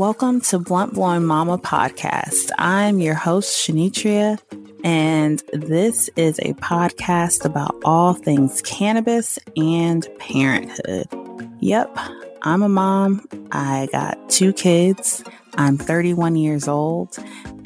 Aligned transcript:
Welcome 0.00 0.40
to 0.40 0.58
Blunt 0.58 0.94
Blowing 0.94 1.26
Mama 1.26 1.58
podcast. 1.58 2.52
I'm 2.56 3.00
your 3.00 3.12
host, 3.12 3.54
Shanitria, 3.54 4.38
and 4.82 5.42
this 5.52 6.08
is 6.16 6.38
a 6.38 6.54
podcast 6.54 7.44
about 7.44 7.76
all 7.84 8.14
things 8.14 8.62
cannabis 8.62 9.38
and 9.58 10.08
parenthood. 10.18 11.06
Yep, 11.58 11.98
I'm 12.40 12.62
a 12.62 12.68
mom. 12.70 13.28
I 13.52 13.90
got 13.92 14.30
two 14.30 14.54
kids. 14.54 15.22
I'm 15.56 15.76
31 15.76 16.34
years 16.36 16.66
old, 16.66 17.18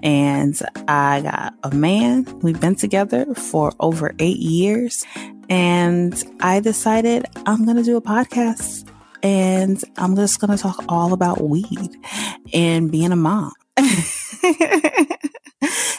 and 0.03 0.61
I 0.89 1.21
got 1.21 1.55
a 1.63 1.73
man. 1.73 2.25
We've 2.41 2.61
been 2.61 2.75
together 2.75 3.33
for 3.37 3.73
over 3.79 4.13
eight 4.19 4.41
years, 4.41 5.05
and 5.49 6.21
I 6.41 6.59
decided 6.59 7.27
I'm 7.47 7.65
going 7.65 7.77
to 7.77 7.85
do 7.85 7.97
a 7.97 8.03
podcast 8.03 8.91
and 9.25 9.83
I'm 9.97 10.15
just 10.15 10.39
going 10.39 10.55
to 10.55 10.63
talk 10.63 10.85
all 10.87 11.15
about 11.15 11.41
weed 11.43 11.97
and 12.53 12.93
being 12.93 13.11
a 13.11 13.17
mom. 13.17 13.53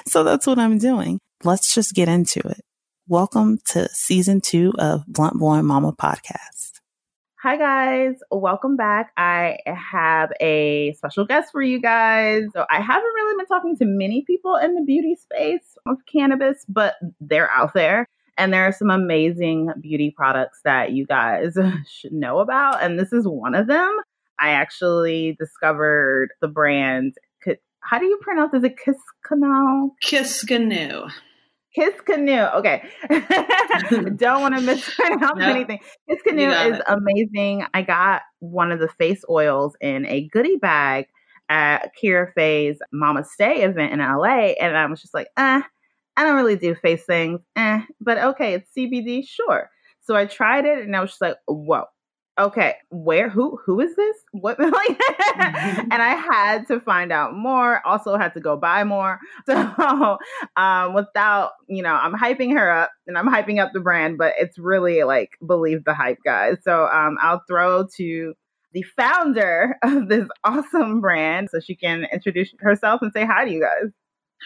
so 0.05 0.23
that's 0.23 0.45
what 0.45 0.59
I'm 0.59 0.77
doing. 0.77 1.19
Let's 1.43 1.73
just 1.73 1.95
get 1.95 2.07
into 2.07 2.39
it. 2.47 2.61
Welcome 3.07 3.57
to 3.69 3.89
season 3.89 4.41
two 4.41 4.73
of 4.77 5.07
Blunt 5.07 5.39
Blowing 5.39 5.65
Mama 5.65 5.93
podcast. 5.93 6.73
Hi, 7.41 7.57
guys. 7.57 8.13
Welcome 8.29 8.75
back. 8.75 9.11
I 9.17 9.57
have 9.65 10.31
a 10.39 10.93
special 10.93 11.25
guest 11.25 11.51
for 11.51 11.63
you 11.63 11.81
guys. 11.81 12.43
So, 12.53 12.65
I 12.69 12.79
haven't 12.79 13.03
really 13.03 13.37
been 13.37 13.47
talking 13.47 13.75
to 13.77 13.85
many 13.85 14.23
people 14.25 14.55
in 14.55 14.75
the 14.75 14.81
beauty 14.81 15.15
space 15.15 15.77
of 15.87 15.97
cannabis, 16.11 16.63
but 16.69 16.93
they're 17.19 17.49
out 17.49 17.73
there. 17.73 18.07
And 18.37 18.53
there 18.53 18.65
are 18.65 18.71
some 18.71 18.89
amazing 18.89 19.71
beauty 19.81 20.13
products 20.15 20.59
that 20.65 20.91
you 20.91 21.05
guys 21.05 21.57
should 21.89 22.13
know 22.13 22.39
about. 22.39 22.83
And 22.83 22.99
this 22.99 23.13
is 23.13 23.27
one 23.27 23.55
of 23.55 23.67
them. 23.67 23.97
I 24.39 24.49
actually 24.51 25.35
discovered 25.39 26.29
the 26.41 26.47
brand. 26.47 27.13
How 27.79 27.99
do 27.99 28.05
you 28.05 28.17
pronounce 28.21 28.53
it? 28.53 28.57
Is 28.57 28.63
it 28.63 28.75
Kiskano? 28.83 29.91
Kiskanu. 30.03 31.11
Kiskanu. 31.77 32.55
Okay. 32.55 32.83
Don't 34.15 34.41
want 34.41 34.55
to 34.55 34.61
mispronounce 34.65 35.37
nope. 35.37 35.55
anything. 35.55 35.79
Kiskanu 36.09 36.71
is 36.71 36.79
it. 36.79 36.85
amazing. 36.87 37.65
I 37.73 37.83
got 37.83 38.23
one 38.39 38.71
of 38.71 38.79
the 38.79 38.87
face 38.87 39.23
oils 39.29 39.75
in 39.81 40.05
a 40.07 40.27
goodie 40.29 40.57
bag 40.57 41.05
at 41.49 41.91
Kira 42.01 42.33
Faye's 42.33 42.79
Mama 42.91 43.23
Stay 43.23 43.63
event 43.63 43.93
in 43.93 43.99
LA. 43.99 44.53
And 44.59 44.75
I 44.75 44.85
was 44.87 45.01
just 45.01 45.13
like, 45.13 45.27
eh, 45.37 45.61
I 46.17 46.23
don't 46.23 46.35
really 46.35 46.55
do 46.55 46.75
face 46.75 47.03
things, 47.03 47.41
eh, 47.55 47.81
but 47.99 48.17
okay, 48.17 48.53
it's 48.53 48.69
CBD, 48.77 49.27
sure. 49.27 49.69
So 50.01 50.15
I 50.15 50.25
tried 50.25 50.65
it 50.65 50.79
and 50.83 50.95
I 50.95 51.01
was 51.01 51.11
just 51.11 51.21
like, 51.21 51.37
whoa, 51.47 51.85
okay, 52.39 52.75
where, 52.89 53.29
who, 53.29 53.57
who 53.65 53.79
is 53.79 53.95
this? 53.95 54.15
What, 54.31 54.59
and 54.59 54.73
I 55.93 56.15
had 56.15 56.67
to 56.67 56.79
find 56.79 57.11
out 57.11 57.33
more. 57.33 57.85
Also 57.85 58.17
had 58.17 58.33
to 58.33 58.39
go 58.39 58.57
buy 58.57 58.83
more. 58.83 59.19
So, 59.47 60.17
um, 60.55 60.93
without, 60.93 61.51
you 61.67 61.83
know, 61.83 61.93
I'm 61.93 62.13
hyping 62.13 62.53
her 62.53 62.71
up 62.71 62.91
and 63.07 63.17
I'm 63.17 63.27
hyping 63.27 63.61
up 63.61 63.71
the 63.73 63.79
brand, 63.79 64.17
but 64.17 64.33
it's 64.39 64.57
really 64.57 65.03
like 65.03 65.31
believe 65.45 65.83
the 65.85 65.93
hype, 65.93 66.19
guys. 66.23 66.57
So, 66.63 66.87
um, 66.87 67.17
I'll 67.21 67.43
throw 67.47 67.87
to 67.97 68.33
the 68.73 68.83
founder 68.83 69.77
of 69.83 70.09
this 70.09 70.27
awesome 70.43 71.01
brand 71.01 71.49
so 71.51 71.59
she 71.59 71.75
can 71.75 72.05
introduce 72.11 72.53
herself 72.59 73.01
and 73.01 73.11
say 73.13 73.25
hi 73.25 73.45
to 73.45 73.51
you 73.51 73.61
guys. 73.61 73.91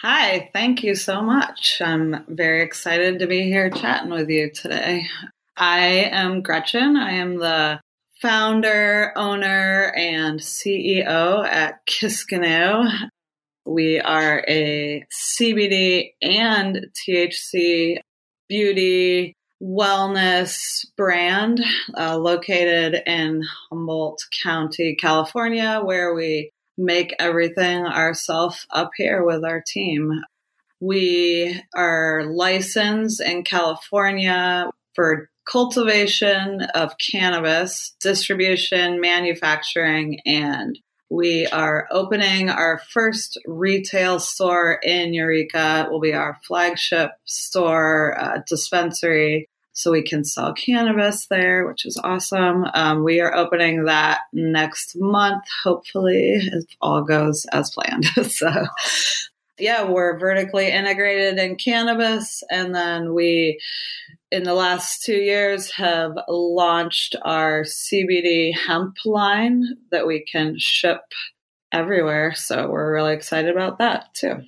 Hi, 0.02 0.48
thank 0.54 0.82
you 0.82 0.94
so 0.94 1.20
much. 1.20 1.82
I'm 1.84 2.24
very 2.28 2.62
excited 2.62 3.18
to 3.18 3.26
be 3.26 3.42
here 3.42 3.68
chatting 3.68 4.10
with 4.10 4.30
you 4.30 4.50
today. 4.50 5.06
I 5.56 6.08
am 6.10 6.40
Gretchen. 6.40 6.96
I 6.96 7.12
am 7.12 7.38
the 7.38 7.80
founder, 8.22 9.12
owner, 9.14 9.92
and 9.94 10.40
CEO 10.40 11.46
at 11.46 11.86
Kiskanu. 11.86 12.90
We 13.66 14.00
are 14.00 14.42
a 14.48 15.04
CBD 15.12 16.12
and 16.22 16.86
THC 16.96 17.98
beauty 18.48 19.34
wellness 19.62 20.86
brand 20.96 21.62
uh, 21.94 22.16
located 22.16 23.02
in 23.06 23.42
Humboldt 23.70 24.22
County, 24.42 24.96
California, 24.96 25.82
where 25.84 26.14
we 26.14 26.52
make 26.80 27.14
everything 27.18 27.84
ourselves 27.84 28.66
up 28.70 28.90
here 28.96 29.24
with 29.24 29.44
our 29.44 29.62
team. 29.64 30.22
We 30.80 31.60
are 31.74 32.24
licensed 32.24 33.20
in 33.20 33.44
California 33.44 34.70
for 34.94 35.28
cultivation 35.46 36.62
of 36.74 36.96
cannabis, 36.98 37.94
distribution, 38.00 39.00
manufacturing, 39.00 40.20
and 40.24 40.78
we 41.10 41.46
are 41.48 41.88
opening 41.90 42.50
our 42.50 42.80
first 42.92 43.36
retail 43.44 44.20
store 44.20 44.78
in 44.82 45.12
Eureka. 45.12 45.84
It 45.84 45.90
will 45.90 46.00
be 46.00 46.14
our 46.14 46.38
flagship 46.46 47.10
store, 47.24 48.16
uh, 48.18 48.38
dispensary 48.48 49.49
so 49.72 49.92
we 49.92 50.02
can 50.02 50.24
sell 50.24 50.52
cannabis 50.52 51.26
there, 51.28 51.66
which 51.66 51.86
is 51.86 52.00
awesome. 52.02 52.64
Um, 52.74 53.04
we 53.04 53.20
are 53.20 53.34
opening 53.34 53.84
that 53.84 54.20
next 54.32 54.94
month, 54.96 55.44
hopefully, 55.62 56.40
if 56.40 56.64
all 56.80 57.02
goes 57.02 57.46
as 57.52 57.70
planned. 57.70 58.04
so, 58.30 58.66
yeah, 59.58 59.84
we're 59.84 60.18
vertically 60.18 60.70
integrated 60.70 61.38
in 61.38 61.56
cannabis, 61.56 62.42
and 62.50 62.74
then 62.74 63.14
we, 63.14 63.60
in 64.30 64.42
the 64.42 64.54
last 64.54 65.04
two 65.04 65.16
years, 65.16 65.70
have 65.72 66.12
launched 66.28 67.14
our 67.22 67.62
CBD 67.62 68.52
hemp 68.56 68.96
line 69.04 69.64
that 69.90 70.06
we 70.06 70.24
can 70.24 70.56
ship 70.58 71.02
everywhere. 71.70 72.34
So, 72.34 72.68
we're 72.68 72.92
really 72.92 73.14
excited 73.14 73.50
about 73.50 73.78
that 73.78 74.12
too. 74.14 74.42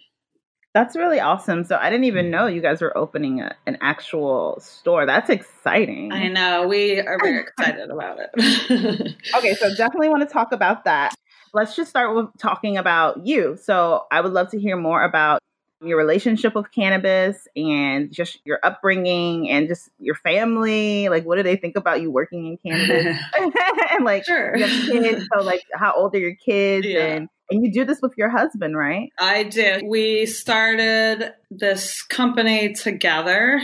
That's 0.74 0.96
really 0.96 1.20
awesome. 1.20 1.64
So 1.64 1.76
I 1.76 1.90
didn't 1.90 2.04
even 2.04 2.26
mm-hmm. 2.26 2.32
know 2.32 2.46
you 2.46 2.62
guys 2.62 2.80
were 2.80 2.96
opening 2.96 3.40
a, 3.40 3.54
an 3.66 3.76
actual 3.80 4.58
store. 4.60 5.04
That's 5.04 5.28
exciting. 5.28 6.12
I 6.12 6.28
know. 6.28 6.66
We 6.66 6.98
are 7.00 7.18
very 7.22 7.40
excited 7.58 7.90
about 7.90 8.18
it. 8.20 9.16
okay, 9.36 9.54
so 9.54 9.74
definitely 9.74 10.08
want 10.08 10.26
to 10.26 10.32
talk 10.32 10.52
about 10.52 10.84
that. 10.84 11.14
Let's 11.52 11.76
just 11.76 11.90
start 11.90 12.16
with 12.16 12.28
talking 12.38 12.78
about 12.78 13.26
you. 13.26 13.58
So 13.60 14.06
I 14.10 14.22
would 14.22 14.32
love 14.32 14.50
to 14.52 14.58
hear 14.58 14.76
more 14.76 15.04
about 15.04 15.40
your 15.82 15.98
relationship 15.98 16.54
with 16.54 16.70
cannabis 16.70 17.46
and 17.56 18.12
just 18.12 18.38
your 18.44 18.58
upbringing 18.62 19.50
and 19.50 19.68
just 19.68 19.90
your 19.98 20.14
family. 20.14 21.08
Like, 21.08 21.24
what 21.24 21.36
do 21.36 21.42
they 21.42 21.56
think 21.56 21.76
about 21.76 22.00
you 22.00 22.10
working 22.10 22.46
in 22.46 22.72
cannabis? 22.72 23.20
and 23.90 24.04
like, 24.04 24.24
sure. 24.24 24.56
you 24.56 24.64
have 24.64 24.90
kids. 24.90 25.28
So, 25.34 25.42
like, 25.42 25.64
how 25.74 25.92
old 25.94 26.14
are 26.14 26.18
your 26.18 26.34
kids? 26.34 26.86
Yeah. 26.86 27.04
And 27.04 27.28
and 27.52 27.64
you 27.64 27.72
do 27.72 27.84
this 27.84 28.00
with 28.02 28.14
your 28.16 28.30
husband, 28.30 28.76
right? 28.76 29.10
I 29.18 29.44
did. 29.44 29.84
We 29.86 30.26
started 30.26 31.32
this 31.50 32.02
company 32.02 32.72
together. 32.72 33.62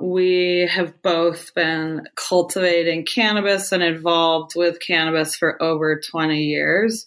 We 0.00 0.68
have 0.72 1.02
both 1.02 1.52
been 1.54 2.06
cultivating 2.14 3.04
cannabis 3.04 3.72
and 3.72 3.82
involved 3.82 4.52
with 4.54 4.80
cannabis 4.80 5.36
for 5.36 5.60
over 5.62 6.00
20 6.00 6.44
years. 6.44 7.04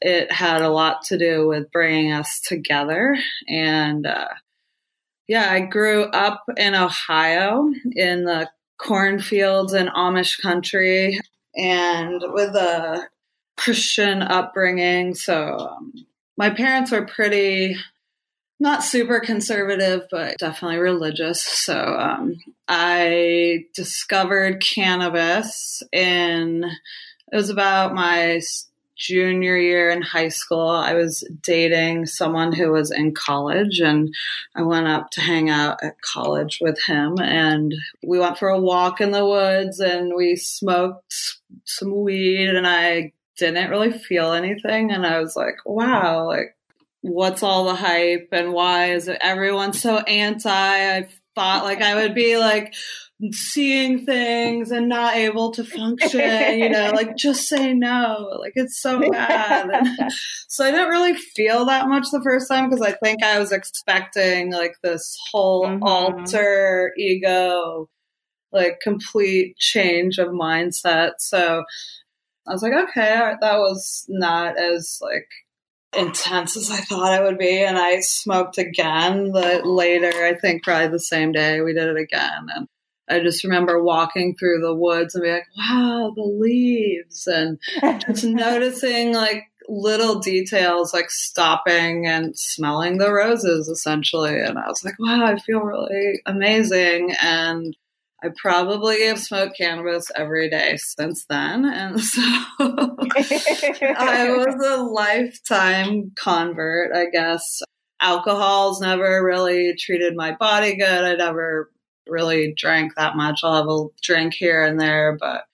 It 0.00 0.32
had 0.32 0.62
a 0.62 0.70
lot 0.70 1.02
to 1.06 1.18
do 1.18 1.46
with 1.46 1.70
bringing 1.70 2.12
us 2.12 2.40
together. 2.40 3.18
And 3.46 4.06
uh, 4.06 4.28
yeah, 5.28 5.52
I 5.52 5.60
grew 5.60 6.04
up 6.04 6.42
in 6.56 6.74
Ohio 6.74 7.70
in 7.94 8.24
the 8.24 8.48
cornfields 8.78 9.74
in 9.74 9.88
Amish 9.88 10.40
country 10.40 11.20
and 11.54 12.22
with 12.32 12.54
a 12.54 13.06
Christian 13.60 14.22
upbringing. 14.22 15.14
So 15.14 15.56
um, 15.58 15.92
my 16.36 16.48
parents 16.48 16.90
were 16.90 17.04
pretty 17.04 17.76
not 18.58 18.82
super 18.82 19.20
conservative, 19.20 20.06
but 20.10 20.38
definitely 20.38 20.78
religious. 20.78 21.42
So 21.42 21.76
um, 21.78 22.36
I 22.68 23.64
discovered 23.74 24.62
cannabis 24.62 25.82
in 25.92 26.64
it 27.32 27.36
was 27.36 27.50
about 27.50 27.94
my 27.94 28.40
junior 28.96 29.56
year 29.56 29.90
in 29.90 30.02
high 30.02 30.28
school. 30.28 30.68
I 30.68 30.94
was 30.94 31.24
dating 31.42 32.06
someone 32.06 32.52
who 32.52 32.70
was 32.70 32.90
in 32.90 33.14
college, 33.14 33.80
and 33.80 34.12
I 34.54 34.62
went 34.62 34.88
up 34.88 35.10
to 35.12 35.20
hang 35.20 35.48
out 35.48 35.82
at 35.82 36.00
college 36.02 36.58
with 36.60 36.82
him. 36.82 37.16
And 37.18 37.72
we 38.02 38.18
went 38.18 38.38
for 38.38 38.48
a 38.48 38.60
walk 38.60 39.00
in 39.00 39.10
the 39.10 39.26
woods, 39.26 39.80
and 39.80 40.12
we 40.14 40.36
smoked 40.36 41.38
some 41.64 42.02
weed, 42.02 42.48
and 42.48 42.66
I 42.66 43.12
didn't 43.40 43.70
really 43.70 43.92
feel 43.92 44.32
anything. 44.32 44.90
And 44.92 45.06
I 45.06 45.20
was 45.20 45.34
like, 45.36 45.56
wow, 45.64 46.26
like, 46.26 46.56
what's 47.02 47.42
all 47.42 47.64
the 47.64 47.74
hype 47.74 48.28
and 48.32 48.52
why 48.52 48.92
is 48.92 49.10
everyone 49.20 49.72
so 49.72 49.98
anti? 49.98 50.50
I 50.50 51.08
thought 51.34 51.64
like 51.64 51.80
I 51.80 51.94
would 51.94 52.14
be 52.14 52.36
like 52.36 52.74
seeing 53.32 54.06
things 54.06 54.70
and 54.70 54.88
not 54.88 55.14
able 55.14 55.50
to 55.52 55.64
function, 55.64 56.58
you 56.58 56.70
know, 56.70 56.90
like 56.94 57.16
just 57.16 57.48
say 57.48 57.74
no. 57.74 58.36
Like 58.40 58.52
it's 58.54 58.80
so 58.80 59.00
bad. 59.10 59.70
And 59.70 60.12
so 60.48 60.64
I 60.64 60.70
didn't 60.70 60.88
really 60.88 61.14
feel 61.14 61.66
that 61.66 61.88
much 61.88 62.06
the 62.10 62.22
first 62.22 62.48
time 62.48 62.68
because 62.68 62.84
I 62.84 62.92
think 62.92 63.22
I 63.22 63.38
was 63.38 63.52
expecting 63.52 64.52
like 64.52 64.74
this 64.82 65.16
whole 65.30 65.66
mm-hmm. 65.66 65.82
alter 65.82 66.92
ego, 66.96 67.88
like 68.52 68.80
complete 68.82 69.56
change 69.58 70.18
of 70.18 70.28
mindset. 70.28 71.12
So 71.18 71.64
I 72.48 72.52
was 72.52 72.62
like, 72.62 72.72
okay, 72.72 73.34
that 73.40 73.58
was 73.58 74.04
not 74.08 74.58
as 74.58 74.98
like 75.00 75.28
intense 75.96 76.56
as 76.56 76.70
I 76.70 76.78
thought 76.78 77.18
it 77.18 77.24
would 77.24 77.38
be. 77.38 77.62
And 77.62 77.78
I 77.78 78.00
smoked 78.00 78.58
again 78.58 79.32
the 79.32 79.62
later, 79.64 80.12
I 80.24 80.34
think 80.34 80.62
probably 80.62 80.88
the 80.88 81.00
same 81.00 81.32
day 81.32 81.60
we 81.60 81.72
did 81.72 81.88
it 81.88 81.96
again. 81.96 82.46
And 82.54 82.68
I 83.08 83.20
just 83.20 83.44
remember 83.44 83.82
walking 83.82 84.36
through 84.36 84.60
the 84.60 84.74
woods 84.74 85.14
and 85.14 85.22
being 85.22 85.34
like, 85.34 85.46
wow, 85.58 86.12
the 86.14 86.22
leaves 86.22 87.26
and 87.26 87.58
just 88.06 88.24
noticing 88.24 89.12
like 89.12 89.44
little 89.68 90.18
details 90.18 90.92
like 90.92 91.10
stopping 91.10 92.06
and 92.06 92.36
smelling 92.38 92.98
the 92.98 93.12
roses 93.12 93.68
essentially. 93.68 94.38
And 94.40 94.58
I 94.58 94.68
was 94.68 94.84
like, 94.84 94.98
wow, 94.98 95.26
I 95.26 95.38
feel 95.38 95.60
really 95.60 96.20
amazing. 96.26 97.14
And 97.20 97.76
I 98.22 98.28
probably 98.36 99.06
have 99.06 99.18
smoked 99.18 99.56
cannabis 99.56 100.10
every 100.14 100.50
day 100.50 100.76
since 100.76 101.24
then. 101.26 101.64
And 101.64 102.00
so 102.00 102.20
I 102.20 104.34
was 104.36 104.66
a 104.66 104.82
lifetime 104.82 106.12
convert, 106.16 106.94
I 106.94 107.06
guess. 107.06 107.62
Alcohol's 108.00 108.80
never 108.80 109.24
really 109.24 109.74
treated 109.76 110.16
my 110.16 110.32
body 110.32 110.76
good. 110.76 111.04
I 111.04 111.14
never 111.14 111.70
really 112.06 112.52
drank 112.54 112.94
that 112.96 113.16
much. 113.16 113.40
I'll 113.42 113.56
have 113.56 113.68
a 113.68 113.86
drink 114.02 114.34
here 114.34 114.64
and 114.64 114.78
there, 114.78 115.16
but 115.18 115.44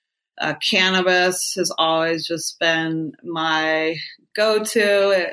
uh, 0.40 0.54
cannabis 0.54 1.54
has 1.56 1.72
always 1.78 2.26
just 2.26 2.58
been 2.58 3.12
my 3.22 3.96
go 4.34 4.62
to. 4.62 5.30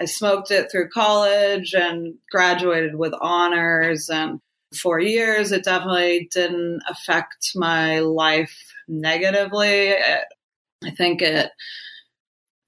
I 0.00 0.04
smoked 0.06 0.50
it 0.50 0.70
through 0.70 0.90
college 0.90 1.74
and 1.74 2.14
graduated 2.30 2.96
with 2.96 3.14
honors 3.20 4.10
and 4.10 4.40
four 4.74 5.00
years. 5.00 5.52
It 5.52 5.64
definitely 5.64 6.28
didn't 6.32 6.82
affect 6.88 7.52
my 7.54 8.00
life 8.00 8.72
negatively. 8.88 9.94
I 9.94 10.90
think 10.96 11.22
it 11.22 11.50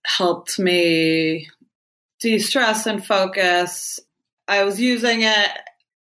helped 0.07 0.59
me 0.59 1.49
de 2.21 2.39
stress 2.39 2.87
and 2.87 3.05
focus. 3.05 4.01
I 4.49 4.65
was 4.65 4.81
using 4.81 5.23
it 5.23 5.49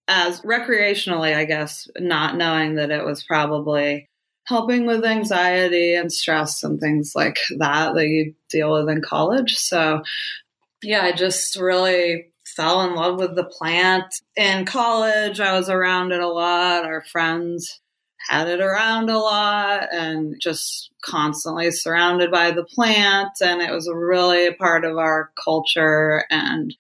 as 0.08 0.40
recreationally, 0.42 1.34
I 1.34 1.44
guess, 1.44 1.88
not 1.98 2.36
knowing 2.36 2.74
that 2.74 2.90
it 2.90 3.04
was 3.04 3.22
probably 3.22 4.08
helping 4.44 4.86
with 4.86 5.04
anxiety 5.04 5.94
and 5.94 6.12
stress 6.12 6.64
and 6.64 6.80
things 6.80 7.12
like 7.14 7.38
that 7.58 7.94
that 7.94 8.08
you 8.08 8.34
deal 8.50 8.72
with 8.72 8.88
in 8.88 9.00
college. 9.00 9.54
So, 9.54 10.02
yeah, 10.82 11.02
I 11.02 11.12
just 11.12 11.56
really 11.56 12.31
fell 12.56 12.82
in 12.82 12.94
love 12.94 13.18
with 13.18 13.34
the 13.34 13.44
plant. 13.44 14.06
In 14.36 14.64
college, 14.64 15.40
I 15.40 15.56
was 15.56 15.68
around 15.68 16.12
it 16.12 16.20
a 16.20 16.28
lot. 16.28 16.84
Our 16.84 17.02
friends 17.02 17.80
had 18.28 18.48
it 18.48 18.60
around 18.60 19.10
a 19.10 19.18
lot 19.18 19.88
and 19.92 20.36
just 20.40 20.90
constantly 21.04 21.70
surrounded 21.70 22.30
by 22.30 22.50
the 22.50 22.64
plant. 22.64 23.30
And 23.42 23.60
it 23.60 23.72
was 23.72 23.90
really 23.92 24.46
a 24.46 24.54
part 24.54 24.84
of 24.84 24.96
our 24.96 25.30
culture. 25.42 26.24
And 26.30 26.74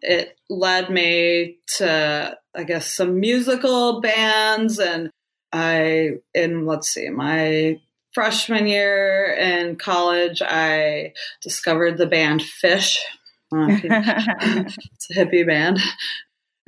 it 0.00 0.38
led 0.48 0.90
me 0.90 1.58
to, 1.78 2.36
I 2.54 2.64
guess, 2.64 2.94
some 2.94 3.18
musical 3.18 4.00
bands. 4.00 4.78
And 4.78 5.10
I, 5.52 6.18
in, 6.34 6.66
let's 6.66 6.88
see, 6.88 7.08
my 7.08 7.80
freshman 8.12 8.66
year 8.66 9.36
in 9.38 9.76
college, 9.76 10.42
I 10.42 11.12
discovered 11.42 11.98
the 11.98 12.06
band 12.06 12.40
Phish 12.40 12.98
it's 13.52 15.10
a 15.10 15.14
hippie 15.14 15.46
band. 15.46 15.78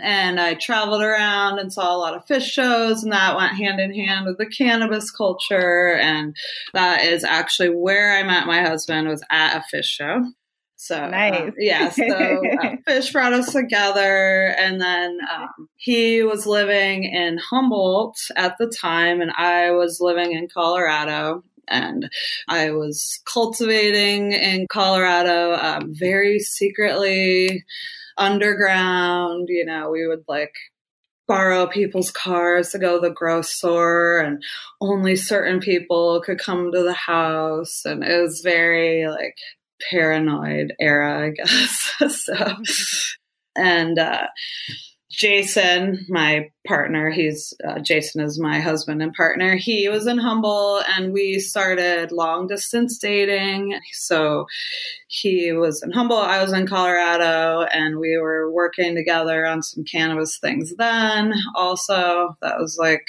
And 0.03 0.41
I 0.41 0.55
traveled 0.55 1.03
around 1.03 1.59
and 1.59 1.71
saw 1.71 1.94
a 1.94 1.99
lot 1.99 2.15
of 2.15 2.27
Phish 2.27 2.50
shows, 2.50 3.03
and 3.03 3.12
that 3.12 3.37
went 3.37 3.56
hand 3.56 3.81
in 3.81 3.94
hand 3.94 4.25
with 4.25 4.38
the 4.38 4.47
cannabis 4.47 5.11
culture. 5.11 5.94
And 5.94 6.35
that 6.73 7.03
is 7.05 7.23
actually 7.23 7.69
where 7.69 8.17
I 8.17 8.23
met 8.23 8.47
my 8.47 8.62
husband 8.62 9.09
was 9.09 9.23
at 9.31 9.59
a 9.59 9.77
Phish 9.77 9.85
show. 9.85 10.25
So 10.82 10.97
uh, 10.97 11.09
nice. 11.09 11.35
Uh, 11.35 11.50
yeah, 11.59 11.91
so 11.91 12.03
uh, 12.03 12.77
Phish 12.88 13.12
brought 13.12 13.35
us 13.35 13.53
together, 13.53 14.55
and 14.59 14.81
then 14.81 15.19
um, 15.31 15.69
he 15.77 16.23
was 16.23 16.47
living 16.47 17.05
in 17.05 17.37
Humboldt 17.37 18.17
at 18.35 18.56
the 18.59 18.67
time, 18.67 19.21
and 19.21 19.31
I 19.32 19.73
was 19.73 20.00
living 20.00 20.32
in 20.32 20.49
Colorado 20.49 21.44
and 21.70 22.11
I 22.49 22.70
was 22.70 23.20
cultivating 23.25 24.32
in 24.32 24.67
Colorado 24.70 25.55
um, 25.55 25.94
very 25.94 26.38
secretly 26.38 27.64
underground. 28.17 29.49
You 29.49 29.64
know, 29.64 29.90
we 29.90 30.06
would 30.06 30.25
like 30.28 30.55
borrow 31.31 31.69
people's 31.69 32.11
cars 32.11 32.70
to 32.70 32.78
go 32.78 32.96
to 33.00 33.08
the 33.08 33.14
grocery 33.14 33.44
store 33.44 34.19
and 34.19 34.43
only 34.81 35.14
certain 35.14 35.61
people 35.61 36.20
could 36.22 36.40
come 36.40 36.72
to 36.72 36.82
the 36.82 36.93
house 36.93 37.82
and 37.84 38.02
it 38.02 38.20
was 38.20 38.40
very 38.40 39.06
like 39.06 39.37
paranoid 39.93 40.72
era 40.81 41.26
i 41.26 41.31
guess 41.31 41.94
so 42.26 42.56
and 43.56 43.96
uh 43.96 44.26
Jason, 45.11 46.07
my 46.09 46.51
partner, 46.65 47.11
he's 47.11 47.53
uh, 47.67 47.81
Jason 47.81 48.21
is 48.21 48.39
my 48.39 48.61
husband 48.61 49.03
and 49.03 49.12
partner. 49.12 49.57
He 49.57 49.89
was 49.89 50.07
in 50.07 50.19
Humboldt 50.19 50.85
and 50.89 51.12
we 51.12 51.41
started 51.41 52.12
long 52.12 52.47
distance 52.47 52.97
dating. 52.97 53.81
So 53.93 54.47
he 55.09 55.51
was 55.53 55.83
in 55.83 55.91
Humboldt, 55.91 56.29
I 56.29 56.41
was 56.41 56.53
in 56.53 56.69
Colorado, 56.69 57.62
and 57.62 57.99
we 57.99 58.19
were 58.19 58.53
working 58.53 58.95
together 58.95 59.45
on 59.47 59.65
some 59.65 59.83
cannabis 59.83 60.39
things 60.39 60.77
then. 60.77 61.35
Also, 61.56 62.37
that 62.41 62.61
was 62.61 62.77
like, 62.79 63.09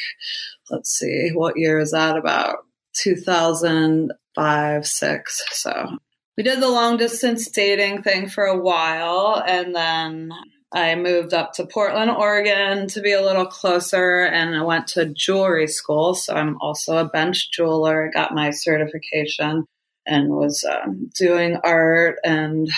let's 0.72 0.90
see, 0.90 1.30
what 1.36 1.56
year 1.56 1.78
is 1.78 1.92
that 1.92 2.18
about? 2.18 2.66
2005, 2.96 4.88
six. 4.88 5.44
So 5.52 5.98
we 6.36 6.42
did 6.42 6.62
the 6.62 6.68
long 6.68 6.98
distance 6.98 7.48
dating 7.52 8.02
thing 8.02 8.28
for 8.28 8.46
a 8.46 8.60
while 8.60 9.44
and 9.46 9.76
then 9.76 10.32
I 10.74 10.96
moved 10.96 11.34
up 11.34 11.54
to 11.54 11.66
Portland, 11.66 12.12
Oregon 12.12 12.88
to 12.90 13.02
be 13.02 13.12
a 13.12 13.22
little 13.22 13.46
closer 13.46 14.22
and 14.22 14.56
I 14.56 14.64
went 14.64 14.88
to 14.90 15.14
jewelry 15.14 15.68
school. 15.68 16.16
So 16.16 16.34
I'm 16.34 16.58
also 16.62 16.98
a 16.98 17.10
bench 17.10 17.52
jeweler. 17.52 18.08
I 18.08 18.12
got 18.12 18.34
my 18.34 18.52
certification 18.52 19.66
and 20.06 20.30
was 20.30 20.64
um, 20.64 21.10
doing 21.18 21.58
art 21.64 22.20
and 22.24 22.70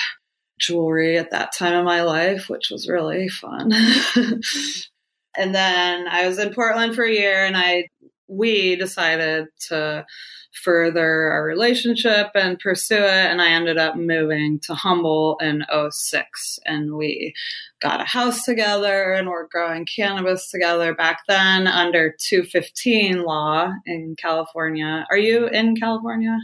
jewelry 0.60 1.18
at 1.18 1.31
that 1.31 1.54
time 1.56 1.75
of 1.75 1.86
my 1.86 2.01
life, 2.01 2.50
which 2.50 2.69
was 2.72 2.90
really 2.90 3.30
fun. 3.30 3.72
and 5.38 5.54
then 5.54 6.07
I 6.07 6.28
was 6.28 6.40
in 6.40 6.54
Portland 6.54 6.95
for 6.95 7.04
a 7.04 7.12
year 7.12 7.45
and 7.45 7.56
I 7.56 7.90
we 8.28 8.75
decided 8.75 9.48
to 9.68 10.06
further 10.54 11.32
our 11.32 11.44
relationship 11.44 12.32
and 12.36 12.60
pursue 12.60 12.96
it. 12.96 13.32
And 13.32 13.42
I 13.42 13.50
ended 13.50 13.78
up 13.78 13.96
moving 13.96 14.60
to 14.64 14.74
Humboldt 14.74 15.42
in 15.42 15.64
06. 15.90 16.60
And 16.66 16.95
we 16.95 17.33
got 17.81 18.02
a 18.02 18.06
house 18.06 18.44
together 18.44 19.14
and 19.14 19.28
we're 19.28 19.48
growing 19.48 19.86
cannabis 19.86 20.50
together 20.50 20.94
back 20.94 21.19
then 21.28 21.68
under 21.68 22.16
215 22.19 23.24
law 23.24 23.72
in 23.86 24.16
California. 24.18 25.06
Are 25.10 25.18
you 25.18 25.48
in 25.48 25.76
California? 25.76 26.38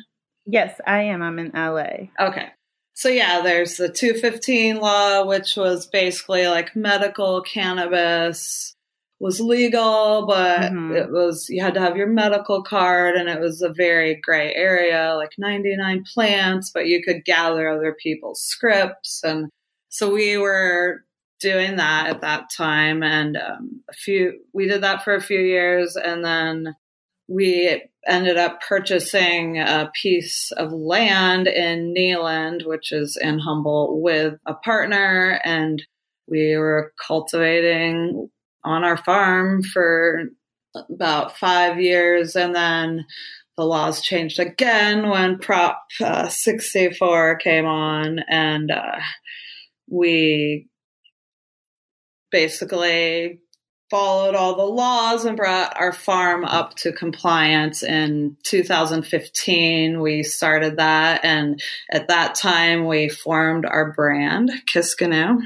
Yes, 0.46 0.80
I 0.86 1.04
am. 1.04 1.22
I'm 1.22 1.40
in 1.40 1.52
LA. 1.54 2.08
Okay. 2.20 2.50
So 2.94 3.08
yeah, 3.08 3.42
there's 3.42 3.78
the 3.78 3.88
215 3.88 4.78
law, 4.78 5.26
which 5.26 5.56
was 5.56 5.88
basically 5.88 6.48
like 6.48 6.76
medical 6.76 7.42
cannabis 7.42 8.76
was 9.20 9.40
legal, 9.40 10.26
but 10.26 10.72
mm-hmm. 10.72 10.96
it 10.96 11.12
was 11.12 11.48
you 11.50 11.62
had 11.62 11.74
to 11.74 11.82
have 11.82 11.98
your 11.98 12.08
medical 12.08 12.64
card, 12.64 13.16
and 13.16 13.30
it 13.30 13.40
was 13.40 13.62
a 13.62 13.74
very 13.74 14.16
gray 14.16 14.54
area, 14.56 15.14
like 15.16 15.32
99 15.38 16.06
plants, 16.14 16.72
but 16.74 16.88
you 16.88 17.04
could 17.04 17.26
gather 17.26 17.70
other 17.70 17.96
people's 18.02 18.42
scripts, 18.42 19.22
and 19.24 19.50
so 19.90 20.14
we 20.14 20.38
were 20.38 21.04
doing 21.42 21.78
that 21.78 22.08
at 22.08 22.22
that 22.22 22.50
time, 22.56 23.04
and 23.04 23.38
um, 23.38 23.82
a 23.90 23.94
few 23.94 24.40
we 24.54 24.68
did 24.68 24.84
that 24.84 25.04
for 25.04 25.14
a 25.16 25.22
few 25.22 25.40
years, 25.40 25.96
and 25.96 26.24
then 26.24 26.76
we 27.28 27.84
ended 28.08 28.38
up 28.38 28.62
purchasing 28.62 29.60
a 29.60 29.92
piece 30.02 30.52
of 30.54 30.72
land 30.72 31.48
in 31.48 31.94
Kneeland, 31.94 32.66
which 32.66 32.92
is 32.92 33.18
in 33.22 33.40
Humboldt, 33.40 34.02
with 34.02 34.40
a 34.46 34.54
partner, 34.54 35.40
and 35.44 35.84
we 36.28 36.56
were 36.56 36.94
cultivating 37.06 38.30
on 38.64 38.84
our 38.84 38.98
farm 38.98 39.64
for 39.64 40.30
about 40.90 41.38
five 41.38 41.80
years. 41.80 42.36
And 42.36 42.56
then 42.56 43.06
the 43.58 43.66
laws 43.66 44.02
changed 44.02 44.40
again 44.40 45.10
when 45.10 45.38
Prop 45.38 45.84
uh, 46.02 46.30
64 46.30 47.38
came 47.38 47.66
on, 47.66 48.20
and 48.30 48.72
uh, 48.72 49.00
we 49.90 50.70
basically 52.32 53.42
followed 53.90 54.36
all 54.36 54.56
the 54.56 54.64
laws 54.64 55.26
and 55.26 55.36
brought 55.36 55.76
our 55.80 55.92
farm 55.92 56.46
up 56.46 56.76
to 56.76 56.94
compliance 56.94 57.82
in 57.82 58.38
2015 58.46 60.00
we 60.00 60.22
started 60.22 60.78
that 60.78 61.26
and 61.26 61.60
at 61.92 62.08
that 62.08 62.36
time 62.36 62.86
we 62.86 63.10
formed 63.10 63.66
our 63.66 63.92
brand 63.94 64.52
kiskanu 64.72 65.40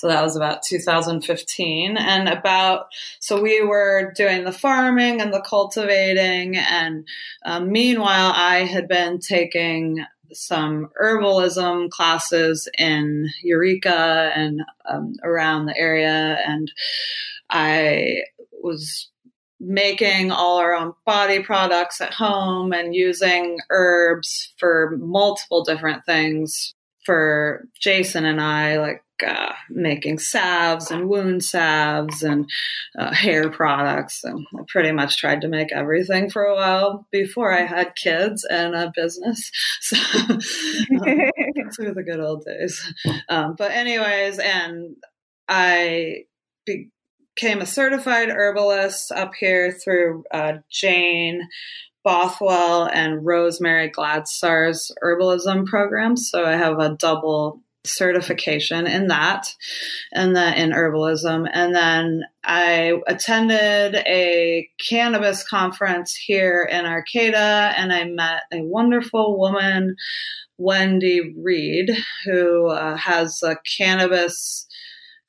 So 0.00 0.08
that 0.08 0.22
was 0.22 0.34
about 0.34 0.62
2015. 0.62 1.98
And 1.98 2.26
about, 2.26 2.86
so 3.18 3.38
we 3.38 3.62
were 3.62 4.14
doing 4.16 4.44
the 4.44 4.52
farming 4.52 5.20
and 5.20 5.30
the 5.30 5.42
cultivating. 5.42 6.56
And 6.56 7.06
um, 7.44 7.70
meanwhile, 7.70 8.32
I 8.34 8.60
had 8.60 8.88
been 8.88 9.18
taking 9.18 10.02
some 10.32 10.88
herbalism 10.98 11.90
classes 11.90 12.66
in 12.78 13.28
Eureka 13.42 14.32
and 14.34 14.62
um, 14.88 15.12
around 15.22 15.66
the 15.66 15.76
area. 15.76 16.38
And 16.46 16.72
I 17.50 18.22
was 18.62 19.10
making 19.60 20.30
all 20.30 20.56
our 20.56 20.72
own 20.72 20.94
body 21.04 21.42
products 21.42 22.00
at 22.00 22.14
home 22.14 22.72
and 22.72 22.94
using 22.94 23.58
herbs 23.68 24.54
for 24.56 24.96
multiple 24.98 25.62
different 25.62 26.06
things 26.06 26.74
for 27.04 27.66
Jason 27.78 28.24
and 28.24 28.40
I, 28.40 28.78
like 28.78 29.02
uh, 29.26 29.52
making 29.68 30.18
salves 30.18 30.90
and 30.90 31.08
wound 31.08 31.44
salves 31.44 32.22
and 32.22 32.48
uh, 32.98 33.12
hair 33.12 33.50
products. 33.50 34.22
And 34.24 34.46
I 34.58 34.62
pretty 34.68 34.92
much 34.92 35.18
tried 35.18 35.40
to 35.42 35.48
make 35.48 35.72
everything 35.72 36.30
for 36.30 36.44
a 36.44 36.54
while 36.54 37.06
before 37.10 37.52
I 37.52 37.62
had 37.66 37.96
kids 37.96 38.44
and 38.44 38.74
a 38.74 38.92
business. 38.94 39.50
So 39.82 39.96
um, 39.96 40.38
through 41.74 41.94
the 41.94 42.04
good 42.04 42.20
old 42.20 42.44
days. 42.44 42.80
Um, 43.28 43.54
but 43.56 43.72
anyways, 43.72 44.38
and 44.38 44.96
I 45.48 46.24
became 46.64 47.60
a 47.60 47.66
certified 47.66 48.28
herbalist 48.28 49.10
up 49.10 49.32
here 49.38 49.72
through 49.72 50.24
uh, 50.30 50.58
Jane 50.70 51.48
Bothwell 52.04 52.86
and 52.86 53.24
Rosemary 53.24 53.90
Gladstar's 53.90 54.90
herbalism 55.02 55.66
program. 55.66 56.16
So 56.16 56.44
I 56.44 56.52
have 56.52 56.78
a 56.78 56.96
double 56.98 57.62
certification 57.84 58.86
in 58.86 59.08
that 59.08 59.54
and 60.12 60.36
then 60.36 60.54
in 60.54 60.70
herbalism. 60.70 61.48
And 61.52 61.74
then 61.74 62.22
i 62.44 62.94
attended 63.06 63.94
a 64.06 64.68
cannabis 64.88 65.46
conference 65.46 66.14
here 66.14 66.66
in 66.70 66.86
arcata 66.86 67.72
and 67.76 67.92
i 67.92 68.04
met 68.04 68.42
a 68.52 68.62
wonderful 68.62 69.38
woman 69.38 69.94
wendy 70.56 71.34
reed 71.42 71.90
who 72.24 72.68
uh, 72.68 72.96
has 72.96 73.42
a 73.42 73.56
cannabis 73.76 74.66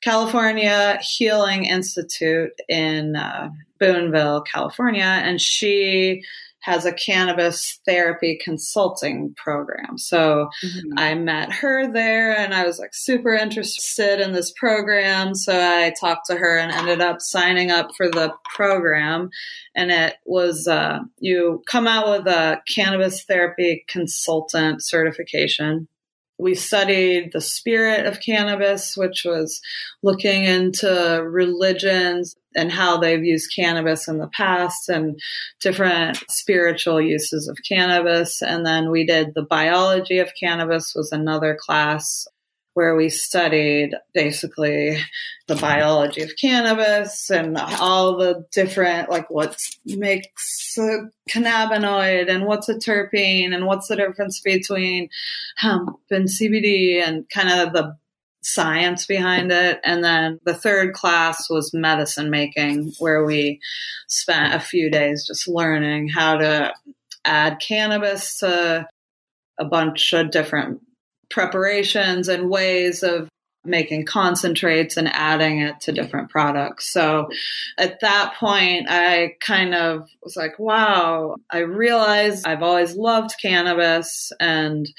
california 0.02 0.98
healing 1.02 1.64
institute 1.64 2.52
in 2.68 3.14
uh, 3.16 3.50
boonville 3.82 4.42
california. 4.42 5.02
And 5.02 5.40
she 5.40 6.22
has 6.62 6.86
a 6.86 6.92
cannabis 6.92 7.80
therapy 7.84 8.38
consulting 8.42 9.34
program. 9.34 9.98
So 9.98 10.48
mm-hmm. 10.64 10.98
I 10.98 11.14
met 11.14 11.52
her 11.52 11.92
there 11.92 12.36
and 12.36 12.54
I 12.54 12.64
was 12.64 12.78
like 12.78 12.94
super 12.94 13.32
interested 13.32 14.20
in 14.20 14.32
this 14.32 14.52
program. 14.52 15.34
So 15.34 15.52
I 15.52 15.92
talked 15.98 16.26
to 16.26 16.36
her 16.36 16.58
and 16.58 16.72
ended 16.72 17.00
up 17.00 17.20
signing 17.20 17.70
up 17.70 17.94
for 17.96 18.08
the 18.08 18.32
program. 18.54 19.30
And 19.74 19.90
it 19.90 20.16
was, 20.24 20.68
uh, 20.68 21.00
you 21.18 21.62
come 21.68 21.88
out 21.88 22.08
with 22.08 22.26
a 22.26 22.60
cannabis 22.72 23.24
therapy 23.24 23.84
consultant 23.88 24.84
certification 24.84 25.88
we 26.42 26.54
studied 26.54 27.30
the 27.32 27.40
spirit 27.40 28.06
of 28.06 28.20
cannabis, 28.20 28.96
which 28.96 29.24
was 29.24 29.60
looking 30.02 30.44
into 30.44 31.22
religions 31.24 32.34
and 32.56 32.70
how 32.70 32.98
they've 32.98 33.24
used 33.24 33.54
cannabis 33.54 34.08
in 34.08 34.18
the 34.18 34.28
past 34.36 34.88
and 34.88 35.18
different 35.60 36.18
spiritual 36.28 37.00
uses 37.00 37.48
of 37.48 37.56
cannabis. 37.66 38.42
And 38.42 38.66
then 38.66 38.90
we 38.90 39.06
did 39.06 39.34
the 39.34 39.42
biology 39.42 40.18
of 40.18 40.32
cannabis 40.38 40.92
was 40.94 41.12
another 41.12 41.56
class 41.58 42.26
where 42.74 42.96
we 42.96 43.08
studied 43.08 43.94
basically 44.14 44.98
the 45.46 45.56
biology 45.56 46.22
of 46.22 46.36
cannabis 46.40 47.30
and 47.30 47.56
all 47.58 48.16
the 48.16 48.46
different, 48.52 49.10
like 49.10 49.28
what 49.28 49.56
makes 49.84 50.76
a 50.78 51.10
cannabinoid 51.30 52.30
and 52.30 52.46
what's 52.46 52.68
a 52.68 52.74
terpene 52.74 53.54
and 53.54 53.66
what's 53.66 53.88
the 53.88 53.96
difference 53.96 54.40
between 54.40 55.08
hemp 55.56 55.98
and 56.10 56.28
CBD 56.28 57.02
and 57.06 57.28
kind 57.28 57.50
of 57.50 57.72
the 57.72 57.96
science 58.42 59.06
behind 59.06 59.52
it. 59.52 59.80
And 59.84 60.02
then 60.02 60.40
the 60.44 60.54
third 60.54 60.94
class 60.94 61.48
was 61.48 61.72
medicine 61.74 62.30
making, 62.30 62.92
where 62.98 63.24
we 63.24 63.60
spent 64.08 64.54
a 64.54 64.60
few 64.60 64.90
days 64.90 65.26
just 65.26 65.46
learning 65.46 66.08
how 66.08 66.38
to 66.38 66.72
add 67.24 67.60
cannabis 67.60 68.38
to 68.38 68.88
a 69.58 69.64
bunch 69.64 70.12
of 70.12 70.30
different 70.30 70.80
preparations 71.32 72.28
and 72.28 72.48
ways 72.48 73.02
of 73.02 73.28
making 73.64 74.04
concentrates 74.04 74.96
and 74.96 75.08
adding 75.08 75.60
it 75.60 75.80
to 75.80 75.92
different 75.92 76.30
products. 76.30 76.92
So 76.92 77.28
at 77.78 78.00
that 78.00 78.34
point, 78.34 78.86
I 78.88 79.36
kind 79.40 79.74
of 79.74 80.08
was 80.22 80.34
like, 80.36 80.58
wow, 80.58 81.36
I 81.48 81.58
realized 81.58 82.44
I've 82.44 82.62
always 82.62 82.96
loved 82.96 83.34
cannabis 83.40 84.32
and 84.40 84.90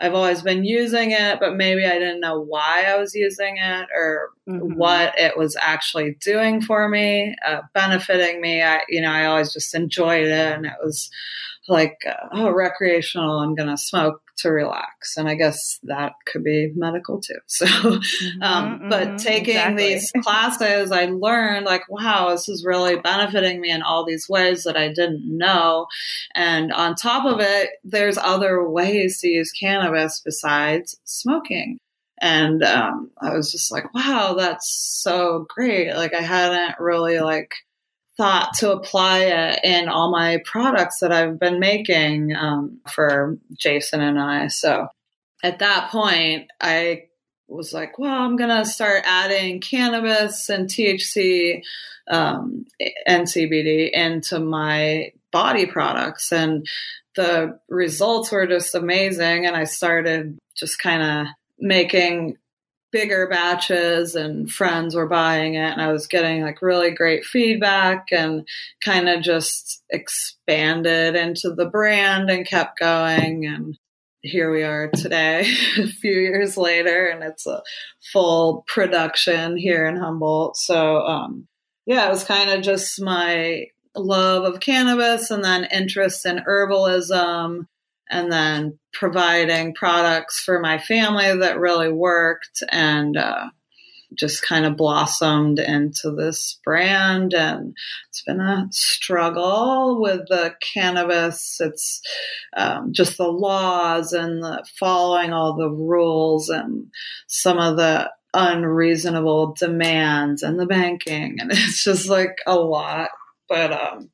I've 0.00 0.14
always 0.14 0.42
been 0.42 0.64
using 0.64 1.12
it, 1.12 1.40
but 1.40 1.56
maybe 1.56 1.86
I 1.86 1.98
didn't 1.98 2.20
know 2.20 2.40
why 2.40 2.84
I 2.86 2.98
was 2.98 3.14
using 3.14 3.56
it 3.56 3.88
or 3.94 4.30
mm-hmm. 4.46 4.74
what 4.74 5.18
it 5.18 5.38
was 5.38 5.56
actually 5.58 6.16
doing 6.20 6.60
for 6.60 6.88
me, 6.88 7.34
uh, 7.46 7.62
benefiting 7.72 8.42
me. 8.42 8.62
I, 8.62 8.80
you 8.90 9.00
know, 9.00 9.10
I 9.10 9.24
always 9.24 9.52
just 9.54 9.74
enjoyed 9.74 10.26
it 10.26 10.52
and 10.56 10.66
it 10.66 10.76
was 10.82 11.10
like, 11.68 11.98
oh, 12.32 12.50
recreational, 12.50 13.40
I'm 13.40 13.54
going 13.54 13.68
to 13.68 13.76
smoke 13.76 14.22
to 14.38 14.50
relax. 14.50 15.16
And 15.16 15.28
I 15.28 15.34
guess 15.34 15.78
that 15.84 16.14
could 16.26 16.42
be 16.42 16.72
medical 16.74 17.20
too. 17.20 17.34
So, 17.46 17.66
mm-hmm, 17.66 18.42
um, 18.42 18.88
but 18.88 19.08
mm-hmm, 19.08 19.16
taking 19.16 19.56
exactly. 19.56 19.94
these 19.94 20.12
classes, 20.22 20.92
I 20.92 21.06
learned 21.06 21.66
like, 21.66 21.82
wow, 21.90 22.30
this 22.30 22.48
is 22.48 22.64
really 22.64 22.96
benefiting 22.96 23.60
me 23.60 23.70
in 23.70 23.82
all 23.82 24.06
these 24.06 24.28
ways 24.28 24.64
that 24.64 24.76
I 24.76 24.88
didn't 24.88 25.22
know. 25.24 25.86
And 26.34 26.72
on 26.72 26.94
top 26.94 27.26
of 27.26 27.40
it, 27.40 27.70
there's 27.84 28.16
other 28.16 28.66
ways 28.66 29.20
to 29.20 29.28
use 29.28 29.52
cannabis 29.52 30.22
besides 30.24 30.96
smoking. 31.04 31.78
And 32.20 32.62
um, 32.62 33.10
I 33.20 33.34
was 33.34 33.50
just 33.50 33.70
like, 33.72 33.92
wow, 33.94 34.34
that's 34.36 34.70
so 35.02 35.46
great. 35.48 35.94
Like 35.94 36.14
I 36.14 36.22
hadn't 36.22 36.78
really 36.78 37.20
like 37.20 37.52
thought 38.20 38.52
to 38.52 38.70
apply 38.70 39.20
it 39.20 39.60
in 39.64 39.88
all 39.88 40.10
my 40.10 40.42
products 40.44 40.98
that 40.98 41.10
I've 41.10 41.38
been 41.38 41.58
making 41.58 42.36
um, 42.36 42.78
for 42.86 43.38
Jason 43.56 44.02
and 44.02 44.20
I. 44.20 44.48
So 44.48 44.88
at 45.42 45.60
that 45.60 45.90
point, 45.90 46.50
I 46.60 47.04
was 47.48 47.72
like, 47.72 47.98
well, 47.98 48.12
I'm 48.12 48.36
going 48.36 48.50
to 48.50 48.66
start 48.66 49.04
adding 49.06 49.62
cannabis 49.62 50.50
and 50.50 50.68
THC 50.68 51.62
um, 52.10 52.66
and 53.06 53.26
CBD 53.26 53.90
into 53.90 54.38
my 54.38 55.12
body 55.32 55.64
products. 55.64 56.30
And 56.30 56.66
the 57.16 57.58
results 57.70 58.30
were 58.30 58.46
just 58.46 58.74
amazing. 58.74 59.46
And 59.46 59.56
I 59.56 59.64
started 59.64 60.36
just 60.54 60.78
kind 60.78 61.02
of 61.02 61.26
making 61.58 62.36
bigger 62.92 63.28
batches 63.28 64.14
and 64.14 64.50
friends 64.50 64.94
were 64.94 65.06
buying 65.06 65.54
it 65.54 65.72
and 65.72 65.80
I 65.80 65.92
was 65.92 66.06
getting 66.06 66.42
like 66.42 66.62
really 66.62 66.90
great 66.90 67.24
feedback 67.24 68.08
and 68.10 68.46
kind 68.84 69.08
of 69.08 69.22
just 69.22 69.82
expanded 69.90 71.14
into 71.14 71.54
the 71.54 71.66
brand 71.66 72.30
and 72.30 72.46
kept 72.46 72.78
going 72.78 73.46
and 73.46 73.78
here 74.22 74.52
we 74.52 74.62
are 74.62 74.88
today 74.88 75.50
a 75.78 75.86
few 75.86 76.12
years 76.12 76.56
later 76.56 77.06
and 77.06 77.22
it's 77.22 77.46
a 77.46 77.62
full 78.12 78.64
production 78.66 79.56
here 79.56 79.86
in 79.86 79.96
Humboldt. 79.96 80.56
So 80.56 80.98
um, 81.06 81.46
yeah 81.86 82.06
it 82.06 82.10
was 82.10 82.24
kind 82.24 82.50
of 82.50 82.62
just 82.62 83.00
my 83.00 83.66
love 83.96 84.44
of 84.44 84.60
cannabis 84.60 85.30
and 85.30 85.44
then 85.44 85.64
interest 85.72 86.26
in 86.26 86.38
herbalism 86.38 87.66
and 88.10 88.30
then 88.30 88.78
providing 88.92 89.72
products 89.74 90.40
for 90.40 90.60
my 90.60 90.78
family 90.78 91.36
that 91.38 91.60
really 91.60 91.92
worked 91.92 92.62
and 92.70 93.16
uh, 93.16 93.48
just 94.14 94.42
kind 94.42 94.66
of 94.66 94.76
blossomed 94.76 95.60
into 95.60 96.10
this 96.10 96.58
brand. 96.64 97.32
And 97.32 97.76
it's 98.08 98.22
been 98.22 98.40
a 98.40 98.66
struggle 98.72 100.00
with 100.00 100.26
the 100.28 100.54
cannabis. 100.74 101.58
It's 101.60 102.02
um, 102.56 102.92
just 102.92 103.16
the 103.16 103.28
laws 103.28 104.12
and 104.12 104.42
the 104.42 104.64
following 104.78 105.32
all 105.32 105.56
the 105.56 105.70
rules 105.70 106.48
and 106.48 106.86
some 107.28 107.58
of 107.58 107.76
the 107.76 108.10
unreasonable 108.34 109.54
demands 109.58 110.42
and 110.42 110.58
the 110.58 110.66
banking. 110.66 111.36
And 111.40 111.50
it's 111.52 111.84
just 111.84 112.08
like 112.08 112.38
a 112.46 112.56
lot. 112.56 113.10
But 113.48 113.72
um 113.72 114.10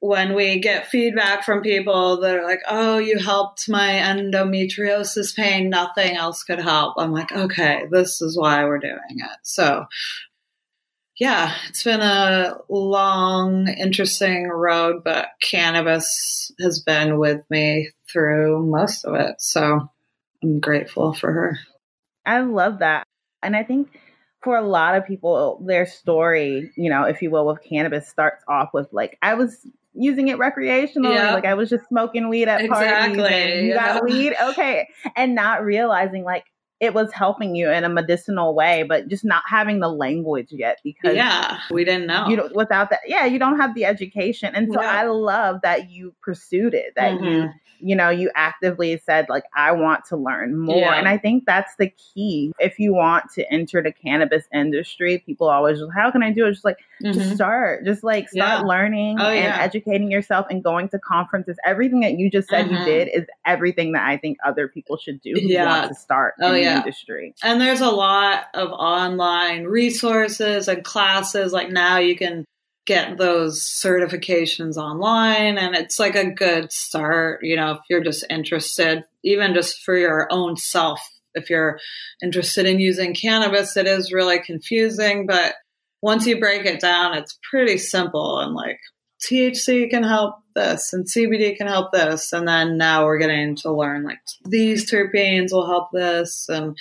when 0.00 0.34
we 0.34 0.60
get 0.60 0.86
feedback 0.86 1.44
from 1.44 1.60
people 1.60 2.20
that 2.20 2.36
are 2.36 2.44
like, 2.44 2.60
oh, 2.68 2.98
you 2.98 3.18
helped 3.18 3.68
my 3.68 3.94
endometriosis 3.94 5.34
pain, 5.34 5.70
nothing 5.70 6.16
else 6.16 6.44
could 6.44 6.60
help. 6.60 6.94
I'm 6.98 7.12
like, 7.12 7.32
okay, 7.32 7.84
this 7.90 8.22
is 8.22 8.38
why 8.38 8.64
we're 8.64 8.78
doing 8.78 8.98
it. 9.16 9.38
So, 9.42 9.86
yeah, 11.18 11.52
it's 11.68 11.82
been 11.82 12.00
a 12.00 12.58
long, 12.68 13.66
interesting 13.66 14.46
road, 14.46 15.02
but 15.04 15.26
cannabis 15.42 16.52
has 16.60 16.80
been 16.80 17.18
with 17.18 17.42
me 17.50 17.90
through 18.10 18.64
most 18.64 19.04
of 19.04 19.14
it. 19.14 19.40
So 19.40 19.90
I'm 20.42 20.60
grateful 20.60 21.12
for 21.12 21.32
her. 21.32 21.58
I 22.24 22.40
love 22.40 22.78
that. 22.80 23.04
And 23.42 23.56
I 23.56 23.64
think 23.64 23.88
for 24.42 24.56
a 24.56 24.66
lot 24.66 24.94
of 24.94 25.06
people, 25.06 25.60
their 25.66 25.86
story, 25.86 26.70
you 26.76 26.88
know, 26.88 27.02
if 27.02 27.20
you 27.20 27.30
will, 27.30 27.46
with 27.46 27.64
cannabis 27.68 28.08
starts 28.08 28.44
off 28.46 28.70
with 28.72 28.86
like, 28.92 29.18
I 29.20 29.34
was 29.34 29.66
using 29.98 30.28
it 30.28 30.38
recreationally. 30.38 31.14
Yep. 31.14 31.34
Like 31.34 31.44
I 31.44 31.54
was 31.54 31.68
just 31.68 31.88
smoking 31.88 32.28
weed 32.28 32.48
at 32.48 32.60
exactly. 32.60 33.18
parties. 33.18 33.62
You 33.62 33.74
yeah. 33.74 33.94
got 33.94 34.04
weed, 34.04 34.34
okay, 34.50 34.88
and 35.16 35.34
not 35.34 35.64
realizing 35.64 36.24
like 36.24 36.44
it 36.80 36.94
was 36.94 37.12
helping 37.12 37.56
you 37.56 37.68
in 37.70 37.82
a 37.82 37.88
medicinal 37.88 38.54
way, 38.54 38.84
but 38.84 39.08
just 39.08 39.24
not 39.24 39.42
having 39.48 39.80
the 39.80 39.88
language 39.88 40.48
yet 40.50 40.78
because 40.84 41.16
yeah, 41.16 41.58
we 41.70 41.84
didn't 41.84 42.06
know. 42.06 42.28
You 42.28 42.36
know, 42.36 42.48
without 42.54 42.90
that, 42.90 43.00
yeah, 43.06 43.26
you 43.26 43.38
don't 43.38 43.58
have 43.58 43.74
the 43.74 43.84
education, 43.84 44.54
and 44.54 44.72
so 44.72 44.80
yeah. 44.80 44.92
I 44.92 45.04
love 45.06 45.60
that 45.62 45.90
you 45.90 46.14
pursued 46.22 46.74
it. 46.74 46.92
That 46.94 47.14
mm-hmm. 47.14 47.24
you 47.24 47.50
you 47.80 47.94
know, 47.96 48.10
you 48.10 48.30
actively 48.34 49.00
said, 49.04 49.26
like, 49.28 49.44
I 49.54 49.72
want 49.72 50.04
to 50.06 50.16
learn 50.16 50.58
more. 50.58 50.78
Yeah. 50.78 50.94
And 50.94 51.08
I 51.08 51.18
think 51.18 51.44
that's 51.46 51.74
the 51.76 51.90
key. 51.90 52.52
If 52.58 52.78
you 52.78 52.92
want 52.94 53.30
to 53.34 53.52
enter 53.52 53.82
the 53.82 53.92
cannabis 53.92 54.44
industry, 54.52 55.22
people 55.24 55.48
always, 55.48 55.78
just, 55.78 55.92
how 55.94 56.10
can 56.10 56.22
I 56.22 56.32
do 56.32 56.46
it? 56.46 56.52
Just 56.52 56.64
like, 56.64 56.78
mm-hmm. 57.02 57.18
just 57.18 57.34
start, 57.34 57.84
just 57.84 58.04
like 58.04 58.28
start 58.28 58.60
yeah. 58.60 58.66
learning 58.66 59.18
oh, 59.20 59.28
and 59.28 59.44
yeah. 59.44 59.58
educating 59.60 60.10
yourself 60.10 60.46
and 60.50 60.62
going 60.62 60.88
to 60.90 60.98
conferences. 60.98 61.56
Everything 61.64 62.00
that 62.00 62.18
you 62.18 62.30
just 62.30 62.48
said 62.48 62.66
mm-hmm. 62.66 62.76
you 62.76 62.84
did 62.84 63.08
is 63.08 63.24
everything 63.46 63.92
that 63.92 64.06
I 64.06 64.16
think 64.16 64.38
other 64.44 64.68
people 64.68 64.96
should 64.96 65.20
do 65.20 65.32
who 65.34 65.48
yeah. 65.48 65.66
want 65.66 65.88
to 65.88 65.94
start 65.94 66.34
oh, 66.40 66.52
in 66.52 66.64
the 66.64 66.70
industry. 66.70 67.34
And 67.42 67.60
there's 67.60 67.80
a 67.80 67.90
lot 67.90 68.44
of 68.54 68.70
online 68.70 69.64
resources 69.64 70.68
and 70.68 70.84
classes. 70.84 71.52
Like 71.52 71.70
now 71.70 71.98
you 71.98 72.16
can 72.16 72.44
get 72.88 73.18
those 73.18 73.60
certifications 73.60 74.78
online 74.78 75.58
and 75.58 75.74
it's 75.74 75.98
like 75.98 76.14
a 76.14 76.30
good 76.30 76.72
start 76.72 77.40
you 77.42 77.54
know 77.54 77.72
if 77.72 77.80
you're 77.90 78.02
just 78.02 78.24
interested 78.30 79.04
even 79.22 79.52
just 79.52 79.82
for 79.82 79.94
your 79.94 80.26
own 80.30 80.56
self 80.56 80.98
if 81.34 81.50
you're 81.50 81.78
interested 82.22 82.64
in 82.64 82.80
using 82.80 83.12
cannabis 83.12 83.76
it 83.76 83.86
is 83.86 84.10
really 84.10 84.40
confusing 84.40 85.26
but 85.26 85.54
once 86.02 86.26
you 86.26 86.38
break 86.38 86.64
it 86.64 86.80
down 86.80 87.16
it's 87.16 87.38
pretty 87.50 87.78
simple 87.78 88.38
and 88.38 88.54
like 88.54 88.78
THC 89.20 89.90
can 89.90 90.04
help 90.04 90.36
this 90.54 90.92
and 90.92 91.06
CBD 91.06 91.56
can 91.56 91.66
help 91.66 91.92
this. 91.92 92.32
And 92.32 92.46
then 92.46 92.76
now 92.76 93.04
we're 93.04 93.18
getting 93.18 93.56
to 93.56 93.72
learn 93.72 94.04
like 94.04 94.18
these 94.44 94.90
terpenes 94.90 95.52
will 95.52 95.66
help 95.66 95.88
this. 95.92 96.46
And 96.48 96.76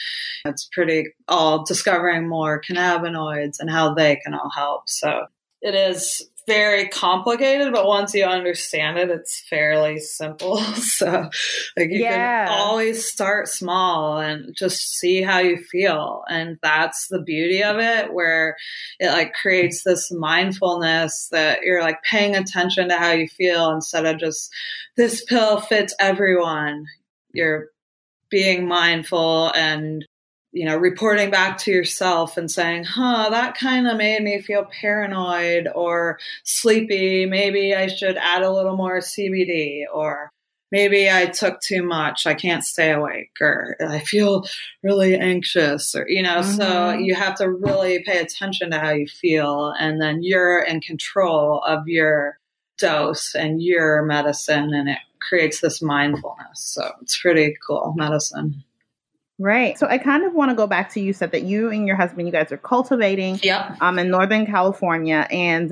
it's 0.45 0.69
pretty 0.71 1.05
all 1.27 1.65
discovering 1.65 2.27
more 2.27 2.61
cannabinoids 2.61 3.57
and 3.59 3.69
how 3.69 3.93
they 3.93 4.17
can 4.17 4.33
all 4.33 4.51
help. 4.55 4.83
So 4.87 5.25
it 5.61 5.73
is 5.73 6.29
very 6.47 6.87
complicated, 6.87 7.73
but 7.73 7.85
once 7.85 8.13
you 8.13 8.23
understand 8.23 8.97
it, 8.97 9.09
it's 9.09 9.43
fairly 9.49 9.99
simple. 9.99 10.57
so, 10.75 11.29
like, 11.75 11.91
you 11.91 11.99
yeah. 11.99 12.47
can 12.47 12.57
always 12.57 13.05
start 13.05 13.49
small 13.49 14.17
and 14.17 14.55
just 14.55 14.97
see 14.97 15.21
how 15.21 15.39
you 15.39 15.57
feel. 15.57 16.23
And 16.29 16.57
that's 16.63 17.07
the 17.09 17.21
beauty 17.21 17.61
of 17.63 17.77
it, 17.77 18.13
where 18.13 18.55
it 18.99 19.09
like 19.09 19.33
creates 19.33 19.83
this 19.83 20.09
mindfulness 20.11 21.27
that 21.31 21.59
you're 21.63 21.81
like 21.81 22.01
paying 22.03 22.35
attention 22.35 22.87
to 22.89 22.97
how 22.97 23.11
you 23.11 23.27
feel 23.27 23.69
instead 23.71 24.05
of 24.05 24.17
just 24.17 24.49
this 24.95 25.23
pill 25.25 25.59
fits 25.59 25.93
everyone. 25.99 26.85
You're 27.33 27.67
being 28.29 28.67
mindful 28.67 29.51
and 29.53 30.05
you 30.51 30.65
know, 30.65 30.77
reporting 30.77 31.29
back 31.29 31.57
to 31.59 31.71
yourself 31.71 32.37
and 32.37 32.49
saying, 32.49 32.83
huh, 32.83 33.29
that 33.29 33.57
kind 33.57 33.87
of 33.87 33.97
made 33.97 34.23
me 34.23 34.41
feel 34.41 34.65
paranoid 34.81 35.67
or 35.73 36.19
sleepy. 36.43 37.25
Maybe 37.25 37.75
I 37.75 37.87
should 37.87 38.17
add 38.17 38.43
a 38.43 38.51
little 38.51 38.77
more 38.77 38.99
CBD 38.99 39.83
or 39.93 40.31
maybe 40.71 41.09
I 41.09 41.27
took 41.27 41.59
too 41.61 41.83
much. 41.83 42.25
I 42.25 42.33
can't 42.33 42.63
stay 42.63 42.91
awake 42.91 43.31
or 43.41 43.75
I 43.79 43.99
feel 43.99 44.45
really 44.83 45.15
anxious 45.15 45.93
or, 45.95 46.05
you 46.07 46.23
know, 46.23 46.39
mm-hmm. 46.39 46.57
so 46.57 46.91
you 46.93 47.15
have 47.15 47.35
to 47.35 47.49
really 47.49 48.03
pay 48.03 48.19
attention 48.19 48.71
to 48.71 48.79
how 48.79 48.91
you 48.91 49.07
feel. 49.07 49.73
And 49.77 50.01
then 50.01 50.23
you're 50.23 50.61
in 50.61 50.81
control 50.81 51.61
of 51.67 51.87
your 51.87 52.39
dose 52.77 53.33
and 53.35 53.61
your 53.61 54.03
medicine 54.03 54.73
and 54.73 54.89
it 54.89 54.99
creates 55.19 55.59
this 55.61 55.81
mindfulness. 55.81 56.61
So 56.61 56.89
it's 57.01 57.19
pretty 57.19 57.55
cool 57.65 57.93
medicine. 57.97 58.63
Right. 59.39 59.77
So 59.77 59.87
I 59.87 59.97
kind 59.97 60.23
of 60.23 60.33
want 60.33 60.49
to 60.49 60.55
go 60.55 60.65
back 60.65 60.91
to 60.93 60.99
you 60.99 61.13
said 61.13 61.31
that 61.31 61.43
you 61.43 61.69
and 61.69 61.85
your 61.85 61.95
husband, 61.95 62.27
you 62.27 62.31
guys 62.31 62.51
are 62.51 62.57
cultivating 62.57 63.39
yep. 63.43 63.77
um, 63.81 63.99
in 63.99 64.09
Northern 64.09 64.45
California. 64.45 65.27
And 65.29 65.71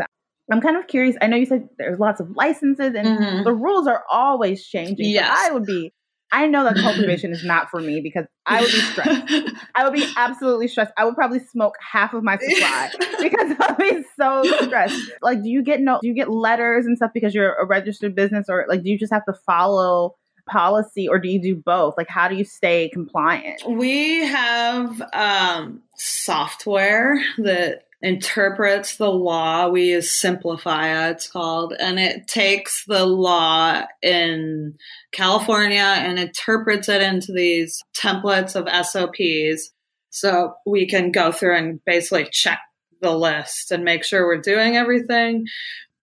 I'm 0.51 0.61
kind 0.61 0.77
of 0.77 0.87
curious. 0.87 1.15
I 1.21 1.27
know 1.27 1.37
you 1.37 1.47
said 1.47 1.67
there's 1.77 1.99
lots 1.99 2.19
of 2.19 2.35
licenses 2.35 2.93
and 2.95 3.07
mm-hmm. 3.07 3.43
the 3.43 3.53
rules 3.53 3.87
are 3.87 4.03
always 4.11 4.65
changing. 4.65 5.09
Yes. 5.09 5.35
I 5.35 5.51
would 5.51 5.65
be, 5.65 5.91
I 6.31 6.45
know 6.45 6.63
that 6.63 6.75
cultivation 6.75 7.31
is 7.31 7.43
not 7.43 7.71
for 7.71 7.79
me 7.79 8.01
because 8.01 8.25
I 8.45 8.61
would 8.61 8.71
be 8.71 8.79
stressed. 8.79 9.33
I 9.75 9.83
would 9.83 9.93
be 9.93 10.05
absolutely 10.15 10.67
stressed. 10.67 10.91
I 10.97 11.05
would 11.05 11.15
probably 11.15 11.39
smoke 11.39 11.73
half 11.79 12.13
of 12.13 12.23
my 12.23 12.37
supply 12.37 12.91
because 13.19 13.55
I'd 13.59 13.77
be 13.77 14.03
so 14.19 14.43
stressed. 14.61 15.11
Like, 15.23 15.41
do 15.41 15.49
you 15.49 15.63
get 15.63 15.81
no, 15.81 15.99
do 16.01 16.07
you 16.07 16.13
get 16.13 16.29
letters 16.29 16.85
and 16.85 16.97
stuff 16.97 17.11
because 17.15 17.33
you're 17.33 17.53
a 17.53 17.65
registered 17.65 18.15
business 18.15 18.45
or 18.47 18.65
like, 18.67 18.83
do 18.83 18.91
you 18.91 18.99
just 18.99 19.13
have 19.13 19.25
to 19.25 19.33
follow 19.45 20.15
policy 20.45 21.07
or 21.07 21.19
do 21.19 21.29
you 21.29 21.41
do 21.41 21.55
both? 21.55 21.95
Like, 21.97 22.09
how 22.09 22.27
do 22.27 22.35
you 22.35 22.45
stay 22.45 22.89
compliant? 22.89 23.61
We 23.67 24.25
have 24.25 25.01
um, 25.13 25.81
software 25.95 27.19
that 27.37 27.83
interprets 28.01 28.97
the 28.97 29.09
law. 29.09 29.67
We 29.69 29.91
use 29.91 30.21
Simplifya, 30.21 31.11
it's 31.11 31.27
called, 31.27 31.73
and 31.79 31.99
it 31.99 32.27
takes 32.27 32.85
the 32.85 33.05
law 33.05 33.81
in 34.01 34.75
California 35.11 35.79
and 35.79 36.19
interprets 36.19 36.87
it 36.87 37.01
into 37.01 37.31
these 37.31 37.81
templates 37.97 38.55
of 38.55 38.69
SOPs. 38.85 39.71
So 40.11 40.53
we 40.65 40.87
can 40.87 41.11
go 41.11 41.31
through 41.31 41.57
and 41.57 41.83
basically 41.83 42.27
check 42.31 42.59
the 43.01 43.11
list 43.11 43.71
and 43.71 43.83
make 43.83 44.03
sure 44.03 44.25
we're 44.25 44.39
doing 44.39 44.77
everything. 44.77 45.45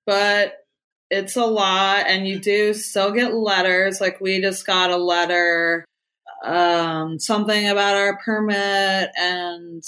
But 0.05 0.55
it's 1.13 1.37
a 1.37 1.45
lot 1.45 2.07
and 2.07 2.27
you 2.27 2.39
do 2.39 2.73
still 2.73 3.13
get 3.13 3.35
letters 3.35 4.01
like 4.01 4.19
we 4.19 4.41
just 4.41 4.67
got 4.67 4.91
a 4.91 4.97
letter 4.97 5.85
um, 6.43 7.21
something 7.21 7.69
about 7.69 7.97
our 7.97 8.17
permit 8.17 9.11
and 9.17 9.85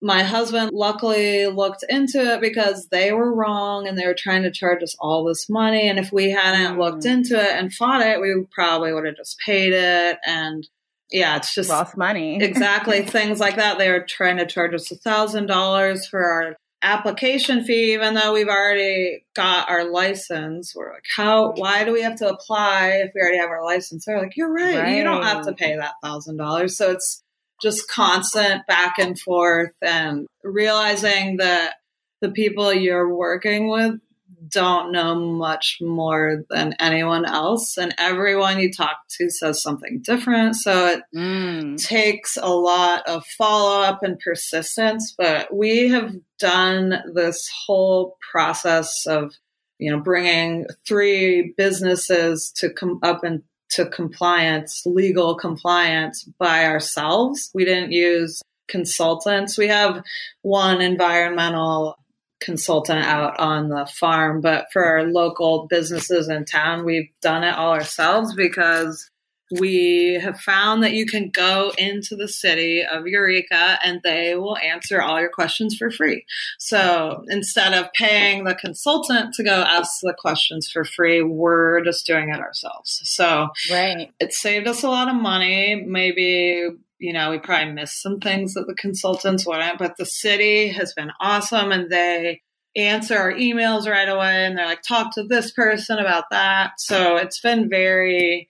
my 0.00 0.22
husband 0.22 0.70
luckily 0.72 1.48
looked 1.48 1.84
into 1.88 2.20
it 2.34 2.40
because 2.40 2.86
they 2.86 3.12
were 3.12 3.34
wrong 3.34 3.86
and 3.86 3.98
they 3.98 4.06
were 4.06 4.14
trying 4.16 4.44
to 4.44 4.50
charge 4.50 4.82
us 4.82 4.96
all 5.00 5.24
this 5.24 5.50
money 5.50 5.88
and 5.88 5.98
if 5.98 6.12
we 6.12 6.30
hadn't 6.30 6.78
looked 6.78 7.02
mm. 7.02 7.10
into 7.10 7.36
it 7.36 7.50
and 7.50 7.74
fought 7.74 8.00
it 8.00 8.20
we 8.20 8.32
probably 8.52 8.92
would 8.92 9.04
have 9.04 9.16
just 9.16 9.38
paid 9.44 9.72
it 9.72 10.18
and 10.24 10.68
yeah 11.10 11.36
it's 11.36 11.52
just 11.52 11.68
lost 11.68 11.96
money 11.96 12.36
exactly 12.40 13.02
things 13.02 13.40
like 13.40 13.56
that 13.56 13.76
they 13.76 13.90
were 13.90 14.06
trying 14.08 14.36
to 14.36 14.46
charge 14.46 14.72
us 14.72 14.92
a 14.92 14.96
thousand 14.96 15.46
dollars 15.46 16.06
for 16.06 16.24
our 16.24 16.56
application 16.82 17.64
fee, 17.64 17.92
even 17.92 18.14
though 18.14 18.32
we've 18.32 18.48
already 18.48 19.24
got 19.34 19.68
our 19.70 19.90
license. 19.90 20.74
We're 20.74 20.92
like, 20.92 21.04
how, 21.16 21.52
why 21.52 21.84
do 21.84 21.92
we 21.92 22.02
have 22.02 22.16
to 22.16 22.28
apply 22.28 23.02
if 23.04 23.12
we 23.14 23.20
already 23.20 23.38
have 23.38 23.50
our 23.50 23.64
license? 23.64 24.04
They're 24.04 24.20
like, 24.20 24.36
you're 24.36 24.52
right. 24.52 24.78
right. 24.78 24.96
You 24.96 25.04
don't 25.04 25.22
have 25.22 25.46
to 25.46 25.52
pay 25.52 25.76
that 25.76 25.94
thousand 26.02 26.36
dollars. 26.36 26.76
So 26.76 26.90
it's 26.90 27.22
just 27.62 27.88
constant 27.88 28.66
back 28.66 28.98
and 28.98 29.18
forth 29.18 29.74
and 29.82 30.26
realizing 30.42 31.36
that 31.38 31.74
the 32.20 32.30
people 32.30 32.72
you're 32.72 33.14
working 33.14 33.68
with 33.68 34.00
don't 34.48 34.92
know 34.92 35.14
much 35.14 35.78
more 35.80 36.44
than 36.50 36.74
anyone 36.78 37.24
else, 37.24 37.76
and 37.76 37.94
everyone 37.98 38.58
you 38.58 38.72
talk 38.72 38.96
to 39.18 39.30
says 39.30 39.62
something 39.62 40.00
different. 40.02 40.56
So 40.56 40.86
it 40.86 41.02
mm. 41.14 41.82
takes 41.82 42.36
a 42.36 42.48
lot 42.48 43.06
of 43.08 43.24
follow 43.38 43.82
up 43.82 44.02
and 44.02 44.18
persistence. 44.18 45.14
But 45.16 45.54
we 45.54 45.88
have 45.88 46.14
done 46.38 47.02
this 47.14 47.50
whole 47.66 48.16
process 48.32 49.06
of, 49.06 49.34
you 49.78 49.90
know, 49.90 50.00
bringing 50.00 50.66
three 50.86 51.54
businesses 51.56 52.52
to 52.56 52.70
come 52.70 52.98
up 53.02 53.24
and 53.24 53.42
to 53.70 53.86
compliance, 53.86 54.82
legal 54.84 55.36
compliance 55.36 56.24
by 56.38 56.66
ourselves. 56.66 57.50
We 57.54 57.64
didn't 57.64 57.92
use 57.92 58.42
consultants. 58.68 59.58
We 59.58 59.68
have 59.68 60.02
one 60.42 60.80
environmental 60.80 61.99
consultant 62.40 63.04
out 63.04 63.38
on 63.38 63.68
the 63.68 63.86
farm, 63.86 64.40
but 64.40 64.66
for 64.72 64.84
our 64.84 65.04
local 65.04 65.66
businesses 65.68 66.28
in 66.28 66.44
town, 66.44 66.84
we've 66.84 67.10
done 67.20 67.44
it 67.44 67.54
all 67.54 67.72
ourselves 67.72 68.34
because 68.34 69.10
we 69.58 70.20
have 70.22 70.38
found 70.38 70.82
that 70.82 70.92
you 70.92 71.06
can 71.06 71.28
go 71.28 71.72
into 71.76 72.14
the 72.14 72.28
city 72.28 72.82
of 72.84 73.06
Eureka 73.06 73.78
and 73.84 74.00
they 74.04 74.36
will 74.36 74.56
answer 74.58 75.02
all 75.02 75.20
your 75.20 75.30
questions 75.30 75.76
for 75.76 75.90
free. 75.90 76.24
So 76.58 77.24
instead 77.28 77.74
of 77.74 77.92
paying 77.92 78.44
the 78.44 78.54
consultant 78.54 79.34
to 79.34 79.42
go 79.42 79.62
ask 79.62 79.90
the 80.02 80.14
questions 80.16 80.70
for 80.70 80.84
free, 80.84 81.22
we're 81.22 81.82
just 81.82 82.06
doing 82.06 82.28
it 82.28 82.38
ourselves. 82.38 83.00
So 83.04 83.48
right. 83.70 84.12
it 84.20 84.32
saved 84.32 84.68
us 84.68 84.84
a 84.84 84.88
lot 84.88 85.08
of 85.08 85.16
money. 85.16 85.84
Maybe 85.84 86.68
you 87.00 87.14
know, 87.14 87.30
we 87.30 87.38
probably 87.38 87.72
missed 87.72 88.02
some 88.02 88.18
things 88.18 88.54
that 88.54 88.66
the 88.66 88.74
consultants 88.74 89.46
wouldn't, 89.46 89.78
but 89.78 89.96
the 89.96 90.06
city 90.06 90.68
has 90.68 90.92
been 90.92 91.10
awesome 91.20 91.72
and 91.72 91.90
they 91.90 92.42
answer 92.76 93.16
our 93.16 93.32
emails 93.32 93.90
right 93.90 94.08
away 94.08 94.44
and 94.44 94.56
they're 94.56 94.66
like, 94.66 94.82
talk 94.82 95.14
to 95.14 95.24
this 95.24 95.50
person 95.52 95.98
about 95.98 96.24
that. 96.30 96.72
So 96.78 97.16
it's 97.16 97.40
been 97.40 97.68
very 97.68 98.48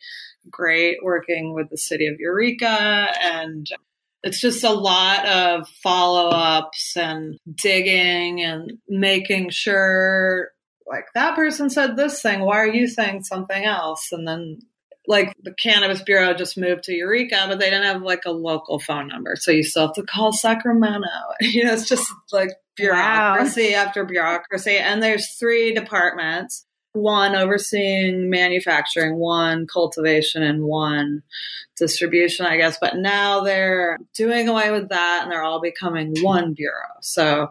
great 0.51 0.99
working 1.03 1.55
with 1.55 1.71
the 1.71 1.79
city 1.79 2.09
of 2.09 2.19
Eureka 2.19 2.67
and 3.23 3.67
it's 4.23 4.41
just 4.41 4.65
a 4.65 4.73
lot 4.73 5.27
of 5.27 5.69
follow 5.83 6.29
ups 6.29 6.97
and 6.97 7.39
digging 7.55 8.43
and 8.43 8.73
making 8.89 9.51
sure 9.51 10.51
like 10.87 11.07
that 11.15 11.37
person 11.37 11.71
said 11.71 11.97
this 11.97 12.21
thing 12.21 12.41
why 12.41 12.57
are 12.57 12.67
you 12.67 12.89
saying 12.89 13.23
something 13.23 13.65
else 13.65 14.09
and 14.13 14.27
then 14.27 14.59
like 15.11 15.35
the 15.43 15.53
cannabis 15.55 16.03
bureau 16.03 16.33
just 16.33 16.57
moved 16.57 16.85
to 16.85 16.95
eureka 16.95 17.45
but 17.49 17.59
they 17.59 17.69
didn't 17.69 17.85
have 17.85 18.03
like 18.03 18.23
a 18.25 18.31
local 18.31 18.79
phone 18.79 19.09
number 19.09 19.35
so 19.37 19.51
you 19.51 19.63
still 19.63 19.87
have 19.87 19.95
to 19.95 20.03
call 20.05 20.33
sacramento 20.33 21.07
you 21.41 21.65
know 21.65 21.73
it's 21.73 21.89
just 21.89 22.11
like 22.33 22.51
bureaucracy 22.77 23.73
wow. 23.73 23.81
after 23.81 24.05
bureaucracy 24.05 24.79
and 24.79 25.03
there's 25.03 25.35
three 25.35 25.75
departments 25.75 26.65
one 26.93 27.37
overseeing 27.37 28.31
manufacturing, 28.31 29.17
one 29.17 29.67
cultivation, 29.67 30.43
and 30.43 30.65
one 30.65 31.23
distribution, 31.77 32.47
I 32.47 32.57
guess. 32.57 32.79
But 32.81 32.97
now 32.97 33.43
they're 33.43 33.99
doing 34.15 34.49
away 34.49 34.71
with 34.71 34.89
that 34.89 35.21
and 35.23 35.31
they're 35.31 35.43
all 35.43 35.61
becoming 35.61 36.17
one 36.21 36.53
bureau. 36.55 36.89
So 37.01 37.49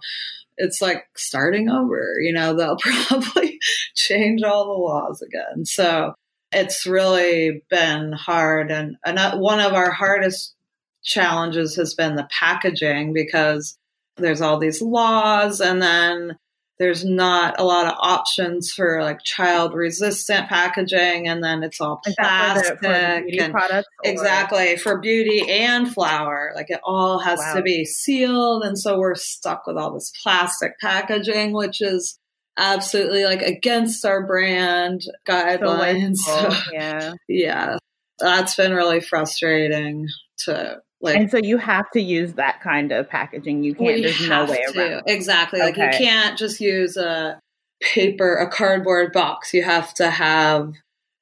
it's 0.58 0.82
like 0.82 1.06
starting 1.16 1.70
over, 1.70 2.16
you 2.20 2.34
know, 2.34 2.54
they'll 2.54 2.78
probably 3.08 3.60
change 3.96 4.44
all 4.44 4.66
the 4.66 4.84
laws 4.84 5.22
again. 5.22 5.66
So 5.66 6.14
it's 6.52 6.86
really 6.86 7.64
been 7.70 8.12
hard. 8.12 8.72
And 8.72 8.98
uh, 9.06 9.38
one 9.38 9.60
of 9.60 9.74
our 9.74 9.92
hardest 9.92 10.56
challenges 11.04 11.76
has 11.76 11.94
been 11.94 12.16
the 12.16 12.28
packaging 12.32 13.14
because 13.14 13.78
there's 14.18 14.42
all 14.42 14.60
these 14.60 14.82
laws 14.82 15.62
and 15.62 15.82
then 15.82 16.38
there's 16.78 17.04
not 17.04 17.60
a 17.60 17.64
lot 17.64 17.88
of 17.88 17.98
options 18.00 18.72
for 18.72 19.02
like 19.02 19.22
child 19.24 19.74
resistant 19.74 20.48
packaging 20.48 21.28
and 21.28 21.44
then 21.44 21.64
it's 21.64 21.80
all 21.80 22.02
plastic 22.06 22.80
for 22.80 22.88
and 22.88 23.54
products 23.54 23.88
exactly 24.04 24.78
for 24.78 24.98
beauty 24.98 25.50
and 25.50 25.94
flower 25.94 26.52
like 26.56 26.70
it 26.70 26.80
all 26.84 27.20
has 27.20 27.40
wow. 27.40 27.56
to 27.56 27.62
be 27.62 27.86
sealed 27.86 28.64
and 28.64 28.78
so 28.78 29.00
we're 29.00 29.16
stuck 29.16 29.66
with 29.68 29.78
all 29.78 29.94
this 29.94 30.12
plastic 30.22 30.78
packaging 30.80 31.54
which 31.54 31.82
is 31.82 32.19
absolutely 32.60 33.24
like 33.24 33.42
against 33.42 34.06
our 34.06 34.26
brand 34.26 35.02
guidelines 35.28 36.18
oh, 36.28 36.50
so, 36.50 36.72
yeah 36.74 37.14
yeah 37.28 37.78
that's 38.20 38.56
been 38.56 38.74
really 38.74 39.00
frustrating 39.00 40.08
to 40.40 40.82
like, 41.02 41.16
and 41.16 41.32
so 41.32 41.38
you 41.38 41.58
have 41.58 41.90
to 41.92 42.02
use 42.02 42.34
that 42.34 42.62
kind 42.62 42.92
of 42.92 43.10
packaging. 43.10 43.64
You 43.64 43.74
can't. 43.74 44.02
There's 44.02 44.28
no 44.28 44.46
way 44.46 44.62
to. 44.74 44.80
around. 44.80 45.04
Exactly. 45.08 45.60
Like 45.62 45.78
you 45.78 45.90
can't 45.98 46.38
just 46.38 46.60
use 46.60 46.98
a 46.98 47.40
paper, 47.82 48.36
a 48.36 48.50
cardboard 48.50 49.14
box. 49.14 49.54
You 49.54 49.64
have 49.64 49.94
to 49.96 50.10
have 50.10 50.74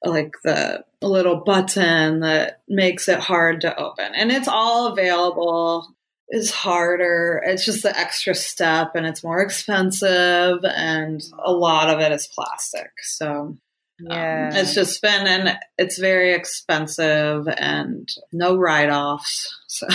like 0.04 0.32
the 0.42 0.84
little 1.00 1.36
button 1.36 2.20
that 2.20 2.60
makes 2.68 3.08
it 3.08 3.20
hard 3.20 3.60
to 3.60 3.78
open, 3.78 4.14
and 4.16 4.32
it's 4.32 4.48
all 4.48 4.88
available. 4.88 5.86
It's 6.28 6.50
harder. 6.50 7.42
It's 7.44 7.64
just 7.64 7.82
the 7.82 7.98
extra 7.98 8.34
step, 8.34 8.92
and 8.94 9.06
it's 9.06 9.24
more 9.24 9.40
expensive, 9.40 10.58
and 10.64 11.22
a 11.44 11.52
lot 11.52 11.88
of 11.88 12.00
it 12.00 12.12
is 12.12 12.28
plastic. 12.28 12.90
So 13.02 13.56
yeah. 14.00 14.50
Um, 14.52 14.56
it's 14.56 14.74
just 14.74 15.02
been, 15.02 15.26
and 15.26 15.58
it's 15.76 15.98
very 15.98 16.32
expensive 16.32 17.48
and 17.48 18.08
no 18.32 18.56
write 18.56 18.90
offs. 18.90 19.54
So, 19.70 19.86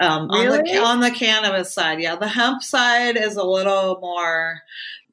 um, 0.00 0.28
really? 0.28 0.58
on, 0.58 0.64
the, 0.64 0.78
on 0.78 1.00
the 1.00 1.10
cannabis 1.10 1.72
side, 1.72 1.98
yeah, 2.00 2.16
the 2.16 2.28
hemp 2.28 2.62
side 2.62 3.16
is 3.16 3.36
a 3.36 3.44
little 3.44 3.98
more, 4.02 4.60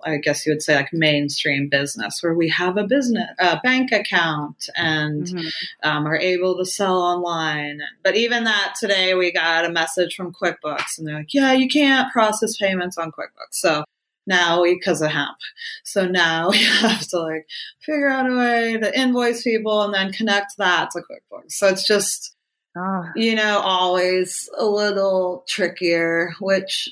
I 0.06 0.18
guess 0.18 0.46
you 0.46 0.52
would 0.52 0.62
say 0.62 0.76
like 0.76 0.94
mainstream 0.94 1.70
business 1.70 2.22
where 2.22 2.34
we 2.34 2.50
have 2.50 2.78
a 2.78 2.86
business, 2.86 3.30
a 3.40 3.60
bank 3.64 3.92
account 3.92 4.70
and 4.76 5.26
mm-hmm. 5.26 5.48
um, 5.90 6.08
are 6.08 6.18
able 6.18 6.58
to 6.58 6.66
sell 6.66 6.98
online. 6.98 7.82
But 8.04 8.16
even 8.16 8.44
that 8.46 8.76
today, 8.80 9.14
we 9.14 9.32
got 9.32 9.66
a 9.66 9.72
message 9.72 10.16
from 10.16 10.34
QuickBooks 10.34 10.98
and 10.98 11.08
they're 11.08 11.18
like, 11.18 11.34
yeah, 11.34 11.54
you 11.54 11.68
can't 11.68 12.12
process 12.12 12.58
payments 12.58 12.98
on 12.98 13.12
QuickBooks. 13.12 13.54
So 13.54 13.84
now 14.26 14.62
we 14.62 14.76
because 14.76 15.02
of 15.02 15.12
hemp. 15.12 15.38
So 15.84 16.06
now 16.06 16.50
we 16.52 16.64
have 16.64 17.08
to 17.10 17.20
like 17.20 17.48
figure 17.82 18.10
out 18.10 18.30
a 18.30 18.36
way 18.36 18.78
to 18.78 19.00
invoice 19.00 19.44
people 19.44 19.84
and 19.84 19.94
then 19.94 20.12
connect 20.12 20.58
that 20.58 20.92
to 20.92 21.00
QuickBooks. 21.00 21.52
So 21.52 21.68
it's 21.68 21.86
just, 21.86 22.36
oh. 22.78 23.06
you 23.16 23.36
know, 23.36 23.60
always 23.60 24.50
a 24.58 24.66
little 24.66 25.44
trickier, 25.48 26.34
which 26.40 26.90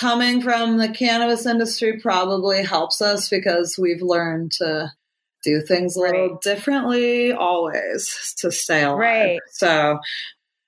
coming 0.00 0.40
from 0.40 0.78
the 0.78 0.88
cannabis 0.88 1.44
industry 1.44 2.00
probably 2.00 2.64
helps 2.64 3.02
us 3.02 3.28
because 3.28 3.76
we've 3.78 4.00
learned 4.00 4.50
to 4.50 4.90
do 5.44 5.60
things 5.60 5.94
a 5.94 6.00
little 6.00 6.28
right. 6.30 6.40
differently 6.40 7.32
always 7.32 8.34
to 8.38 8.50
stay 8.50 8.82
alive. 8.82 8.98
Right. 8.98 9.40
So 9.52 9.98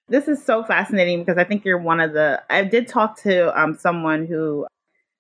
this 0.09 0.29
is 0.29 0.45
so 0.45 0.63
fascinating 0.65 1.21
because 1.21 1.39
I 1.39 1.45
think 1.45 1.65
you're 1.65 1.79
one 1.79 2.01
of 2.01 2.13
the. 2.13 2.43
I 2.51 2.65
did 2.65 2.89
talk 2.89 3.23
to 3.23 3.59
um, 3.59 3.75
someone 3.75 4.27
who 4.27 4.67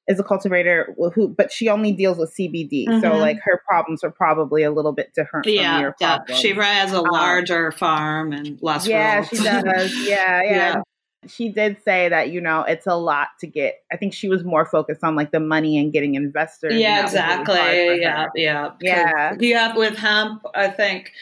is 0.08 0.20
a 0.20 0.24
cultivator 0.24 0.94
who, 1.14 1.28
but 1.28 1.50
she 1.50 1.70
only 1.70 1.92
deals 1.92 2.18
with 2.18 2.34
CBD. 2.38 2.86
Mm-hmm. 2.86 3.00
So 3.00 3.16
like 3.16 3.38
her 3.44 3.62
problems 3.66 4.04
are 4.04 4.10
probably 4.10 4.62
a 4.62 4.70
little 4.70 4.92
bit 4.92 5.14
different. 5.14 5.46
Yeah, 5.46 5.92
yeah. 6.00 6.18
She 6.34 6.52
has 6.52 6.92
a 6.92 6.98
um, 6.98 7.04
larger 7.10 7.68
um, 7.68 7.72
farm 7.72 8.32
and 8.32 8.58
less. 8.60 8.86
Yeah, 8.86 9.16
rules. 9.16 9.28
she 9.28 9.36
does. 9.36 10.06
Yeah, 10.06 10.42
yeah. 10.44 10.50
yeah. 10.50 10.82
She 11.26 11.48
did 11.48 11.76
say 11.84 12.08
that 12.08 12.30
you 12.30 12.40
know 12.40 12.62
it's 12.62 12.86
a 12.86 12.94
lot 12.96 13.28
to 13.40 13.46
get. 13.46 13.82
I 13.92 13.96
think 13.96 14.12
she 14.12 14.28
was 14.28 14.44
more 14.44 14.64
focused 14.64 15.04
on 15.04 15.14
like 15.14 15.30
the 15.30 15.40
money 15.40 15.78
and 15.78 15.92
getting 15.92 16.14
investors. 16.14 16.74
Yeah, 16.74 17.04
exactly. 17.04 17.54
Really 17.54 18.00
yeah, 18.00 18.26
yeah, 18.34 18.70
yeah. 18.80 19.36
Yeah, 19.38 19.76
with 19.76 19.96
hemp, 19.96 20.44
I 20.54 20.68
think 20.68 21.12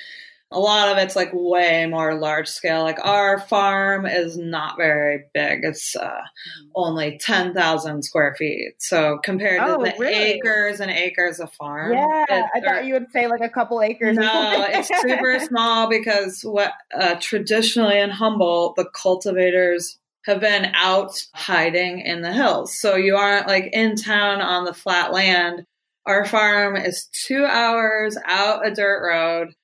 a 0.53 0.59
lot 0.59 0.89
of 0.89 0.99
it's 0.99 1.15
like 1.15 1.31
way 1.33 1.87
more 1.87 2.15
large 2.15 2.49
scale. 2.49 2.83
Like 2.83 2.99
our 3.05 3.39
farm 3.39 4.05
is 4.05 4.37
not 4.37 4.77
very 4.77 5.25
big. 5.33 5.61
It's 5.63 5.95
uh, 5.95 6.09
mm-hmm. 6.09 6.71
only 6.75 7.19
10,000 7.19 8.03
square 8.03 8.35
feet. 8.37 8.75
So 8.79 9.21
compared 9.23 9.61
oh, 9.63 9.77
to 9.77 9.91
the 9.91 9.97
really? 9.99 10.15
acres 10.15 10.81
and 10.81 10.91
acres 10.91 11.39
of 11.39 11.53
farm. 11.53 11.93
Yeah, 11.93 12.25
it, 12.29 12.45
I 12.55 12.61
thought 12.61 12.85
you 12.85 12.95
would 12.95 13.13
say 13.13 13.29
like 13.29 13.43
a 13.43 13.49
couple 13.49 13.81
acres. 13.81 14.17
No, 14.17 14.67
it's 14.69 14.89
super 15.03 15.39
small 15.47 15.89
because 15.89 16.41
what 16.43 16.73
uh, 16.99 17.15
traditionally 17.21 18.01
in 18.01 18.11
Humboldt, 18.11 18.75
the 18.75 18.87
cultivators 18.87 19.99
have 20.27 20.41
been 20.41 20.73
out 20.75 21.17
hiding 21.33 22.01
in 22.01 22.23
the 22.23 22.33
hills. 22.33 22.77
So 22.81 22.97
you 22.97 23.15
aren't 23.17 23.47
like 23.47 23.71
in 23.73 23.95
town 23.95 24.41
on 24.41 24.65
the 24.65 24.75
flat 24.75 25.13
land. 25.13 25.65
Our 26.07 26.25
farm 26.25 26.77
is 26.77 27.09
two 27.13 27.45
hours 27.45 28.19
out 28.27 28.67
a 28.67 28.75
dirt 28.75 29.03
road 29.07 29.55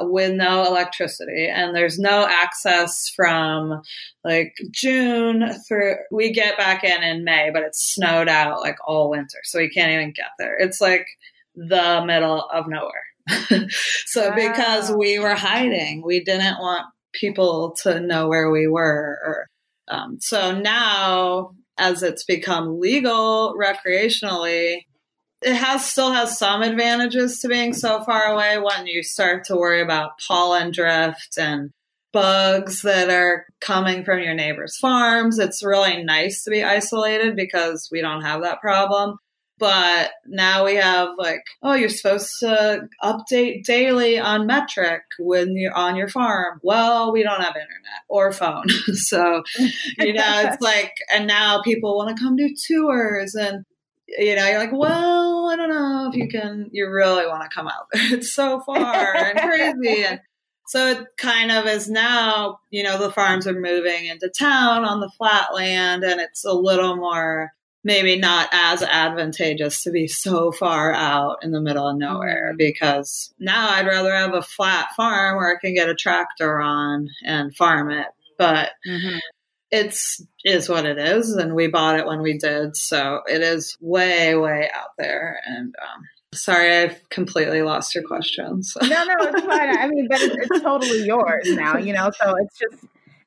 with 0.00 0.34
no 0.34 0.64
electricity 0.64 1.48
and 1.48 1.74
there's 1.74 1.98
no 1.98 2.26
access 2.28 3.10
from 3.14 3.80
like 4.24 4.54
June 4.70 5.44
through 5.66 5.94
we 6.10 6.32
get 6.32 6.56
back 6.56 6.84
in 6.84 7.02
in 7.02 7.24
May 7.24 7.50
but 7.52 7.62
it's 7.62 7.82
snowed 7.94 8.28
out 8.28 8.60
like 8.60 8.76
all 8.86 9.10
winter 9.10 9.38
so 9.44 9.58
we 9.58 9.68
can't 9.68 9.92
even 9.92 10.12
get 10.12 10.30
there 10.38 10.56
it's 10.58 10.80
like 10.80 11.06
the 11.54 12.02
middle 12.06 12.46
of 12.52 12.66
nowhere 12.68 13.02
so 14.06 14.28
wow. 14.28 14.34
because 14.34 14.92
we 14.92 15.18
were 15.18 15.34
hiding 15.34 16.02
we 16.04 16.22
didn't 16.22 16.58
want 16.60 16.86
people 17.12 17.74
to 17.82 18.00
know 18.00 18.28
where 18.28 18.50
we 18.50 18.66
were 18.66 19.18
or 19.24 19.46
um, 19.88 20.18
so 20.20 20.58
now 20.58 21.50
as 21.78 22.02
it's 22.02 22.24
become 22.24 22.80
legal 22.80 23.54
recreationally 23.58 24.80
it 25.46 25.54
has 25.54 25.88
still 25.88 26.12
has 26.12 26.36
some 26.36 26.62
advantages 26.62 27.38
to 27.38 27.48
being 27.48 27.72
so 27.72 28.02
far 28.02 28.24
away 28.24 28.58
when 28.58 28.88
you 28.88 29.04
start 29.04 29.44
to 29.44 29.54
worry 29.54 29.80
about 29.80 30.18
pollen 30.26 30.72
drift 30.72 31.38
and 31.38 31.70
bugs 32.12 32.82
that 32.82 33.10
are 33.10 33.46
coming 33.60 34.04
from 34.04 34.18
your 34.18 34.34
neighbor's 34.34 34.76
farms. 34.76 35.38
It's 35.38 35.62
really 35.62 36.02
nice 36.02 36.42
to 36.42 36.50
be 36.50 36.64
isolated 36.64 37.36
because 37.36 37.88
we 37.92 38.00
don't 38.00 38.22
have 38.22 38.42
that 38.42 38.60
problem. 38.60 39.18
But 39.58 40.10
now 40.26 40.64
we 40.64 40.74
have 40.74 41.10
like, 41.16 41.44
oh, 41.62 41.74
you're 41.74 41.90
supposed 41.90 42.32
to 42.40 42.88
update 43.04 43.62
daily 43.62 44.18
on 44.18 44.48
Metrc 44.48 45.02
when 45.20 45.56
you're 45.56 45.72
on 45.72 45.94
your 45.94 46.08
farm. 46.08 46.58
Well, 46.64 47.12
we 47.12 47.22
don't 47.22 47.40
have 47.40 47.54
internet 47.54 48.02
or 48.08 48.32
phone. 48.32 48.68
so, 48.94 49.44
you 49.98 50.12
know, 50.12 50.42
it's 50.44 50.60
like, 50.60 50.92
and 51.14 51.28
now 51.28 51.62
people 51.62 51.96
want 51.96 52.14
to 52.16 52.20
come 52.20 52.34
do 52.34 52.52
tours 52.66 53.36
and 53.36 53.64
you 54.08 54.36
know, 54.36 54.46
you're 54.46 54.58
like, 54.58 54.72
well, 54.72 55.48
I 55.50 55.56
don't 55.56 55.68
know 55.68 56.08
if 56.08 56.16
you 56.16 56.28
can, 56.28 56.70
you 56.72 56.88
really 56.88 57.26
want 57.26 57.42
to 57.42 57.54
come 57.54 57.66
out. 57.66 57.86
It's 57.94 58.32
so 58.32 58.60
far 58.60 59.16
and 59.16 59.38
crazy. 59.38 60.04
And 60.06 60.20
so 60.68 60.88
it 60.88 61.06
kind 61.16 61.52
of 61.52 61.66
is 61.66 61.88
now, 61.88 62.58
you 62.70 62.82
know, 62.82 62.98
the 62.98 63.12
farms 63.12 63.46
are 63.46 63.52
moving 63.52 64.06
into 64.06 64.28
town 64.28 64.84
on 64.84 64.98
the 64.98 65.10
flat 65.10 65.54
land 65.54 66.02
and 66.02 66.20
it's 66.20 66.44
a 66.44 66.52
little 66.52 66.96
more, 66.96 67.52
maybe 67.84 68.16
not 68.18 68.48
as 68.50 68.82
advantageous 68.82 69.84
to 69.84 69.92
be 69.92 70.08
so 70.08 70.50
far 70.50 70.92
out 70.92 71.36
in 71.42 71.52
the 71.52 71.60
middle 71.60 71.88
of 71.88 71.96
nowhere 71.96 72.48
mm-hmm. 72.48 72.56
because 72.56 73.32
now 73.38 73.70
I'd 73.70 73.86
rather 73.86 74.12
have 74.12 74.34
a 74.34 74.42
flat 74.42 74.88
farm 74.96 75.36
where 75.36 75.56
I 75.56 75.60
can 75.60 75.72
get 75.72 75.88
a 75.88 75.94
tractor 75.94 76.60
on 76.60 77.10
and 77.24 77.54
farm 77.54 77.92
it. 77.92 78.08
But 78.36 78.70
mm-hmm 78.86 79.18
it's 79.70 80.22
is 80.44 80.68
what 80.68 80.86
it 80.86 80.98
is 80.98 81.32
and 81.32 81.54
we 81.54 81.66
bought 81.66 81.98
it 81.98 82.06
when 82.06 82.22
we 82.22 82.38
did 82.38 82.76
so 82.76 83.20
it 83.26 83.42
is 83.42 83.76
way 83.80 84.36
way 84.36 84.70
out 84.72 84.90
there 84.96 85.40
and 85.44 85.74
um, 85.82 86.02
sorry 86.32 86.76
i've 86.78 87.08
completely 87.10 87.62
lost 87.62 87.94
your 87.94 88.04
questions 88.04 88.76
no 88.80 88.88
no 88.88 89.14
it's 89.20 89.40
fine 89.44 89.76
i 89.76 89.88
mean 89.88 90.06
but 90.08 90.20
it's, 90.20 90.36
it's 90.38 90.62
totally 90.62 91.04
yours 91.04 91.50
now 91.50 91.76
you 91.76 91.92
know 91.92 92.10
so 92.16 92.34
it's 92.36 92.58
just 92.58 92.86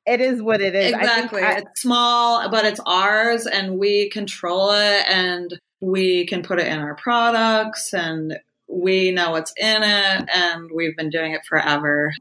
it 0.10 0.22
is 0.22 0.42
what 0.42 0.60
it 0.60 0.74
is. 0.74 0.94
Exactly. 0.94 1.44
I, 1.44 1.58
it's 1.58 1.82
small, 1.82 2.50
but 2.50 2.66
it's 2.66 2.80
ours 2.84 3.46
and 3.46 3.78
we 3.78 4.10
control 4.10 4.72
it 4.72 5.06
and 5.08 5.60
we 5.82 6.26
can 6.26 6.42
put 6.42 6.60
it 6.60 6.66
in 6.66 6.80
our 6.80 6.96
products 6.96 7.94
and 7.94 8.40
we 8.68 9.12
know 9.12 9.32
what's 9.32 9.54
in 9.56 9.84
it 9.84 10.30
and 10.34 10.72
we've 10.74 10.98
been 10.98 11.12
doing 11.12 11.34
it 11.34 11.42
forever. 11.48 12.12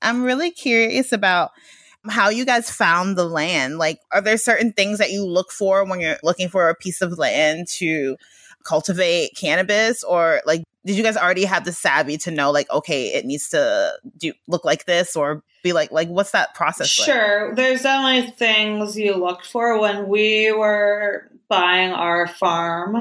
I'm 0.00 0.22
really 0.22 0.52
curious 0.52 1.12
about 1.12 1.50
how 2.08 2.28
you 2.28 2.44
guys 2.44 2.70
found 2.70 3.16
the 3.16 3.24
land. 3.24 3.78
Like, 3.78 4.00
are 4.10 4.20
there 4.20 4.36
certain 4.36 4.72
things 4.72 4.98
that 4.98 5.10
you 5.10 5.24
look 5.24 5.52
for 5.52 5.84
when 5.84 6.00
you're 6.00 6.18
looking 6.22 6.48
for 6.48 6.68
a 6.68 6.74
piece 6.74 7.00
of 7.00 7.18
land 7.18 7.68
to 7.78 8.16
cultivate 8.64 9.36
cannabis? 9.36 10.02
Or 10.02 10.40
like, 10.44 10.64
did 10.84 10.96
you 10.96 11.02
guys 11.02 11.16
already 11.16 11.44
have 11.44 11.64
the 11.64 11.72
savvy 11.72 12.18
to 12.18 12.30
know, 12.30 12.50
like, 12.50 12.68
okay, 12.70 13.08
it 13.08 13.24
needs 13.24 13.48
to 13.50 13.92
do 14.16 14.32
look 14.48 14.64
like 14.64 14.84
this 14.84 15.14
or 15.14 15.42
be 15.62 15.72
like, 15.72 15.92
like, 15.92 16.08
what's 16.08 16.32
that 16.32 16.54
process? 16.54 16.88
Sure. 16.88 17.48
Like? 17.48 17.56
There's 17.56 17.82
definitely 17.82 18.32
things 18.32 18.98
you 18.98 19.14
looked 19.14 19.46
for 19.46 19.78
when 19.80 20.08
we 20.08 20.50
were 20.50 21.30
buying 21.48 21.92
our 21.92 22.26
farm 22.26 22.96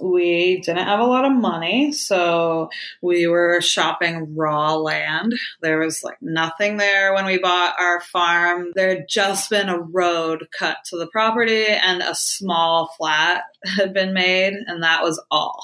we 0.00 0.60
didn't 0.60 0.86
have 0.86 1.00
a 1.00 1.04
lot 1.04 1.24
of 1.24 1.32
money, 1.32 1.92
so 1.92 2.70
we 3.02 3.26
were 3.26 3.60
shopping 3.60 4.34
raw 4.34 4.74
land. 4.74 5.34
There 5.60 5.78
was 5.78 6.02
like 6.02 6.16
nothing 6.22 6.78
there 6.78 7.12
when 7.12 7.26
we 7.26 7.38
bought 7.38 7.74
our 7.78 8.00
farm. 8.00 8.72
There 8.74 8.88
had 8.88 9.08
just 9.08 9.50
been 9.50 9.68
a 9.68 9.78
road 9.78 10.46
cut 10.58 10.78
to 10.86 10.96
the 10.96 11.08
property 11.08 11.66
and 11.66 12.00
a 12.00 12.14
small 12.14 12.94
flat 12.96 13.44
had 13.76 13.92
been 13.92 14.14
made, 14.14 14.54
and 14.66 14.82
that 14.82 15.02
was 15.02 15.22
all. 15.30 15.62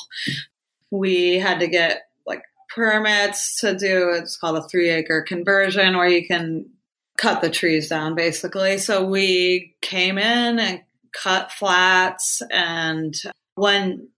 We 0.90 1.38
had 1.38 1.60
to 1.60 1.68
get 1.68 2.02
like 2.26 2.42
permits 2.74 3.60
to 3.60 3.76
do 3.76 4.10
it's 4.10 4.36
called 4.36 4.58
a 4.58 4.68
three 4.68 4.90
acre 4.90 5.22
conversion 5.22 5.96
where 5.96 6.08
you 6.08 6.26
can 6.26 6.66
cut 7.16 7.40
the 7.40 7.50
trees 7.50 7.88
down 7.88 8.14
basically. 8.14 8.78
So 8.78 9.06
we 9.06 9.74
came 9.80 10.18
in 10.18 10.58
and 10.58 10.82
cut 11.12 11.50
flats 11.50 12.42
and 12.50 13.14
when 13.54 14.08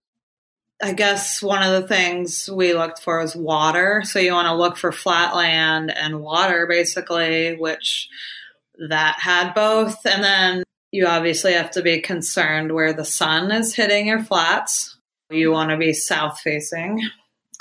I 0.83 0.93
guess 0.93 1.43
one 1.43 1.63
of 1.63 1.81
the 1.81 1.87
things 1.87 2.49
we 2.51 2.73
looked 2.73 3.03
for 3.03 3.21
was 3.21 3.37
water. 3.37 4.03
So 4.05 4.19
you 4.19 4.33
want 4.33 4.47
to 4.47 4.55
look 4.55 4.77
for 4.77 4.93
flat 4.93 5.37
land 5.37 5.95
and 5.95 6.21
water, 6.21 6.67
basically, 6.67 7.57
which 7.57 8.09
that 8.89 9.17
had 9.21 9.53
both. 9.53 10.07
And 10.07 10.25
then 10.25 10.65
you 10.91 11.07
obviously 11.07 11.53
have 11.53 11.71
to 11.73 11.83
be 11.83 12.01
concerned 12.01 12.73
where 12.73 12.95
the 12.95 13.05
sun 13.05 13.53
is 13.53 13.75
hitting 13.75 14.07
your 14.07 14.23
flats. 14.23 14.97
You 15.29 15.53
want 15.53 15.71
to 15.71 15.77
be 15.77 15.93
south 15.93 16.41
facing 16.41 17.03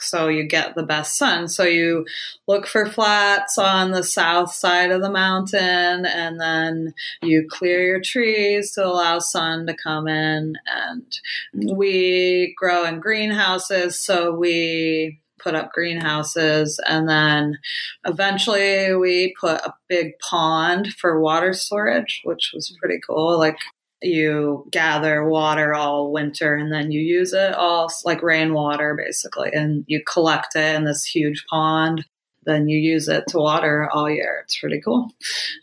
so 0.01 0.27
you 0.27 0.43
get 0.43 0.75
the 0.75 0.83
best 0.83 1.17
sun. 1.17 1.47
So 1.47 1.63
you 1.63 2.05
look 2.47 2.67
for 2.67 2.85
flats 2.85 3.57
on 3.57 3.91
the 3.91 4.03
south 4.03 4.53
side 4.53 4.91
of 4.91 5.01
the 5.01 5.11
mountain 5.11 6.05
and 6.05 6.39
then 6.39 6.93
you 7.21 7.47
clear 7.49 7.85
your 7.85 8.01
trees 8.01 8.73
to 8.73 8.85
allow 8.85 9.19
sun 9.19 9.67
to 9.67 9.75
come 9.75 10.07
in. 10.07 10.55
And 10.67 11.75
we 11.75 12.53
grow 12.57 12.85
in 12.85 12.99
greenhouses, 12.99 13.99
so 13.99 14.33
we 14.33 15.19
put 15.39 15.55
up 15.55 15.71
greenhouses 15.71 16.79
and 16.85 17.07
then 17.07 17.57
eventually 18.05 18.93
we 18.93 19.33
put 19.39 19.61
a 19.61 19.73
big 19.87 20.11
pond 20.19 20.93
for 20.93 21.21
water 21.21 21.53
storage 21.53 22.19
which 22.25 22.51
was 22.53 22.75
pretty 22.81 22.99
cool 23.07 23.37
like 23.37 23.57
you 24.01 24.65
gather 24.71 25.27
water 25.27 25.73
all 25.73 26.11
winter 26.11 26.55
and 26.55 26.71
then 26.71 26.91
you 26.91 27.01
use 27.01 27.33
it 27.33 27.53
all 27.53 27.91
like 28.05 28.23
rainwater 28.23 28.95
basically 28.95 29.49
and 29.51 29.83
you 29.87 30.01
collect 30.11 30.55
it 30.55 30.75
in 30.75 30.85
this 30.85 31.03
huge 31.03 31.45
pond 31.49 32.05
then 32.45 32.67
you 32.67 32.79
use 32.79 33.07
it 33.07 33.25
to 33.27 33.37
water 33.37 33.89
all 33.93 34.09
year. 34.09 34.41
It's 34.43 34.57
pretty 34.57 34.81
cool. 34.81 35.09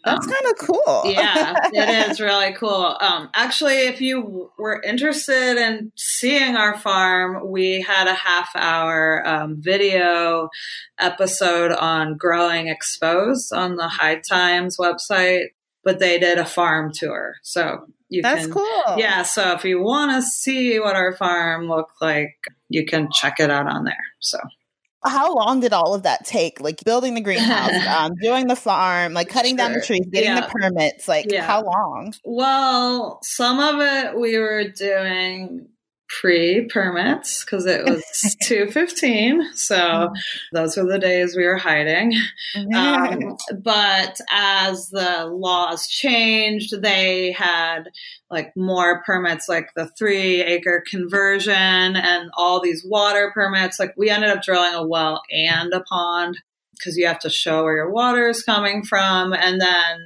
That's 0.05 0.27
um, 0.27 0.33
kind 0.33 0.53
of 0.53 0.59
cool. 0.59 1.03
yeah 1.07 1.55
it 1.73 2.11
is 2.11 2.21
really 2.21 2.53
cool. 2.55 2.97
Um, 3.01 3.29
actually 3.35 3.87
if 3.87 4.01
you 4.01 4.51
were 4.59 4.81
interested 4.83 5.57
in 5.57 5.93
seeing 5.97 6.57
our 6.57 6.79
farm 6.79 7.51
we 7.51 7.83
had 7.83 8.07
a 8.07 8.15
half 8.15 8.51
hour 8.55 9.27
um, 9.27 9.57
video 9.59 10.49
episode 10.99 11.73
on 11.73 12.17
growing 12.17 12.69
exposed 12.69 13.53
on 13.53 13.77
the 13.77 13.89
high 13.89 14.21
times 14.21 14.77
website 14.77 15.47
but 15.83 15.99
they 15.99 16.19
did 16.19 16.39
a 16.39 16.45
farm 16.45 16.91
tour 16.93 17.35
so 17.43 17.87
you 18.09 18.23
That's 18.23 18.45
can, 18.45 18.55
cool. 18.55 18.99
Yeah. 18.99 19.23
So 19.23 19.53
if 19.53 19.65
you 19.65 19.83
want 19.83 20.13
to 20.13 20.23
see 20.23 20.79
what 20.79 20.97
our 20.97 21.17
farm 21.17 21.69
looked 21.69 22.01
like, 22.01 22.37
you 22.69 22.85
can 22.85 23.09
check 23.13 23.41
it 23.41 23.51
out 23.51 23.67
on 23.67 23.85
there. 23.85 23.97
So 24.21 24.39
how 25.05 25.35
long 25.35 25.61
did 25.61 25.73
all 25.73 25.95
of 25.95 26.03
that 26.05 26.25
take? 26.25 26.61
Like 26.61 26.83
building 26.85 27.15
the 27.15 27.21
greenhouse, 27.21 27.87
um, 27.89 28.15
doing 28.21 28.47
the 28.47 28.57
farm, 28.57 29.13
like 29.13 29.29
cutting 29.29 29.53
sure. 29.53 29.59
down 29.59 29.73
the 29.73 29.81
trees, 29.81 30.07
getting 30.11 30.31
yeah. 30.31 30.41
the 30.43 30.49
permits. 30.49 31.09
Like 31.09 31.31
yeah. 31.31 31.47
how 31.47 31.65
long? 31.65 32.15
Well, 32.25 33.21
some 33.23 33.59
of 33.59 33.81
it 33.81 34.19
we 34.19 34.39
were 34.39 34.69
doing 34.69 35.69
pre 36.09 36.67
permits 36.67 37.45
because 37.45 37.67
it 37.67 37.85
was 37.85 38.05
215 38.43 39.55
so 39.55 39.77
mm-hmm. 39.77 40.13
those 40.53 40.77
were 40.77 40.87
the 40.87 40.99
days 40.99 41.37
we 41.37 41.45
were 41.45 41.57
hiding. 41.57 42.15
Um, 42.75 43.37
but 43.63 44.19
as 44.31 44.89
the 44.91 45.27
laws 45.27 45.89
changed 45.89 46.81
they 46.81 47.33
had 47.33 47.91
like 48.31 48.53
more 48.57 49.03
permits 49.05 49.49
like 49.49 49.71
the 49.77 49.89
three 49.99 50.43
acre 50.43 50.83
conversion 50.89 51.55
and 51.55 52.31
all 52.37 52.61
these 52.61 52.85
water 52.85 53.31
permits. 53.33 53.79
Like 53.79 53.95
we 53.97 54.11
ended 54.11 54.31
up 54.31 54.43
drilling 54.43 54.75
a 54.75 54.87
well 54.87 55.23
and 55.31 55.73
a 55.73 55.81
pond 55.81 56.39
because 56.79 56.97
you 56.97 57.07
have 57.07 57.19
to 57.21 57.31
show 57.31 57.65
where 57.65 57.77
your 57.77 57.91
water 57.91 58.29
is 58.29 58.43
coming 58.43 58.83
from 58.85 59.33
and 59.33 59.61
then 59.61 60.05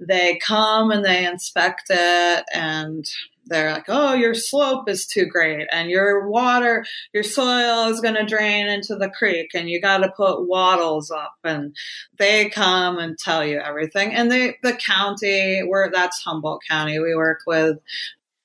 they 0.00 0.38
come 0.38 0.90
and 0.90 1.04
they 1.04 1.26
inspect 1.26 1.84
it 1.90 2.44
and 2.52 3.06
they're 3.46 3.72
like, 3.72 3.86
oh, 3.88 4.14
your 4.14 4.34
slope 4.34 4.88
is 4.88 5.06
too 5.06 5.26
great, 5.26 5.66
and 5.72 5.90
your 5.90 6.28
water, 6.28 6.84
your 7.12 7.24
soil 7.24 7.88
is 7.88 8.00
going 8.00 8.14
to 8.14 8.24
drain 8.24 8.68
into 8.68 8.94
the 8.94 9.10
creek, 9.10 9.50
and 9.54 9.68
you 9.68 9.80
got 9.80 9.98
to 9.98 10.12
put 10.16 10.46
wattles 10.46 11.10
up. 11.10 11.34
And 11.42 11.76
they 12.18 12.48
come 12.48 12.98
and 12.98 13.18
tell 13.18 13.44
you 13.44 13.58
everything. 13.58 14.14
And 14.14 14.30
they, 14.30 14.58
the 14.62 14.74
county, 14.74 15.60
where 15.60 15.90
that's 15.90 16.22
Humboldt 16.22 16.62
County, 16.68 16.98
we 16.98 17.14
work 17.14 17.40
with, 17.46 17.78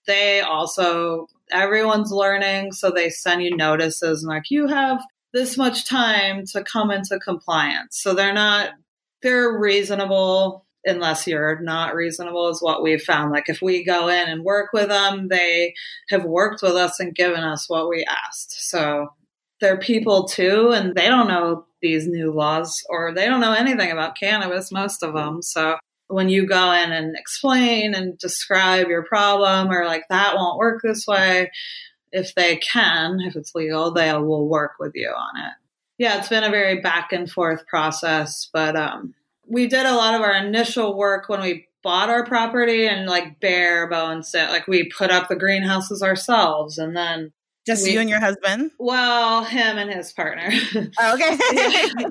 they 0.07 0.41
also, 0.41 1.27
everyone's 1.51 2.11
learning, 2.11 2.71
so 2.71 2.89
they 2.89 3.09
send 3.09 3.43
you 3.43 3.55
notices 3.55 4.23
and 4.23 4.29
like, 4.29 4.49
you 4.49 4.67
have 4.67 4.99
this 5.33 5.57
much 5.57 5.87
time 5.87 6.45
to 6.45 6.63
come 6.63 6.91
into 6.91 7.19
compliance. 7.19 7.99
So 8.01 8.13
they're 8.13 8.33
not, 8.33 8.71
they're 9.21 9.57
reasonable 9.57 10.65
unless 10.85 11.27
you're 11.27 11.59
not 11.59 11.95
reasonable 11.95 12.49
is 12.49 12.61
what 12.61 12.81
we've 12.81 13.01
found. 13.01 13.31
Like 13.31 13.49
if 13.49 13.61
we 13.61 13.83
go 13.83 14.07
in 14.07 14.29
and 14.29 14.43
work 14.43 14.69
with 14.73 14.87
them 14.87 15.27
they 15.27 15.73
have 16.09 16.23
worked 16.23 16.61
with 16.61 16.73
us 16.73 16.99
and 16.99 17.15
given 17.15 17.43
us 17.43 17.69
what 17.69 17.89
we 17.89 18.05
asked. 18.05 18.69
So 18.69 19.09
they're 19.59 19.77
people 19.77 20.27
too 20.27 20.71
and 20.71 20.95
they 20.95 21.07
don't 21.07 21.27
know 21.27 21.65
these 21.81 22.07
new 22.07 22.31
laws 22.31 22.81
or 22.89 23.13
they 23.13 23.25
don't 23.25 23.41
know 23.41 23.53
anything 23.53 23.91
about 23.91 24.17
cannabis 24.17 24.71
most 24.71 25.03
of 25.03 25.13
them. 25.13 25.41
So 25.41 25.77
when 26.07 26.29
you 26.29 26.47
go 26.47 26.71
in 26.71 26.91
and 26.91 27.17
explain 27.17 27.93
and 27.93 28.17
describe 28.17 28.87
your 28.87 29.03
problem 29.03 29.69
or 29.69 29.85
like 29.85 30.03
that 30.09 30.35
won't 30.35 30.57
work 30.57 30.81
this 30.81 31.05
way 31.05 31.51
if 32.11 32.33
they 32.35 32.57
can 32.57 33.19
if 33.21 33.35
it's 33.35 33.55
legal 33.55 33.91
they 33.91 34.11
will 34.13 34.47
work 34.47 34.73
with 34.79 34.93
you 34.95 35.09
on 35.09 35.41
it 35.41 35.53
yeah 35.97 36.17
it's 36.17 36.29
been 36.29 36.43
a 36.43 36.49
very 36.49 36.79
back 36.79 37.11
and 37.11 37.29
forth 37.29 37.65
process 37.67 38.49
but 38.51 38.75
um 38.75 39.13
we 39.47 39.67
did 39.67 39.85
a 39.85 39.95
lot 39.95 40.13
of 40.13 40.21
our 40.21 40.33
initial 40.33 40.97
work 40.97 41.29
when 41.29 41.41
we 41.41 41.67
bought 41.83 42.09
our 42.09 42.25
property 42.25 42.85
and 42.85 43.07
like 43.07 43.39
bare 43.39 43.87
bones 43.87 44.35
it. 44.35 44.49
Like 44.49 44.67
we 44.67 44.89
put 44.89 45.09
up 45.09 45.29
the 45.29 45.35
greenhouses 45.35 46.03
ourselves 46.03 46.77
and 46.77 46.97
then 46.97 47.31
just 47.67 47.83
we, 47.83 47.91
you 47.91 47.99
and 47.99 48.09
your 48.09 48.21
husband? 48.21 48.71
Well, 48.79 49.43
him 49.43 49.77
and 49.77 49.91
his 49.91 50.11
partner. 50.13 50.49
Oh, 50.99 51.13
okay. 51.13 51.37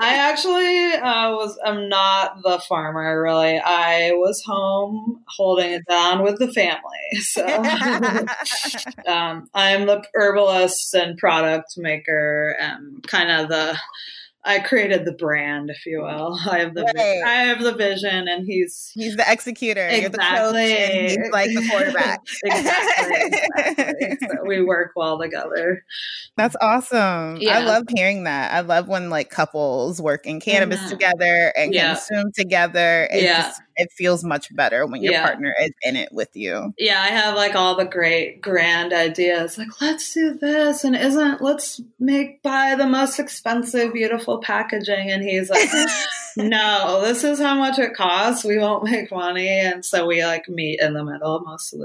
I 0.00 0.16
actually 0.16 0.94
uh, 0.94 1.32
was. 1.32 1.58
I'm 1.64 1.88
not 1.88 2.42
the 2.42 2.58
farmer, 2.66 3.22
really. 3.22 3.58
I 3.58 4.12
was 4.14 4.42
home 4.44 5.22
holding 5.28 5.72
it 5.72 5.82
down 5.88 6.22
with 6.22 6.38
the 6.38 6.50
family. 6.52 6.80
So 7.20 7.44
um, 9.06 9.48
I'm 9.54 9.86
the 9.86 10.02
herbalist 10.14 10.94
and 10.94 11.18
product 11.18 11.74
maker, 11.76 12.56
and 12.58 13.06
kind 13.06 13.30
of 13.30 13.48
the 13.48 13.78
I 14.44 14.58
created 14.58 15.04
the 15.04 15.12
brand, 15.12 15.70
if 15.70 15.86
you 15.86 16.00
will. 16.00 16.36
I 16.50 16.58
have 16.60 16.74
the 16.74 16.82
right. 16.82 17.22
I 17.24 17.44
have 17.44 17.62
the 17.62 17.74
vision, 17.74 18.26
and 18.28 18.44
he's 18.44 18.90
he's 18.94 19.16
the 19.16 19.24
executor. 19.30 19.86
Exactly. 19.86 20.74
he's 20.74 21.30
like 21.30 21.50
the 21.50 21.68
quarterback. 21.70 22.20
exactly. 22.44 23.38
exactly. 23.38 24.18
So 24.32 24.44
we 24.46 24.62
work 24.62 24.92
well 24.96 25.18
together. 25.18 25.84
That's 26.36 26.56
awesome. 26.60 27.36
Yeah. 27.40 27.58
I 27.58 27.64
love 27.64 27.84
hearing 27.94 28.24
that. 28.24 28.52
I 28.52 28.60
love 28.60 28.88
when 28.88 29.10
like 29.10 29.30
couples 29.30 30.00
work 30.00 30.26
in 30.26 30.40
cannabis 30.40 30.80
mm-hmm. 30.80 30.90
together 30.90 31.52
and 31.56 31.74
yeah. 31.74 31.94
consume 31.94 32.32
together. 32.34 33.08
Yeah. 33.12 33.42
just 33.42 33.60
it 33.76 33.92
feels 33.92 34.24
much 34.24 34.54
better 34.54 34.86
when 34.86 35.02
your 35.02 35.12
yeah. 35.12 35.24
partner 35.24 35.54
is 35.60 35.72
in 35.82 35.96
it 35.96 36.12
with 36.12 36.36
you. 36.36 36.74
Yeah, 36.78 37.00
I 37.00 37.08
have 37.08 37.34
like 37.34 37.54
all 37.54 37.76
the 37.76 37.84
great 37.84 38.40
grand 38.40 38.92
ideas. 38.92 39.58
Like, 39.58 39.80
let's 39.80 40.12
do 40.12 40.34
this, 40.34 40.84
and 40.84 40.96
isn't 40.96 41.40
let's 41.40 41.80
make 41.98 42.42
buy 42.42 42.74
the 42.76 42.86
most 42.86 43.18
expensive, 43.18 43.92
beautiful 43.92 44.38
packaging. 44.38 45.10
And 45.10 45.22
he's 45.22 45.50
like, 45.50 45.68
no, 46.36 47.00
this 47.02 47.24
is 47.24 47.38
how 47.38 47.54
much 47.54 47.78
it 47.78 47.94
costs. 47.94 48.44
We 48.44 48.58
won't 48.58 48.84
make 48.84 49.10
money, 49.10 49.48
and 49.48 49.84
so 49.84 50.06
we 50.06 50.24
like 50.24 50.48
meet 50.48 50.80
in 50.80 50.94
the 50.94 51.04
middle 51.04 51.40
most 51.40 51.72
of 51.72 51.80
the 51.80 51.84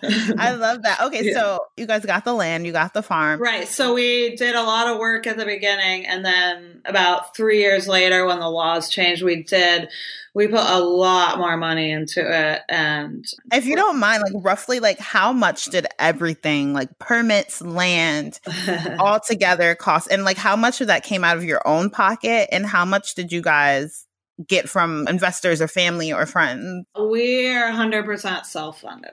time. 0.00 0.38
I 0.38 0.52
love 0.52 0.82
that. 0.82 1.00
Okay, 1.02 1.26
yeah. 1.26 1.34
so 1.34 1.60
you 1.76 1.86
guys 1.86 2.04
got 2.04 2.24
the 2.24 2.34
land, 2.34 2.66
you 2.66 2.72
got 2.72 2.94
the 2.94 3.02
farm, 3.02 3.40
right? 3.40 3.68
So 3.68 3.94
we 3.94 4.36
did 4.36 4.54
a 4.54 4.62
lot 4.62 4.88
of 4.88 4.98
work 4.98 5.26
at 5.26 5.36
the 5.36 5.44
beginning, 5.44 6.06
and 6.06 6.24
then 6.24 6.82
about 6.84 7.36
three 7.36 7.60
years 7.60 7.86
later, 7.88 8.26
when 8.26 8.40
the 8.40 8.50
laws 8.50 8.88
changed, 8.88 9.22
we 9.22 9.42
did 9.42 9.87
we 10.34 10.46
put 10.46 10.64
a 10.64 10.78
lot 10.78 11.38
more 11.38 11.56
money 11.56 11.90
into 11.90 12.20
it 12.20 12.62
and 12.68 13.24
if 13.52 13.66
you 13.66 13.76
don't 13.76 13.98
mind 13.98 14.22
like 14.22 14.44
roughly 14.44 14.80
like 14.80 14.98
how 14.98 15.32
much 15.32 15.66
did 15.66 15.86
everything 15.98 16.72
like 16.72 16.98
permits 16.98 17.60
land 17.60 18.40
all 18.98 19.20
together 19.20 19.74
cost 19.74 20.08
and 20.10 20.24
like 20.24 20.36
how 20.36 20.56
much 20.56 20.80
of 20.80 20.86
that 20.86 21.02
came 21.02 21.24
out 21.24 21.36
of 21.36 21.44
your 21.44 21.66
own 21.66 21.90
pocket 21.90 22.48
and 22.52 22.66
how 22.66 22.84
much 22.84 23.14
did 23.14 23.32
you 23.32 23.42
guys 23.42 24.06
get 24.46 24.68
from 24.68 25.06
investors 25.08 25.60
or 25.60 25.68
family 25.68 26.12
or 26.12 26.24
friends 26.26 26.86
we're 26.96 27.70
100% 27.70 28.44
self-funded 28.44 29.10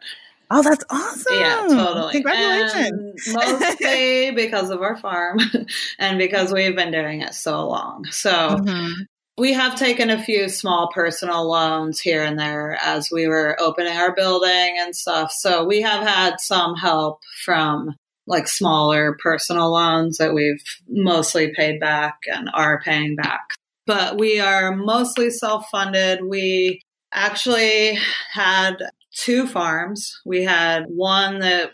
Oh, 0.51 0.61
that's 0.61 0.83
awesome. 0.89 1.39
Yeah, 1.39 1.65
totally. 1.69 2.13
Congratulations. 2.13 3.27
And 3.27 3.35
mostly 3.59 4.31
because 4.31 4.69
of 4.69 4.81
our 4.81 4.95
farm 4.95 5.39
and 5.99 6.17
because 6.17 6.53
we've 6.53 6.75
been 6.75 6.91
doing 6.91 7.21
it 7.21 7.33
so 7.33 7.67
long. 7.67 8.05
So 8.05 8.31
mm-hmm. 8.31 9.01
We 9.37 9.53
have 9.53 9.77
taken 9.77 10.09
a 10.09 10.23
few 10.23 10.47
small 10.47 10.89
personal 10.93 11.49
loans 11.49 11.99
here 11.99 12.23
and 12.23 12.39
there 12.39 12.77
as 12.81 13.09
we 13.11 13.27
were 13.27 13.59
opening 13.59 13.95
our 13.95 14.15
building 14.15 14.77
and 14.79 14.95
stuff. 14.95 15.31
So 15.31 15.65
we 15.65 15.81
have 15.81 16.07
had 16.07 16.39
some 16.39 16.75
help 16.75 17.19
from 17.43 17.95
like 18.27 18.47
smaller 18.47 19.17
personal 19.21 19.71
loans 19.71 20.17
that 20.17 20.33
we've 20.33 20.63
mostly 20.87 21.53
paid 21.53 21.79
back 21.79 22.15
and 22.31 22.49
are 22.53 22.81
paying 22.81 23.15
back. 23.15 23.43
But 23.85 24.17
we 24.17 24.39
are 24.39 24.75
mostly 24.75 25.29
self 25.29 25.67
funded. 25.69 26.21
We 26.25 26.81
actually 27.13 27.99
had 28.31 28.77
two 29.15 29.47
farms. 29.47 30.19
We 30.25 30.43
had 30.43 30.85
one 30.87 31.39
that 31.39 31.71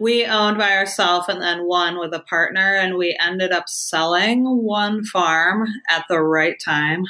we 0.00 0.24
owned 0.24 0.58
by 0.58 0.76
ourselves 0.76 1.28
and 1.28 1.42
then 1.42 1.66
one 1.66 1.98
with 1.98 2.12
a 2.14 2.20
partner 2.20 2.74
and 2.76 2.96
we 2.96 3.16
ended 3.20 3.52
up 3.52 3.68
selling 3.68 4.44
one 4.44 5.04
farm 5.04 5.66
at 5.88 6.04
the 6.08 6.20
right 6.20 6.56
time 6.64 7.04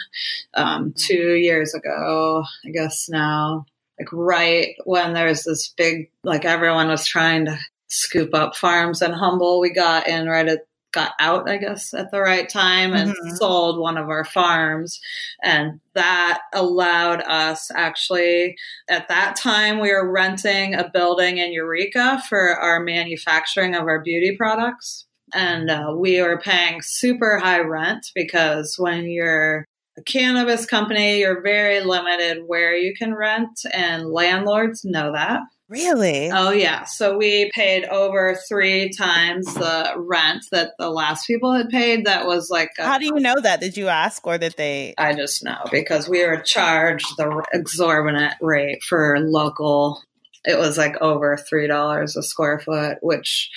um, 0.55 0.93
two 0.97 1.35
years 1.35 1.75
ago 1.75 2.45
i 2.65 2.71
guess 2.71 3.09
now. 3.09 3.67
Like 3.99 4.13
right 4.13 4.77
when 4.85 5.13
there's 5.13 5.43
this 5.43 5.75
big 5.77 6.11
like 6.23 6.45
everyone 6.45 6.87
was 6.87 7.05
trying 7.05 7.47
to 7.47 7.59
scoop 7.89 8.33
up 8.33 8.55
farms 8.55 9.03
and 9.03 9.13
Humboldt 9.13 9.61
we 9.61 9.73
got 9.73 10.07
in 10.07 10.29
right 10.29 10.47
at 10.47 10.68
got 10.99 11.13
out, 11.21 11.49
I 11.49 11.59
guess, 11.59 11.95
at 11.95 12.11
the 12.11 12.21
right 12.21 12.49
time 12.49 12.93
and 12.93 13.11
mm-hmm. 13.11 13.37
sold 13.37 13.79
one 13.79 13.97
of 13.97 14.09
our 14.09 14.25
farms. 14.25 15.01
And 15.43 15.81
that 15.95 16.41
allowed 16.53 17.23
us 17.23 17.71
actually, 17.75 18.57
at 18.91 19.07
that 19.09 19.37
time, 19.37 19.79
we 19.79 19.93
were 19.93 20.11
renting 20.11 20.75
a 20.75 20.91
building 20.93 21.39
in 21.39 21.53
Eureka 21.53 22.21
for 22.29 22.51
our 22.57 22.81
manufacturing 22.81 23.77
of 23.77 23.83
our 23.83 24.03
beauty 24.03 24.37
products. 24.37 25.07
And 25.33 25.71
uh, 25.71 25.95
we 25.97 26.21
were 26.21 26.41
paying 26.41 26.81
super 26.83 27.39
high 27.39 27.61
rent 27.61 28.11
because 28.15 28.75
when 28.77 29.05
you're 29.05 29.67
a 29.97 30.03
cannabis 30.03 30.67
company, 30.67 31.21
you're 31.21 31.43
very 31.43 31.81
limited 31.81 32.45
where 32.47 32.75
you 32.75 32.95
can 32.95 33.15
rent, 33.15 33.61
and 33.73 34.11
landlords 34.11 34.85
know 34.85 35.13
that. 35.13 35.43
Really? 35.69 36.31
Oh, 36.31 36.51
yeah. 36.51 36.85
So 36.85 37.19
we 37.19 37.51
paid 37.55 37.85
over 37.87 38.39
three 38.49 38.91
times 38.91 39.53
the 39.53 39.93
rent 39.97 40.47
that 40.51 40.73
the 40.79 40.89
last 40.89 41.27
people 41.27 41.53
had 41.53 41.69
paid. 41.69 42.07
That 42.07 42.27
was 42.27 42.49
like. 42.49 42.71
A, 42.79 42.85
How 42.85 42.99
do 42.99 43.05
you 43.05 43.21
know 43.21 43.35
that? 43.43 43.61
Did 43.61 43.77
you 43.77 43.89
ask 43.89 44.27
or 44.27 44.39
did 44.39 44.55
they? 44.57 44.95
I 44.97 45.15
just 45.15 45.45
know 45.45 45.59
because 45.71 46.09
we 46.09 46.27
were 46.27 46.41
charged 46.41 47.07
the 47.19 47.45
exorbitant 47.53 48.35
rate 48.41 48.83
for 48.83 49.19
local. 49.21 50.03
It 50.45 50.59
was 50.59 50.79
like 50.79 50.97
over 51.03 51.37
$3 51.37 52.17
a 52.17 52.23
square 52.23 52.61
foot, 52.61 52.97
which 53.03 53.51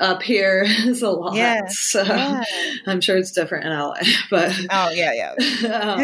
up 0.00 0.22
here 0.22 0.62
is 0.66 1.02
a 1.02 1.10
lot. 1.10 1.34
Yeah, 1.34 1.62
so 1.68 2.02
yeah. 2.02 2.44
I'm 2.86 3.00
sure 3.00 3.16
it's 3.16 3.32
different 3.32 3.64
in 3.64 3.72
LA, 3.72 3.94
but 4.30 4.52
oh 4.70 4.90
yeah, 4.90 5.12
yeah. 5.12 5.32
um, 5.68 6.00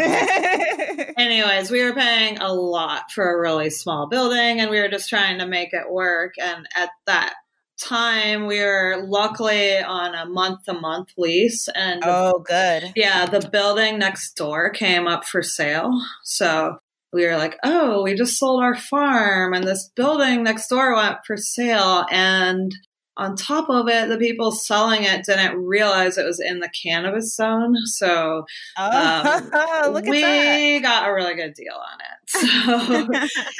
anyways, 1.18 1.70
we 1.70 1.83
were 1.83 1.94
paying 1.94 2.38
a 2.38 2.52
lot 2.52 3.11
for 3.12 3.31
a 3.31 3.40
really 3.40 3.70
small 3.70 4.09
building, 4.09 4.61
and 4.61 4.70
we 4.70 4.81
were 4.81 4.88
just 4.88 5.09
trying 5.09 5.38
to 5.38 5.46
make 5.46 5.72
it 5.72 5.90
work. 5.90 6.35
And 6.40 6.66
at 6.74 6.90
that 7.07 7.35
time, 7.81 8.46
we 8.46 8.61
were 8.61 9.04
luckily 9.07 9.78
on 9.78 10.14
a 10.14 10.26
month 10.26 10.64
to 10.64 10.74
month 10.74 11.09
lease, 11.16 11.68
and 11.74 12.02
oh, 12.04 12.38
good. 12.40 12.92
Yeah, 12.96 13.26
the 13.26 13.48
building 13.50 13.98
next 13.98 14.35
door 14.35 14.70
came 14.70 15.07
up 15.07 15.24
for 15.24 15.42
sale, 15.42 15.90
so 16.22 16.78
we 17.12 17.26
were 17.26 17.37
like, 17.37 17.57
oh, 17.64 18.02
we 18.02 18.14
just 18.14 18.38
sold 18.38 18.62
our 18.62 18.74
farm 18.74 19.54
and 19.54 19.66
this 19.66 19.90
building 19.96 20.42
next 20.42 20.68
door 20.68 20.94
went 20.94 21.18
for 21.26 21.37
sale. 21.37 22.04
And 22.11 22.74
on 23.18 23.37
top 23.37 23.68
of 23.68 23.88
it, 23.88 24.09
the 24.09 24.16
people 24.16 24.52
selling 24.52 25.02
it 25.02 25.26
didn't 25.26 25.64
realize 25.64 26.16
it 26.16 26.24
was 26.24 26.40
in 26.40 26.61
the 26.61 26.70
cannabis 26.70 27.35
zone. 27.35 27.74
So 27.85 28.46
oh, 28.78 29.83
um, 29.94 30.02
we 30.04 30.81
got 30.81 31.09
a 31.09 31.12
really 31.12 31.35
good 31.35 31.54
deal 31.54 31.74
on 31.74 31.98
it. 32.00 32.04
So 32.28 33.09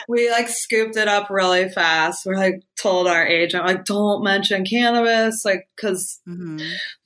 we 0.09 0.31
like 0.31 0.49
scooped 0.49 0.97
it 0.97 1.09
up 1.09 1.31
really 1.31 1.69
fast. 1.71 2.27
We're 2.27 2.37
like 2.37 2.63
told 2.81 3.07
our 3.07 3.27
agent, 3.27 3.65
like, 3.65 3.85
don't 3.85 4.23
mention 4.23 4.65
cannabis, 4.65 5.45
like, 5.45 5.69
because 5.75 6.21
mm-hmm 6.29 6.59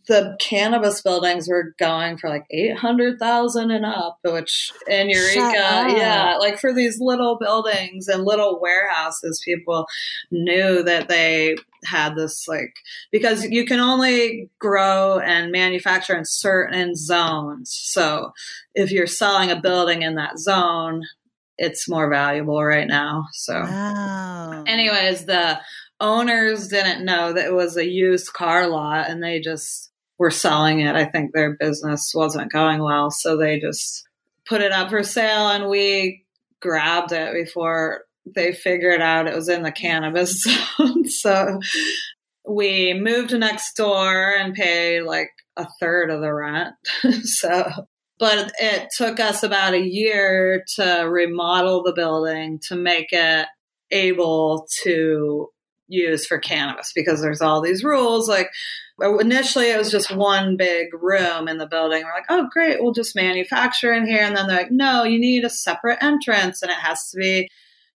the 0.09 0.37
cannabis 0.41 1.01
buildings 1.01 1.49
were 1.49 1.75
going 1.79 2.17
for 2.17 2.29
like 2.29 2.45
800,000 2.51 3.71
and 3.71 3.85
up, 3.85 4.19
which 4.25 4.73
in 4.88 5.09
Eureka, 5.09 5.95
yeah, 5.97 6.37
like 6.41 6.59
for 6.59 6.73
these 6.73 6.99
little 7.01 7.38
buildings 7.38 8.09
and 8.09 8.25
little 8.25 8.61
warehouses, 8.61 9.41
people 9.45 9.87
knew 10.31 10.83
that 10.83 11.09
they 11.09 11.57
had 11.85 12.14
this 12.16 12.47
like, 12.47 12.75
because 13.11 13.45
you 13.45 13.64
can 13.64 13.81
only 13.81 14.51
grow 14.59 15.18
and 15.18 15.53
manufacture 15.53 16.16
in 16.16 16.25
certain 16.25 16.95
zones. 16.95 17.71
So 17.73 18.33
if 18.75 18.90
you're 18.90 19.07
selling 19.07 19.51
a 19.51 19.61
building 19.61 20.03
in 20.03 20.16
that 20.16 20.38
zone, 20.38 21.03
it's 21.59 21.88
more 21.88 22.09
valuable 22.11 22.62
right 22.62 22.88
now. 22.88 23.27
So, 23.33 23.61
wow. 23.61 24.64
anyways, 24.66 25.27
the 25.27 25.61
owners 26.01 26.68
didn't 26.68 27.05
know 27.05 27.33
that 27.33 27.47
it 27.47 27.53
was 27.53 27.77
a 27.77 27.87
used 27.87 28.33
car 28.33 28.66
lot 28.68 29.09
and 29.09 29.23
they 29.23 29.40
just 29.40 29.90
were 30.18 30.31
selling 30.31 30.81
it. 30.81 30.97
I 30.97 31.05
think 31.05 31.33
their 31.33 31.57
business 31.57 32.12
wasn't 32.14 32.53
going 32.53 32.83
well. 32.83 33.11
So 33.11 33.37
they 33.37 33.61
just 33.61 34.07
put 34.47 34.61
it 34.61 34.73
up 34.73 34.90
for 34.90 35.03
sale 35.03 35.49
and 35.49 35.68
we 35.68 36.25
grabbed 36.61 37.12
it 37.12 37.33
before 37.35 38.05
they 38.27 38.53
figured 38.53 39.01
out 39.01 39.27
it 39.27 39.35
was 39.35 39.49
in 39.49 39.63
the 39.63 39.73
cannabis 39.73 40.43
zone. 40.79 41.09
so 41.09 41.59
we 42.49 42.95
moved 42.95 43.33
next 43.33 43.75
door 43.77 44.35
and 44.37 44.55
paid 44.55 45.03
like 45.03 45.31
a 45.57 45.67
third 45.81 46.11
of 46.11 46.21
the 46.21 46.33
rent. 46.33 46.75
so, 47.23 47.71
but 48.19 48.53
it 48.59 48.89
took 48.97 49.21
us 49.21 49.43
about 49.43 49.75
a 49.75 49.87
year 49.87 50.65
to 50.77 51.03
remodel 51.09 51.83
the 51.83 51.93
building 51.93 52.61
to 52.69 52.77
make 52.77 53.13
it 53.13 53.47
able 53.91 54.67
to 54.83 55.49
use 55.89 56.27
for 56.27 56.39
cannabis 56.39 56.93
because 56.95 57.21
there's 57.21 57.43
all 57.43 57.61
these 57.61 57.85
rules 57.85 58.27
like 58.27 58.49
initially 59.21 59.71
it 59.71 59.77
was 59.77 59.91
just 59.91 60.15
one 60.15 60.57
big 60.57 60.89
room 60.95 61.49
in 61.49 61.59
the 61.59 61.67
building. 61.67 62.03
We're 62.05 62.15
like, 62.15 62.27
oh, 62.29 62.49
great, 62.53 62.81
we'll 62.81 62.93
just 62.93 63.17
manufacture 63.17 63.93
in 63.93 64.07
here. 64.07 64.23
And 64.23 64.37
then 64.37 64.47
they're 64.47 64.59
like, 64.59 64.71
no, 64.71 65.05
you 65.05 65.19
need 65.19 65.45
a 65.45 65.51
separate 65.51 66.03
entrance 66.03 66.63
and 66.63 66.71
it 66.71 66.79
has 66.79 67.11
to 67.11 67.19
be 67.19 67.51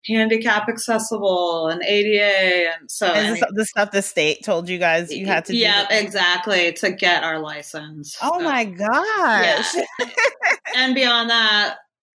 handicap 0.06 0.68
accessible 0.68 1.68
and 1.68 1.82
ADA. 1.82 2.72
And 2.78 2.90
so 2.90 3.06
and 3.06 3.42
the 3.50 3.64
stuff 3.64 3.90
the 3.90 4.02
state 4.02 4.44
told 4.44 4.68
you 4.68 4.78
guys 4.78 5.12
you 5.12 5.26
had 5.26 5.44
to 5.46 5.52
do. 5.52 5.58
Yeah, 5.58 5.86
exactly. 5.90 6.72
To 6.74 6.92
get 6.92 7.24
our 7.24 7.38
license. 7.38 8.16
Oh 8.22 8.38
so, 8.38 8.44
my 8.44 8.64
gosh. 8.64 9.74
Yeah. 9.74 10.06
and 10.76 10.94
beyond 10.94 11.30
that, 11.30 11.76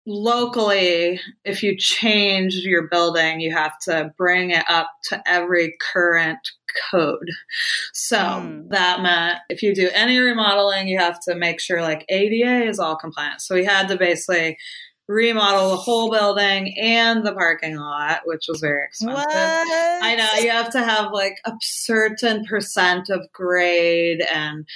locally, 0.07 1.21
if 1.45 1.63
you 1.63 1.77
change 1.77 2.55
your 2.55 2.89
building, 2.89 3.41
you 3.41 3.53
have 3.53 3.79
to 3.81 4.13
bring 4.17 4.51
it 4.51 4.65
up 4.69 4.89
to 5.05 5.21
every 5.27 5.77
current 5.93 6.39
code. 6.91 7.29
So 7.93 8.17
mm. 8.19 8.69
that 8.71 9.03
meant 9.03 9.39
if 9.49 9.63
you 9.63 9.75
do 9.75 9.91
any 9.93 10.19
remodeling, 10.19 10.89
you 10.89 10.99
have 10.99 11.19
to 11.29 11.35
make 11.35 11.61
sure 11.61 11.83
like 11.83 12.05
ADA 12.09 12.69
is 12.69 12.79
all 12.79 12.97
compliant. 12.97 13.41
So 13.41 13.55
we 13.55 13.65
had 13.65 13.89
to 13.89 13.97
basically 13.97 14.57
remodel 15.09 15.71
the 15.71 15.77
whole 15.77 16.11
building 16.11 16.75
and 16.79 17.25
the 17.25 17.33
parking 17.33 17.77
lot, 17.77 18.23
which 18.25 18.47
was 18.49 18.61
very 18.61 18.85
expensive. 18.85 19.17
What? 19.17 19.29
I 19.31 20.15
know 20.17 20.43
you 20.43 20.51
have 20.51 20.71
to 20.71 20.83
have 20.83 21.13
like 21.13 21.37
a 21.45 21.53
certain 21.61 22.45
percent 22.45 23.09
of 23.11 23.31
grade 23.33 24.21
and 24.21 24.67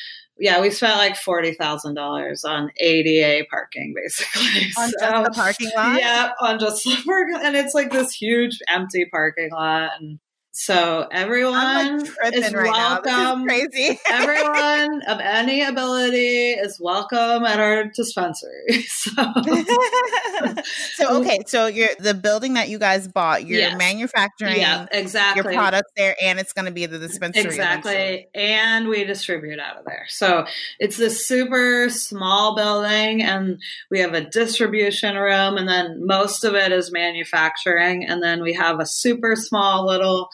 yeah, 0.41 0.61
we 0.63 0.71
spent 0.71 0.97
like 0.97 1.17
forty 1.17 1.53
thousand 1.53 1.95
dollars 1.95 2.45
on 2.45 2.73
ADA 2.79 3.45
parking, 3.51 3.93
basically. 3.95 4.71
On 4.79 4.89
so, 4.99 4.99
just 4.99 5.25
the 5.25 5.31
parking 5.35 5.71
lot. 5.77 6.01
Yeah, 6.01 6.31
on 6.41 6.59
just 6.59 6.83
the 6.83 6.97
parking, 7.05 7.39
and 7.43 7.57
it's 7.57 7.75
like 7.75 7.93
this 7.93 8.15
huge 8.15 8.59
empty 8.67 9.05
parking 9.05 9.51
lot, 9.53 9.91
and 10.01 10.19
so 10.53 11.07
everyone 11.13 12.01
like 12.23 12.35
is 12.35 12.53
right 12.53 12.73
welcome. 12.73 13.49
Is 13.49 13.69
crazy. 13.71 14.01
everyone 14.11 15.03
of 15.03 15.21
any 15.21 15.63
ability 15.63 16.51
is 16.51 16.77
welcome 16.81 17.45
at 17.45 17.61
our 17.61 17.85
dispensary. 17.85 18.51
So, 19.01 19.13
so 20.95 21.21
okay, 21.21 21.39
so 21.47 21.67
you're 21.67 21.95
the 21.99 22.13
building 22.13 22.55
that 22.55 22.69
you 22.69 22.79
guys 22.79 23.09
bought. 23.09 23.47
You're 23.47 23.61
yes. 23.61 23.79
manufacturing, 23.79 24.61
yeah, 24.61 24.87
exactly 24.93 25.43
your 25.43 25.53
products 25.53 25.91
there, 25.97 26.15
and 26.23 26.39
it's 26.39 26.53
going 26.53 26.67
to 26.67 26.71
be 26.71 26.85
the 26.85 26.99
dispensary 26.99 27.45
exactly, 27.45 27.93
eventually. 27.93 28.29
and 28.35 28.89
we 28.89 29.05
distribute 29.05 29.59
out 29.59 29.79
of 29.79 29.87
there. 29.87 30.05
So 30.09 30.45
it's 30.79 30.99
this 30.99 31.27
super 31.27 31.89
small 31.89 32.55
building, 32.55 33.23
and 33.23 33.59
we 33.91 34.01
have 34.01 34.13
a 34.13 34.21
distribution 34.21 35.17
room, 35.17 35.57
and 35.57 35.67
then 35.67 36.07
most 36.07 36.45
of 36.45 36.55
it 36.55 36.73
is 36.73 36.93
manufacturing, 36.93 38.05
and 38.05 38.23
then 38.23 38.43
we 38.43 38.53
have 38.53 38.81
a 38.81 38.87
super 38.87 39.35
small 39.37 39.87
little 39.87 40.29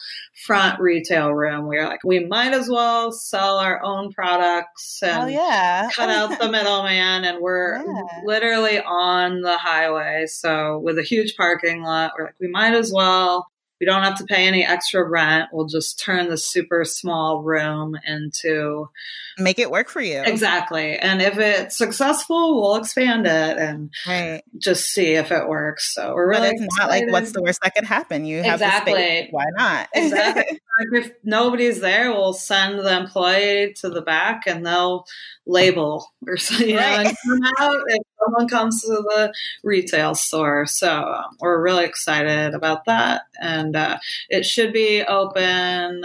front 0.45 0.79
retail 0.79 1.33
room. 1.33 1.67
We 1.67 1.77
are 1.77 1.87
like, 1.87 2.03
we 2.03 2.25
might 2.25 2.53
as 2.53 2.69
well 2.69 3.11
sell 3.11 3.57
our 3.57 3.83
own 3.83 4.11
products 4.11 4.99
and 5.01 5.23
oh, 5.23 5.27
yeah. 5.27 5.89
cut 5.93 6.09
out 6.09 6.39
the 6.39 6.51
middleman. 6.51 7.23
And 7.23 7.41
we're 7.41 7.77
yeah. 7.85 8.21
literally 8.25 8.79
on 8.79 9.41
the 9.41 9.57
highway. 9.57 10.25
So 10.27 10.79
with 10.79 10.97
a 10.97 11.03
huge 11.03 11.35
parking 11.35 11.83
lot, 11.83 12.11
we're 12.17 12.25
like, 12.25 12.39
we 12.39 12.49
might 12.49 12.73
as 12.73 12.91
well 12.93 13.47
we 13.79 13.85
don't 13.85 14.03
have 14.03 14.17
to 14.17 14.25
pay 14.25 14.47
any 14.47 14.65
extra 14.65 15.07
rent. 15.07 15.49
We'll 15.51 15.67
just 15.67 15.99
turn 15.99 16.29
the 16.29 16.37
super 16.37 16.83
small 16.85 17.43
room 17.43 17.95
into 18.05 18.89
make 19.37 19.59
it 19.59 19.69
work 19.69 19.89
for 19.89 20.01
you. 20.01 20.21
Exactly. 20.25 20.97
And 20.97 21.21
if 21.21 21.37
it's 21.37 21.77
successful, 21.77 22.59
we'll 22.59 22.75
expand 22.77 23.27
it 23.27 23.57
and 23.57 23.91
right. 24.07 24.41
just 24.57 24.85
see 24.85 25.13
if 25.13 25.31
it 25.31 25.47
works. 25.47 25.93
So 25.93 26.13
we're 26.13 26.29
really 26.29 26.55
not 26.77 26.89
like 26.89 27.09
what's 27.09 27.31
the 27.31 27.41
worst 27.41 27.59
that 27.61 27.75
could 27.75 27.85
happen? 27.85 28.25
You 28.25 28.41
have 28.43 28.55
exactly. 28.55 29.27
Why 29.31 29.45
not? 29.55 29.89
exactly. 29.93 30.59
if 30.93 31.11
nobody's 31.23 31.79
there, 31.79 32.11
we'll 32.11 32.33
send 32.33 32.79
the 32.79 32.97
employee 32.97 33.73
to 33.81 33.89
the 33.89 34.01
back 34.01 34.43
and 34.47 34.65
they'll 34.65 35.05
label 35.45 36.07
or 36.25 36.37
something. 36.37 36.69
You 36.69 36.77
right. 36.77 37.03
know, 37.03 37.09
and 37.09 37.17
come 37.23 37.53
out 37.59 37.81
if 37.87 38.03
someone 38.23 38.47
comes 38.47 38.81
to 38.81 38.87
the 38.87 39.33
retail 39.63 40.15
store. 40.15 40.65
So 40.65 40.89
um, 40.89 41.37
we're 41.39 41.61
really 41.61 41.85
excited 41.85 42.53
about 42.53 42.85
that, 42.85 43.23
and 43.41 43.75
uh, 43.75 43.97
it 44.29 44.45
should 44.45 44.73
be 44.73 45.03
open 45.03 46.03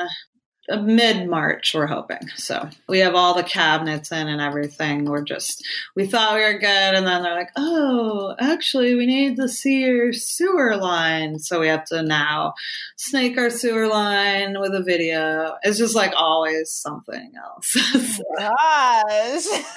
Uh, 0.68 0.76
mid 0.76 1.28
March, 1.28 1.74
we're 1.74 1.88
hoping. 1.88 2.28
So 2.36 2.68
we 2.88 3.00
have 3.00 3.16
all 3.16 3.34
the 3.34 3.42
cabinets 3.42 4.12
in 4.12 4.28
and 4.28 4.40
everything. 4.40 5.06
We're 5.06 5.24
just, 5.24 5.66
we 5.96 6.06
thought 6.06 6.36
we 6.36 6.42
were 6.42 6.58
good. 6.58 6.94
And 6.94 7.04
then 7.04 7.24
they're 7.24 7.34
like, 7.34 7.50
oh, 7.56 8.36
actually, 8.38 8.94
we 8.94 9.06
need 9.06 9.34
to 9.36 9.48
see 9.48 9.80
your 9.80 10.12
sewer 10.12 10.76
line. 10.76 11.40
So 11.40 11.58
we 11.58 11.66
have 11.66 11.84
to 11.86 12.04
now 12.04 12.54
snake 12.94 13.36
our 13.38 13.50
sewer 13.50 13.88
line 13.88 14.60
with 14.60 14.72
a 14.72 14.84
video. 14.84 15.56
It's 15.64 15.78
just 15.78 15.96
like 15.96 16.12
always 16.16 16.70
something 16.70 17.32
else. 17.36 17.66
so, 18.16 18.22
Gosh. 18.38 19.46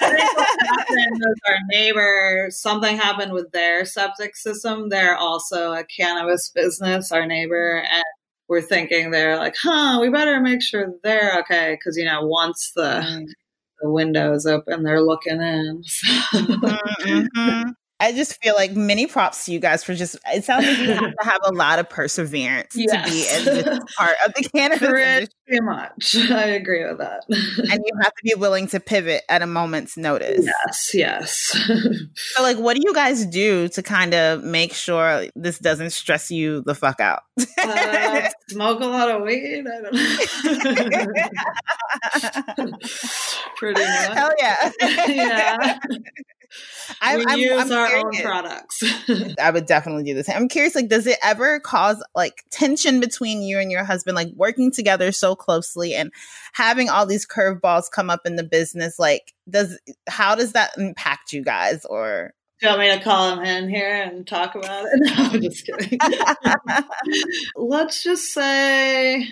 our 1.48 1.58
neighbor, 1.68 2.46
something 2.50 2.96
happened 2.96 3.32
with 3.32 3.50
their 3.50 3.84
septic 3.84 4.36
system. 4.36 4.88
They're 4.88 5.16
also 5.16 5.72
a 5.72 5.82
cannabis 5.82 6.48
business, 6.48 7.10
our 7.10 7.26
neighbor. 7.26 7.78
And 7.78 8.04
we're 8.48 8.62
thinking 8.62 9.10
they're 9.10 9.36
like, 9.36 9.56
huh, 9.60 9.98
we 10.00 10.08
better 10.08 10.40
make 10.40 10.62
sure 10.62 10.94
they're 11.02 11.40
okay. 11.40 11.72
Because, 11.78 11.96
you 11.96 12.04
know, 12.04 12.26
once 12.26 12.72
the, 12.74 13.04
mm. 13.04 13.26
the 13.80 13.90
window 13.90 14.32
is 14.32 14.46
open, 14.46 14.82
they're 14.82 15.02
looking 15.02 15.40
in. 15.40 15.82
mm-hmm, 16.32 17.26
mm-hmm. 17.36 17.70
I 17.98 18.12
just 18.12 18.42
feel 18.42 18.54
like 18.54 18.76
many 18.76 19.06
props 19.06 19.46
to 19.46 19.52
you 19.52 19.58
guys 19.58 19.82
for 19.82 19.94
just. 19.94 20.16
It 20.32 20.44
sounds 20.44 20.66
like 20.66 20.78
you 20.78 20.92
have 20.92 21.16
to 21.20 21.24
have 21.24 21.40
a 21.44 21.52
lot 21.52 21.78
of 21.78 21.88
perseverance 21.88 22.74
yes. 22.74 22.90
to 22.90 23.10
be 23.10 23.50
in 23.50 23.64
this 23.64 23.78
part 23.96 24.16
of 24.26 24.34
the 24.34 24.46
cannabis 24.50 24.86
Pretty 24.86 25.02
industry. 25.02 25.60
much, 25.62 26.16
I 26.30 26.44
agree 26.48 26.84
with 26.84 26.98
that. 26.98 27.24
and 27.28 27.82
you 27.86 27.92
have 28.02 28.12
to 28.12 28.22
be 28.22 28.34
willing 28.34 28.66
to 28.68 28.80
pivot 28.80 29.22
at 29.30 29.40
a 29.40 29.46
moment's 29.46 29.96
notice. 29.96 30.44
Yes, 30.44 30.90
yes. 30.92 31.30
so, 32.14 32.42
like, 32.42 32.58
what 32.58 32.76
do 32.76 32.82
you 32.84 32.92
guys 32.92 33.24
do 33.24 33.68
to 33.68 33.82
kind 33.82 34.12
of 34.12 34.44
make 34.44 34.74
sure 34.74 35.26
this 35.34 35.58
doesn't 35.58 35.90
stress 35.90 36.30
you 36.30 36.62
the 36.66 36.74
fuck 36.74 37.00
out? 37.00 37.22
uh, 37.58 38.28
smoke 38.48 38.80
a 38.80 38.86
lot 38.86 39.10
of 39.10 39.22
weed. 39.22 39.64
I 39.66 39.80
don't 39.80 39.94
know. 42.66 42.76
Pretty 43.56 43.80
much. 43.80 44.14
Hell 44.14 44.32
yeah. 44.38 44.70
yeah. 45.08 45.78
I, 47.00 47.16
we 47.16 47.24
I'm, 47.26 47.38
use 47.38 47.70
I'm 47.70 47.72
our 47.72 47.96
own 47.96 48.12
products. 48.22 48.82
I 49.40 49.50
would 49.50 49.66
definitely 49.66 50.04
do 50.04 50.14
the 50.14 50.24
same. 50.24 50.36
I'm 50.36 50.48
curious, 50.48 50.74
like, 50.74 50.88
does 50.88 51.06
it 51.06 51.18
ever 51.22 51.60
cause 51.60 52.02
like 52.14 52.44
tension 52.50 53.00
between 53.00 53.42
you 53.42 53.58
and 53.58 53.70
your 53.70 53.84
husband, 53.84 54.14
like 54.14 54.28
working 54.34 54.70
together 54.70 55.12
so 55.12 55.34
closely 55.34 55.94
and 55.94 56.12
having 56.52 56.88
all 56.88 57.06
these 57.06 57.26
curveballs 57.26 57.90
come 57.90 58.10
up 58.10 58.20
in 58.24 58.36
the 58.36 58.44
business? 58.44 58.98
Like, 58.98 59.34
does 59.48 59.78
how 60.08 60.34
does 60.34 60.52
that 60.52 60.76
impact 60.78 61.32
you 61.32 61.42
guys? 61.42 61.84
Or 61.84 62.32
do 62.60 62.66
you 62.66 62.70
want 62.70 62.80
me 62.80 62.96
to 62.96 63.04
call 63.04 63.32
him 63.32 63.44
in 63.44 63.68
here 63.68 64.02
and 64.02 64.26
talk 64.26 64.54
about 64.54 64.86
it? 64.86 64.92
No, 65.00 65.12
I'm 65.16 65.42
just 65.42 65.66
kidding. 65.66 65.98
Let's 67.54 68.02
just 68.02 68.32
say 68.32 69.28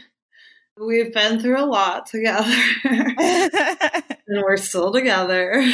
We've 0.77 1.12
been 1.14 1.41
through 1.41 1.62
a 1.62 1.66
lot 1.66 2.07
together. 2.07 2.53
and 2.85 4.43
we're 4.43 4.57
still 4.57 4.93
together. 4.93 5.64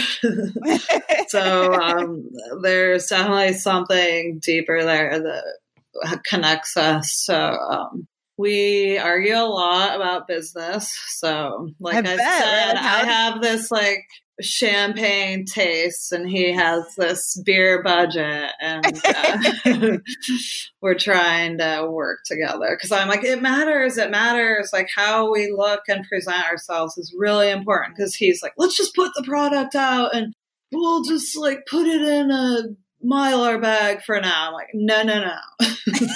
so 1.28 1.74
um, 1.74 2.28
there's 2.60 3.06
definitely 3.06 3.54
something 3.54 4.40
deeper 4.40 4.84
there 4.84 5.18
that 5.18 6.22
connects 6.24 6.76
us. 6.76 7.12
So 7.12 7.36
um, 7.36 8.06
we 8.40 8.96
argue 8.96 9.34
a 9.34 9.44
lot 9.44 9.94
about 9.96 10.26
business. 10.26 10.90
So, 11.08 11.68
like 11.78 12.06
I, 12.06 12.14
I 12.14 12.16
said, 12.16 12.76
I 12.76 13.04
have 13.04 13.42
this 13.42 13.70
like 13.70 14.06
champagne 14.40 15.44
taste 15.44 16.12
and 16.12 16.26
he 16.26 16.50
has 16.52 16.82
this 16.96 17.38
beer 17.44 17.82
budget 17.82 18.50
and 18.58 18.86
uh, 19.04 19.98
we're 20.80 20.94
trying 20.94 21.58
to 21.58 21.86
work 21.90 22.20
together. 22.24 22.70
Because 22.70 22.90
i'm 22.90 23.08
like 23.08 23.24
it 23.24 23.42
matters 23.42 23.98
it 23.98 24.10
matters. 24.10 24.70
Like 24.72 24.88
how 24.96 25.30
we 25.30 25.52
look 25.52 25.82
and 25.88 26.08
present 26.08 26.44
ourselves 26.44 26.96
is 26.96 27.14
really 27.16 27.50
important. 27.50 27.96
Because 27.96 28.14
he's 28.14 28.42
like 28.42 28.54
let's 28.56 28.76
just 28.76 28.94
put 28.94 29.12
the 29.14 29.22
product 29.22 29.74
out 29.74 30.14
and 30.14 30.32
we'll 30.72 31.04
just 31.04 31.36
like 31.36 31.66
put 31.68 31.86
it 31.86 32.00
in 32.00 32.30
a 32.30 32.62
mylar 33.04 33.60
bag 33.60 34.02
for 34.02 34.18
now. 34.18 34.48
I'm 34.48 34.54
like 34.54 34.68
no 34.72 35.02
no 35.02 35.20
no 35.20 35.68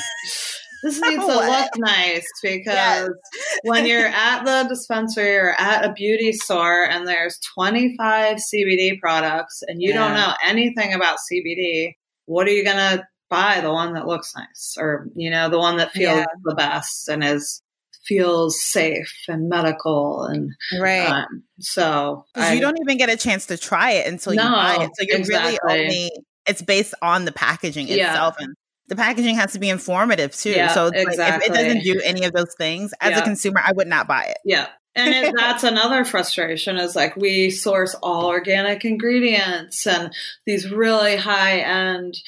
this 0.84 1.00
needs 1.02 1.24
to 1.24 1.26
look 1.26 1.70
nice 1.78 2.28
because 2.42 2.66
yes. 2.66 3.08
when 3.62 3.86
you're 3.86 4.06
at 4.06 4.44
the 4.44 4.68
dispensary 4.68 5.36
or 5.36 5.54
at 5.58 5.84
a 5.84 5.92
beauty 5.92 6.32
store 6.32 6.84
and 6.84 7.08
there's 7.08 7.38
25 7.54 8.36
CBD 8.36 9.00
products 9.00 9.62
and 9.66 9.80
you 9.80 9.90
yeah. 9.90 9.94
don't 9.96 10.14
know 10.14 10.34
anything 10.44 10.92
about 10.92 11.18
CBD, 11.18 11.94
what 12.26 12.46
are 12.46 12.52
you 12.52 12.64
going 12.64 12.76
to 12.76 13.04
buy? 13.30 13.60
The 13.60 13.72
one 13.72 13.94
that 13.94 14.06
looks 14.06 14.34
nice 14.36 14.76
or, 14.78 15.08
you 15.14 15.30
know, 15.30 15.48
the 15.48 15.58
one 15.58 15.78
that 15.78 15.92
feels 15.92 16.18
yeah. 16.18 16.26
the 16.44 16.54
best 16.54 17.08
and 17.08 17.24
is 17.24 17.62
feels 18.04 18.62
safe 18.62 19.14
and 19.28 19.48
medical 19.48 20.24
and 20.24 20.50
right. 20.78 21.08
Um, 21.08 21.42
so 21.58 22.26
you 22.36 22.60
don't 22.60 22.78
even 22.82 22.98
get 22.98 23.08
a 23.08 23.16
chance 23.16 23.46
to 23.46 23.56
try 23.56 23.92
it 23.92 24.06
until 24.06 24.34
no, 24.34 24.44
you 24.44 24.50
buy 24.50 24.84
it. 24.84 24.90
So 24.94 25.06
you're 25.08 25.16
exactly. 25.16 25.58
really 25.64 25.86
only 25.86 26.10
it's 26.46 26.60
based 26.60 26.94
on 27.00 27.24
the 27.24 27.32
packaging 27.32 27.88
itself 27.88 28.36
yeah. 28.38 28.44
and 28.44 28.56
the 28.88 28.96
packaging 28.96 29.36
has 29.36 29.52
to 29.52 29.58
be 29.58 29.68
informative 29.68 30.34
too. 30.34 30.50
Yeah, 30.50 30.68
so 30.68 30.86
exactly. 30.88 31.16
like, 31.16 31.34
if 31.34 31.50
it 31.50 31.54
doesn't 31.54 31.82
do 31.82 32.00
any 32.04 32.24
of 32.24 32.32
those 32.32 32.54
things, 32.56 32.92
as 33.00 33.12
yeah. 33.12 33.20
a 33.20 33.22
consumer, 33.22 33.60
I 33.64 33.72
would 33.72 33.88
not 33.88 34.06
buy 34.06 34.24
it. 34.24 34.38
Yeah. 34.44 34.68
And 34.94 35.34
that's 35.38 35.64
another 35.64 36.04
frustration 36.04 36.76
is 36.76 36.94
like 36.94 37.16
we 37.16 37.50
source 37.50 37.94
all 38.02 38.26
organic 38.26 38.84
ingredients 38.84 39.86
and 39.86 40.12
these 40.46 40.70
really 40.70 41.16
high 41.16 41.60
end 41.60 42.18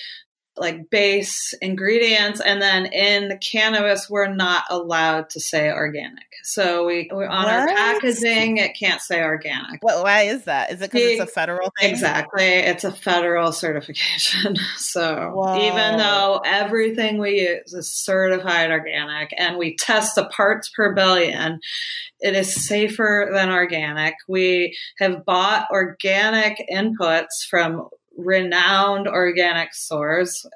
like 0.58 0.90
base 0.90 1.54
ingredients 1.60 2.40
and 2.40 2.62
then 2.62 2.86
in 2.86 3.28
the 3.28 3.36
cannabis 3.36 4.08
we're 4.08 4.32
not 4.32 4.64
allowed 4.70 5.28
to 5.30 5.40
say 5.40 5.70
organic. 5.70 6.24
So 6.42 6.86
we 6.86 7.10
on 7.10 7.18
what? 7.18 7.48
our 7.48 7.66
packaging 7.66 8.56
it 8.58 8.76
can't 8.78 9.00
say 9.00 9.22
organic. 9.22 9.82
What 9.82 10.02
why 10.02 10.22
is 10.22 10.44
that? 10.44 10.72
Is 10.72 10.80
it 10.80 10.90
because 10.90 11.02
it's 11.02 11.20
a 11.20 11.26
federal 11.26 11.72
thing? 11.78 11.90
Exactly. 11.90 12.44
It's 12.44 12.84
a 12.84 12.92
federal 12.92 13.52
certification. 13.52 14.56
So 14.76 15.32
Whoa. 15.34 15.66
even 15.66 15.98
though 15.98 16.40
everything 16.44 17.18
we 17.18 17.40
use 17.40 17.72
is 17.72 17.92
certified 17.92 18.70
organic 18.70 19.34
and 19.36 19.56
we 19.56 19.76
test 19.76 20.14
the 20.14 20.26
parts 20.26 20.70
per 20.70 20.94
billion 20.94 21.60
it 22.20 22.34
is 22.34 22.66
safer 22.66 23.30
than 23.32 23.50
organic. 23.50 24.14
We 24.26 24.76
have 24.98 25.24
bought 25.24 25.68
organic 25.70 26.64
inputs 26.72 27.44
from 27.48 27.88
renowned 28.16 29.08
organic 29.08 29.74
stores 29.74 30.46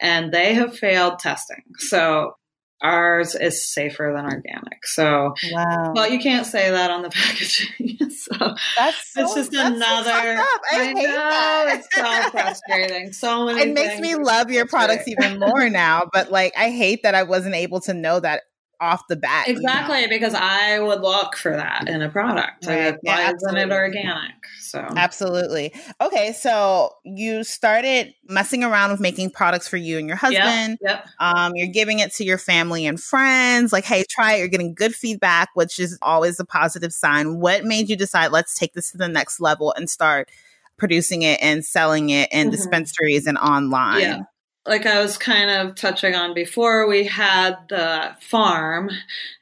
and 0.00 0.32
they 0.32 0.54
have 0.54 0.76
failed 0.76 1.18
testing. 1.18 1.62
So 1.78 2.34
ours 2.80 3.34
is 3.34 3.72
safer 3.72 4.12
than 4.14 4.24
organic. 4.24 4.86
So, 4.86 5.34
wow. 5.52 5.92
well, 5.94 6.08
you 6.08 6.18
can't 6.18 6.46
say 6.46 6.70
that 6.70 6.90
on 6.90 7.02
the 7.02 7.10
packaging. 7.10 8.10
so 8.10 8.54
that's 8.76 9.12
so, 9.12 9.22
it's 9.22 9.34
just 9.34 9.54
another. 9.54 10.10
I, 10.10 10.46
I 10.72 10.92
know 10.92 11.02
that. 11.02 11.80
it's 11.80 11.94
so 11.94 12.30
frustrating. 12.30 13.12
So 13.12 13.46
many. 13.54 13.62
It 13.62 13.74
makes 13.74 14.00
me 14.00 14.14
love 14.14 14.50
your 14.50 14.66
products 14.66 15.08
even 15.08 15.38
more 15.38 15.68
now. 15.68 16.08
But 16.12 16.30
like, 16.30 16.52
I 16.56 16.70
hate 16.70 17.02
that 17.02 17.14
I 17.14 17.24
wasn't 17.24 17.54
able 17.54 17.80
to 17.82 17.94
know 17.94 18.20
that 18.20 18.42
off 18.80 19.06
the 19.08 19.16
bat. 19.16 19.48
Exactly, 19.48 20.00
you 20.00 20.06
know? 20.06 20.08
because 20.08 20.34
I 20.34 20.78
would 20.78 21.00
look 21.00 21.36
for 21.36 21.52
that 21.52 21.88
in 21.88 22.02
a 22.02 22.08
product. 22.08 22.66
Right. 22.66 22.92
Like, 22.92 22.98
why 23.02 23.20
yeah, 23.20 23.32
isn't 23.34 23.56
it 23.56 23.72
organic? 23.72 24.32
So 24.60 24.80
absolutely. 24.96 25.72
Okay, 26.00 26.32
so 26.32 26.94
you 27.04 27.44
started 27.44 28.14
messing 28.28 28.62
around 28.62 28.90
with 28.90 29.00
making 29.00 29.30
products 29.30 29.66
for 29.66 29.76
you 29.76 29.98
and 29.98 30.06
your 30.06 30.16
husband. 30.16 30.78
Yep, 30.80 31.06
yep. 31.06 31.08
Um, 31.18 31.52
you're 31.54 31.72
giving 31.72 31.98
it 31.98 32.12
to 32.14 32.24
your 32.24 32.38
family 32.38 32.86
and 32.86 33.00
friends. 33.00 33.72
Like, 33.72 33.84
hey, 33.84 34.04
try 34.08 34.34
it. 34.34 34.38
You're 34.38 34.48
getting 34.48 34.74
good 34.74 34.94
feedback, 34.94 35.50
which 35.54 35.78
is 35.78 35.98
always 36.02 36.38
a 36.38 36.44
positive 36.44 36.92
sign. 36.92 37.40
What 37.40 37.64
made 37.64 37.88
you 37.88 37.96
decide? 37.96 38.32
Let's 38.32 38.54
take 38.54 38.74
this 38.74 38.90
to 38.92 38.98
the 38.98 39.08
next 39.08 39.40
level 39.40 39.72
and 39.76 39.88
start 39.88 40.28
producing 40.76 41.22
it 41.22 41.40
and 41.42 41.64
selling 41.64 42.10
it 42.10 42.28
in 42.32 42.46
mm-hmm. 42.46 42.50
dispensaries 42.50 43.26
and 43.26 43.38
online. 43.38 44.00
Yeah 44.00 44.22
like 44.68 44.86
I 44.86 45.00
was 45.00 45.18
kind 45.18 45.50
of 45.50 45.74
touching 45.74 46.14
on 46.14 46.34
before, 46.34 46.88
we 46.88 47.04
had 47.04 47.56
the 47.68 48.16
farm, 48.20 48.90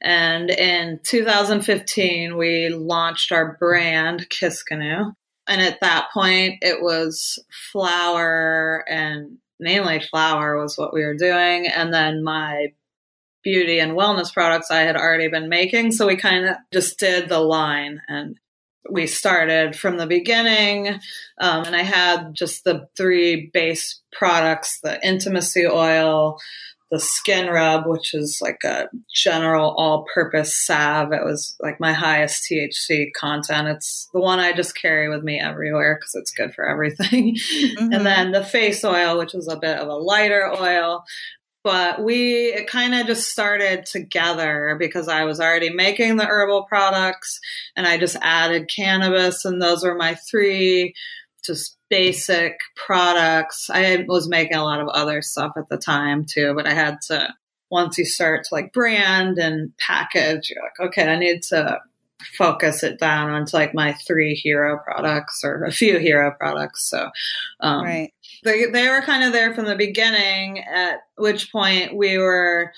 and 0.00 0.50
in 0.50 1.00
2015, 1.02 2.36
we 2.36 2.68
launched 2.68 3.32
our 3.32 3.56
brand, 3.58 4.28
Kiskanu. 4.30 5.14
And 5.48 5.60
at 5.60 5.80
that 5.80 6.08
point, 6.12 6.58
it 6.62 6.82
was 6.82 7.38
flower 7.72 8.84
and 8.88 9.38
mainly 9.60 10.00
flower 10.00 10.60
was 10.60 10.76
what 10.76 10.92
we 10.92 11.04
were 11.04 11.16
doing. 11.16 11.68
And 11.68 11.92
then 11.94 12.24
my 12.24 12.72
beauty 13.44 13.78
and 13.78 13.92
wellness 13.92 14.32
products 14.32 14.72
I 14.72 14.80
had 14.80 14.96
already 14.96 15.28
been 15.28 15.48
making. 15.48 15.92
So 15.92 16.08
we 16.08 16.16
kind 16.16 16.46
of 16.46 16.56
just 16.72 16.98
did 16.98 17.28
the 17.28 17.38
line 17.38 18.00
and 18.08 18.36
we 18.90 19.06
started 19.06 19.76
from 19.76 19.96
the 19.96 20.06
beginning. 20.06 20.88
Um, 21.40 21.64
and 21.64 21.76
I 21.76 21.82
had 21.82 22.34
just 22.34 22.64
the 22.64 22.88
three 22.96 23.50
base 23.52 24.00
products 24.12 24.80
the 24.80 25.04
intimacy 25.06 25.66
oil, 25.66 26.38
the 26.90 27.00
skin 27.00 27.48
rub, 27.48 27.86
which 27.86 28.14
is 28.14 28.38
like 28.40 28.62
a 28.64 28.88
general 29.12 29.74
all 29.76 30.06
purpose 30.14 30.54
salve. 30.54 31.12
It 31.12 31.24
was 31.24 31.56
like 31.60 31.80
my 31.80 31.92
highest 31.92 32.44
THC 32.44 33.12
content. 33.12 33.68
It's 33.68 34.08
the 34.12 34.20
one 34.20 34.38
I 34.38 34.52
just 34.52 34.80
carry 34.80 35.08
with 35.08 35.24
me 35.24 35.40
everywhere 35.40 35.96
because 35.98 36.14
it's 36.14 36.30
good 36.30 36.54
for 36.54 36.68
everything. 36.68 37.36
Mm-hmm. 37.56 37.92
And 37.92 38.06
then 38.06 38.32
the 38.32 38.44
face 38.44 38.84
oil, 38.84 39.18
which 39.18 39.34
is 39.34 39.48
a 39.48 39.56
bit 39.56 39.78
of 39.78 39.88
a 39.88 39.94
lighter 39.94 40.52
oil 40.60 41.04
but 41.66 42.00
we 42.00 42.52
it 42.52 42.68
kind 42.68 42.94
of 42.94 43.08
just 43.08 43.28
started 43.28 43.86
together 43.86 44.76
because 44.78 45.08
I 45.08 45.24
was 45.24 45.40
already 45.40 45.68
making 45.68 46.14
the 46.14 46.24
herbal 46.24 46.62
products 46.68 47.40
and 47.74 47.88
I 47.88 47.98
just 47.98 48.16
added 48.22 48.70
cannabis 48.72 49.44
and 49.44 49.60
those 49.60 49.82
were 49.82 49.96
my 49.96 50.14
three 50.14 50.94
just 51.44 51.76
basic 51.90 52.60
products. 52.76 53.68
I 53.68 54.04
was 54.06 54.28
making 54.28 54.56
a 54.56 54.62
lot 54.62 54.80
of 54.80 54.86
other 54.86 55.22
stuff 55.22 55.54
at 55.56 55.68
the 55.68 55.76
time 55.76 56.24
too, 56.24 56.54
but 56.54 56.68
I 56.68 56.72
had 56.72 56.98
to 57.08 57.34
once 57.68 57.98
you 57.98 58.04
start 58.04 58.44
to 58.44 58.54
like 58.54 58.72
brand 58.72 59.38
and 59.38 59.76
package, 59.76 60.50
you're 60.50 60.62
like, 60.62 60.88
okay, 60.88 61.08
I 61.08 61.18
need 61.18 61.42
to 61.48 61.80
focus 62.38 62.84
it 62.84 63.00
down 63.00 63.30
onto 63.30 63.56
like 63.56 63.74
my 63.74 63.92
three 64.06 64.34
hero 64.34 64.78
products 64.84 65.40
or 65.42 65.64
a 65.64 65.72
few 65.72 65.98
hero 65.98 66.32
products. 66.38 66.88
So, 66.88 67.10
um, 67.58 67.82
right. 67.82 68.12
They, 68.46 68.66
they 68.66 68.88
were 68.88 69.02
kind 69.02 69.24
of 69.24 69.32
there 69.32 69.52
from 69.54 69.66
the 69.66 69.76
beginning, 69.76 70.60
at 70.60 71.00
which 71.16 71.52
point 71.52 71.94
we 71.94 72.16
were 72.16 72.72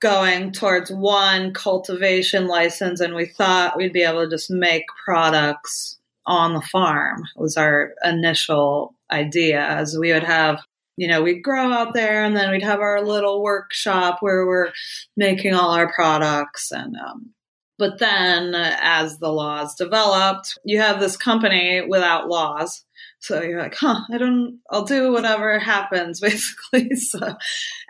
going 0.00 0.50
towards 0.52 0.90
one 0.90 1.52
cultivation 1.52 2.48
license 2.48 3.00
and 3.00 3.14
we 3.14 3.26
thought 3.26 3.76
we'd 3.76 3.92
be 3.92 4.02
able 4.02 4.24
to 4.24 4.30
just 4.30 4.50
make 4.50 4.84
products 5.04 5.98
on 6.26 6.54
the 6.54 6.60
farm 6.60 7.22
was 7.36 7.56
our 7.56 7.94
initial 8.04 8.94
idea 9.10 9.64
as 9.64 9.96
we 9.98 10.12
would 10.12 10.24
have 10.24 10.60
you 10.96 11.08
know 11.08 11.22
we'd 11.22 11.42
grow 11.42 11.72
out 11.72 11.94
there 11.94 12.24
and 12.24 12.36
then 12.36 12.50
we'd 12.50 12.62
have 12.62 12.80
our 12.80 13.02
little 13.02 13.42
workshop 13.42 14.18
where 14.20 14.46
we're 14.46 14.70
making 15.16 15.54
all 15.54 15.70
our 15.70 15.92
products 15.92 16.70
and 16.70 16.96
um, 16.96 17.30
but 17.78 17.98
then, 17.98 18.54
as 18.56 19.18
the 19.18 19.30
laws 19.30 19.76
developed, 19.76 20.58
you 20.64 20.80
have 20.80 20.98
this 20.98 21.16
company 21.16 21.80
without 21.86 22.28
laws. 22.28 22.84
So 23.20 23.40
you're 23.42 23.60
like, 23.60 23.76
huh, 23.76 24.00
I 24.12 24.18
don't, 24.18 24.58
I'll 24.70 24.84
do 24.84 25.12
whatever 25.12 25.58
happens, 25.58 26.20
basically. 26.72 26.96
So 26.96 27.36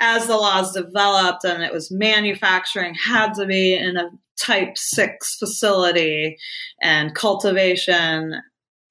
as 0.01 0.27
the 0.27 0.37
laws 0.37 0.75
developed 0.75 1.45
and 1.45 1.63
it 1.63 1.73
was 1.73 1.91
manufacturing 1.91 2.95
had 2.95 3.35
to 3.35 3.47
be 3.47 3.75
in 3.75 3.97
a 3.97 4.11
type 4.39 4.77
six 4.77 5.37
facility 5.37 6.37
and 6.83 7.15
cultivation, 7.15 8.35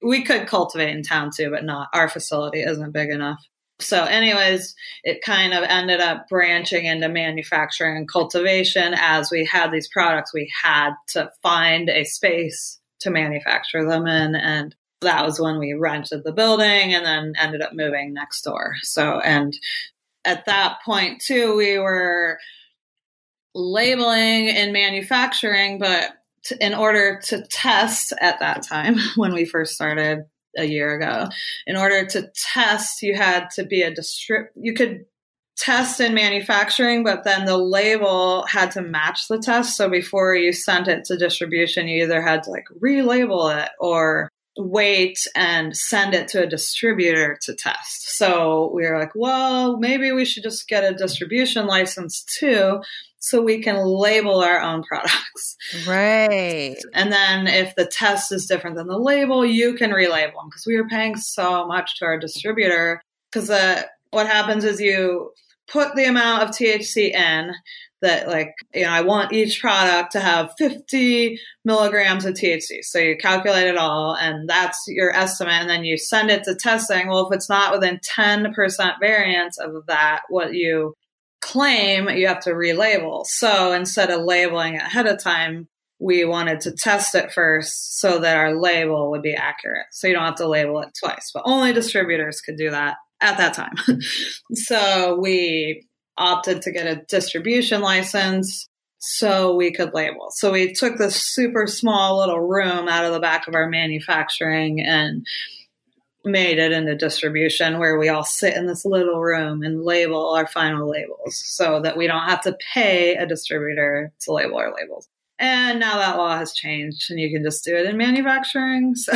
we 0.02 0.24
could 0.24 0.46
cultivate 0.48 0.94
in 0.94 1.02
town 1.02 1.30
too, 1.34 1.50
but 1.50 1.64
not 1.64 1.88
our 1.92 2.08
facility 2.08 2.62
isn't 2.62 2.92
big 2.92 3.10
enough. 3.10 3.40
So, 3.80 4.04
anyways, 4.04 4.74
it 5.04 5.22
kind 5.22 5.54
of 5.54 5.62
ended 5.62 6.00
up 6.00 6.28
branching 6.28 6.86
into 6.86 7.08
manufacturing 7.08 7.96
and 7.96 8.08
cultivation. 8.10 8.94
As 8.96 9.30
we 9.30 9.44
had 9.44 9.70
these 9.70 9.88
products, 9.88 10.34
we 10.34 10.50
had 10.62 10.94
to 11.08 11.30
find 11.42 11.88
a 11.88 12.04
space 12.04 12.80
to 13.00 13.10
manufacture 13.10 13.88
them 13.88 14.06
in. 14.06 14.34
And 14.34 14.74
that 15.00 15.24
was 15.24 15.38
when 15.38 15.58
we 15.60 15.74
rented 15.74 16.24
the 16.24 16.32
building 16.32 16.92
and 16.92 17.06
then 17.06 17.34
ended 17.38 17.62
up 17.62 17.72
moving 17.72 18.12
next 18.12 18.42
door. 18.42 18.74
So, 18.82 19.20
and 19.20 19.56
at 20.24 20.46
that 20.46 20.78
point, 20.84 21.22
too, 21.22 21.56
we 21.56 21.78
were 21.78 22.38
labeling 23.54 24.48
and 24.48 24.72
manufacturing, 24.72 25.78
but 25.78 26.12
in 26.60 26.74
order 26.74 27.20
to 27.24 27.42
test 27.46 28.12
at 28.20 28.40
that 28.40 28.62
time 28.62 28.96
when 29.16 29.32
we 29.32 29.44
first 29.44 29.74
started 29.74 30.24
a 30.58 30.64
year 30.64 30.94
ago. 30.94 31.28
In 31.66 31.76
order 31.76 32.04
to 32.06 32.30
test, 32.34 33.02
you 33.02 33.14
had 33.14 33.50
to 33.50 33.64
be 33.64 33.82
a 33.82 33.94
distrib. 33.94 34.46
You 34.54 34.74
could 34.74 35.06
test 35.56 36.00
in 36.00 36.14
manufacturing, 36.14 37.02
but 37.02 37.24
then 37.24 37.44
the 37.44 37.56
label 37.56 38.46
had 38.46 38.70
to 38.72 38.82
match 38.82 39.28
the 39.28 39.38
test. 39.38 39.76
So 39.76 39.88
before 39.88 40.34
you 40.34 40.52
sent 40.52 40.88
it 40.88 41.04
to 41.06 41.16
distribution, 41.16 41.88
you 41.88 42.04
either 42.04 42.22
had 42.22 42.44
to 42.44 42.50
like 42.50 42.66
relabel 42.80 43.64
it 43.64 43.70
or 43.80 44.30
wait 44.56 45.26
and 45.36 45.76
send 45.76 46.14
it 46.14 46.28
to 46.28 46.42
a 46.42 46.46
distributor 46.46 47.38
to 47.42 47.54
test. 47.54 48.16
So 48.16 48.70
we 48.74 48.82
were 48.82 48.98
like, 48.98 49.12
well, 49.14 49.76
maybe 49.78 50.10
we 50.12 50.24
should 50.24 50.42
just 50.42 50.68
get 50.68 50.84
a 50.84 50.96
distribution 50.96 51.66
license 51.66 52.24
too 52.24 52.80
so 53.18 53.42
we 53.42 53.60
can 53.60 53.76
label 53.76 54.40
our 54.40 54.60
own 54.60 54.82
products. 54.82 55.56
Right. 55.86 56.76
And 56.94 57.12
then 57.12 57.46
if 57.46 57.74
the 57.74 57.86
test 57.86 58.32
is 58.32 58.46
different 58.46 58.76
than 58.76 58.86
the 58.86 58.98
label, 58.98 59.44
you 59.44 59.74
can 59.74 59.90
relabel 59.90 60.34
them 60.34 60.48
because 60.48 60.64
we 60.66 60.76
are 60.76 60.88
paying 60.88 61.16
so 61.16 61.66
much 61.66 61.98
to 61.98 62.06
our 62.06 62.18
distributor. 62.18 63.02
Because 63.30 63.50
uh, 63.50 63.82
what 64.10 64.26
happens 64.26 64.64
is 64.64 64.80
you 64.80 65.32
put 65.70 65.94
the 65.94 66.04
amount 66.04 66.42
of 66.42 66.50
THC 66.50 67.12
in 67.12 67.52
that, 68.00 68.28
like, 68.28 68.54
you 68.72 68.82
know, 68.82 68.90
I 68.90 69.00
want 69.00 69.32
each 69.32 69.60
product 69.60 70.12
to 70.12 70.20
have 70.20 70.52
50 70.56 71.38
milligrams 71.64 72.24
of 72.24 72.34
THC. 72.34 72.82
So 72.82 72.98
you 72.98 73.16
calculate 73.16 73.66
it 73.66 73.76
all, 73.76 74.14
and 74.14 74.48
that's 74.48 74.78
your 74.86 75.14
estimate. 75.14 75.54
And 75.54 75.68
then 75.68 75.84
you 75.84 75.98
send 75.98 76.30
it 76.30 76.44
to 76.44 76.54
testing. 76.54 77.08
Well, 77.08 77.28
if 77.28 77.36
it's 77.36 77.48
not 77.48 77.72
within 77.72 77.98
10% 77.98 78.54
variance 79.00 79.58
of 79.58 79.86
that, 79.88 80.22
what 80.28 80.54
you 80.54 80.94
claim, 81.40 82.08
you 82.08 82.26
have 82.26 82.40
to 82.40 82.50
relabel. 82.50 83.24
So 83.26 83.72
instead 83.72 84.10
of 84.10 84.24
labeling 84.24 84.76
ahead 84.76 85.06
of 85.06 85.22
time, 85.22 85.68
we 86.00 86.24
wanted 86.24 86.60
to 86.60 86.72
test 86.72 87.14
it 87.14 87.32
first 87.32 87.98
so 87.98 88.20
that 88.20 88.36
our 88.36 88.54
label 88.54 89.10
would 89.10 89.22
be 89.22 89.34
accurate. 89.34 89.86
So 89.90 90.06
you 90.06 90.14
don't 90.14 90.24
have 90.24 90.36
to 90.36 90.48
label 90.48 90.80
it 90.80 90.90
twice, 90.98 91.30
but 91.34 91.42
only 91.44 91.72
distributors 91.72 92.40
could 92.40 92.56
do 92.56 92.70
that 92.70 92.96
at 93.20 93.38
that 93.38 93.54
time. 93.54 93.74
so 94.54 95.18
we 95.20 95.84
opted 96.16 96.62
to 96.62 96.72
get 96.72 96.86
a 96.86 97.02
distribution 97.08 97.80
license 97.80 98.68
so 98.98 99.54
we 99.54 99.72
could 99.72 99.94
label. 99.94 100.28
So 100.30 100.52
we 100.52 100.72
took 100.72 100.98
this 100.98 101.16
super 101.16 101.66
small 101.66 102.18
little 102.18 102.40
room 102.40 102.88
out 102.88 103.04
of 103.04 103.12
the 103.12 103.20
back 103.20 103.46
of 103.46 103.54
our 103.54 103.68
manufacturing 103.68 104.80
and 104.80 105.24
made 106.28 106.58
it 106.58 106.72
into 106.72 106.94
distribution 106.94 107.78
where 107.78 107.98
we 107.98 108.08
all 108.08 108.24
sit 108.24 108.56
in 108.56 108.66
this 108.66 108.84
little 108.84 109.20
room 109.20 109.62
and 109.62 109.82
label 109.82 110.30
our 110.34 110.46
final 110.46 110.88
labels 110.88 111.42
so 111.44 111.80
that 111.80 111.96
we 111.96 112.06
don't 112.06 112.28
have 112.28 112.42
to 112.42 112.56
pay 112.72 113.16
a 113.16 113.26
distributor 113.26 114.12
to 114.20 114.32
label 114.32 114.56
our 114.58 114.72
labels. 114.74 115.08
And 115.38 115.78
now 115.78 115.98
that 115.98 116.16
law 116.16 116.36
has 116.36 116.52
changed 116.52 117.10
and 117.10 117.20
you 117.20 117.30
can 117.30 117.44
just 117.44 117.64
do 117.64 117.76
it 117.76 117.86
in 117.86 117.96
manufacturing. 117.96 118.94
So 119.08 119.12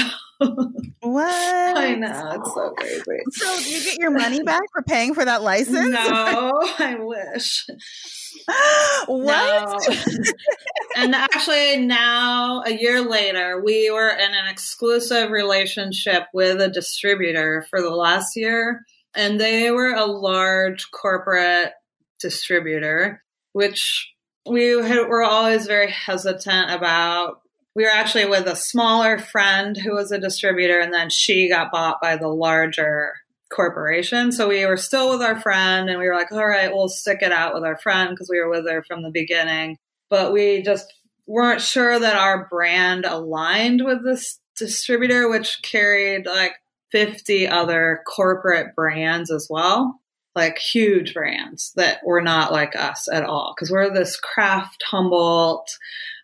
what? 1.00 1.76
I 1.76 1.94
know, 1.94 2.30
it's 2.34 2.54
so 2.54 2.70
crazy. 2.76 3.22
So 3.30 3.56
do 3.58 3.70
you 3.70 3.84
get 3.84 3.98
your 3.98 4.10
money 4.10 4.42
back 4.44 4.62
for 4.72 4.82
paying 4.82 5.14
for 5.14 5.24
that 5.24 5.42
license? 5.42 5.90
No, 5.90 6.52
I 6.78 6.96
wish. 6.98 7.66
what? 9.06 9.88
No. 9.88 9.96
and 10.96 11.14
actually, 11.14 11.78
now 11.78 12.62
a 12.64 12.72
year 12.72 13.00
later, 13.02 13.62
we 13.62 13.90
were 13.90 14.10
in 14.10 14.34
an 14.34 14.46
exclusive 14.48 15.30
relationship 15.30 16.24
with 16.32 16.60
a 16.60 16.68
distributor 16.68 17.66
for 17.70 17.80
the 17.80 17.90
last 17.90 18.36
year, 18.36 18.80
and 19.14 19.40
they 19.40 19.70
were 19.70 19.92
a 19.92 20.06
large 20.06 20.90
corporate 20.90 21.72
distributor. 22.20 23.22
which 23.52 24.12
we 24.48 24.74
were 24.74 25.22
always 25.22 25.66
very 25.66 25.90
hesitant 25.90 26.70
about. 26.70 27.41
We 27.74 27.84
were 27.84 27.90
actually 27.90 28.26
with 28.26 28.46
a 28.46 28.56
smaller 28.56 29.18
friend 29.18 29.76
who 29.76 29.94
was 29.94 30.12
a 30.12 30.18
distributor, 30.20 30.80
and 30.80 30.92
then 30.92 31.10
she 31.10 31.48
got 31.48 31.72
bought 31.72 32.00
by 32.00 32.16
the 32.16 32.28
larger 32.28 33.14
corporation. 33.50 34.32
So 34.32 34.48
we 34.48 34.64
were 34.66 34.76
still 34.76 35.10
with 35.10 35.22
our 35.22 35.40
friend, 35.40 35.88
and 35.88 35.98
we 35.98 36.06
were 36.06 36.14
like, 36.14 36.32
all 36.32 36.46
right, 36.46 36.72
we'll 36.72 36.88
stick 36.88 37.18
it 37.22 37.32
out 37.32 37.54
with 37.54 37.64
our 37.64 37.78
friend 37.78 38.10
because 38.10 38.28
we 38.30 38.40
were 38.40 38.50
with 38.50 38.68
her 38.68 38.82
from 38.82 39.02
the 39.02 39.10
beginning. 39.10 39.78
But 40.10 40.32
we 40.32 40.62
just 40.62 40.92
weren't 41.26 41.62
sure 41.62 41.98
that 41.98 42.16
our 42.16 42.46
brand 42.48 43.06
aligned 43.06 43.84
with 43.84 44.04
this 44.04 44.38
distributor, 44.56 45.30
which 45.30 45.60
carried 45.62 46.26
like 46.26 46.52
50 46.90 47.48
other 47.48 48.02
corporate 48.06 48.74
brands 48.74 49.30
as 49.30 49.46
well 49.48 49.98
like 50.34 50.58
huge 50.58 51.14
brands 51.14 51.72
that 51.76 51.98
were 52.04 52.22
not 52.22 52.52
like 52.52 52.74
us 52.76 53.08
at 53.12 53.24
all 53.24 53.54
because 53.54 53.70
we're 53.70 53.92
this 53.92 54.18
craft 54.18 54.82
Humboldt 54.90 55.68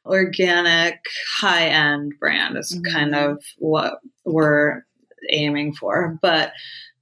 organic 0.09 1.01
high 1.39 1.67
end 1.67 2.15
brand 2.19 2.57
is 2.57 2.73
mm-hmm. 2.75 2.93
kind 2.93 3.15
of 3.15 3.43
what 3.59 4.01
we're 4.25 4.83
aiming 5.31 5.75
for. 5.75 6.19
But 6.21 6.53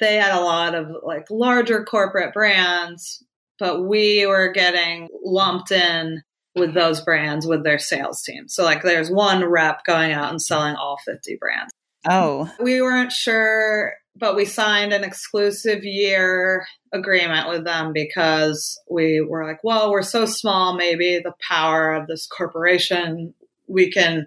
they 0.00 0.16
had 0.16 0.34
a 0.34 0.44
lot 0.44 0.74
of 0.74 0.88
like 1.04 1.26
larger 1.30 1.84
corporate 1.84 2.34
brands 2.34 3.22
but 3.58 3.84
we 3.84 4.26
were 4.26 4.50
getting 4.52 5.08
lumped 5.24 5.70
in 5.70 6.22
with 6.54 6.74
those 6.74 7.00
brands 7.02 7.46
with 7.46 7.64
their 7.64 7.78
sales 7.78 8.22
team. 8.22 8.48
So 8.48 8.64
like 8.64 8.82
there's 8.82 9.10
one 9.10 9.44
rep 9.44 9.84
going 9.84 10.12
out 10.12 10.30
and 10.30 10.40
selling 10.40 10.74
all 10.74 10.98
50 11.04 11.36
brands. 11.36 11.72
Oh. 12.08 12.50
We 12.60 12.80
weren't 12.80 13.12
sure 13.12 13.94
but 14.18 14.36
we 14.36 14.44
signed 14.44 14.92
an 14.92 15.04
exclusive 15.04 15.84
year 15.84 16.66
agreement 16.92 17.48
with 17.48 17.64
them 17.64 17.92
because 17.92 18.80
we 18.90 19.20
were 19.20 19.44
like, 19.44 19.62
well, 19.62 19.90
we're 19.90 20.02
so 20.02 20.26
small, 20.26 20.74
maybe 20.74 21.18
the 21.18 21.34
power 21.46 21.92
of 21.92 22.06
this 22.06 22.26
corporation, 22.26 23.34
we 23.66 23.90
can 23.90 24.26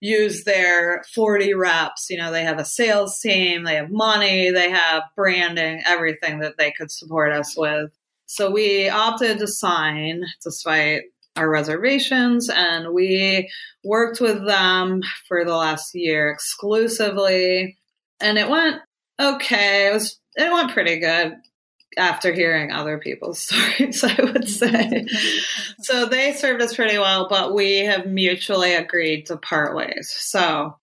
use 0.00 0.44
their 0.44 1.04
40 1.14 1.54
reps. 1.54 2.10
You 2.10 2.18
know, 2.18 2.32
they 2.32 2.42
have 2.42 2.58
a 2.58 2.64
sales 2.64 3.20
team, 3.20 3.64
they 3.64 3.76
have 3.76 3.90
money, 3.90 4.50
they 4.50 4.70
have 4.70 5.04
branding, 5.16 5.82
everything 5.86 6.40
that 6.40 6.58
they 6.58 6.72
could 6.72 6.90
support 6.90 7.32
us 7.32 7.56
with. 7.56 7.90
So 8.26 8.50
we 8.50 8.88
opted 8.88 9.38
to 9.38 9.46
sign 9.46 10.24
despite 10.42 11.02
our 11.36 11.48
reservations 11.48 12.50
and 12.50 12.92
we 12.92 13.50
worked 13.84 14.20
with 14.20 14.44
them 14.44 15.02
for 15.28 15.44
the 15.44 15.56
last 15.56 15.94
year 15.94 16.28
exclusively 16.28 17.78
and 18.20 18.38
it 18.38 18.50
went 18.50 18.80
okay. 19.22 19.88
It 19.88 19.92
was 19.92 20.18
it 20.36 20.52
went 20.52 20.72
pretty 20.72 20.98
good 20.98 21.36
after 21.98 22.32
hearing 22.32 22.72
other 22.72 22.98
people's 22.98 23.38
stories, 23.42 24.02
I 24.04 24.16
would 24.22 24.48
say. 24.48 25.06
so 25.80 26.06
they 26.06 26.32
served 26.32 26.62
us 26.62 26.74
pretty 26.74 26.98
well, 26.98 27.28
but 27.28 27.54
we 27.54 27.78
have 27.80 28.06
mutually 28.06 28.74
agreed 28.74 29.26
to 29.26 29.36
part 29.36 29.76
ways. 29.76 30.10
So 30.10 30.76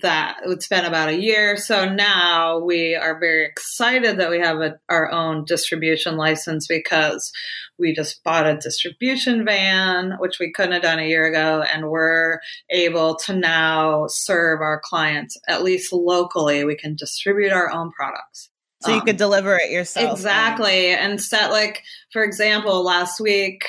that 0.00 0.38
it's 0.44 0.68
been 0.68 0.84
about 0.84 1.08
a 1.08 1.20
year. 1.20 1.56
So 1.56 1.88
now 1.88 2.58
we 2.58 2.94
are 2.94 3.18
very 3.18 3.44
excited 3.44 4.18
that 4.18 4.30
we 4.30 4.38
have 4.38 4.60
a, 4.60 4.78
our 4.88 5.10
own 5.10 5.44
distribution 5.44 6.16
license 6.16 6.66
because 6.66 7.32
we 7.78 7.94
just 7.94 8.22
bought 8.22 8.46
a 8.46 8.56
distribution 8.56 9.44
van, 9.44 10.16
which 10.18 10.38
we 10.38 10.52
couldn't 10.52 10.72
have 10.72 10.82
done 10.82 10.98
a 10.98 11.08
year 11.08 11.26
ago. 11.26 11.62
And 11.62 11.90
we're 11.90 12.40
able 12.70 13.16
to 13.26 13.34
now 13.34 14.06
serve 14.08 14.60
our 14.60 14.80
clients, 14.84 15.36
at 15.48 15.62
least 15.62 15.92
locally. 15.92 16.64
We 16.64 16.76
can 16.76 16.94
distribute 16.94 17.52
our 17.52 17.70
own 17.72 17.90
products. 17.90 18.50
So 18.82 18.90
you 18.90 18.98
um, 18.98 19.06
could 19.06 19.16
deliver 19.16 19.56
it 19.56 19.70
yourself. 19.70 20.18
Exactly. 20.18 20.88
And 20.88 21.20
set 21.20 21.50
like, 21.50 21.82
for 22.12 22.22
example, 22.24 22.82
last 22.82 23.20
week, 23.20 23.64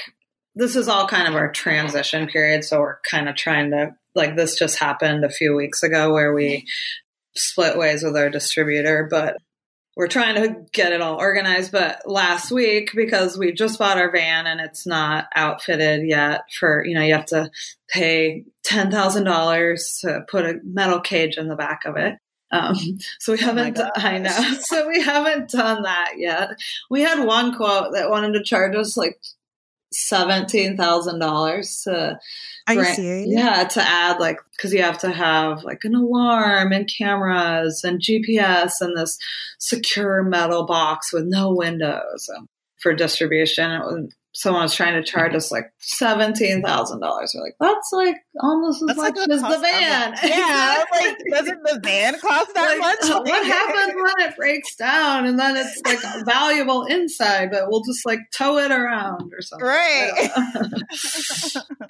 this 0.55 0.76
is 0.76 0.88
all 0.88 1.07
kind 1.07 1.28
of 1.28 1.36
our 1.36 1.51
transition 1.51 2.28
period. 2.28 2.64
So 2.64 2.80
we're 2.80 2.99
kind 3.01 3.30
of 3.30 3.36
trying 3.36 3.72
to 3.72 3.95
like 4.16 4.36
this 4.36 4.57
just 4.57 4.78
happened 4.78 5.24
a 5.24 5.30
few 5.30 5.55
weeks 5.55 5.84
ago 5.84 6.11
where 6.14 6.34
we 6.34 6.66
split 7.36 7.78
ways 7.78 8.03
with 8.03 8.16
our 8.16 8.30
distributor, 8.30 9.07
but 9.09 9.38
we're 9.95 10.07
trying 10.07 10.36
to 10.36 10.66
get 10.72 10.91
it 10.91 11.01
all 11.01 11.20
organized. 11.20 11.72
But 11.72 12.01
last 12.05 12.51
week, 12.51 12.91
because 12.95 13.38
we 13.38 13.51
just 13.51 13.78
bought 13.78 13.97
our 13.97 14.11
van 14.11 14.47
and 14.47 14.59
it's 14.59 14.88
not 14.88 15.26
outfitted 15.36 16.07
yet 16.07 16.41
for, 16.59 16.84
you 16.86 16.95
know, 16.95 17.03
you 17.03 17.14
have 17.14 17.28
to 17.28 17.49
pay 17.89 18.43
$10,000 18.66 20.01
to 20.01 20.22
put 20.30 20.45
a 20.45 20.59
metal 20.64 20.99
cage 20.99 21.38
in 21.38 21.47
the 21.47 21.55
back 21.55 21.86
of 21.86 21.97
it. 21.97 22.16
Um, 22.51 22.76
so 23.20 23.34
we 23.34 23.39
oh 23.39 23.45
haven't, 23.45 23.80
oh 23.80 23.89
I 23.95 24.20
know, 24.20 24.53
so 24.61 24.88
we 24.88 25.01
haven't 25.01 25.49
done 25.49 25.84
that 25.84 26.14
yet. 26.18 26.51
We 26.89 27.01
had 27.01 27.26
one 27.26 27.55
quote 27.55 27.93
that 27.93 28.09
wanted 28.09 28.34
to 28.34 28.43
charge 28.43 28.76
us 28.76 28.95
like 28.95 29.20
seventeen 29.94 30.76
thousand 30.78 31.20
dollars 31.20 31.82
to 31.84 32.20
serious? 32.68 33.28
yeah 33.30 33.64
to 33.66 33.82
add 33.82 34.20
like 34.20 34.38
because 34.56 34.74
you 34.74 34.82
have 34.82 34.98
to 34.98 35.12
have 35.12 35.64
like 35.64 35.84
an 35.84 35.96
alarm 35.96 36.72
and 36.72 36.89
cameras 36.98 37.84
and 37.84 38.02
GPS 38.02 38.74
and 38.82 38.98
this 38.98 39.18
secure 39.60 40.24
metal 40.24 40.66
box 40.66 41.14
with 41.14 41.26
no 41.26 41.54
windows 41.54 42.30
for 42.80 42.94
distribution 42.94 44.10
someone 44.34 44.63
was 44.63 44.73
trying 44.73 44.95
to 44.95 45.03
charge 45.03 45.36
us 45.36 45.51
like 45.51 45.71
seventeen 45.79 46.63
thousand 46.63 46.99
dollars. 46.99 47.34
We're 47.36 47.43
like, 47.43 47.55
that's 47.59 47.89
like 47.93 48.15
almost 48.39 48.81
as 48.81 48.88
that's 48.88 48.97
much 48.97 49.15
like 49.15 49.29
as 49.29 49.41
the 49.41 49.59
van. 49.59 50.15
Yeah, 50.23 50.84
like 50.91 51.17
doesn't 51.29 51.63
the 51.63 51.79
van 51.84 52.19
cost 52.19 52.53
that 52.55 52.69
like, 52.69 52.79
much? 52.79 53.11
Uh, 53.11 53.21
what 53.21 53.45
happens 53.45 53.93
when 53.95 54.27
it 54.27 54.36
breaks 54.36 54.75
down 54.75 55.25
and 55.25 55.39
then 55.39 55.55
it's 55.55 55.79
like 55.86 56.25
valuable 56.25 56.86
inside, 56.86 57.51
but 57.51 57.69
we'll 57.69 57.84
just 57.84 58.05
like 58.05 58.19
tow 58.36 58.57
it 58.57 58.71
around 58.71 59.31
or 59.34 59.41
something. 59.41 59.67
Right. 59.67 60.29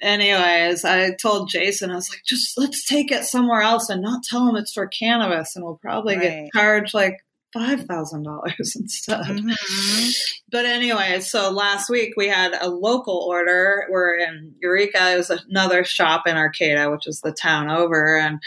Anyways, 0.02 0.84
I 0.84 1.14
told 1.14 1.48
Jason, 1.48 1.90
I 1.90 1.94
was 1.94 2.10
like, 2.10 2.22
just 2.26 2.58
let's 2.58 2.86
take 2.86 3.10
it 3.10 3.24
somewhere 3.24 3.62
else 3.62 3.88
and 3.88 4.02
not 4.02 4.22
tell 4.22 4.46
him 4.46 4.56
it's 4.56 4.72
for 4.72 4.86
cannabis, 4.86 5.56
and 5.56 5.64
we'll 5.64 5.78
probably 5.80 6.16
right. 6.16 6.44
get 6.44 6.52
charged 6.52 6.92
like 6.92 7.23
five 7.54 7.84
thousand 7.84 8.24
dollars 8.24 8.76
instead. 8.78 9.24
Mm-hmm. 9.24 10.10
But 10.50 10.66
anyway, 10.66 11.20
so 11.20 11.50
last 11.50 11.88
week 11.88 12.14
we 12.16 12.28
had 12.28 12.52
a 12.60 12.68
local 12.68 13.24
order. 13.26 13.86
We're 13.90 14.18
in 14.18 14.54
Eureka. 14.60 15.12
It 15.12 15.16
was 15.16 15.30
another 15.30 15.84
shop 15.84 16.26
in 16.26 16.36
Arcata, 16.36 16.90
which 16.90 17.06
is 17.06 17.20
the 17.20 17.32
town 17.32 17.70
over, 17.70 18.18
and 18.18 18.40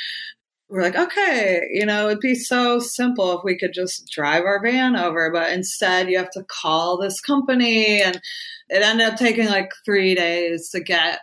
we're 0.70 0.84
like, 0.84 0.98
okay, 0.98 1.62
you 1.72 1.86
know, 1.86 2.08
it'd 2.08 2.20
be 2.20 2.36
so 2.36 2.80
simple 2.80 3.38
if 3.38 3.44
we 3.44 3.58
could 3.58 3.74
just 3.74 4.12
drive 4.12 4.44
our 4.44 4.62
van 4.62 4.98
over, 4.98 5.32
but 5.32 5.52
instead 5.54 6.10
you 6.10 6.18
have 6.18 6.32
to 6.32 6.44
call 6.44 6.98
this 6.98 7.22
company, 7.22 8.02
and 8.02 8.20
it 8.70 8.84
ended 8.84 9.08
up 9.08 9.18
taking 9.18 9.48
like 9.48 9.72
three 9.86 10.14
days 10.14 10.70
to 10.72 10.82
get 10.82 11.22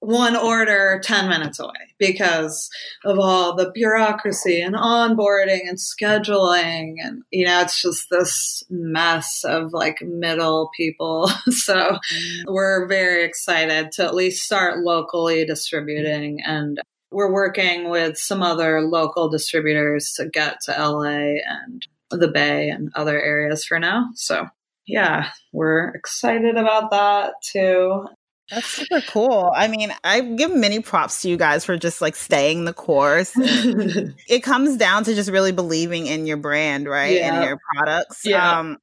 one 0.00 0.34
order 0.34 1.00
10 1.04 1.28
minutes 1.28 1.60
away 1.60 1.94
because 1.98 2.70
of 3.04 3.18
all 3.18 3.54
the 3.54 3.70
bureaucracy 3.70 4.60
and 4.60 4.74
onboarding 4.74 5.68
and 5.68 5.78
scheduling 5.78 6.94
and 7.02 7.22
you 7.30 7.44
know 7.44 7.60
it's 7.60 7.82
just 7.82 8.06
this 8.10 8.64
mess 8.70 9.44
of 9.44 9.72
like 9.74 10.00
middle 10.00 10.70
people 10.74 11.28
so 11.50 11.74
mm-hmm. 11.74 12.52
we're 12.52 12.88
very 12.88 13.24
excited 13.24 13.92
to 13.92 14.02
at 14.02 14.14
least 14.14 14.42
start 14.42 14.78
locally 14.78 15.44
distributing 15.44 16.40
and 16.46 16.80
we're 17.12 17.32
working 17.32 17.90
with 17.90 18.16
some 18.16 18.42
other 18.42 18.80
local 18.80 19.28
distributors 19.28 20.12
to 20.16 20.26
get 20.28 20.60
to 20.62 20.72
LA 20.72 21.34
and 21.46 21.86
the 22.10 22.28
Bay 22.28 22.70
and 22.70 22.90
other 22.94 23.20
areas 23.20 23.66
for 23.66 23.78
now 23.78 24.08
so 24.14 24.46
yeah, 24.90 25.30
we're 25.52 25.90
excited 25.90 26.56
about 26.56 26.90
that 26.90 27.34
too. 27.42 28.06
That's 28.50 28.66
super 28.66 29.00
cool. 29.02 29.52
I 29.54 29.68
mean, 29.68 29.92
I 30.02 30.20
give 30.20 30.54
many 30.54 30.80
props 30.80 31.22
to 31.22 31.28
you 31.28 31.36
guys 31.36 31.64
for 31.64 31.76
just 31.76 32.00
like 32.00 32.16
staying 32.16 32.64
the 32.64 32.72
course. 32.72 33.32
it 33.36 34.42
comes 34.42 34.76
down 34.76 35.04
to 35.04 35.14
just 35.14 35.30
really 35.30 35.52
believing 35.52 36.06
in 36.06 36.26
your 36.26 36.36
brand, 36.36 36.88
right? 36.88 37.16
Yeah. 37.16 37.34
And 37.34 37.44
your 37.44 37.60
products. 37.74 38.22
Yeah. 38.24 38.58
Um, 38.58 38.78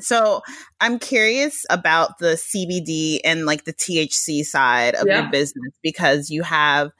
so 0.00 0.42
I'm 0.80 0.98
curious 0.98 1.64
about 1.70 2.18
the 2.18 2.34
CBD 2.34 3.20
and 3.24 3.46
like 3.46 3.64
the 3.64 3.72
THC 3.72 4.44
side 4.44 4.94
of 4.94 5.06
yeah. 5.06 5.22
your 5.22 5.30
business 5.30 5.72
because 5.82 6.30
you 6.30 6.42
have 6.42 6.90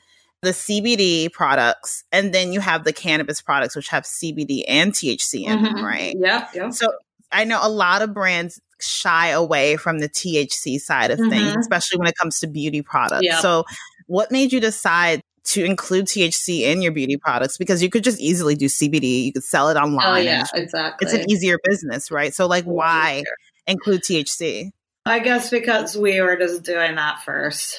the 0.42 0.50
CBD 0.50 1.32
products 1.32 2.04
and 2.12 2.32
then 2.32 2.52
you 2.52 2.60
have 2.60 2.84
the 2.84 2.92
cannabis 2.92 3.40
products, 3.40 3.74
which 3.74 3.88
have 3.88 4.04
CBD 4.04 4.62
and 4.68 4.92
THC 4.92 5.44
in 5.44 5.58
mm-hmm. 5.58 5.64
them, 5.64 5.84
right? 5.84 6.14
Yeah. 6.18 6.48
Yeah. 6.54 6.70
So 6.70 6.92
I 7.32 7.44
know 7.44 7.58
a 7.62 7.68
lot 7.68 8.02
of 8.02 8.14
brands 8.14 8.60
shy 8.86 9.28
away 9.28 9.76
from 9.76 9.98
the 9.98 10.08
THC 10.08 10.80
side 10.80 11.10
of 11.10 11.18
mm-hmm. 11.18 11.30
things, 11.30 11.56
especially 11.56 11.98
when 11.98 12.08
it 12.08 12.16
comes 12.16 12.40
to 12.40 12.46
beauty 12.46 12.82
products. 12.82 13.24
Yep. 13.24 13.40
So, 13.40 13.64
what 14.06 14.30
made 14.30 14.52
you 14.52 14.60
decide 14.60 15.22
to 15.44 15.64
include 15.64 16.06
THC 16.06 16.60
in 16.60 16.82
your 16.82 16.92
beauty 16.92 17.16
products? 17.16 17.56
Because 17.58 17.82
you 17.82 17.90
could 17.90 18.04
just 18.04 18.20
easily 18.20 18.54
do 18.54 18.66
CBD, 18.66 19.24
you 19.24 19.32
could 19.32 19.44
sell 19.44 19.68
it 19.70 19.76
online. 19.76 20.06
Oh, 20.06 20.16
yeah, 20.16 20.44
exactly. 20.54 21.06
It's 21.06 21.14
an 21.14 21.30
easier 21.30 21.58
business, 21.64 22.10
right? 22.10 22.34
So, 22.34 22.46
like, 22.46 22.64
why 22.64 23.24
include 23.66 24.02
THC? 24.02 24.70
I 25.06 25.18
guess 25.18 25.50
because 25.50 25.96
we 25.96 26.20
were 26.20 26.36
just 26.36 26.62
doing 26.62 26.94
that 26.94 27.22
1st 27.26 27.76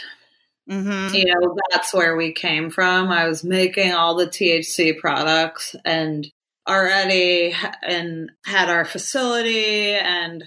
mm-hmm. 0.70 1.16
You 1.16 1.26
know, 1.26 1.56
that's 1.72 1.93
where 1.93 2.16
we 2.16 2.34
came 2.34 2.70
from. 2.70 3.10
I 3.10 3.28
was 3.28 3.43
making 3.43 3.93
all 3.93 4.16
the 4.16 4.28
THC 4.28 4.97
products 4.99 5.76
and 5.84 6.28
already 6.68 7.53
and 7.84 8.32
had 8.45 8.70
our 8.70 8.86
facility 8.86 9.93
and 9.93 10.43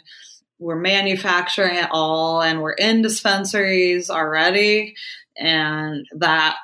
we're 0.59 0.77
manufacturing 0.77 1.77
it 1.77 1.89
all 1.91 2.43
and 2.43 2.61
we're 2.61 2.73
in 2.73 3.03
dispensaries 3.03 4.11
already. 4.11 4.95
And 5.37 6.07
that 6.17 6.57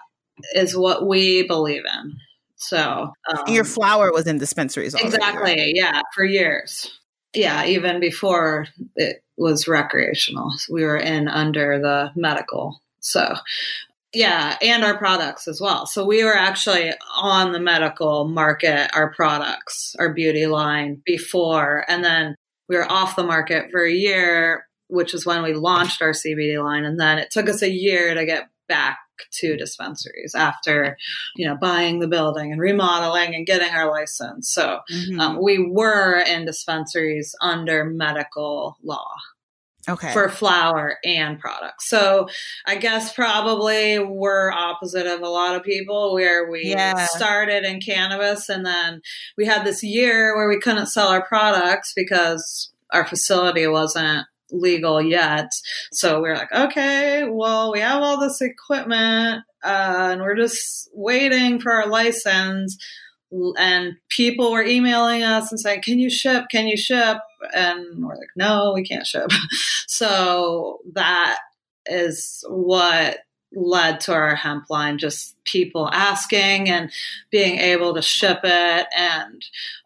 is 0.55 0.77
what 0.77 1.07
we 1.07 1.47
believe 1.47 1.85
in. 1.85 2.17
So 2.57 3.13
um, 3.29 3.45
your 3.47 3.65
flower 3.65 4.13
was 4.13 4.27
in 4.27 4.39
dispensaries 4.39 4.95
already, 4.95 5.15
Exactly. 5.15 5.57
Right? 5.57 5.73
Yeah. 5.75 6.01
For 6.15 6.25
years. 6.25 6.99
Yeah. 7.35 7.65
Even 7.67 8.01
before 8.01 8.67
it 8.97 9.23
was 9.37 9.69
recreational, 9.69 10.53
we 10.71 10.85
were 10.85 10.97
in 10.97 11.29
under 11.29 11.79
the 11.79 12.11
medical. 12.17 12.81
So 13.01 13.35
yeah, 14.15 14.57
and 14.63 14.85
our 14.85 14.97
products 14.97 15.49
as 15.49 15.61
well. 15.61 15.87
So 15.87 16.05
we 16.05 16.23
were 16.25 16.37
actually 16.37 16.93
on 17.17 17.53
the 17.53 17.61
medical 17.61 18.29
market, 18.29 18.91
our 18.95 19.13
products, 19.13 19.97
our 19.99 20.15
beauty 20.15 20.47
line 20.47 21.03
before, 21.05 21.85
and 21.89 22.05
then 22.05 22.37
we 22.69 22.77
were 22.77 22.91
off 22.91 23.17
the 23.17 23.25
market 23.25 23.71
for 23.71 23.85
a 23.85 23.93
year, 23.93 24.67
which 24.89 25.15
is 25.15 25.27
when 25.27 25.43
we 25.43 25.55
launched 25.55 26.03
our 26.03 26.12
CBD 26.12 26.62
line. 26.62 26.85
And 26.85 26.99
then 26.99 27.19
it 27.19 27.31
took 27.31 27.49
us 27.49 27.62
a 27.62 27.71
year 27.71 28.15
to 28.15 28.25
get 28.25 28.49
back 28.69 28.99
to 29.31 29.57
dispensaries 29.57 30.35
after, 30.35 30.97
you 31.37 31.47
know, 31.47 31.57
buying 31.57 32.01
the 32.01 32.09
building 32.09 32.53
and 32.53 32.61
remodeling 32.61 33.35
and 33.35 33.47
getting 33.47 33.71
our 33.71 33.91
license. 33.91 34.51
So 34.51 34.81
mm-hmm. 34.91 35.21
um, 35.21 35.43
we 35.43 35.59
were 35.71 36.19
in 36.19 36.47
dispensaries 36.47 37.35
under 37.41 37.85
medical 37.85 38.77
law 38.83 39.15
okay. 39.89 40.12
for 40.12 40.28
flower 40.28 40.99
and 41.05 41.39
products. 41.39 41.89
So 41.89 42.28
i 42.66 42.76
guess 42.76 43.12
probably 43.12 43.99
we're 43.99 44.51
opposite 44.53 45.07
of 45.07 45.20
a 45.20 45.28
lot 45.28 45.57
of 45.57 45.62
people 45.62 46.14
where 46.14 46.51
we 46.51 46.66
yeah. 46.66 47.07
started 47.07 47.64
in 47.64 47.80
cannabis 47.80 48.49
and 48.49 48.64
then 48.64 49.01
we 49.37 49.47
had 49.47 49.64
this 49.64 49.82
year 49.82 50.37
where 50.37 50.49
we 50.49 50.61
couldn't 50.61 50.87
sell 50.87 51.09
our 51.09 51.24
products 51.24 51.93
because 51.95 52.72
our 52.93 53.05
facility 53.07 53.66
wasn't 53.66 54.26
legal 54.51 55.03
yet. 55.03 55.51
So 55.93 56.20
we 56.20 56.28
are 56.28 56.37
like 56.37 56.53
okay 56.53 57.26
well 57.28 57.72
we 57.72 57.80
have 57.80 58.03
all 58.03 58.20
this 58.20 58.41
equipment 58.41 59.45
uh, 59.64 60.09
and 60.12 60.20
we're 60.20 60.37
just 60.37 60.91
waiting 60.93 61.61
for 61.61 61.72
our 61.72 61.89
license 61.89 62.76
and 63.59 63.97
people 64.09 64.53
were 64.53 64.64
emailing 64.64 65.22
us 65.22 65.51
and 65.51 65.61
saying, 65.61 65.82
"Can 65.82 65.99
you 65.99 66.11
ship? 66.11 66.45
Can 66.51 66.66
you 66.66 66.76
ship?" 66.76 67.18
And 67.55 68.05
we're 68.05 68.16
like, 68.16 68.30
"No, 68.37 68.72
we 68.74 68.85
can't 68.85 69.07
ship." 69.07 69.30
so 69.87 70.78
that 70.95 71.39
is 71.87 72.45
what 72.49 73.18
led 73.57 74.01
to 74.01 74.12
our 74.12 74.35
hemp 74.35 74.64
line 74.68 74.99
just 74.99 75.37
people 75.45 75.89
asking 75.93 76.68
and 76.68 76.91
being 77.30 77.59
able 77.59 77.95
to 77.95 78.03
ship 78.03 78.41
it 78.43 78.87
and 78.97 79.45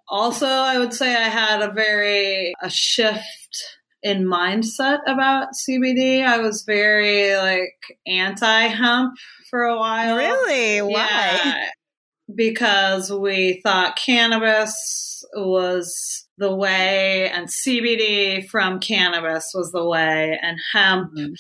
also 0.08 0.46
i 0.46 0.78
would 0.78 0.94
say 0.94 1.14
i 1.14 1.28
had 1.28 1.60
a 1.60 1.70
very 1.70 2.54
a 2.62 2.70
shift 2.70 3.78
in 4.02 4.24
mindset 4.24 5.00
about 5.06 5.48
cbd 5.52 6.24
i 6.24 6.38
was 6.38 6.62
very 6.62 7.36
like 7.36 7.98
anti 8.06 8.66
hemp 8.68 9.14
for 9.50 9.64
a 9.64 9.76
while 9.76 10.16
really 10.16 10.80
why 10.80 11.40
yeah, 11.44 11.68
because 12.34 13.10
we 13.10 13.60
thought 13.62 13.96
cannabis 13.96 15.24
was 15.34 16.26
the 16.36 16.54
way 16.54 17.28
and 17.30 17.48
CBD 17.48 18.48
from 18.48 18.80
cannabis 18.80 19.50
was 19.54 19.72
the 19.72 19.84
way 19.84 20.38
and 20.40 20.58
hemp 20.72 21.12
mm-hmm. 21.12 21.32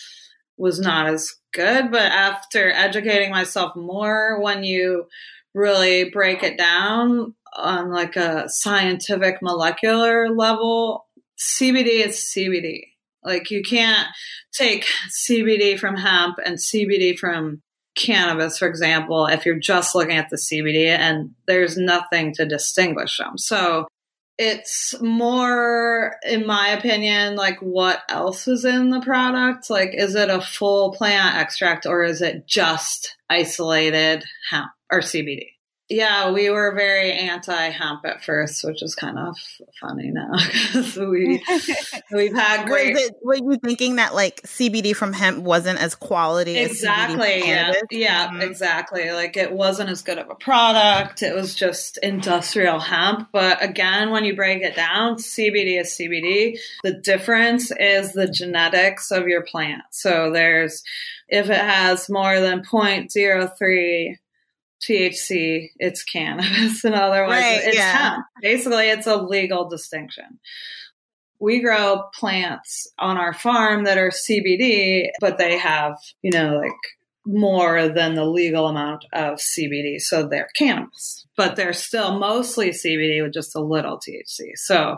was 0.56 0.80
not 0.80 1.06
as 1.06 1.34
good. 1.52 1.90
But 1.90 2.12
after 2.12 2.70
educating 2.70 3.30
myself 3.30 3.76
more, 3.76 4.40
when 4.40 4.64
you 4.64 5.06
really 5.54 6.10
break 6.10 6.42
it 6.42 6.58
down 6.58 7.34
on 7.56 7.90
like 7.90 8.16
a 8.16 8.44
scientific 8.48 9.40
molecular 9.42 10.28
level, 10.30 11.06
CBD 11.38 12.06
is 12.06 12.16
CBD. 12.16 12.82
Like 13.22 13.50
you 13.50 13.62
can't 13.62 14.08
take 14.52 14.86
CBD 15.10 15.78
from 15.78 15.96
hemp 15.96 16.36
and 16.44 16.56
CBD 16.56 17.18
from 17.18 17.62
cannabis, 17.98 18.58
for 18.58 18.68
example, 18.68 19.26
if 19.26 19.44
you're 19.44 19.58
just 19.58 19.94
looking 19.94 20.16
at 20.16 20.30
the 20.30 20.36
CBD 20.36 20.86
and 20.86 21.30
there's 21.46 21.76
nothing 21.76 22.32
to 22.34 22.46
distinguish 22.46 23.18
them. 23.18 23.36
So 23.36 23.86
it's 24.38 24.94
more, 25.00 26.14
in 26.24 26.46
my 26.46 26.68
opinion, 26.68 27.34
like 27.34 27.58
what 27.58 28.02
else 28.08 28.46
is 28.46 28.64
in 28.64 28.90
the 28.90 29.00
product? 29.00 29.68
Like, 29.68 29.90
is 29.94 30.14
it 30.14 30.30
a 30.30 30.40
full 30.40 30.92
plant 30.92 31.36
extract 31.36 31.86
or 31.86 32.04
is 32.04 32.22
it 32.22 32.46
just 32.46 33.16
isolated 33.28 34.24
hemp 34.50 34.70
or 34.90 35.00
CBD? 35.00 35.48
Yeah, 35.88 36.32
we 36.32 36.50
were 36.50 36.74
very 36.74 37.12
anti 37.12 37.70
hemp 37.70 38.04
at 38.04 38.22
first, 38.22 38.62
which 38.62 38.82
is 38.82 38.94
kind 38.94 39.18
of 39.18 39.38
funny 39.80 40.10
now 40.10 40.32
because 40.36 40.96
we 40.96 41.42
we've 42.12 42.34
had 42.34 42.66
great. 42.66 42.94
It, 42.94 43.14
were 43.22 43.36
you 43.36 43.56
thinking 43.64 43.96
that 43.96 44.14
like 44.14 44.42
CBD 44.42 44.94
from 44.94 45.14
hemp 45.14 45.42
wasn't 45.42 45.80
as 45.80 45.94
quality? 45.94 46.58
Exactly. 46.58 47.50
As 47.50 47.76
yeah. 47.90 47.98
Yeah. 48.08 48.28
Mm-hmm. 48.28 48.42
Exactly. 48.42 49.12
Like 49.12 49.38
it 49.38 49.50
wasn't 49.50 49.88
as 49.88 50.02
good 50.02 50.18
of 50.18 50.28
a 50.28 50.34
product. 50.34 51.22
It 51.22 51.34
was 51.34 51.54
just 51.54 51.98
industrial 52.02 52.80
hemp. 52.80 53.28
But 53.32 53.62
again, 53.64 54.10
when 54.10 54.24
you 54.24 54.36
break 54.36 54.62
it 54.62 54.76
down, 54.76 55.16
CBD 55.16 55.80
is 55.80 55.88
CBD. 55.88 56.58
The 56.82 57.00
difference 57.00 57.70
is 57.70 58.12
the 58.12 58.28
genetics 58.28 59.10
of 59.10 59.26
your 59.26 59.42
plant. 59.42 59.84
So 59.90 60.30
there's 60.32 60.82
if 61.28 61.48
it 61.48 61.60
has 61.60 62.10
more 62.10 62.40
than 62.40 62.62
0.03 62.62 64.16
THC, 64.86 65.70
it's 65.78 66.02
cannabis, 66.02 66.84
and 66.84 66.94
otherwise 66.94 67.42
right, 67.42 67.60
it's 67.64 67.76
yeah. 67.76 68.10
hemp. 68.10 68.26
Basically, 68.42 68.88
it's 68.88 69.06
a 69.06 69.16
legal 69.16 69.68
distinction. 69.68 70.38
We 71.40 71.60
grow 71.60 72.04
plants 72.14 72.88
on 72.98 73.16
our 73.16 73.32
farm 73.32 73.84
that 73.84 73.96
are 73.96 74.10
CBD, 74.10 75.08
but 75.20 75.38
they 75.38 75.56
have, 75.56 75.96
you 76.22 76.32
know, 76.32 76.56
like 76.56 76.72
more 77.28 77.88
than 77.88 78.14
the 78.14 78.24
legal 78.24 78.66
amount 78.66 79.04
of 79.12 79.38
CBD. 79.38 80.00
So 80.00 80.26
they're 80.26 80.48
cannabis, 80.56 81.26
but 81.36 81.56
they're 81.56 81.74
still 81.74 82.18
mostly 82.18 82.70
CBD 82.70 83.22
with 83.22 83.34
just 83.34 83.54
a 83.54 83.60
little 83.60 83.98
THC. 83.98 84.52
So, 84.56 84.96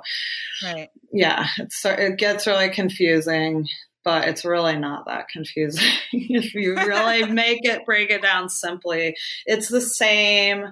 right. 0.63 0.89
yeah, 1.13 1.49
it 1.85 2.19
gets 2.19 2.47
really 2.47 2.71
confusing 2.71 3.67
but 4.05 4.29
it's 4.29 4.45
really 4.45 4.77
not 4.77 5.07
that 5.07 5.29
confusing 5.29 5.93
if 6.13 6.55
you 6.55 6.75
really 6.75 7.25
make 7.33 7.65
it 7.65 7.85
break 7.85 8.11
it 8.11 8.23
down 8.23 8.49
simply. 8.49 9.17
It's 9.47 9.69
the 9.69 9.81
same 9.81 10.67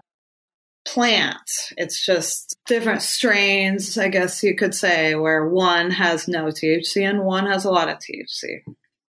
plant. 0.87 1.51
It's 1.77 2.05
just 2.05 2.57
different 2.67 3.03
strains, 3.03 3.99
I 3.99 4.09
guess 4.09 4.43
you 4.43 4.57
could 4.57 4.75
say, 4.75 5.15
where 5.15 5.47
one 5.47 5.91
has 5.91 6.29
no 6.29 6.47
THC 6.47 7.09
and 7.09 7.25
one 7.25 7.47
has 7.47 7.65
a 7.65 7.71
lot 7.71 7.89
of 7.89 7.99
THC. 7.99 8.63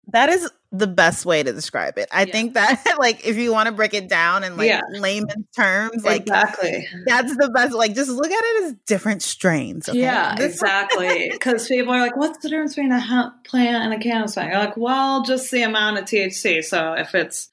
That 0.08 0.30
is 0.30 0.50
the 0.74 0.88
best 0.88 1.24
way 1.24 1.44
to 1.44 1.54
describe 1.54 2.00
it. 2.00 2.10
I 2.12 2.24
yeah. 2.24 2.32
think 2.32 2.56
that 2.56 2.84
like 2.98 3.26
if 3.26 3.38
you 3.38 3.52
want 3.52 3.68
to 3.68 3.72
break 3.72 3.94
it 3.94 4.10
down 4.10 4.44
in 4.44 4.58
like 4.58 4.68
yeah. 4.68 4.82
layman 4.90 5.48
terms, 5.56 6.04
like 6.04 6.22
exactly 6.22 6.88
that's 7.06 7.38
the 7.38 7.50
best. 7.50 7.74
Like 7.74 7.94
just 7.94 8.10
look 8.10 8.32
at 8.32 8.44
it 8.44 8.64
as 8.66 8.74
different 8.88 9.22
strains. 9.22 9.88
Okay? 9.88 10.00
Yeah, 10.00 10.36
exactly. 10.42 11.30
Because 11.44 11.68
people 11.68 11.94
are 11.94 12.00
like, 12.00 12.18
"What's 12.18 12.40
the 12.40 12.50
difference 12.50 12.76
between 12.76 12.92
a 12.92 13.00
hemp 13.00 13.44
plant 13.44 13.84
and 13.84 13.94
a 13.94 14.00
cannabis 14.00 14.34
plant?" 14.34 14.52
You're 14.52 14.60
like, 14.60 14.78
"Well, 14.78 15.24
just 15.24 15.52
the 15.52 15.62
amount 15.62 16.00
of 16.00 16.06
THC. 16.06 16.64
So 16.64 16.94
if 16.94 17.14
it's 17.14 17.50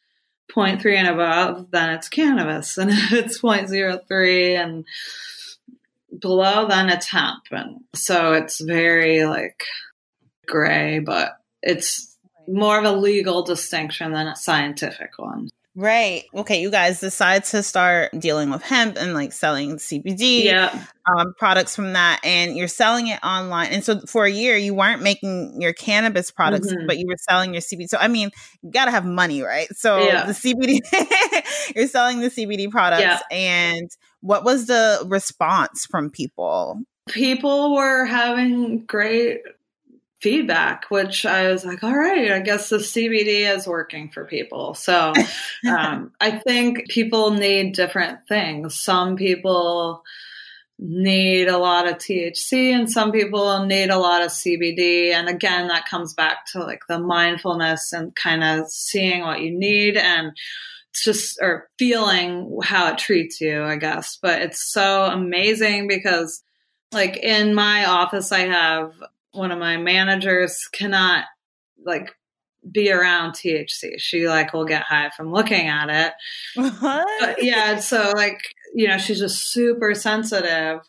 0.3 0.55 0.97
and 0.97 1.09
above, 1.09 1.71
then 1.71 1.91
it's 1.91 2.09
cannabis, 2.09 2.79
and 2.79 2.91
if 2.91 3.13
it's 3.13 3.41
0.03 3.41 4.57
and 4.57 4.85
below, 6.19 6.67
then 6.67 6.89
it's 6.89 7.07
hemp." 7.07 7.45
And 7.51 7.81
so 7.95 8.33
it's 8.33 8.61
very 8.61 9.25
like 9.25 9.63
gray, 10.47 11.01
but 11.01 11.37
it's 11.63 12.10
more 12.49 12.79
of 12.79 12.85
a 12.85 12.93
legal 12.93 13.43
distinction 13.43 14.13
than 14.13 14.27
a 14.27 14.37
scientific 14.37 15.19
one. 15.19 15.49
Right. 15.77 16.25
Okay. 16.35 16.61
You 16.61 16.71
guys 16.71 16.99
decide 16.99 17.45
to 17.45 17.63
start 17.63 18.11
dealing 18.19 18.51
with 18.51 18.61
hemp 18.61 18.97
and 18.99 19.15
like 19.15 19.33
selling 19.33 19.77
CBD 19.77 20.45
yeah. 20.45 20.85
um, 21.07 21.33
products 21.39 21.77
from 21.77 21.93
that, 21.93 22.21
and 22.25 22.57
you're 22.57 22.69
selling 22.69 23.07
it 23.07 23.21
online. 23.23 23.69
And 23.73 23.85
so 23.85 24.01
for 24.01 24.25
a 24.25 24.31
year, 24.31 24.57
you 24.57 24.75
weren't 24.75 25.01
making 25.01 25.63
your 25.63 25.73
cannabis 25.73 26.33
products, 26.33 26.67
mm-hmm. 26.67 26.87
but 26.89 26.99
you 26.99 27.07
were 27.07 27.17
selling 27.17 27.55
your 27.55 27.63
CBD. 27.63 27.89
So 27.89 27.99
I 27.99 28.09
mean, 28.09 28.31
you 28.63 28.71
got 28.73 28.87
to 28.87 28.91
have 28.91 29.07
money, 29.07 29.43
right? 29.43 29.69
So 29.77 30.01
yeah. 30.01 30.27
the 30.27 30.33
CBD, 30.33 30.81
you're 31.77 31.87
selling 31.87 32.21
the 32.21 32.31
CBD 32.31 32.69
products, 32.69 33.03
yeah. 33.03 33.21
and 33.31 33.89
what 34.23 34.45
was 34.45 34.67
the 34.67 35.05
response 35.07 35.87
from 35.87 36.11
people? 36.11 36.81
People 37.09 37.75
were 37.75 38.05
having 38.07 38.85
great 38.87 39.39
feedback, 40.21 40.91
which 40.91 41.25
I 41.25 41.51
was 41.51 41.65
like, 41.65 41.83
all 41.83 41.97
right, 41.97 42.31
I 42.33 42.41
guess 42.41 42.69
the 42.69 42.77
CBD 42.77 43.53
is 43.55 43.67
working 43.67 44.11
for 44.11 44.25
people. 44.25 44.75
So 44.75 45.13
um, 45.69 46.13
I 46.21 46.33
think 46.33 46.89
people 46.89 47.33
need 47.33 47.75
different 47.75 48.21
things. 48.29 48.81
Some 48.81 49.17
people 49.17 50.03
need 50.79 51.49
a 51.49 51.59
lot 51.59 51.87
of 51.87 51.97
THC 51.97 52.71
and 52.71 52.91
some 52.91 53.13
people 53.13 53.67
need 53.67 53.91
a 53.91 53.99
lot 53.99 54.23
of 54.23 54.31
CBD. 54.31 55.13
And 55.13 55.29
again, 55.29 55.69
that 55.69 55.87
comes 55.87 56.15
back 56.15 56.47
to 56.53 56.61
like 56.61 56.81
the 56.89 56.99
mindfulness 56.99 57.93
and 57.93 58.15
kind 58.17 58.43
of 58.43 58.71
seeing 58.71 59.23
what 59.23 59.43
you 59.43 59.57
need 59.57 59.97
and 59.99 60.33
just 60.93 61.39
or 61.43 61.69
feeling 61.79 62.59
how 62.63 62.93
it 62.93 62.99
treats 62.99 63.41
you, 63.41 63.63
I 63.63 63.77
guess. 63.77 64.19
But 64.21 64.41
it's 64.41 64.73
so 64.73 65.05
amazing 65.05 65.87
because 65.87 66.43
like 66.93 67.17
in 67.19 67.55
my 67.55 67.85
office, 67.85 68.33
I 68.33 68.41
have 68.41 68.93
one 69.33 69.53
of 69.53 69.59
my 69.59 69.77
managers 69.77 70.67
cannot 70.73 71.25
like 71.85 72.11
be 72.71 72.93
around 72.93 73.33
THC. 73.33 73.99
She 73.99 74.29
like 74.29 74.53
will 74.53 74.65
get 74.65 74.83
high 74.83 75.11
from 75.17 75.33
looking 75.33 75.67
at 75.67 75.89
it. 75.89 76.13
But, 76.57 77.43
yeah, 77.43 77.79
so 77.79 78.13
like 78.15 78.41
you 78.75 78.87
know 78.89 78.99
she's 78.99 79.21
just 79.21 79.51
super 79.51 79.95
sensitive. 79.95 80.81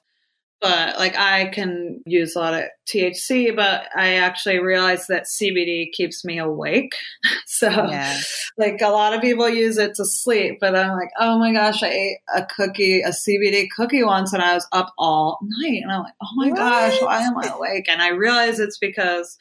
But 0.62 1.00
like 1.00 1.18
I 1.18 1.46
can 1.46 2.02
use 2.06 2.36
a 2.36 2.40
lot 2.40 2.54
of 2.54 2.66
THC, 2.88 3.56
but 3.56 3.88
I 3.96 4.14
actually 4.16 4.60
realized 4.60 5.08
that 5.08 5.26
CBD 5.26 5.92
keeps 5.92 6.24
me 6.24 6.38
awake. 6.38 6.94
so 7.48 7.68
yeah. 7.68 8.16
like 8.60 8.80
a 8.82 8.90
lot 8.90 9.16
of 9.16 9.22
people 9.22 9.50
use 9.50 9.80
it 9.80 9.96
to 9.96 10.06
sleep, 10.06 10.60
but 10.62 10.76
I'm 10.76 10.92
like, 10.92 11.10
oh 11.20 11.40
my 11.40 11.52
gosh, 11.52 11.82
I 11.82 11.88
ate 11.88 12.18
a 12.36 12.46
cookie, 12.46 13.02
a 13.02 13.10
CBD 13.10 13.70
cookie 13.76 14.04
once 14.04 14.34
and 14.34 14.44
I 14.44 14.54
was 14.54 14.68
up 14.72 14.94
all 15.00 15.40
night. 15.42 15.82
And 15.82 15.92
I'm 15.92 16.04
like, 16.04 16.14
oh 16.22 16.36
my 16.36 16.50
what? 16.50 16.58
gosh, 16.58 17.02
why 17.02 17.22
am 17.22 17.38
I 17.38 17.48
awake? 17.48 17.90
And 17.90 18.02
I 18.02 18.10
realize 18.10 18.60
it's 18.60 18.78
because 18.78 19.38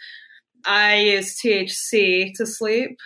I 0.64 0.96
use 1.00 1.38
THC 1.38 2.32
to 2.36 2.46
sleep. 2.46 2.98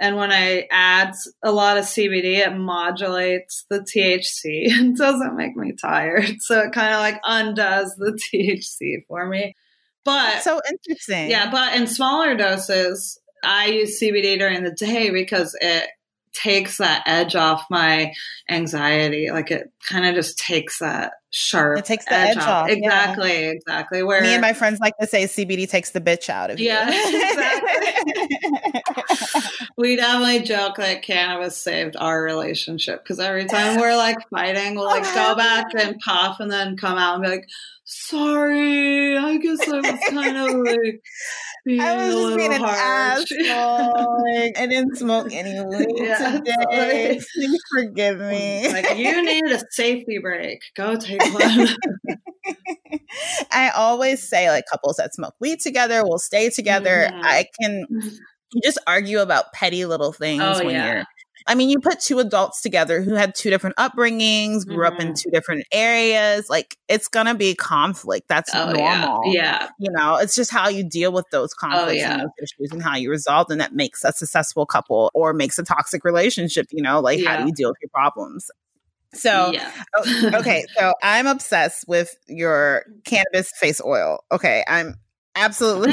And 0.00 0.16
when 0.16 0.32
I 0.32 0.66
add 0.70 1.14
a 1.42 1.52
lot 1.52 1.76
of 1.76 1.84
CBD, 1.84 2.38
it 2.38 2.56
modulates 2.56 3.66
the 3.68 3.80
THC 3.80 4.72
and 4.72 4.96
doesn't 4.96 5.36
make 5.36 5.54
me 5.56 5.72
tired. 5.72 6.40
So 6.40 6.60
it 6.60 6.72
kind 6.72 6.94
of 6.94 7.00
like 7.00 7.20
undoes 7.22 7.94
the 7.96 8.18
THC 8.34 9.04
for 9.06 9.26
me. 9.26 9.54
But 10.02 10.32
That's 10.32 10.44
so 10.44 10.60
interesting. 10.70 11.28
Yeah, 11.28 11.50
but 11.50 11.74
in 11.74 11.86
smaller 11.86 12.34
doses, 12.34 13.20
I 13.44 13.66
use 13.66 14.00
CBD 14.00 14.38
during 14.38 14.64
the 14.64 14.72
day 14.72 15.10
because 15.10 15.54
it 15.60 15.88
takes 16.32 16.78
that 16.78 17.02
edge 17.06 17.34
off 17.34 17.64
my 17.70 18.12
anxiety. 18.48 19.30
Like 19.30 19.50
it 19.50 19.70
kind 19.88 20.06
of 20.06 20.14
just 20.14 20.38
takes 20.38 20.78
that 20.78 21.12
sharp. 21.30 21.78
It 21.78 21.84
takes 21.84 22.04
the 22.04 22.14
edge, 22.14 22.36
edge 22.36 22.42
off. 22.42 22.48
off. 22.48 22.68
Exactly, 22.68 23.44
yeah. 23.44 23.50
exactly. 23.50 24.02
Where 24.02 24.20
me 24.20 24.28
and 24.28 24.40
my 24.40 24.52
friends 24.52 24.80
like 24.80 24.96
to 25.00 25.06
say 25.06 25.24
CBD 25.24 25.68
takes 25.68 25.90
the 25.90 26.00
bitch 26.00 26.28
out 26.28 26.50
of 26.50 26.58
you. 26.60 26.66
Yeah, 26.66 26.88
exactly. 26.88 28.80
we 29.76 29.96
definitely 29.96 30.40
joke 30.40 30.76
that 30.76 31.02
cannabis 31.02 31.56
saved 31.56 31.96
our 31.96 32.22
relationship 32.22 33.02
because 33.02 33.18
every 33.18 33.46
time 33.46 33.80
we're 33.80 33.96
like 33.96 34.18
fighting, 34.30 34.74
we'll 34.74 34.86
like 34.86 35.04
go 35.14 35.34
back 35.36 35.66
and 35.78 35.98
puff 36.00 36.40
and 36.40 36.50
then 36.50 36.76
come 36.76 36.98
out 36.98 37.14
and 37.14 37.22
be 37.22 37.28
like, 37.30 37.48
sorry, 37.90 39.18
I 39.18 39.36
guess 39.38 39.68
I 39.68 39.76
was 39.76 40.00
kind 40.08 40.36
of 40.36 40.54
like 40.64 41.02
being 41.64 41.80
I 41.80 41.96
was 41.96 42.14
just 42.14 42.36
being 42.36 42.54
an 42.54 42.60
harsh. 42.60 43.32
asshole. 43.32 44.24
I 44.26 44.66
didn't 44.66 44.96
smoke 44.96 45.32
anyway 45.32 45.86
yeah, 45.96 46.38
today. 46.44 47.20
Please 47.34 47.60
forgive 47.74 48.20
me. 48.20 48.72
Like 48.72 48.96
you 48.96 49.24
need 49.24 49.44
a 49.46 49.60
safety 49.70 50.18
break. 50.18 50.60
Go 50.76 50.96
take 50.96 51.22
one. 51.34 51.68
I 53.50 53.70
always 53.70 54.26
say 54.28 54.50
like 54.50 54.64
couples 54.70 54.96
that 54.96 55.14
smoke 55.14 55.34
weed 55.40 55.60
together 55.60 56.04
will 56.04 56.18
stay 56.18 56.48
together. 56.50 57.08
Mm-hmm. 57.10 57.20
I 57.24 57.46
can 57.60 57.86
just 58.62 58.78
argue 58.86 59.18
about 59.18 59.52
petty 59.52 59.84
little 59.84 60.12
things 60.12 60.42
oh, 60.44 60.64
when 60.64 60.74
yeah. 60.74 60.92
you're 60.92 61.04
I 61.46 61.54
mean, 61.54 61.70
you 61.70 61.80
put 61.80 62.00
two 62.00 62.18
adults 62.18 62.60
together 62.60 63.02
who 63.02 63.14
had 63.14 63.34
two 63.34 63.50
different 63.50 63.76
upbringings, 63.76 64.66
grew 64.66 64.84
mm-hmm. 64.84 64.94
up 64.94 65.00
in 65.00 65.08
mm-hmm. 65.08 65.14
two 65.14 65.30
different 65.30 65.64
areas. 65.72 66.48
Like, 66.48 66.76
it's 66.88 67.08
gonna 67.08 67.34
be 67.34 67.54
conflict. 67.54 68.28
That's 68.28 68.54
oh, 68.54 68.72
normal. 68.72 69.22
Yeah. 69.26 69.32
yeah. 69.32 69.68
You 69.78 69.90
know, 69.92 70.16
it's 70.16 70.34
just 70.34 70.50
how 70.50 70.68
you 70.68 70.84
deal 70.84 71.12
with 71.12 71.26
those 71.30 71.52
oh, 71.54 71.66
conflicts 71.66 71.92
oh, 71.92 71.94
yeah. 71.94 72.12
and 72.12 72.22
those 72.22 72.30
issues 72.42 72.72
and 72.72 72.82
how 72.82 72.96
you 72.96 73.10
resolve 73.10 73.48
them 73.48 73.58
that 73.58 73.74
makes 73.74 74.04
a 74.04 74.12
successful 74.12 74.66
couple 74.66 75.10
or 75.14 75.32
makes 75.32 75.58
a 75.58 75.62
toxic 75.62 76.04
relationship. 76.04 76.66
You 76.70 76.82
know, 76.82 77.00
like 77.00 77.20
yeah. 77.20 77.36
how 77.36 77.42
do 77.42 77.46
you 77.46 77.52
deal 77.52 77.68
with 77.68 77.78
your 77.82 77.90
problems? 77.90 78.50
So, 79.12 79.52
yeah. 79.52 79.72
okay. 80.34 80.64
So 80.78 80.94
I'm 81.02 81.26
obsessed 81.26 81.86
with 81.88 82.14
your 82.28 82.84
cannabis 83.04 83.50
face 83.56 83.80
oil. 83.84 84.24
Okay. 84.30 84.64
I'm 84.68 84.94
Absolutely. 85.36 85.92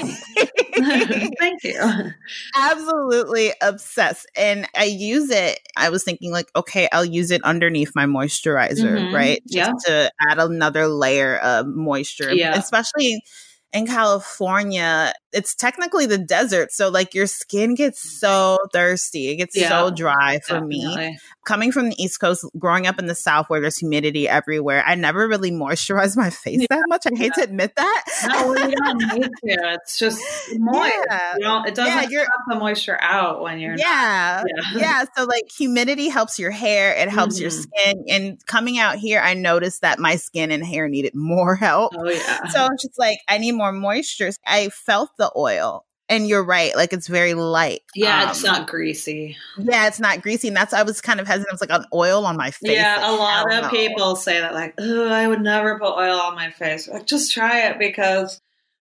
Thank 1.39 1.63
you. 1.63 1.79
Absolutely 2.55 3.51
obsessed. 3.61 4.27
And 4.35 4.67
I 4.75 4.85
use 4.85 5.29
it. 5.29 5.59
I 5.75 5.89
was 5.89 6.03
thinking, 6.03 6.31
like, 6.31 6.49
okay, 6.55 6.89
I'll 6.91 7.05
use 7.05 7.31
it 7.31 7.43
underneath 7.43 7.91
my 7.95 8.05
moisturizer, 8.05 8.97
mm-hmm. 8.97 9.15
right? 9.15 9.41
Just 9.47 9.85
yeah. 9.87 9.93
to 9.93 10.11
add 10.29 10.39
another 10.39 10.87
layer 10.87 11.37
of 11.37 11.67
moisture. 11.67 12.33
Yeah. 12.33 12.57
Especially 12.57 13.21
in 13.73 13.85
California, 13.85 15.13
it's 15.33 15.55
technically 15.55 16.05
the 16.05 16.17
desert. 16.17 16.71
So, 16.71 16.89
like, 16.89 17.13
your 17.13 17.27
skin 17.27 17.75
gets 17.75 18.19
so 18.19 18.57
thirsty. 18.71 19.29
It 19.29 19.35
gets 19.37 19.57
yeah, 19.57 19.69
so 19.69 19.91
dry 19.91 20.39
for 20.39 20.55
definitely. 20.55 20.95
me. 20.95 21.19
Coming 21.45 21.71
from 21.71 21.89
the 21.89 22.01
East 22.01 22.19
Coast, 22.19 22.45
growing 22.57 22.87
up 22.87 22.99
in 22.99 23.07
the 23.07 23.15
South 23.15 23.49
where 23.49 23.61
there's 23.61 23.77
humidity 23.77 24.27
everywhere, 24.27 24.83
I 24.85 24.95
never 24.95 25.27
really 25.27 25.51
moisturized 25.51 26.17
my 26.17 26.29
face 26.29 26.61
yeah, 26.61 26.67
that 26.69 26.85
much. 26.87 27.05
I 27.05 27.15
hate 27.15 27.33
yeah. 27.37 27.43
to 27.43 27.49
admit 27.49 27.75
that. 27.75 28.03
No, 28.27 28.55
you 28.55 28.75
don't 28.75 28.97
need 28.97 29.23
to. 29.23 29.29
It's 29.43 29.97
just 29.97 30.21
moist. 30.57 30.93
You 31.37 31.39
know, 31.39 31.63
it 31.63 31.75
doesn't 31.75 32.11
yeah, 32.11 32.25
the 32.47 32.55
moisture 32.55 32.97
out 33.01 33.41
when 33.41 33.59
you're 33.59 33.77
yeah. 33.77 34.43
Not, 34.45 34.81
yeah. 34.81 35.05
So, 35.15 35.25
like, 35.25 35.49
humidity 35.49 36.09
helps 36.09 36.39
your 36.39 36.51
hair, 36.51 36.93
it 36.93 37.09
helps 37.09 37.35
mm-hmm. 37.35 37.41
your 37.43 37.51
skin. 37.51 38.05
And 38.09 38.45
coming 38.45 38.77
out 38.77 38.97
here, 38.97 39.19
I 39.19 39.33
noticed 39.33 39.81
that 39.81 39.99
my 39.99 40.15
skin 40.15 40.51
and 40.51 40.65
hair 40.65 40.87
needed 40.87 41.15
more 41.15 41.55
help. 41.67 41.93
Oh, 41.97 42.09
yeah. 42.09 42.47
So, 42.47 42.63
I'm 42.63 42.77
just 42.81 42.97
like, 42.97 43.19
I 43.29 43.37
need 43.37 43.53
more 43.53 43.71
moisture. 43.71 44.31
I 44.45 44.69
felt 44.69 45.11
the 45.17 45.26
oil. 45.35 45.85
And 46.09 46.25
you're 46.25 46.43
right, 46.43 46.73
like 46.73 46.93
it's 46.93 47.07
very 47.07 47.33
light. 47.33 47.81
Yeah, 47.93 48.23
um, 48.23 48.29
it's 48.29 48.41
not 48.41 48.67
greasy. 48.67 49.35
Yeah, 49.57 49.87
it's 49.87 49.99
not 49.99 50.21
greasy. 50.21 50.47
And 50.47 50.55
that's 50.55 50.73
I 50.73 50.83
was 50.83 51.01
kind 51.01 51.19
of 51.19 51.27
hesitant. 51.27 51.49
I 51.51 51.53
was 51.53 51.59
like 51.59 51.81
an 51.81 51.85
oil 51.93 52.25
on 52.25 52.37
my 52.37 52.51
face. 52.51 52.77
Yeah, 52.77 52.95
like, 52.95 53.07
a 53.07 53.11
lot 53.11 53.53
of 53.53 53.63
know. 53.63 53.69
people 53.69 54.15
say 54.15 54.39
that, 54.39 54.53
like, 54.53 54.75
oh, 54.79 55.09
I 55.09 55.27
would 55.27 55.41
never 55.41 55.77
put 55.77 55.97
oil 55.97 56.17
on 56.17 56.35
my 56.35 56.49
face. 56.51 56.87
Like, 56.87 57.07
just 57.07 57.33
try 57.33 57.67
it 57.67 57.77
because 57.77 58.39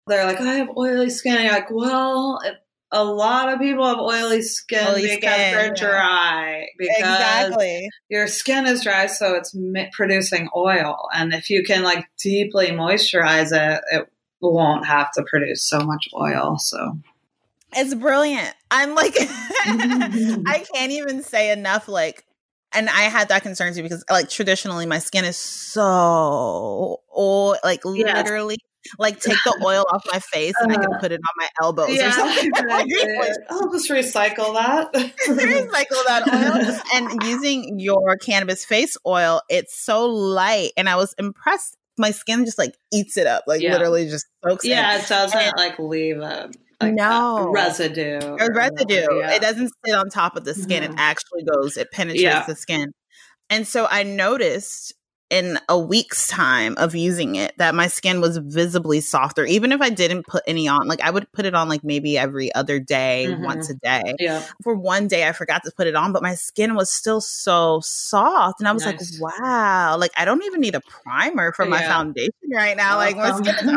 they're 0.08 0.26
like, 0.26 0.42
I 0.42 0.56
have 0.56 0.70
oily 0.76 1.12
skin. 1.12 1.36
And 1.36 1.44
you're 1.44 1.54
like, 1.54 1.70
well, 1.70 2.40
it, 2.44 2.56
a 2.92 3.04
lot 3.04 3.54
of 3.54 3.60
people 3.60 3.86
have 3.86 4.00
oily 4.00 4.42
skin 4.42 4.88
oily 4.88 5.04
because 5.04 5.18
skin, 5.18 5.54
they're 5.54 5.74
dry. 5.76 6.66
Because 6.78 6.98
exactly. 6.98 7.90
your 8.10 8.26
skin 8.26 8.66
is 8.66 8.84
dry, 8.84 9.06
so 9.06 9.36
it's 9.36 9.56
producing 9.94 10.50
oil. 10.56 11.08
And 11.14 11.34
if 11.34 11.52
you 11.52 11.64
can 11.64 11.84
like 11.84 12.06
deeply 12.20 12.68
moisturize 12.70 13.52
it, 13.52 13.82
it 13.92 14.08
won't 14.50 14.86
have 14.86 15.12
to 15.14 15.24
produce 15.24 15.64
so 15.64 15.80
much 15.82 16.10
oil. 16.14 16.58
So 16.58 16.98
it's 17.74 17.94
brilliant. 17.94 18.54
I'm 18.70 18.96
like, 18.96 19.16
I 19.20 20.66
can't 20.74 20.92
even 20.92 21.24
say 21.24 21.52
enough. 21.52 21.88
Like, 21.88 22.26
and 22.74 22.90
I 22.90 23.04
had 23.04 23.30
that 23.30 23.44
concern 23.44 23.74
too 23.74 23.84
because, 23.84 24.04
like, 24.10 24.30
traditionally 24.30 24.86
my 24.86 25.00
skin 25.00 25.26
is 25.26 25.38
so 25.38 27.02
old, 27.10 27.58
like, 27.64 27.82
yes. 27.86 28.16
literally. 28.16 28.58
Like 28.98 29.20
take 29.20 29.38
the 29.46 29.62
oil 29.64 29.86
off 29.92 30.04
my 30.12 30.18
face 30.18 30.56
and 30.60 30.72
uh, 30.72 30.76
I 30.76 30.82
can 30.82 30.94
uh, 30.96 30.98
put 30.98 31.12
it 31.12 31.20
on 31.20 31.34
my 31.38 31.48
elbows 31.62 31.96
yeah, 31.96 32.10
or 32.10 32.12
something. 32.14 32.50
I'll 33.52 33.72
just 33.72 33.92
recycle 33.92 34.56
that. 34.56 34.92
recycle 34.92 36.04
that 36.08 36.24
oil. 36.28 36.80
And 36.96 37.24
using 37.24 37.80
your 37.80 38.18
cannabis 38.18 38.66
face 38.66 38.98
oil, 39.06 39.44
it's 39.50 39.80
so 39.80 40.08
light. 40.08 40.72
And 40.78 40.90
I 40.90 40.96
was 40.96 41.14
impressed 41.20 41.78
my 42.02 42.12
skin 42.12 42.44
just 42.44 42.58
like 42.58 42.76
eats 42.92 43.16
it 43.16 43.28
up, 43.28 43.46
like 43.48 43.62
yeah. 43.62 43.72
literally 43.72 44.10
just 44.10 44.26
soaks 44.46 44.66
it. 44.66 44.70
yeah, 44.70 44.98
it. 44.98 45.04
it 45.04 45.08
doesn't 45.08 45.40
and, 45.40 45.54
like 45.56 45.80
leave 45.80 46.18
a 46.18 46.52
like 46.82 46.94
no 46.94 47.50
residue. 47.52 48.20
Or 48.20 48.50
residue. 48.54 48.96
Yeah. 48.96 49.34
It 49.34 49.42
doesn't 49.42 49.72
sit 49.86 49.96
on 49.96 50.10
top 50.10 50.36
of 50.36 50.44
the 50.44 50.54
skin. 50.54 50.84
Mm-hmm. 50.84 50.94
It 50.94 51.00
actually 51.00 51.44
goes, 51.44 51.78
it 51.78 51.92
penetrates 51.92 52.24
yeah. 52.24 52.44
the 52.46 52.56
skin. 52.56 52.92
And 53.50 53.68
so 53.68 53.88
I 53.90 54.04
noticed 54.04 54.94
in 55.32 55.58
a 55.70 55.80
week's 55.80 56.28
time 56.28 56.76
of 56.78 56.94
using 56.94 57.38
it 57.38 57.54
that 57.58 57.74
my 57.74 57.88
skin 57.88 58.20
was 58.20 58.36
visibly 58.38 59.00
softer 59.00 59.46
even 59.46 59.72
if 59.72 59.80
i 59.80 59.90
didn't 59.90 60.28
put 60.28 60.44
any 60.46 60.68
on 60.68 60.86
like 60.88 61.00
i 61.02 61.10
would 61.10 61.26
put 61.32 61.46
it 61.46 61.56
on 61.56 61.70
like 61.70 61.86
maybe 61.86 62.18
every 62.18 62.54
other 62.54 62.80
day 62.80 63.28
mm-hmm. 63.30 63.42
once 63.42 63.70
a 63.70 63.76
day 63.76 64.14
yeah 64.20 64.44
for 64.62 64.76
one 64.76 65.08
day 65.08 65.26
i 65.26 65.32
forgot 65.32 65.64
to 65.64 65.72
put 65.72 65.88
it 65.88 65.96
on 65.96 66.12
but 66.12 66.22
my 66.22 66.36
skin 66.36 66.76
was 66.76 66.92
still 66.92 67.22
so 67.22 67.80
soft 67.82 68.60
and 68.60 68.68
i 68.68 68.74
was 68.74 68.86
nice. 68.86 69.20
like 69.22 69.34
wow 69.40 69.96
like 69.98 70.12
i 70.18 70.26
don't 70.26 70.44
even 70.44 70.60
need 70.60 70.76
a 70.76 70.82
primer 70.82 71.54
for 71.54 71.64
yeah. 71.64 71.70
my 71.70 71.82
foundation 71.82 72.32
right 72.54 72.76
now 72.76 72.98
like 72.98 73.16
my 73.16 73.32
skin 73.32 73.56
is 73.56 73.68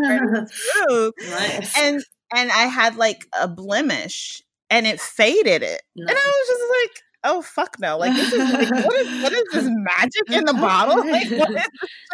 already 0.88 1.12
nice. 1.30 1.78
and 1.78 2.05
and 2.34 2.50
i 2.50 2.66
had 2.66 2.96
like 2.96 3.28
a 3.40 3.46
blemish 3.46 4.42
and 4.70 4.88
it 4.88 5.00
faded 5.00 5.62
it 5.62 5.82
nice. 5.94 6.09
and 6.09 6.11
i 6.11 6.12
was 6.12 6.48
just 6.48 6.64
like 6.82 7.02
oh 7.25 7.43
fuck 7.43 7.77
no 7.81 7.97
like 7.99 8.12
this 8.12 8.33
is 8.33 8.53
like 8.53 8.70
what 8.70 8.95
is 8.95 9.22
what 9.22 9.33
is 9.33 9.45
this 9.53 9.64
magic 9.68 10.31
in 10.31 10.45
the 10.45 10.53
bottle 10.53 10.97
like 11.11 11.31
what 11.31 11.51
is 11.51 11.64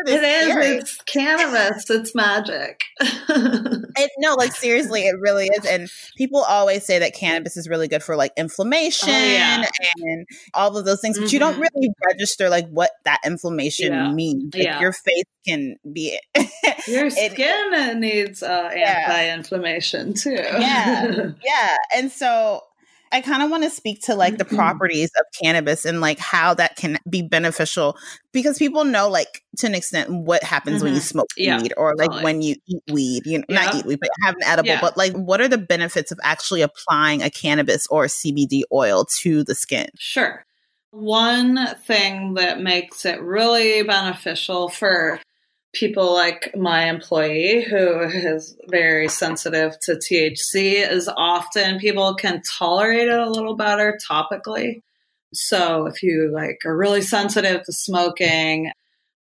this 0.04 0.14
it 0.14 0.24
is 0.24 0.80
it's 0.82 1.02
cannabis 1.02 1.90
it's 1.90 2.14
magic 2.14 2.84
it, 3.00 4.10
no 4.18 4.34
like 4.34 4.52
seriously 4.52 5.02
it 5.02 5.16
really 5.20 5.46
is 5.46 5.66
and 5.66 5.90
people 6.16 6.40
always 6.40 6.84
say 6.84 6.98
that 6.98 7.14
cannabis 7.14 7.56
is 7.56 7.68
really 7.68 7.88
good 7.88 8.02
for 8.02 8.16
like 8.16 8.32
inflammation 8.36 9.08
oh, 9.10 9.12
yeah. 9.12 9.66
and 10.02 10.26
all 10.54 10.76
of 10.76 10.84
those 10.84 11.00
things 11.00 11.18
but 11.18 11.26
mm-hmm. 11.26 11.34
you 11.34 11.38
don't 11.38 11.54
mm-hmm. 11.54 11.66
really 11.74 11.90
register 12.08 12.48
like 12.48 12.68
what 12.70 12.90
that 13.04 13.18
inflammation 13.24 13.92
yeah. 13.92 14.12
means 14.12 14.54
like 14.54 14.64
yeah. 14.64 14.80
your 14.80 14.92
face 14.92 15.24
can 15.46 15.76
be 15.92 16.18
your 16.86 17.10
skin 17.10 17.72
it, 17.72 17.96
needs 17.96 18.42
uh, 18.42 18.70
anti-inflammation 18.74 20.14
too 20.14 20.30
yeah 20.32 21.30
yeah 21.44 21.76
and 21.94 22.12
so 22.12 22.62
I 23.12 23.20
kind 23.20 23.42
of 23.42 23.50
want 23.50 23.64
to 23.64 23.70
speak 23.70 24.02
to 24.02 24.14
like 24.14 24.38
the 24.38 24.44
mm-hmm. 24.44 24.56
properties 24.56 25.10
of 25.18 25.26
cannabis 25.42 25.84
and 25.84 26.00
like 26.00 26.18
how 26.18 26.54
that 26.54 26.76
can 26.76 26.98
be 27.08 27.22
beneficial 27.22 27.96
because 28.32 28.58
people 28.58 28.84
know 28.84 29.08
like 29.08 29.42
to 29.58 29.66
an 29.66 29.74
extent 29.74 30.10
what 30.10 30.44
happens 30.44 30.76
mm-hmm. 30.76 30.84
when 30.84 30.94
you 30.94 31.00
mm-hmm. 31.00 31.06
smoke 31.06 31.28
yeah, 31.36 31.60
weed 31.60 31.72
or 31.76 31.96
like 31.96 32.10
totally. 32.10 32.24
when 32.24 32.42
you 32.42 32.54
eat 32.68 32.82
weed, 32.90 33.26
you 33.26 33.38
know, 33.38 33.44
yeah. 33.48 33.64
not 33.64 33.74
eat 33.74 33.84
weed, 33.84 33.98
but 34.00 34.10
have 34.22 34.36
an 34.36 34.42
edible, 34.44 34.68
yeah. 34.68 34.80
but 34.80 34.96
like 34.96 35.12
what 35.14 35.40
are 35.40 35.48
the 35.48 35.58
benefits 35.58 36.12
of 36.12 36.20
actually 36.22 36.62
applying 36.62 37.22
a 37.22 37.30
cannabis 37.30 37.86
or 37.88 38.04
a 38.04 38.08
CBD 38.08 38.62
oil 38.72 39.04
to 39.18 39.42
the 39.44 39.54
skin? 39.54 39.88
Sure. 39.98 40.44
One 40.92 41.76
thing 41.84 42.34
that 42.34 42.60
makes 42.60 43.04
it 43.04 43.20
really 43.20 43.82
beneficial 43.82 44.68
for 44.68 45.20
people 45.72 46.12
like 46.12 46.54
my 46.56 46.88
employee 46.88 47.62
who 47.62 48.00
is 48.00 48.56
very 48.68 49.08
sensitive 49.08 49.78
to 49.80 49.92
THC 49.92 50.90
is 50.90 51.08
often 51.08 51.78
people 51.78 52.14
can 52.14 52.42
tolerate 52.42 53.08
it 53.08 53.18
a 53.18 53.30
little 53.30 53.54
better 53.54 53.98
topically. 54.08 54.82
So 55.32 55.86
if 55.86 56.02
you 56.02 56.30
like 56.32 56.58
are 56.64 56.76
really 56.76 57.02
sensitive 57.02 57.64
to 57.64 57.72
smoking, 57.72 58.72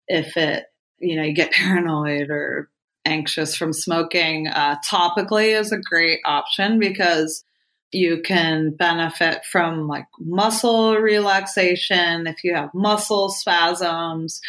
if 0.07 0.35
it, 0.37 0.65
you 0.97 1.15
know, 1.15 1.23
you 1.23 1.33
get 1.33 1.51
paranoid 1.53 2.29
or 2.29 2.69
anxious 3.05 3.55
from 3.55 3.71
smoking, 3.71 4.47
uh, 4.47 4.77
topically 4.87 5.57
is 5.57 5.71
a 5.71 5.77
great 5.77 6.19
option 6.25 6.79
because 6.79 7.43
you 7.91 8.21
can 8.21 8.71
benefit 8.71 9.43
from 9.45 9.87
like 9.87 10.05
muscle 10.19 10.95
relaxation 10.97 12.27
if 12.27 12.43
you 12.43 12.53
have 12.53 12.73
muscle 12.73 13.29
spasms, 13.29 14.41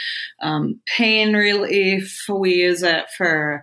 um, 0.43 0.81
pain 0.87 1.35
relief. 1.35 2.25
We 2.29 2.55
use 2.55 2.83
it 2.83 3.07
for 3.17 3.63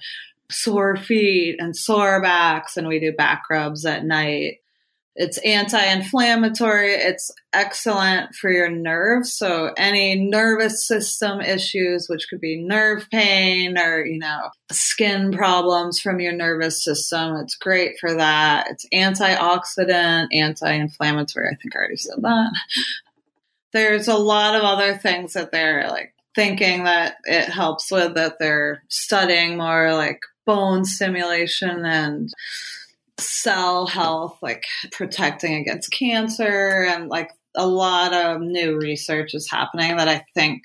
sore 0.49 0.95
feet 0.95 1.57
and 1.59 1.75
sore 1.75 2.21
backs, 2.21 2.77
and 2.77 2.87
we 2.87 2.99
do 2.99 3.11
back 3.11 3.43
rubs 3.49 3.85
at 3.85 4.05
night. 4.05 4.59
It's 5.19 5.39
anti-inflammatory. 5.39 6.93
It's 6.93 7.31
excellent 7.51 8.35
for 8.35 8.51
your 8.51 8.69
nerves. 8.69 9.33
So 9.33 9.71
any 9.75 10.13
nervous 10.15 10.85
system 10.85 11.41
issues, 11.41 12.05
which 12.07 12.27
could 12.29 12.39
be 12.39 12.61
nerve 12.61 13.07
pain 13.09 13.79
or, 13.79 14.05
you 14.05 14.19
know, 14.19 14.49
skin 14.71 15.31
problems 15.31 15.99
from 15.99 16.19
your 16.19 16.33
nervous 16.33 16.83
system, 16.83 17.35
it's 17.37 17.55
great 17.55 17.97
for 17.99 18.13
that. 18.13 18.67
It's 18.69 18.85
antioxidant, 18.93 20.27
anti-inflammatory. 20.31 21.47
I 21.51 21.55
think 21.55 21.75
I 21.75 21.79
already 21.79 21.97
said 21.97 22.21
that. 22.21 22.51
There's 23.73 24.07
a 24.07 24.17
lot 24.17 24.53
of 24.55 24.61
other 24.61 24.95
things 24.97 25.33
that 25.33 25.51
they're 25.51 25.89
like 25.89 26.13
thinking 26.35 26.83
that 26.83 27.15
it 27.23 27.49
helps 27.49 27.91
with 27.91 28.13
that 28.13 28.35
they're 28.39 28.83
studying 28.87 29.57
more 29.57 29.95
like 29.95 30.19
bone 30.45 30.85
stimulation 30.85 31.83
and 31.83 32.29
cell 33.19 33.87
health, 33.87 34.37
like 34.41 34.63
protecting 34.91 35.55
against 35.55 35.91
cancer, 35.91 36.85
and 36.89 37.09
like 37.09 37.31
a 37.55 37.67
lot 37.67 38.13
of 38.13 38.41
new 38.41 38.77
research 38.77 39.33
is 39.33 39.49
happening 39.49 39.97
that 39.97 40.07
I 40.07 40.23
think, 40.33 40.63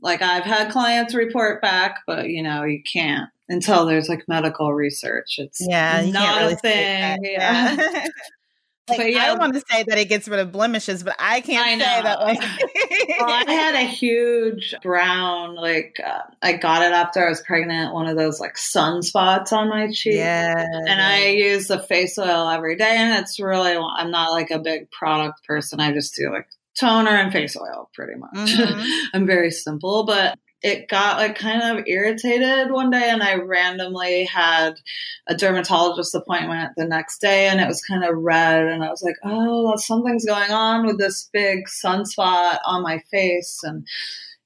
like, 0.00 0.22
I've 0.22 0.44
had 0.44 0.70
clients 0.70 1.14
report 1.14 1.60
back, 1.62 2.00
but 2.06 2.28
you 2.28 2.42
know, 2.42 2.64
you 2.64 2.82
can't 2.90 3.28
until 3.48 3.86
there's 3.86 4.08
like 4.08 4.24
medical 4.28 4.74
research. 4.74 5.36
It's 5.38 5.64
yeah, 5.66 6.04
not 6.10 6.40
really 6.40 6.52
a 6.54 6.56
thing. 6.56 7.18
Yeah. 7.22 8.06
Like, 8.88 8.98
but 8.98 9.12
yeah, 9.12 9.32
I 9.32 9.34
want 9.34 9.54
to 9.54 9.62
say 9.68 9.82
that 9.82 9.98
it 9.98 10.08
gets 10.08 10.28
rid 10.28 10.38
of 10.38 10.52
blemishes, 10.52 11.02
but 11.02 11.16
I 11.18 11.40
can't 11.40 11.66
I 11.66 11.72
say 11.72 12.02
that. 12.02 12.20
Like, 12.20 12.40
well, 12.40 13.30
I 13.30 13.44
had 13.52 13.74
a 13.74 13.86
huge 13.86 14.76
brown, 14.80 15.56
like 15.56 15.98
uh, 16.04 16.22
I 16.40 16.52
got 16.52 16.82
it 16.82 16.92
after 16.92 17.26
I 17.26 17.28
was 17.28 17.40
pregnant. 17.40 17.92
One 17.92 18.06
of 18.06 18.16
those 18.16 18.38
like 18.38 18.54
sunspots 18.54 19.52
on 19.52 19.68
my 19.70 19.88
cheek. 19.90 20.14
Yeah, 20.14 20.54
and 20.56 21.00
I 21.00 21.30
use 21.30 21.66
the 21.66 21.80
face 21.80 22.16
oil 22.16 22.48
every 22.48 22.76
day, 22.76 22.96
and 22.96 23.20
it's 23.20 23.40
really. 23.40 23.76
I'm 23.76 24.12
not 24.12 24.30
like 24.30 24.52
a 24.52 24.60
big 24.60 24.88
product 24.92 25.44
person. 25.44 25.80
I 25.80 25.92
just 25.92 26.14
do 26.14 26.30
like 26.30 26.46
toner 26.78 27.10
and 27.10 27.32
face 27.32 27.56
oil 27.56 27.90
pretty 27.92 28.14
much. 28.14 28.34
Mm-hmm. 28.34 29.06
I'm 29.14 29.26
very 29.26 29.50
simple, 29.50 30.04
but 30.04 30.38
it 30.62 30.88
got 30.88 31.18
like 31.18 31.36
kind 31.36 31.78
of 31.78 31.86
irritated 31.86 32.70
one 32.70 32.90
day 32.90 33.10
and 33.10 33.22
I 33.22 33.34
randomly 33.34 34.24
had 34.24 34.80
a 35.26 35.36
dermatologist 35.36 36.14
appointment 36.14 36.72
the 36.76 36.86
next 36.86 37.20
day 37.20 37.46
and 37.46 37.60
it 37.60 37.68
was 37.68 37.82
kind 37.82 38.04
of 38.04 38.16
red 38.16 38.66
and 38.66 38.82
I 38.82 38.90
was 38.90 39.02
like, 39.02 39.16
oh, 39.22 39.76
something's 39.76 40.24
going 40.24 40.50
on 40.50 40.86
with 40.86 40.98
this 40.98 41.28
big 41.32 41.66
sunspot 41.66 42.58
on 42.64 42.82
my 42.82 42.98
face 43.10 43.60
and 43.62 43.86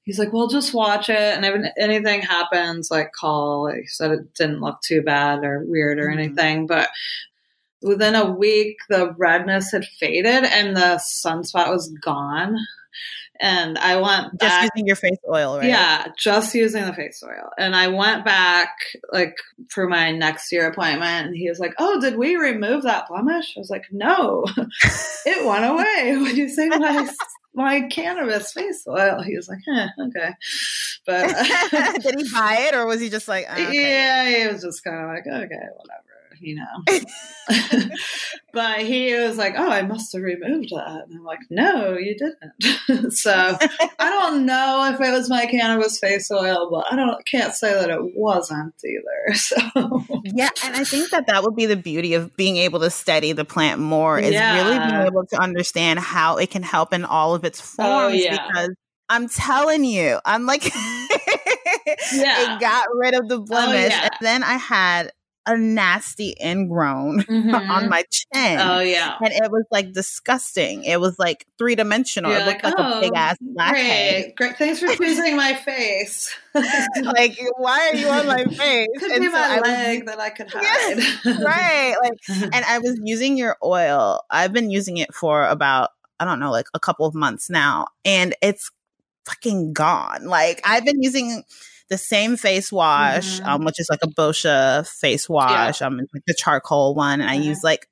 he's 0.03 0.19
like, 0.19 0.33
well, 0.33 0.47
just 0.47 0.73
watch 0.73 1.09
it 1.09 1.15
and 1.15 1.45
if 1.45 1.71
anything 1.77 2.21
happens, 2.21 2.91
like 2.91 3.13
call. 3.13 3.71
He 3.71 3.87
said 3.87 4.11
it 4.11 4.33
didn't 4.33 4.61
look 4.61 4.81
too 4.81 5.01
bad 5.01 5.45
or 5.45 5.63
weird 5.65 5.97
or 5.97 6.07
mm-hmm. 6.07 6.19
anything, 6.19 6.67
but 6.67 6.89
within 7.81 8.15
a 8.15 8.29
week 8.29 8.77
the 8.89 9.13
redness 9.17 9.71
had 9.71 9.85
faded 9.85 10.43
and 10.43 10.75
the 10.75 11.01
sunspot 11.01 11.69
was 11.69 11.87
gone 12.03 12.57
and 13.41 13.77
I 13.79 13.95
went 13.95 14.37
back, 14.37 14.61
just 14.61 14.71
using 14.75 14.87
your 14.87 14.95
face 14.95 15.17
oil, 15.27 15.57
right? 15.57 15.67
Yeah, 15.67 16.05
just 16.15 16.53
using 16.53 16.85
the 16.85 16.93
face 16.93 17.23
oil. 17.25 17.49
And 17.57 17.75
I 17.75 17.87
went 17.87 18.23
back 18.23 18.69
like 19.11 19.35
for 19.69 19.87
my 19.87 20.11
next 20.11 20.51
year 20.51 20.67
appointment, 20.69 21.27
and 21.27 21.35
he 21.35 21.49
was 21.49 21.59
like, 21.59 21.73
"Oh, 21.79 21.99
did 21.99 22.17
we 22.17 22.35
remove 22.35 22.83
that 22.83 23.07
blemish?" 23.07 23.53
I 23.57 23.59
was 23.59 23.71
like, 23.71 23.85
"No, 23.91 24.45
it 25.25 25.45
went 25.45 25.65
away." 25.65 26.17
Would 26.21 26.37
you 26.37 26.49
say 26.49 26.69
my 26.69 27.09
my 27.55 27.81
cannabis 27.89 28.53
face 28.53 28.85
oil? 28.87 29.23
He 29.23 29.35
was 29.35 29.49
like, 29.49 29.59
eh, 29.67 29.87
"Okay," 29.99 30.33
but 31.07 31.33
uh, 31.35 31.93
did 31.93 32.19
he 32.19 32.31
buy 32.31 32.67
it, 32.69 32.75
or 32.75 32.85
was 32.85 33.01
he 33.01 33.09
just 33.09 33.27
like, 33.27 33.47
oh, 33.49 33.53
okay. 33.53 33.73
"Yeah," 33.73 34.29
he 34.29 34.53
was 34.53 34.61
just 34.61 34.83
kind 34.83 35.01
of 35.01 35.07
like, 35.07 35.25
"Okay, 35.25 35.65
whatever." 35.77 36.00
You 36.41 36.55
know. 36.55 36.99
but 38.53 38.79
he 38.79 39.13
was 39.15 39.37
like, 39.37 39.55
"Oh, 39.57 39.69
I 39.69 39.81
must 39.81 40.13
have 40.13 40.21
removed 40.21 40.69
that," 40.71 41.05
and 41.07 41.17
I'm 41.17 41.23
like, 41.23 41.39
"No, 41.49 41.97
you 41.97 42.15
didn't." 42.15 43.13
so 43.13 43.57
I 43.99 44.09
don't 44.09 44.45
know 44.45 44.91
if 44.93 45.01
it 45.01 45.11
was 45.11 45.29
my 45.29 45.45
cannabis 45.45 45.99
face 45.99 46.29
oil, 46.31 46.69
but 46.71 46.91
I 46.91 46.95
don't 46.95 47.25
can't 47.25 47.53
say 47.53 47.73
that 47.73 47.89
it 47.89 48.15
wasn't 48.15 48.73
either. 48.83 49.35
So 49.35 49.57
yeah, 50.25 50.49
and 50.63 50.75
I 50.75 50.83
think 50.83 51.09
that 51.11 51.27
that 51.27 51.43
would 51.43 51.55
be 51.55 51.65
the 51.65 51.75
beauty 51.75 52.13
of 52.13 52.35
being 52.35 52.57
able 52.57 52.79
to 52.81 52.89
study 52.89 53.31
the 53.33 53.45
plant 53.45 53.79
more 53.79 54.19
is 54.19 54.31
yeah. 54.31 54.55
really 54.55 54.79
being 54.79 55.07
able 55.07 55.25
to 55.27 55.41
understand 55.41 55.99
how 55.99 56.37
it 56.37 56.49
can 56.49 56.63
help 56.63 56.93
in 56.93 57.05
all 57.05 57.35
of 57.35 57.43
its 57.43 57.59
oh, 57.61 57.83
forms 57.83 58.13
oh, 58.13 58.17
yeah. 58.17 58.47
because 58.47 58.69
I'm 59.09 59.27
telling 59.27 59.83
you, 59.83 60.19
I'm 60.23 60.45
like, 60.45 60.73
yeah. 62.13 62.55
it 62.55 62.61
got 62.61 62.87
rid 62.93 63.13
of 63.13 63.27
the 63.27 63.39
oh, 63.39 63.45
blemish. 63.45 63.93
Oh, 63.93 63.97
yeah. 63.97 64.03
And 64.03 64.11
then 64.21 64.43
I 64.43 64.53
had 64.53 65.11
a 65.45 65.57
nasty 65.57 66.35
ingrown 66.43 67.21
mm-hmm. 67.23 67.53
on 67.55 67.89
my 67.89 68.03
chin. 68.09 68.59
Oh 68.59 68.79
yeah. 68.79 69.17
And 69.19 69.33
it 69.33 69.51
was 69.51 69.65
like 69.71 69.91
disgusting. 69.91 70.83
It 70.83 70.99
was 70.99 71.17
like 71.17 71.45
three 71.57 71.75
dimensional. 71.75 72.31
It 72.31 72.45
looked 72.45 72.63
like, 72.63 72.77
like 72.77 72.93
oh, 72.93 72.97
a 72.99 73.01
big 73.01 73.13
ass 73.15 73.37
blackhead. 73.41 74.23
Great. 74.23 74.35
great. 74.35 74.57
Thanks 74.57 74.79
for 74.79 74.95
tweezing 74.95 75.35
my 75.35 75.55
face. 75.55 76.33
like, 76.53 77.39
why 77.57 77.89
are 77.89 77.95
you 77.95 78.07
on 78.07 78.27
my 78.27 78.43
face? 78.55 78.87
Could 78.99 79.11
and 79.11 79.21
be 79.21 79.27
so 79.27 79.31
my 79.31 79.57
I 79.57 79.59
leg 79.59 80.03
was, 80.03 80.15
that 80.15 80.19
I 80.19 80.29
could 80.29 80.51
hide. 80.51 80.97
Yeah, 81.25 81.43
right. 81.43 81.95
Like 82.03 82.19
and 82.53 82.65
I 82.65 82.79
was 82.79 82.99
using 83.03 83.37
your 83.37 83.57
oil. 83.63 84.21
I've 84.29 84.53
been 84.53 84.69
using 84.69 84.97
it 84.97 85.13
for 85.13 85.47
about, 85.47 85.89
I 86.19 86.25
don't 86.25 86.39
know, 86.39 86.51
like 86.51 86.67
a 86.73 86.79
couple 86.79 87.05
of 87.07 87.15
months 87.15 87.49
now. 87.49 87.87
And 88.05 88.35
it's 88.41 88.71
fucking 89.25 89.73
gone. 89.73 90.25
Like 90.25 90.61
I've 90.63 90.85
been 90.85 91.01
using 91.01 91.43
the 91.91 91.97
same 91.97 92.37
face 92.37 92.71
wash, 92.71 93.39
mm-hmm. 93.39 93.45
um, 93.47 93.65
which 93.65 93.79
is 93.79 93.87
like 93.91 93.99
a 94.01 94.07
Boscia 94.07 94.87
face 94.87 95.29
wash. 95.29 95.81
Yeah. 95.81 95.87
Um, 95.87 95.97
like 95.97 96.23
the 96.25 96.33
charcoal 96.33 96.95
one, 96.95 97.21
and 97.21 97.29
I 97.29 97.35
mm-hmm. 97.35 97.49
use 97.49 97.63
like 97.63 97.87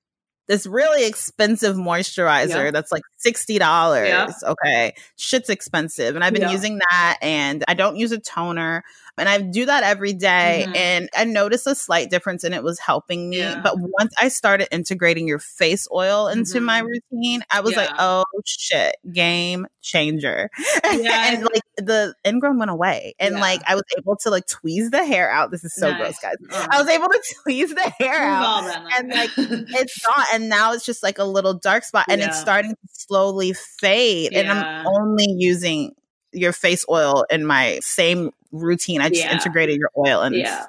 this 0.47 0.65
really 0.65 1.05
expensive 1.05 1.75
moisturizer 1.75 2.65
yep. 2.65 2.73
that's 2.73 2.91
like 2.91 3.03
$60. 3.23 3.59
Yep. 3.59 4.29
Okay. 4.43 4.93
Shit's 5.15 5.47
expensive. 5.47 6.15
And 6.15 6.23
I've 6.23 6.33
been 6.33 6.41
yep. 6.41 6.51
using 6.51 6.79
that 6.89 7.19
and 7.21 7.63
I 7.67 7.75
don't 7.75 7.97
use 7.97 8.11
a 8.11 8.19
toner 8.19 8.83
and 9.19 9.29
I 9.29 9.41
do 9.41 9.65
that 9.65 9.83
every 9.83 10.13
day, 10.13 10.63
mm-hmm. 10.65 10.75
and 10.75 11.09
I 11.15 11.25
noticed 11.25 11.67
a 11.67 11.75
slight 11.75 12.09
difference 12.09 12.43
and 12.43 12.55
it 12.55 12.63
was 12.63 12.79
helping 12.79 13.29
me. 13.29 13.39
Yeah. 13.39 13.61
But 13.61 13.75
once 13.77 14.13
I 14.19 14.29
started 14.29 14.73
integrating 14.73 15.27
your 15.27 15.39
face 15.39 15.87
oil 15.93 16.27
into 16.27 16.55
mm-hmm. 16.55 16.65
my 16.65 16.79
routine, 16.79 17.41
I 17.51 17.61
was 17.61 17.73
yeah. 17.73 17.79
like, 17.79 17.89
oh 17.99 18.23
shit, 18.45 18.95
game 19.11 19.67
changer. 19.81 20.49
Yeah. 20.91 21.33
and 21.33 21.43
like 21.43 21.61
the 21.77 22.15
ingrown 22.25 22.57
went 22.57 22.71
away. 22.71 23.13
And 23.19 23.35
like 23.35 23.61
I 23.67 23.75
was 23.75 23.83
able 23.97 24.15
to 24.17 24.29
like 24.29 24.45
tweeze 24.47 24.89
the 24.91 25.05
hair 25.05 25.29
out. 25.29 25.51
This 25.51 25.63
is 25.63 25.73
so 25.73 25.91
nice. 25.91 25.99
gross, 25.99 26.19
guys. 26.19 26.67
I 26.71 26.81
was 26.81 26.89
able 26.89 27.07
to 27.07 27.35
tweeze 27.45 27.69
the 27.69 27.93
hair 27.99 28.23
out. 28.23 28.63
And 28.97 29.09
like 29.09 29.29
it's 29.37 30.03
not. 30.03 30.27
And 30.33 30.49
now 30.49 30.73
it's 30.73 30.85
just 30.85 31.03
like 31.03 31.19
a 31.19 31.23
little 31.23 31.53
dark 31.53 31.83
spot 31.83 32.05
and 32.09 32.21
it's 32.21 32.39
starting 32.39 32.71
to 32.71 32.77
slowly 32.91 33.53
fade. 33.53 34.33
And 34.33 34.49
I'm 34.49 34.87
only 34.87 35.27
using 35.37 35.93
your 36.31 36.53
face 36.53 36.85
oil 36.89 37.25
in 37.29 37.45
my 37.45 37.79
same 37.81 38.31
routine. 38.51 39.01
I 39.01 39.09
just 39.09 39.23
yeah. 39.23 39.33
integrated 39.33 39.77
your 39.77 39.91
oil 39.97 40.21
and 40.21 40.35
yeah. 40.35 40.67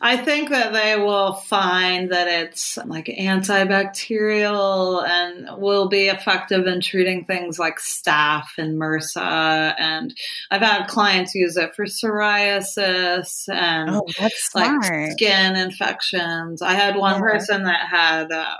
I 0.00 0.16
think 0.16 0.50
that 0.50 0.72
they 0.72 0.96
will 0.96 1.34
find 1.34 2.10
that 2.10 2.28
it's 2.28 2.78
like 2.86 3.06
antibacterial 3.06 5.06
and 5.06 5.60
will 5.60 5.88
be 5.88 6.08
effective 6.08 6.66
in 6.66 6.80
treating 6.80 7.24
things 7.24 7.58
like 7.58 7.78
staph 7.78 8.58
and 8.58 8.80
MRSA. 8.80 9.74
And 9.78 10.14
I've 10.50 10.62
had 10.62 10.86
clients 10.86 11.34
use 11.34 11.56
it 11.56 11.74
for 11.74 11.84
psoriasis 11.84 13.52
and 13.52 13.90
oh, 13.90 14.06
like 14.54 15.12
skin 15.12 15.56
infections. 15.56 16.62
I 16.62 16.74
had 16.74 16.96
one 16.96 17.16
yeah. 17.16 17.20
person 17.20 17.64
that 17.64 17.88
had 17.88 18.32
uh, 18.32 18.56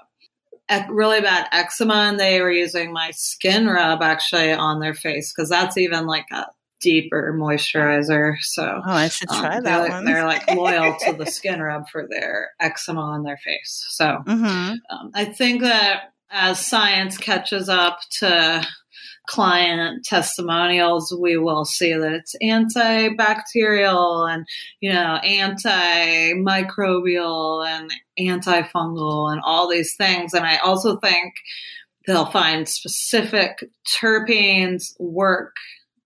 really 0.90 1.20
bad 1.20 1.48
eczema 1.52 1.94
and 1.94 2.18
they 2.18 2.40
were 2.40 2.50
using 2.50 2.92
my 2.92 3.10
skin 3.12 3.66
rub 3.66 4.02
actually 4.02 4.52
on 4.52 4.80
their 4.80 4.94
face 4.94 5.32
because 5.32 5.48
that's 5.48 5.76
even 5.76 6.06
like 6.06 6.26
a 6.32 6.46
deeper 6.80 7.34
moisturizer. 7.38 8.34
So, 8.40 8.82
oh, 8.84 8.92
I 8.92 9.08
should 9.08 9.30
um, 9.30 9.40
try 9.40 9.56
um, 9.56 9.64
that 9.64 9.82
they're, 9.82 9.90
one. 9.90 10.04
they're 10.04 10.26
like 10.26 10.50
loyal 10.50 10.96
to 11.06 11.12
the 11.12 11.26
skin 11.30 11.60
rub 11.60 11.88
for 11.88 12.06
their 12.08 12.50
eczema 12.60 13.00
on 13.00 13.22
their 13.22 13.38
face. 13.38 13.86
So, 13.90 14.22
mm-hmm. 14.26 14.74
um, 14.90 15.10
I 15.14 15.24
think 15.24 15.62
that 15.62 16.12
as 16.30 16.64
science 16.64 17.16
catches 17.16 17.68
up 17.68 18.00
to 18.18 18.66
client 19.26 20.04
testimonials, 20.04 21.12
we 21.18 21.36
will 21.36 21.64
see 21.64 21.92
that 21.92 22.12
it's 22.12 22.36
antibacterial 22.42 24.32
and, 24.32 24.46
you 24.80 24.92
know, 24.92 25.18
antimicrobial 25.24 27.66
and 27.66 27.90
antifungal 28.18 29.32
and 29.32 29.40
all 29.44 29.68
these 29.68 29.96
things. 29.96 30.34
And 30.34 30.44
I 30.44 30.56
also 30.58 30.96
think 30.96 31.34
they'll 32.06 32.26
find 32.26 32.68
specific 32.68 33.64
terpenes 34.00 34.94
work. 34.98 35.54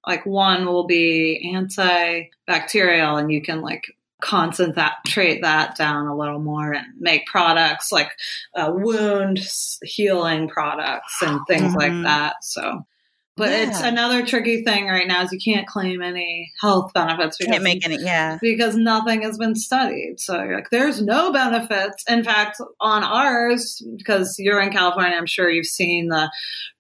Like 0.07 0.27
one 0.27 0.67
will 0.67 0.87
be 0.87 1.51
antibacterial 1.55 3.19
and 3.19 3.33
you 3.33 3.43
can 3.43 3.61
like 3.61 3.87
concentrate 4.21 5.43
that 5.43 5.77
down 5.77 6.07
a 6.07 6.17
little 6.17 6.39
more 6.39 6.73
and 6.73 6.87
make 6.99 7.27
products 7.27 7.93
like 7.93 8.11
uh, 8.55 8.71
wound 8.73 9.39
healing 9.83 10.49
products 10.49 11.21
and 11.23 11.41
things 11.47 11.75
mm-hmm. 11.75 11.77
like 11.77 12.03
that. 12.03 12.37
So 12.43 12.87
but 13.37 13.51
yeah. 13.51 13.69
it's 13.69 13.81
another 13.83 14.25
tricky 14.25 14.65
thing 14.65 14.87
right 14.87 15.07
now 15.07 15.23
is 15.23 15.31
you 15.31 15.39
can't 15.39 15.67
claim 15.67 16.01
any 16.01 16.53
health 16.61 16.93
benefits. 16.95 17.37
Because, 17.37 17.53
can't 17.53 17.65
make 17.65 17.85
any, 17.85 18.03
yeah. 18.03 18.39
Because 18.41 18.77
nothing 18.77 19.23
has 19.23 19.37
been 19.37 19.55
studied. 19.55 20.19
So 20.19 20.43
you're 20.43 20.57
like, 20.57 20.71
there's 20.71 21.03
no 21.03 21.33
benefits. 21.33 22.03
In 22.09 22.25
fact, 22.25 22.61
on 22.81 23.05
ours, 23.05 23.83
because 23.97 24.37
you're 24.39 24.61
in 24.61 24.73
California, 24.73 25.17
I'm 25.17 25.27
sure 25.27 25.51
you've 25.51 25.67
seen 25.67 26.09
the 26.09 26.31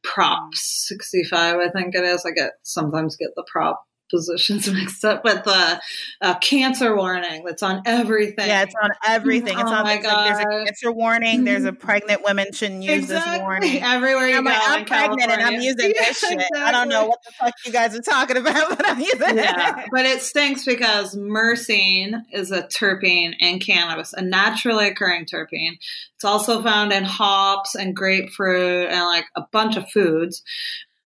Prop 0.02 0.54
65, 0.54 1.56
I 1.56 1.68
think 1.68 1.94
it 1.94 2.04
is. 2.04 2.24
I 2.24 2.30
get 2.30 2.52
sometimes 2.62 3.16
get 3.16 3.34
the 3.36 3.44
Prop 3.50 3.84
positions 4.10 4.68
mixed 4.72 5.04
up, 5.04 5.22
but 5.22 5.44
the 5.44 5.80
uh, 6.20 6.38
cancer 6.38 6.96
warning 6.96 7.44
that's 7.44 7.62
on 7.62 7.82
everything. 7.86 8.46
Yeah, 8.46 8.62
it's 8.62 8.74
on 8.82 8.90
everything. 9.06 9.58
It's 9.58 9.70
oh 9.70 9.74
on 9.74 9.84
my 9.84 9.96
God. 9.98 10.26
Like 10.26 10.36
there's 10.36 10.40
a 10.40 10.64
cancer 10.66 10.92
warning. 10.92 11.44
There's 11.44 11.64
a 11.64 11.72
pregnant 11.72 12.22
women 12.24 12.52
shouldn't 12.52 12.82
use 12.82 13.04
exactly. 13.04 13.32
this 13.32 13.40
warning. 13.40 13.82
Everywhere 13.82 14.28
you 14.28 14.36
I'm 14.36 14.44
go. 14.44 14.50
Like, 14.50 14.62
I'm 14.62 14.84
pregnant 14.84 15.20
California. 15.20 15.46
and 15.46 15.56
I'm 15.56 15.60
using 15.62 15.90
yeah, 15.96 16.04
this 16.04 16.18
shit. 16.18 16.32
Exactly. 16.32 16.60
I 16.60 16.72
don't 16.72 16.88
know 16.88 17.06
what 17.06 17.18
the 17.24 17.32
fuck 17.32 17.54
you 17.64 17.72
guys 17.72 17.96
are 17.96 18.02
talking 18.02 18.36
about, 18.36 18.76
but 18.76 18.88
I'm 18.88 19.00
using 19.00 19.36
yeah, 19.36 19.80
it. 19.80 19.88
But 19.92 20.06
it 20.06 20.22
stinks 20.22 20.64
because 20.64 21.14
myrcene 21.16 22.22
is 22.32 22.50
a 22.50 22.62
terpene 22.62 23.34
in 23.40 23.60
cannabis, 23.60 24.12
a 24.12 24.22
naturally 24.22 24.88
occurring 24.88 25.26
terpene. 25.26 25.78
It's 26.14 26.24
also 26.24 26.62
found 26.62 26.92
in 26.92 27.04
hops 27.04 27.74
and 27.74 27.94
grapefruit 27.94 28.90
and 28.90 29.00
like 29.04 29.26
a 29.36 29.42
bunch 29.52 29.76
of 29.76 29.88
foods. 29.90 30.42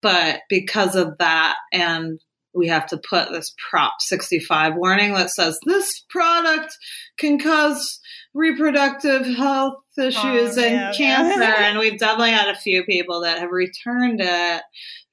But 0.01 0.41
because 0.49 0.95
of 0.95 1.17
that 1.17 1.55
and 1.73 2.19
we 2.55 2.67
have 2.67 2.85
to 2.87 2.97
put 2.97 3.31
this 3.31 3.53
Prop 3.69 3.93
65 3.99 4.75
warning 4.75 5.13
that 5.13 5.29
says 5.29 5.59
this 5.65 6.03
product 6.09 6.75
can 7.17 7.37
cause 7.39 7.99
reproductive 8.33 9.25
health 9.25 9.77
issues 9.97 10.57
oh, 10.57 10.63
and 10.63 10.75
yeah, 10.75 10.93
cancer. 10.95 11.41
Yeah. 11.41 11.55
and 11.69 11.79
we've 11.79 11.99
definitely 11.99 12.31
had 12.31 12.49
a 12.49 12.57
few 12.57 12.83
people 12.83 13.21
that 13.21 13.39
have 13.39 13.51
returned 13.51 14.21
it 14.21 14.61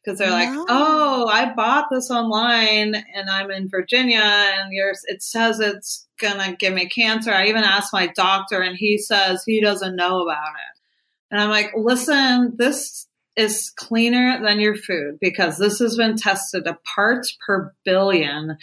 because 0.03 0.19
they're 0.19 0.31
like, 0.31 0.49
"Oh, 0.69 1.29
I 1.29 1.53
bought 1.55 1.87
this 1.91 2.11
online 2.11 2.95
and 2.95 3.31
I'm 3.31 3.51
in 3.51 3.69
Virginia 3.69 4.23
and 4.23 4.73
yours 4.73 5.01
it 5.07 5.23
says 5.23 5.61
it's 5.61 6.07
gonna 6.21 6.57
give 6.57 6.75
me 6.75 6.89
cancer." 6.89 7.33
I 7.33 7.47
even 7.47 7.65
asked 7.65 7.93
my 7.93 8.09
doctor 8.09 8.61
and 8.61 8.77
he 8.77 8.99
says 8.99 9.43
he 9.47 9.61
doesn't 9.61 9.97
know 9.97 10.23
about 10.23 10.39
it. 10.39 10.81
And 11.31 11.41
I'm 11.41 11.51
like, 11.51 11.73
"Listen, 11.77 12.55
this 12.57 13.07
is 13.37 13.73
cleaner 13.77 14.41
than 14.43 14.61
your 14.61 14.77
food 14.77 15.19
because 15.21 15.59
this 15.59 15.79
has 15.79 15.97
been 15.97 16.17
tested 16.17 16.67
a 16.67 16.79
parts 16.95 17.37
per 17.47 17.75
billion 17.85 18.59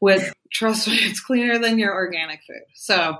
with 0.00 0.32
trust 0.52 0.88
me 0.88 0.94
it's 0.94 1.20
cleaner 1.20 1.58
than 1.58 1.78
your 1.78 1.94
organic 1.94 2.40
food. 2.46 2.62
So 2.74 3.18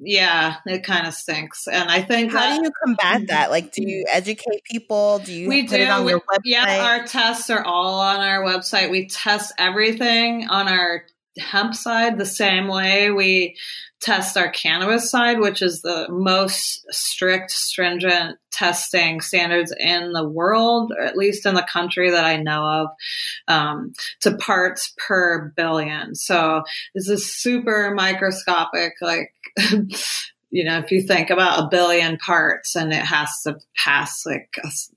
yeah 0.00 0.56
it 0.66 0.84
kind 0.84 1.06
of 1.06 1.14
stinks. 1.14 1.66
And 1.66 1.88
i 1.88 2.02
think 2.02 2.32
how 2.32 2.40
that, 2.40 2.58
do 2.58 2.64
you 2.64 2.72
combat 2.84 3.28
that? 3.28 3.50
Like 3.50 3.72
do 3.72 3.82
you 3.82 4.04
mm-hmm. 4.04 4.16
educate 4.16 4.64
people? 4.64 5.20
Do 5.20 5.32
you 5.32 5.48
we 5.48 5.62
put 5.62 5.76
do. 5.76 5.82
it 5.82 5.88
on 5.88 6.04
we, 6.04 6.12
your 6.12 6.20
website? 6.20 6.40
yeah 6.44 6.84
our 6.84 7.06
tests 7.06 7.50
are 7.50 7.64
all 7.64 8.00
on 8.00 8.20
our 8.20 8.42
website. 8.42 8.90
We 8.90 9.08
test 9.08 9.52
everything 9.58 10.48
on 10.48 10.68
our 10.68 11.04
hemp 11.38 11.74
side 11.74 12.18
the 12.18 12.26
same 12.26 12.68
way 12.68 13.10
we 13.10 13.56
test 14.00 14.36
our 14.36 14.50
cannabis 14.50 15.10
side, 15.10 15.40
which 15.40 15.60
is 15.60 15.82
the 15.82 16.06
most 16.08 16.86
strict, 16.90 17.50
stringent 17.50 18.38
testing 18.52 19.20
standards 19.20 19.74
in 19.78 20.12
the 20.12 20.26
world, 20.26 20.92
or 20.96 21.04
at 21.04 21.16
least 21.16 21.46
in 21.46 21.54
the 21.54 21.66
country 21.70 22.10
that 22.10 22.24
I 22.24 22.36
know 22.36 22.64
of, 22.64 22.88
um, 23.48 23.92
to 24.20 24.36
parts 24.36 24.94
per 24.96 25.52
billion. 25.56 26.14
So 26.14 26.62
this 26.94 27.08
is 27.08 27.34
super 27.34 27.92
microscopic, 27.94 28.94
like. 29.00 29.34
you 30.50 30.64
know, 30.64 30.78
if 30.78 30.90
you 30.90 31.02
think 31.02 31.28
about 31.28 31.62
a 31.62 31.68
billion 31.68 32.16
parts 32.16 32.74
and 32.74 32.90
it 32.90 33.02
has 33.02 33.42
to 33.42 33.58
pass 33.76 34.24
like, 34.24 34.48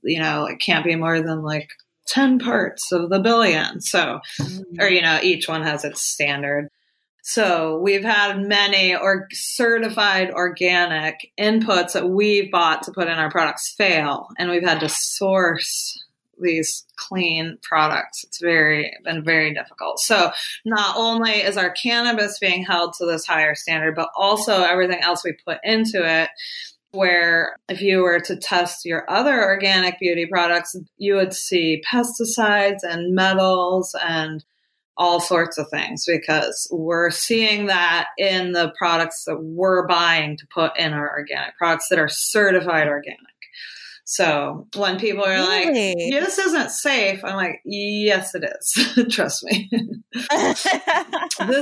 you 0.02 0.18
know, 0.18 0.46
it 0.46 0.60
can't 0.60 0.86
be 0.86 0.96
more 0.96 1.22
than 1.22 1.42
like 1.42 1.70
10 2.12 2.39
parts 2.39 2.91
of 2.91 3.09
the 3.09 3.20
billion. 3.20 3.82
So, 3.82 4.20
or, 4.39 4.45
mm-hmm. 4.45 4.93
you 4.93 5.01
know, 5.01 5.20
each 5.24 5.47
one 5.47 5.64
has 5.64 5.86
its 5.86 6.01
standard. 6.01 6.70
So 7.24 7.80
we've 7.80 8.03
had 8.03 8.41
many 8.41 8.95
or 8.95 9.28
certified 9.32 10.32
organic 10.32 11.32
inputs 11.39 11.93
that 11.93 12.09
we've 12.09 12.51
bought 12.51 12.84
to 12.84 12.91
put 12.91 13.07
in 13.07 13.14
our 13.14 13.30
products 13.30 13.74
fail, 13.78 14.28
and 14.38 14.49
we've 14.49 14.68
had 14.68 14.80
to 14.80 14.89
source 14.89 16.03
these 16.41 16.84
clean 16.95 17.59
products. 17.62 18.24
It's 18.24 18.41
very 18.41 18.91
been 19.03 19.24
very 19.24 19.53
difficult. 19.53 19.99
So 19.99 20.32
not 20.66 20.97
only 20.97 21.34
is 21.34 21.57
our 21.57 21.70
cannabis 21.70 22.39
being 22.39 22.66
held 22.66 22.93
to 22.95 23.05
this 23.05 23.26
higher 23.26 23.53
standard, 23.53 23.95
but 23.95 24.09
also 24.16 24.64
everything 24.64 25.01
else 25.01 25.24
we 25.24 25.34
put 25.45 25.59
into 25.64 26.03
it. 26.03 26.30
Where 26.94 27.56
if 27.70 27.82
you 27.82 28.02
were 28.02 28.20
to 28.20 28.36
test 28.36 28.86
your 28.86 29.10
other 29.10 29.42
organic 29.42 29.98
beauty 30.00 30.26
products, 30.26 30.76
you 30.98 31.16
would 31.16 31.34
see 31.34 31.82
pesticides 31.89 32.80
and 32.84 33.16
metals 33.16 33.96
and 34.04 34.44
all 34.98 35.20
sorts 35.20 35.58
of 35.58 35.70
things 35.70 36.06
because 36.06 36.68
we're 36.72 37.10
seeing 37.10 37.68
that 37.68 38.08
in 38.18 38.52
the 38.52 38.74
products 38.78 39.24
that 39.26 39.42
we're 39.42 39.88
buying 39.88 40.38
to 40.38 40.48
put 40.54 40.78
in 40.78 40.94
our 40.94 41.10
organic 41.18 41.58
products 41.58 41.88
that 41.89 42.00
are 42.00 42.10
certified 42.10 42.88
organic. 42.88 43.31
So 44.12 44.68
when 44.76 44.99
people 44.99 45.24
are 45.24 45.30
really? 45.30 45.88
like, 45.88 45.95
yeah, 45.97 46.20
this 46.20 46.38
isn't 46.38 46.72
safe, 46.72 47.24
I'm 47.24 47.38
like, 47.38 47.62
yes, 47.64 48.36
it 48.36 48.43
is. 48.43 49.07
Trust 49.16 49.41
me. 49.45 49.70
this 50.12 50.66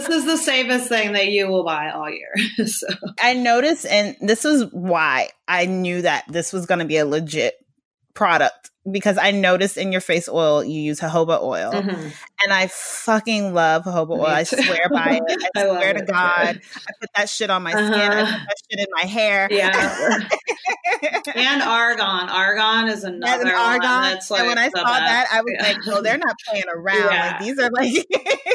is 0.10 0.26
the 0.26 0.36
safest 0.36 0.90
thing 0.90 1.14
that 1.14 1.28
you 1.28 1.48
will 1.48 1.64
buy 1.64 1.92
all 1.92 2.10
year. 2.10 2.34
so. 2.66 2.88
I 3.22 3.36
noticed, 3.36 3.86
and 3.86 4.16
this 4.20 4.46
is 4.46 4.66
why 4.72 5.30
I 5.48 5.68
knew 5.68 6.02
that 6.02 6.24
this 6.28 6.52
was 6.52 6.66
going 6.66 6.80
to 6.80 6.86
be 6.86 6.98
a 6.98 7.06
legit 7.06 7.54
product 8.16 8.72
because 8.92 9.20
I 9.20 9.30
noticed 9.30 9.78
in 9.78 9.92
your 9.92 10.02
face 10.02 10.28
oil 10.28 10.64
you 10.64 10.82
use 10.82 11.02
jojoba 11.02 11.44
oil, 11.44 11.72
mm-hmm. 11.72 12.08
And 12.44 12.54
I 12.54 12.68
fucking 12.68 13.54
love 13.54 13.84
jojoba 13.84 14.12
oil. 14.12 14.26
I 14.26 14.44
swear 14.44 14.90
by 14.90 15.22
it. 15.26 15.44
I, 15.56 15.62
I 15.62 15.66
swear 15.66 15.94
to 15.94 16.06
God, 16.06 16.62
I 16.62 16.92
put 17.00 17.10
that 17.16 17.30
shit 17.30 17.50
on 17.50 17.64
my 17.64 17.74
uh-huh. 17.74 17.92
skin. 17.92 18.12
I 18.12 18.24
put 18.24 18.34
uh-huh. 18.34 18.46
that 18.48 18.56
shit 18.70 18.80
in 18.80 18.88
my 18.92 19.02
hair. 19.02 19.48
Yeah, 19.52 20.20
and 21.36 21.62
argon. 21.62 22.30
Argon 22.30 22.88
is 22.90 23.04
another 23.04 23.48
and 23.48 23.52
argan. 23.52 23.90
One 23.90 24.02
that's 24.04 24.32
like 24.32 24.42
and 24.42 24.50
when 24.50 24.58
I 24.58 24.70
saw 24.70 24.84
best. 24.84 25.00
that, 25.00 25.28
I 25.32 25.42
was 25.42 25.54
yeah. 25.58 25.64
like, 25.64 25.78
"Oh, 25.88 26.02
they're 26.02 26.18
not 26.18 26.36
playing 26.48 26.66
around. 26.74 26.98
Yeah. 26.98 27.32
Like 27.32 27.40
these 27.42 27.60
are 27.60 27.70
like." 27.72 28.06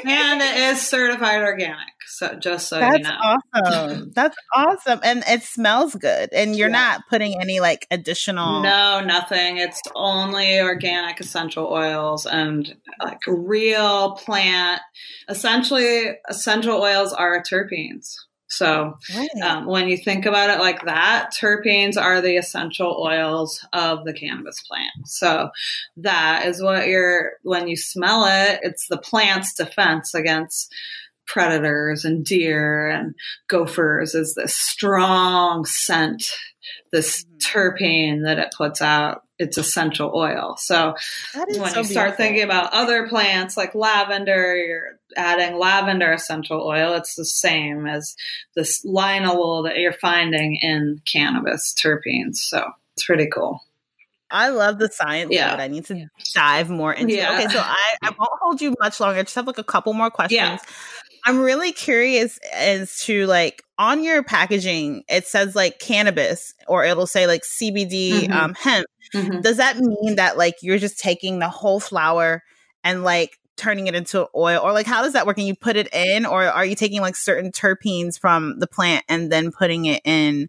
and 0.05 0.43
it 0.43 0.57
is 0.57 0.81
certified 0.81 1.43
organic. 1.43 1.79
So 2.07 2.35
just 2.35 2.69
so 2.69 2.79
that's 2.79 2.99
you 2.99 3.03
know, 3.05 3.37
That's 3.53 3.69
awesome. 3.69 4.13
That's 4.15 4.37
awesome, 4.55 5.01
and 5.03 5.25
it 5.27 5.43
smells 5.43 5.95
good. 5.95 6.31
And 6.33 6.55
you're 6.55 6.69
yeah. 6.69 6.95
not 6.95 7.01
putting 7.11 7.41
any 7.41 7.61
like 7.61 7.87
additional. 7.91 8.63
No, 8.63 9.01
nothing. 9.01 9.57
It's 9.59 9.81
only 9.95 10.61
organic 10.61 11.21
essential 11.21 11.67
oils 11.67 12.27
and 12.27 12.75
like 13.03 13.19
real 13.27 13.74
plant. 14.17 14.81
Essentially, 15.29 16.19
essential 16.29 16.81
oils 16.81 17.13
are 17.13 17.43
terpenes. 17.43 18.15
So 18.47 18.95
right. 19.17 19.29
um, 19.43 19.67
when 19.67 19.89
you 19.89 19.97
think 19.97 20.27
about 20.27 20.51
it 20.51 20.61
like 20.61 20.85
that, 20.85 21.33
terpenes 21.35 22.01
are 22.01 22.21
the 22.21 22.37
essential 22.37 23.03
oils 23.05 23.67
of 23.73 24.05
the 24.05 24.13
cannabis 24.13 24.63
plant. 24.63 25.07
So 25.07 25.51
that 25.97 26.47
is 26.47 26.63
what 26.63 26.87
you're, 26.87 27.33
when 27.43 27.67
you 27.67 27.77
smell 27.77 28.27
it, 28.27 28.61
it's 28.63 28.87
the 28.87 28.99
plant's 28.99 29.55
defense 29.55 30.15
against 30.15 30.73
predators 31.27 32.05
and 32.05 32.25
deer 32.25 32.89
and 32.89 33.15
gophers 33.49 34.15
is 34.15 34.35
this 34.35 34.55
strong 34.55 35.65
scent, 35.65 36.23
this 36.93 37.25
mm-hmm. 37.25 37.59
terpene 37.59 38.25
that 38.25 38.39
it 38.39 38.55
puts 38.57 38.81
out. 38.81 39.23
It's 39.39 39.59
essential 39.59 40.13
oil. 40.15 40.57
So 40.59 40.95
when 41.35 41.55
so 41.55 41.57
you 41.57 41.65
start 41.67 41.87
beautiful. 41.87 42.13
thinking 42.17 42.43
about 42.45 42.73
other 42.73 43.09
plants 43.09 43.57
like 43.57 43.75
lavender, 43.75 44.57
you're 44.57 44.99
adding 45.17 45.59
lavender 45.59 46.13
essential 46.13 46.63
oil. 46.65 46.95
It's 46.95 47.17
the 47.17 47.25
same 47.25 47.87
as 47.87 48.15
this 48.55 48.85
linalool 48.85 49.65
that 49.65 49.79
you're 49.79 49.93
finding 49.93 50.57
in 50.57 51.01
cannabis 51.05 51.75
terpenes. 51.75 52.37
So 52.37 52.65
It's 52.97 53.05
pretty 53.05 53.27
cool. 53.27 53.61
I 54.31 54.49
love 54.49 54.79
the 54.79 54.89
science 54.89 55.31
yeah. 55.33 55.55
I 55.55 55.69
need 55.69 55.85
to 55.87 56.09
dive 56.35 56.69
more 56.69 56.93
into 56.93 57.15
yeah. 57.15 57.35
Okay, 57.35 57.49
so 57.49 57.61
I, 57.61 57.95
I 58.03 58.11
won't 58.19 58.33
hold 58.41 58.61
you 58.61 58.75
much 58.81 58.99
longer. 58.99 59.21
I 59.21 59.23
just 59.23 59.35
have 59.37 59.47
like 59.47 59.59
a 59.59 59.65
couple 59.65 59.93
more 59.93 60.11
questions. 60.11 60.41
Yeah. 60.41 60.59
I'm 61.25 61.41
really 61.41 61.73
curious 61.73 62.39
as 62.53 62.99
to 63.01 63.27
like 63.27 63.63
on 63.79 64.05
your 64.05 64.23
packaging, 64.23 65.05
it 65.09 65.27
says 65.27 65.57
like 65.57 65.79
cannabis 65.79 66.55
or 66.69 66.85
it'll 66.85 67.07
say 67.07 67.27
like 67.27 67.43
CBD 67.43 68.23
mm-hmm. 68.23 68.33
um, 68.33 68.55
hemp. 68.55 68.87
Mm-hmm. 69.15 69.41
Does 69.41 69.57
that 69.57 69.79
mean 69.79 70.17
that 70.17 70.37
like 70.37 70.57
you're 70.61 70.79
just 70.79 70.99
taking 70.99 71.39
the 71.39 71.49
whole 71.49 71.81
flower 71.81 72.43
and 72.83 73.05
like 73.05 73.39
turning 73.57 73.87
it 73.87 73.95
into 73.95 74.29
oil 74.35 74.61
or 74.63 74.73
like 74.73 74.87
how 74.87 75.03
does 75.03 75.13
that 75.13 75.27
work 75.27 75.39
and 75.39 75.47
you 75.47 75.55
put 75.55 75.77
it 75.77 75.89
in 75.95 76.27
or 76.27 76.45
are 76.45 76.65
you 76.65 76.75
taking 76.75 77.01
like 77.01 77.15
certain 77.17 77.53
terpenes 77.53 78.19
from 78.19 78.59
the 78.59 78.67
plant 78.67 79.05
and 79.09 79.31
then 79.31 79.53
putting 79.53 79.87
it 79.87 80.03
in 80.05 80.49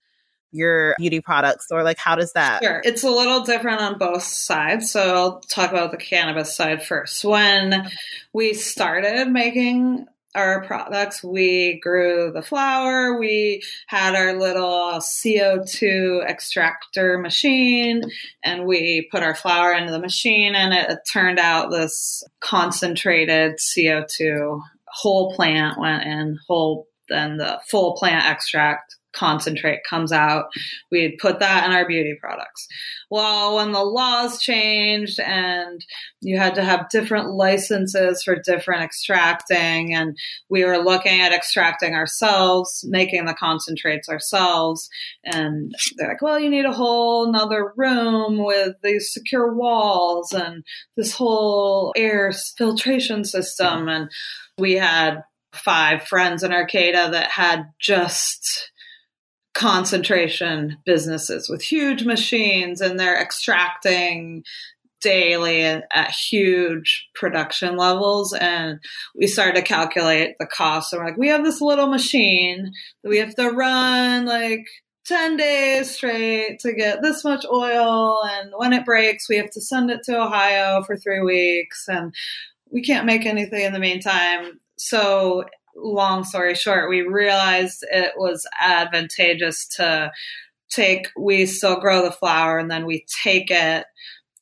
your 0.52 0.96
beauty 0.98 1.20
products 1.20 1.68
or 1.70 1.84
like 1.84 1.98
how 1.98 2.16
does 2.16 2.34
that 2.34 2.64
sure 2.64 2.82
it's 2.84 3.04
a 3.04 3.10
little 3.10 3.42
different 3.42 3.80
on 3.80 3.98
both 4.00 4.24
sides 4.24 4.90
so 4.90 5.16
i'll 5.16 5.40
talk 5.42 5.70
about 5.70 5.92
the 5.92 5.98
cannabis 5.98 6.56
side 6.56 6.84
first 6.84 7.24
when 7.24 7.88
we 8.34 8.54
started 8.54 9.28
making 9.28 10.08
our 10.36 10.64
products. 10.64 11.24
We 11.24 11.80
grew 11.82 12.32
the 12.32 12.42
flower. 12.42 13.18
We 13.18 13.64
had 13.88 14.16
our 14.16 14.34
little 14.34 15.00
CO2 15.00 16.26
extractor 16.28 17.18
machine 17.18 18.04
and 18.44 18.66
we 18.66 19.08
put 19.12 19.24
our 19.24 19.36
flower 19.36 19.74
into 19.74 19.92
the 19.92 20.00
machine 20.00 20.56
and 20.56 20.74
it, 20.74 20.90
it 20.90 21.00
turned 21.12 21.40
out 21.40 21.72
this 21.72 22.24
concentrated 22.42 23.58
CO2 23.58 24.62
whole 24.88 25.34
plant 25.36 25.80
went 25.80 26.04
in 26.04 26.40
whole 26.48 26.88
then 27.10 27.38
the 27.38 27.60
full 27.70 27.96
plant 27.96 28.26
extract 28.26 28.96
concentrate 29.16 29.82
comes 29.90 30.12
out. 30.12 30.46
We'd 30.92 31.18
put 31.20 31.40
that 31.40 31.66
in 31.66 31.72
our 31.72 31.88
beauty 31.88 32.18
products. 32.20 32.68
Well, 33.10 33.56
when 33.56 33.72
the 33.72 33.84
laws 33.84 34.42
changed 34.42 35.20
and 35.20 35.84
you 36.22 36.38
had 36.38 36.56
to 36.56 36.64
have 36.64 36.90
different 36.90 37.32
licenses 37.32 38.24
for 38.24 38.36
different 38.36 38.84
extracting, 38.84 39.94
and 39.94 40.18
we 40.50 40.64
were 40.64 40.80
looking 40.80 41.22
at 41.22 41.32
extracting 41.32 41.94
ourselves, 41.94 42.84
making 42.88 43.26
the 43.26 43.34
concentrates 43.34 44.10
ourselves, 44.10 44.90
and 45.24 45.74
they're 45.98 46.10
like, 46.10 46.22
well, 46.22 46.40
you 46.40 46.50
need 46.50 46.66
a 46.66 46.74
whole 46.74 47.30
another 47.30 47.74
room 47.76 48.44
with 48.44 48.76
these 48.84 49.12
secure 49.14 49.54
walls 49.54 50.34
and 50.34 50.64
this 50.98 51.14
whole 51.14 51.94
air 51.96 52.32
filtration 52.58 53.24
system. 53.24 53.88
And 53.88 54.10
we 54.58 54.74
had 54.74 55.24
five 55.54 56.04
friends 56.04 56.44
in 56.44 56.52
Arcata 56.52 57.10
that 57.12 57.32
had 57.32 57.66
just 57.80 58.72
concentration 59.56 60.78
businesses 60.86 61.50
with 61.50 61.62
huge 61.62 62.04
machines 62.04 62.82
and 62.82 63.00
they're 63.00 63.20
extracting 63.20 64.44
daily 65.02 65.64
at, 65.64 65.86
at, 65.94 66.12
huge 66.12 67.08
production 67.16 67.78
levels. 67.78 68.34
And 68.34 68.80
we 69.16 69.28
started 69.28 69.56
to 69.56 69.62
calculate 69.62 70.36
the 70.40 70.46
cost 70.46 70.92
and 70.92 71.00
we're 71.00 71.08
like 71.08 71.18
we 71.18 71.30
have 71.30 71.44
this 71.44 71.62
little 71.62 71.88
machine 71.88 72.72
that 73.04 73.10
we 73.10 73.18
have 73.20 73.36
to 73.36 73.50
run 73.50 74.26
like 74.26 74.66
10 75.06 75.38
days 75.38 75.92
straight 75.92 76.60
to 76.60 76.74
get 76.74 77.02
this 77.02 77.24
much 77.24 77.46
oil 77.46 78.24
and 78.24 78.52
when 78.58 78.74
it 78.74 78.86
breaks 78.86 79.30
we 79.30 79.38
have 79.38 79.52
to 79.52 79.62
send 79.62 79.92
it 79.92 80.02
to 80.04 80.20
ohio 80.20 80.82
for 80.82 80.98
three 80.98 81.22
weeks 81.22 81.86
and 81.88 82.12
we 82.72 82.82
can't 82.82 83.06
make 83.06 83.26
anything 83.26 83.62
in 83.62 83.74
the 83.74 83.80
meantime. 83.80 84.60
So 84.78 85.46
long 85.76 86.24
story 86.24 86.56
short, 86.56 86.90
we 86.90 87.02
realized 87.02 87.86
it 87.92 88.14
was 88.18 88.48
advantageous 88.60 89.68
to 89.68 90.12
take, 90.70 91.08
we 91.18 91.46
still 91.46 91.80
grow 91.80 92.04
the 92.04 92.12
flower 92.12 92.58
and 92.58 92.70
then 92.72 92.86
we 92.86 93.06
take 93.24 93.52
it 93.52 93.86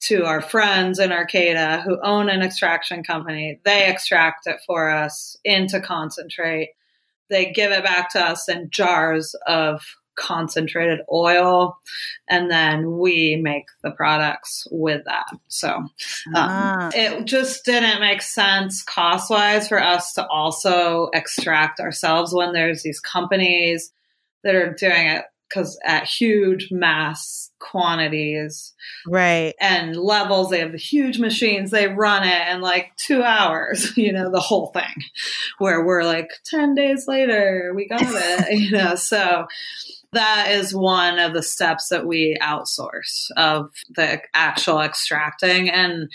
to 0.01 0.25
our 0.25 0.41
friends 0.41 0.99
in 0.99 1.11
Arcata 1.11 1.81
who 1.85 1.99
own 2.03 2.29
an 2.29 2.41
extraction 2.41 3.03
company. 3.03 3.59
They 3.63 3.87
extract 3.87 4.47
it 4.47 4.57
for 4.65 4.89
us 4.89 5.37
into 5.45 5.79
concentrate. 5.79 6.71
They 7.29 7.51
give 7.51 7.71
it 7.71 7.83
back 7.83 8.11
to 8.11 8.19
us 8.19 8.49
in 8.49 8.69
jars 8.69 9.33
of 9.47 9.81
concentrated 10.15 10.99
oil 11.11 11.77
and 12.27 12.49
then 12.49 12.97
we 12.97 13.35
make 13.35 13.65
the 13.81 13.91
products 13.91 14.67
with 14.71 15.05
that. 15.05 15.27
So 15.47 15.69
um, 15.69 15.91
ah. 16.35 16.89
it 16.93 17.25
just 17.25 17.65
didn't 17.65 17.99
make 17.99 18.21
sense 18.21 18.83
cost 18.83 19.29
wise 19.29 19.67
for 19.67 19.81
us 19.81 20.13
to 20.13 20.27
also 20.27 21.09
extract 21.13 21.79
ourselves 21.79 22.33
when 22.33 22.53
there's 22.53 22.83
these 22.83 22.99
companies 22.99 23.91
that 24.43 24.55
are 24.55 24.73
doing 24.73 25.07
it 25.07 25.25
because 25.53 25.77
at 25.85 26.05
huge 26.05 26.69
mass 26.71 27.51
quantities 27.59 28.73
right. 29.07 29.53
and 29.59 29.95
levels. 29.95 30.49
They 30.49 30.59
have 30.59 30.71
the 30.71 30.77
huge 30.77 31.19
machines. 31.19 31.71
They 31.71 31.87
run 31.87 32.27
it 32.27 32.47
in 32.49 32.61
like 32.61 32.95
two 32.97 33.23
hours 33.23 33.95
you 33.97 34.11
know 34.11 34.29
the 34.31 34.39
whole 34.39 34.67
thing 34.67 35.03
where 35.59 35.83
we're 35.83 36.03
like 36.03 36.29
10 36.45 36.75
days 36.75 37.07
later 37.07 37.73
we 37.75 37.87
got 37.87 38.01
it 38.01 38.51
you 38.59 38.71
know 38.71 38.95
so 38.95 39.45
that 40.13 40.51
is 40.51 40.75
one 40.75 41.19
of 41.19 41.33
the 41.33 41.43
steps 41.43 41.89
that 41.89 42.05
we 42.05 42.37
outsource 42.41 43.29
of 43.37 43.71
the 43.89 44.21
actual 44.33 44.79
extracting. 44.79 45.69
And 45.69 46.09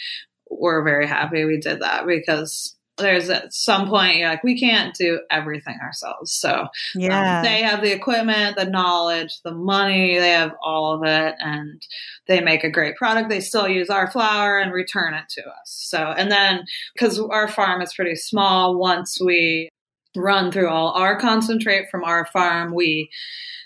we're 0.51 0.83
very 0.83 1.07
happy 1.07 1.45
we 1.45 1.59
did 1.59 1.81
that 1.81 2.07
because 2.07 2.75
there's 2.99 3.31
at 3.31 3.55
some 3.55 3.89
point 3.89 4.17
you're 4.17 4.29
like 4.29 4.43
we 4.43 4.59
can't 4.59 4.95
do 4.95 5.21
everything 5.31 5.79
ourselves. 5.81 6.33
So 6.33 6.53
um, 6.53 6.69
yeah. 6.97 7.39
um, 7.39 7.45
they 7.45 7.63
have 7.63 7.81
the 7.81 7.93
equipment 7.93 8.57
the 8.57 8.65
knowledge 8.65 9.41
the 9.43 9.55
money 9.55 10.19
they 10.19 10.31
have 10.31 10.55
all 10.63 10.95
of 10.95 11.05
it 11.05 11.35
and 11.39 11.81
they 12.27 12.41
make 12.41 12.65
a 12.65 12.71
great 12.71 12.97
product. 12.97 13.29
They 13.29 13.41
still 13.41 13.69
use 13.69 13.89
our 13.89 14.11
flower 14.11 14.59
and 14.59 14.73
return 14.73 15.15
it 15.15 15.29
to 15.31 15.43
us. 15.43 15.67
So 15.67 15.99
and 15.99 16.31
then 16.31 16.65
because 16.95 17.21
our 17.21 17.49
farm 17.49 17.83
is 17.83 17.95
pretty 17.95 18.17
small 18.17 18.77
once 18.77 19.21
we 19.21 19.71
run 20.19 20.53
through 20.53 20.69
all 20.69 20.93
our 20.93 21.19
concentrate 21.19 21.91
from 21.91 22.05
our 22.05 22.27
farm 22.27 22.75
we 22.75 23.11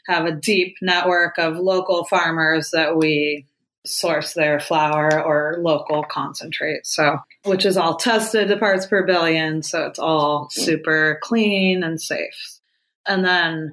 have 0.06 0.26
a 0.26 0.32
deep 0.32 0.76
network 0.82 1.38
of 1.38 1.56
local 1.56 2.04
farmers 2.04 2.70
that 2.72 2.96
we 2.96 3.46
source 3.84 4.34
their 4.34 4.60
flower 4.60 5.22
or 5.22 5.56
local 5.60 6.04
concentrate. 6.04 6.86
So, 6.86 7.18
which 7.44 7.64
is 7.64 7.76
all 7.76 7.96
tested 7.96 8.48
to 8.48 8.56
parts 8.56 8.86
per 8.86 9.04
billion. 9.04 9.62
So 9.62 9.86
it's 9.86 9.98
all 9.98 10.48
super 10.50 11.18
clean 11.22 11.82
and 11.82 12.00
safe. 12.00 12.60
And 13.06 13.24
then 13.24 13.72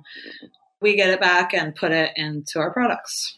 we 0.81 0.95
get 0.95 1.09
it 1.09 1.19
back 1.19 1.53
and 1.53 1.75
put 1.75 1.91
it 1.91 2.11
into 2.15 2.59
our 2.59 2.71
products. 2.71 3.37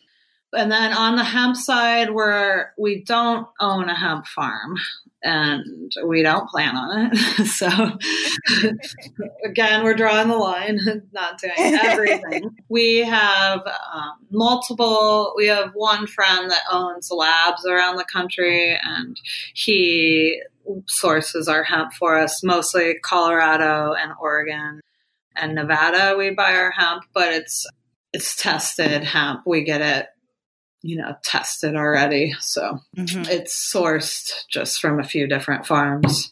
And 0.54 0.72
then 0.72 0.94
on 0.94 1.16
the 1.16 1.24
hemp 1.24 1.56
side, 1.56 2.12
where 2.12 2.74
we 2.78 3.04
don't 3.04 3.48
own 3.60 3.90
a 3.90 3.96
hemp 3.96 4.26
farm 4.28 4.76
and 5.24 5.92
we 6.06 6.24
don't 6.24 6.50
plan 6.50 6.76
on 6.76 7.12
it. 7.12 7.46
so 7.48 7.68
again, 9.46 9.84
we're 9.84 9.94
drawing 9.96 10.28
the 10.28 10.38
line, 10.38 10.80
not 11.14 11.40
doing 11.40 11.54
everything. 11.58 12.50
we 12.70 12.98
have 13.00 13.62
um, 13.94 14.14
multiple, 14.32 15.34
we 15.38 15.48
have 15.48 15.72
one 15.74 16.08
friend 16.08 16.50
that 16.50 16.64
owns 16.72 17.12
labs 17.12 17.66
around 17.66 17.98
the 17.98 18.06
country 18.06 18.78
and 18.84 19.20
he 19.54 20.42
sources 20.88 21.48
our 21.48 21.64
hemp 21.64 21.94
for 21.94 22.18
us, 22.18 22.44
mostly 22.44 22.96
Colorado 23.04 23.94
and 23.94 24.12
Oregon 24.20 24.82
and 25.36 25.56
Nevada. 25.56 26.16
We 26.18 26.32
buy 26.32 26.56
our 26.56 26.72
hemp, 26.72 27.04
but 27.14 27.32
it's 27.32 27.66
it's 28.14 28.36
tested 28.36 29.06
hemp. 29.06 29.44
We 29.46 29.64
get 29.64 29.82
it 29.82 30.08
you 30.82 30.98
know, 30.98 31.16
tested 31.24 31.76
already. 31.76 32.34
So 32.40 32.80
mm-hmm. 32.98 33.24
it's 33.30 33.74
sourced 33.74 34.32
just 34.50 34.80
from 34.80 35.00
a 35.00 35.04
few 35.04 35.28
different 35.28 35.66
farms 35.66 36.32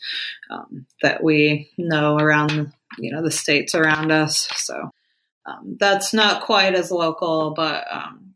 um, 0.49 0.85
that 1.01 1.23
we 1.23 1.69
know 1.77 2.17
around, 2.17 2.73
you 2.97 3.11
know, 3.11 3.21
the 3.21 3.31
states 3.31 3.75
around 3.75 4.11
us. 4.11 4.47
So 4.55 4.91
um, 5.45 5.77
that's 5.79 6.13
not 6.13 6.43
quite 6.43 6.75
as 6.75 6.91
local, 6.91 7.53
but 7.55 7.85
um, 7.91 8.28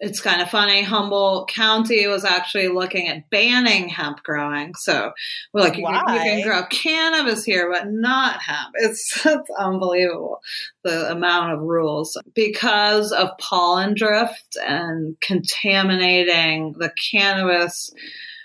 it's 0.00 0.20
kind 0.20 0.40
of 0.40 0.48
funny. 0.48 0.82
Humboldt 0.82 1.50
County 1.50 2.06
was 2.06 2.24
actually 2.24 2.68
looking 2.68 3.08
at 3.08 3.28
banning 3.30 3.88
hemp 3.88 4.22
growing. 4.22 4.74
So 4.76 5.12
we're 5.52 5.62
like, 5.62 5.76
you 5.76 5.84
can, 5.84 5.94
you 5.94 6.20
can, 6.20 6.42
grow 6.42 6.64
cannabis 6.66 7.44
here, 7.44 7.70
but 7.70 7.88
not 7.90 8.40
hemp. 8.40 8.74
It's, 8.76 9.26
it's 9.26 9.50
unbelievable 9.58 10.40
the 10.84 11.10
amount 11.10 11.52
of 11.52 11.60
rules 11.60 12.16
because 12.34 13.10
of 13.10 13.30
pollen 13.38 13.94
drift 13.94 14.56
and 14.64 15.16
contaminating 15.20 16.74
the 16.78 16.92
cannabis 17.10 17.90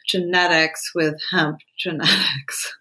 genetics 0.07 0.81
with 0.95 1.15
hemp 1.31 1.59
genetics. 1.79 2.75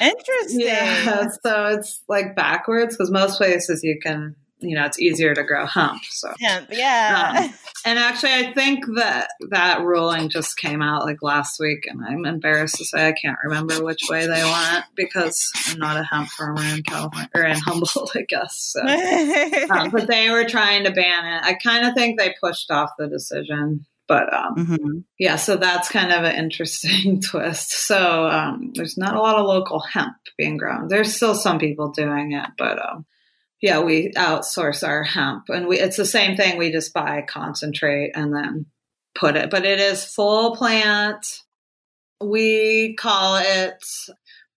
Interesting. 0.00 0.60
Yeah, 0.60 1.28
so 1.44 1.66
it's 1.66 2.02
like 2.08 2.34
backwards 2.34 2.96
because 2.96 3.10
most 3.10 3.38
places 3.38 3.82
you 3.82 3.98
can 4.02 4.34
you 4.60 4.76
know, 4.76 4.84
it's 4.84 4.98
easier 4.98 5.34
to 5.34 5.42
grow 5.42 5.66
hemp. 5.66 6.02
So 6.04 6.32
hemp, 6.40 6.68
yeah. 6.70 7.44
Um, 7.44 7.54
and 7.84 7.98
actually, 7.98 8.32
I 8.32 8.52
think 8.52 8.84
that 8.96 9.30
that 9.50 9.82
ruling 9.82 10.28
just 10.28 10.56
came 10.56 10.82
out 10.82 11.04
like 11.04 11.22
last 11.22 11.58
week, 11.58 11.86
and 11.86 12.04
I'm 12.04 12.26
embarrassed 12.26 12.76
to 12.76 12.84
say 12.84 13.08
I 13.08 13.12
can't 13.12 13.38
remember 13.44 13.82
which 13.82 14.02
way 14.08 14.26
they 14.26 14.42
went 14.42 14.84
because 14.94 15.50
I'm 15.68 15.78
not 15.78 15.96
a 15.96 16.04
hemp 16.04 16.28
farmer 16.28 16.62
in 16.62 16.82
California 16.82 17.30
or 17.34 17.42
in 17.44 17.56
Humboldt, 17.56 18.12
I 18.14 18.22
guess. 18.28 18.74
So. 18.74 18.80
um, 19.74 19.90
but 19.90 20.08
they 20.08 20.30
were 20.30 20.44
trying 20.44 20.84
to 20.84 20.90
ban 20.90 21.26
it. 21.26 21.42
I 21.42 21.54
kind 21.54 21.86
of 21.86 21.94
think 21.94 22.18
they 22.18 22.34
pushed 22.40 22.70
off 22.70 22.90
the 22.98 23.08
decision. 23.08 23.86
But 24.10 24.34
um, 24.34 24.56
mm-hmm. 24.56 24.98
yeah, 25.20 25.36
so 25.36 25.56
that's 25.56 25.88
kind 25.88 26.10
of 26.10 26.24
an 26.24 26.34
interesting 26.34 27.20
twist. 27.22 27.70
So 27.70 28.26
um, 28.26 28.72
there's 28.74 28.98
not 28.98 29.14
a 29.14 29.20
lot 29.20 29.36
of 29.36 29.46
local 29.46 29.78
hemp 29.78 30.16
being 30.36 30.56
grown. 30.56 30.88
There's 30.88 31.14
still 31.14 31.36
some 31.36 31.60
people 31.60 31.92
doing 31.92 32.32
it, 32.32 32.48
but 32.58 32.84
um, 32.84 33.06
yeah, 33.60 33.80
we 33.80 34.12
outsource 34.12 34.86
our 34.86 35.02
hemp, 35.02 35.48
and 35.48 35.66
we 35.66 35.78
it's 35.78 35.96
the 35.96 36.04
same 36.04 36.36
thing. 36.36 36.56
We 36.56 36.72
just 36.72 36.94
buy 36.94 37.22
concentrate 37.22 38.12
and 38.14 38.34
then 38.34 38.66
put 39.14 39.36
it, 39.36 39.50
but 39.50 39.64
it 39.64 39.80
is 39.80 40.04
full 40.04 40.56
plant. 40.56 41.42
We 42.22 42.94
call 42.94 43.36
it 43.36 43.84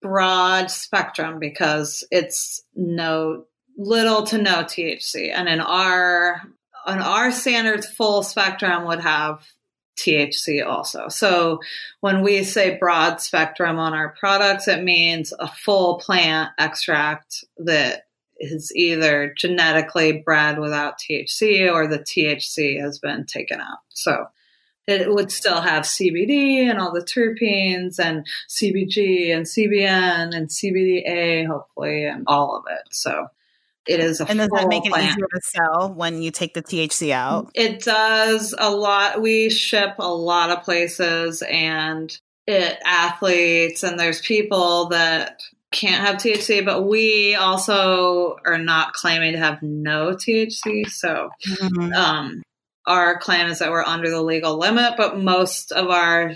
broad 0.01 0.71
spectrum 0.71 1.39
because 1.39 2.05
it's 2.11 2.63
no 2.75 3.45
little 3.77 4.23
to 4.23 4.38
no 4.38 4.63
THC, 4.63 5.31
and 5.34 5.49
in 5.49 5.59
our 5.59 6.41
on 6.85 6.99
our 6.99 7.31
standards, 7.31 7.88
full 7.88 8.23
spectrum 8.23 8.85
would 8.85 9.01
have 9.01 9.45
THC 9.97 10.65
also. 10.65 11.07
So 11.07 11.59
when 11.99 12.21
we 12.21 12.43
say 12.43 12.77
broad 12.77 13.21
spectrum 13.21 13.77
on 13.77 13.93
our 13.93 14.15
products, 14.19 14.67
it 14.67 14.84
means 14.84 15.34
a 15.38 15.47
full 15.47 15.99
plant 15.99 16.51
extract 16.57 17.43
that 17.57 18.05
is 18.39 18.72
either 18.76 19.34
genetically 19.38 20.11
bred 20.11 20.60
without 20.60 20.99
THC 20.99 21.72
or 21.72 21.88
the 21.88 21.99
THC 21.99 22.81
has 22.81 22.99
been 22.99 23.26
taken 23.26 23.60
out. 23.61 23.80
So 23.89 24.27
it 24.88 25.14
would 25.14 25.31
still 25.31 25.61
have 25.61 25.84
CBD 25.84 26.69
and 26.69 26.80
all 26.80 26.91
the 26.91 27.01
terpenes 27.01 27.99
and 27.99 28.26
CBG 28.49 29.34
and 29.34 29.45
CBN 29.45 30.35
and 30.35 30.49
CBDA, 30.49 31.47
hopefully, 31.47 32.05
and 32.05 32.26
all 32.27 32.57
of 32.57 32.64
it. 32.69 32.84
So 32.91 33.27
it 33.88 33.99
is 33.99 34.19
a 34.19 34.30
and 34.30 34.39
does 34.39 34.49
that 34.49 34.68
make 34.68 34.85
it 34.85 34.91
plant. 34.91 35.11
easier 35.11 35.27
to 35.27 35.41
sell 35.41 35.93
when 35.93 36.22
you 36.22 36.31
take 36.31 36.53
the 36.53 36.64
THC 36.64 37.11
out? 37.11 37.51
It 37.53 37.84
does 37.84 38.53
a 38.57 38.72
lot. 38.72 39.22
We 39.22 39.49
ship 39.49 39.95
a 39.99 40.14
lot 40.14 40.49
of 40.49 40.64
places, 40.64 41.41
and 41.49 42.18
it 42.45 42.77
athletes 42.84 43.84
and 43.84 43.97
there's 43.97 44.22
people 44.22 44.89
that 44.89 45.41
can't 45.73 46.05
have 46.05 46.15
THC, 46.15 46.63
but 46.63 46.83
we 46.83 47.35
also 47.35 48.37
are 48.45 48.57
not 48.57 48.93
claiming 48.93 49.33
to 49.33 49.39
have 49.39 49.61
no 49.61 50.11
THC. 50.11 50.89
So, 50.89 51.29
mm-hmm. 51.45 51.93
um, 51.93 52.43
our 52.85 53.17
claim 53.19 53.47
is 53.47 53.59
that 53.59 53.71
we're 53.71 53.83
under 53.83 54.09
the 54.09 54.21
legal 54.21 54.57
limit, 54.57 54.93
but 54.97 55.19
most 55.19 55.71
of 55.71 55.89
our 55.89 56.33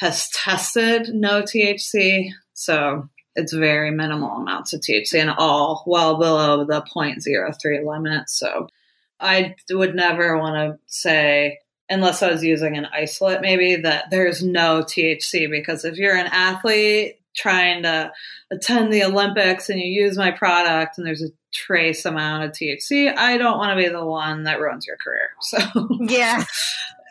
has 0.00 0.28
tested 0.30 1.14
no 1.14 1.42
THC. 1.42 2.30
So 2.54 3.08
it's 3.34 3.52
very 3.52 3.90
minimal 3.90 4.30
amounts 4.30 4.72
of 4.72 4.80
THC 4.80 5.14
and 5.14 5.30
all 5.30 5.84
well 5.86 6.18
below 6.18 6.64
the 6.64 6.82
0.03 6.82 7.86
limit. 7.86 8.28
So 8.28 8.68
I 9.20 9.54
would 9.70 9.94
never 9.94 10.38
want 10.38 10.56
to 10.56 10.78
say, 10.86 11.58
unless 11.88 12.22
I 12.22 12.30
was 12.30 12.44
using 12.44 12.76
an 12.76 12.86
isolate, 12.92 13.40
maybe 13.40 13.76
that 13.76 14.10
there's 14.10 14.42
no 14.42 14.82
THC 14.82 15.50
because 15.50 15.84
if 15.84 15.96
you're 15.96 16.16
an 16.16 16.28
athlete 16.30 17.17
trying 17.36 17.82
to 17.82 18.12
attend 18.50 18.92
the 18.92 19.04
Olympics 19.04 19.68
and 19.68 19.80
you 19.80 19.86
use 19.86 20.16
my 20.16 20.30
product 20.30 20.98
and 20.98 21.06
there's 21.06 21.22
a 21.22 21.30
trace 21.52 22.04
amount 22.04 22.44
of 22.44 22.52
THC, 22.52 23.14
I 23.16 23.38
don't 23.38 23.58
want 23.58 23.78
to 23.78 23.82
be 23.82 23.88
the 23.88 24.04
one 24.04 24.44
that 24.44 24.60
ruins 24.60 24.86
your 24.86 24.96
career. 24.96 25.28
So 25.40 25.58
yeah. 26.00 26.44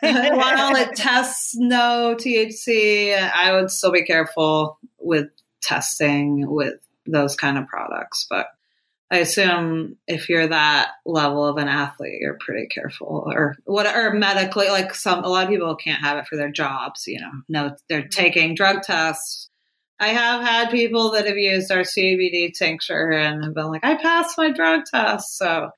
While 0.00 0.76
it 0.76 0.94
tests 0.94 1.56
no 1.56 2.14
THC, 2.16 3.16
I 3.16 3.52
would 3.52 3.70
still 3.70 3.90
be 3.90 4.04
careful 4.04 4.78
with 5.00 5.28
testing 5.60 6.48
with 6.48 6.74
those 7.04 7.34
kind 7.34 7.58
of 7.58 7.66
products. 7.66 8.26
But 8.30 8.46
I 9.10 9.18
assume 9.18 9.96
if 10.06 10.28
you're 10.28 10.46
that 10.46 10.90
level 11.04 11.44
of 11.44 11.56
an 11.56 11.66
athlete, 11.66 12.20
you're 12.20 12.38
pretty 12.38 12.66
careful, 12.66 13.24
or 13.26 13.56
what, 13.64 13.86
or 13.86 14.12
medically, 14.12 14.68
like 14.68 14.94
some 14.94 15.24
a 15.24 15.28
lot 15.28 15.44
of 15.44 15.50
people 15.50 15.74
can't 15.74 16.02
have 16.02 16.18
it 16.18 16.26
for 16.26 16.36
their 16.36 16.52
jobs. 16.52 17.04
You 17.06 17.20
know, 17.20 17.32
no, 17.48 17.76
they're 17.88 18.06
taking 18.06 18.54
drug 18.54 18.82
tests 18.82 19.50
I 20.00 20.08
have 20.08 20.42
had 20.42 20.70
people 20.70 21.12
that 21.12 21.26
have 21.26 21.36
used 21.36 21.72
our 21.72 21.78
CBD 21.78 22.52
tincture 22.52 23.10
and 23.10 23.44
have 23.44 23.54
been 23.54 23.66
like, 23.66 23.84
I 23.84 23.96
passed 23.96 24.38
my 24.38 24.50
drug 24.50 24.82
test. 24.92 25.36
So 25.36 25.70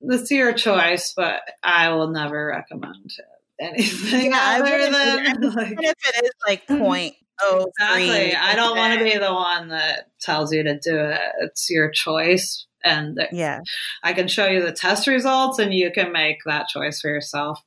it's 0.00 0.30
your 0.30 0.52
choice, 0.52 1.12
but 1.16 1.40
I 1.62 1.90
will 1.90 2.08
never 2.08 2.46
recommend 2.46 3.12
anything 3.60 4.30
yeah, 4.30 4.58
other 4.60 4.78
than 4.78 5.54
like, 5.54 5.76
if 5.80 5.94
it 6.14 6.24
is 6.24 6.32
like 6.46 6.66
point 6.68 7.14
oh 7.40 7.66
exactly. 7.66 8.34
I 8.34 8.54
don't 8.54 8.76
want 8.76 8.98
to 8.98 9.04
be 9.04 9.18
the 9.18 9.32
one 9.32 9.68
that 9.68 10.08
tells 10.20 10.52
you 10.52 10.62
to 10.62 10.78
do 10.78 10.96
it. 10.96 11.20
It's 11.40 11.68
your 11.70 11.90
choice. 11.90 12.66
And 12.84 13.20
yeah, 13.32 13.60
I 14.02 14.12
can 14.12 14.28
show 14.28 14.46
you 14.46 14.62
the 14.62 14.72
test 14.72 15.08
results 15.08 15.58
and 15.58 15.74
you 15.74 15.90
can 15.90 16.12
make 16.12 16.38
that 16.46 16.68
choice 16.68 17.00
for 17.00 17.08
yourself. 17.08 17.60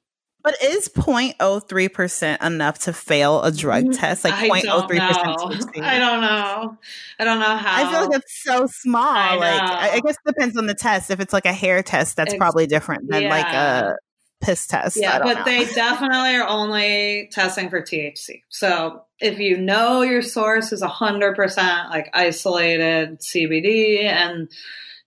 But 0.43 0.55
is 0.63 0.89
0.03% 0.89 2.43
enough 2.43 2.80
to 2.80 2.93
fail 2.93 3.43
a 3.43 3.51
drug 3.51 3.85
mm, 3.85 3.99
test? 3.99 4.23
Like 4.23 4.34
0.03% 4.34 5.81
I 5.81 5.99
don't 5.99 6.22
know. 6.22 6.77
I 7.19 7.23
don't 7.23 7.39
know 7.39 7.55
how. 7.55 7.85
I 7.85 7.91
feel 7.91 8.09
like 8.09 8.19
it's 8.19 8.43
so 8.43 8.65
small. 8.68 9.03
I 9.03 9.35
like 9.35 9.61
I, 9.61 9.99
guess 9.99 10.15
it 10.15 10.27
depends 10.34 10.57
on 10.57 10.65
the 10.65 10.73
test. 10.73 11.11
If 11.11 11.19
it's 11.19 11.34
like 11.34 11.45
a 11.45 11.53
hair 11.53 11.84
test, 11.84 12.15
that's 12.15 12.34
probably 12.35 12.65
different 12.65 13.09
than 13.09 13.23
yeah. 13.23 13.30
like 13.30 13.45
a 13.45 13.95
piss 14.41 14.68
test. 14.68 14.97
Yeah, 14.99 15.19
but 15.19 15.39
know. 15.39 15.43
they 15.45 15.65
definitely 15.65 16.35
are 16.35 16.47
only 16.47 17.30
testing 17.31 17.69
for 17.69 17.81
THC. 17.81 18.41
So 18.49 19.03
if 19.19 19.39
you 19.39 19.57
know 19.57 20.01
your 20.01 20.23
source 20.23 20.72
is 20.72 20.81
100% 20.81 21.89
like 21.89 22.09
isolated 22.13 23.19
CBD 23.19 24.05
and 24.05 24.49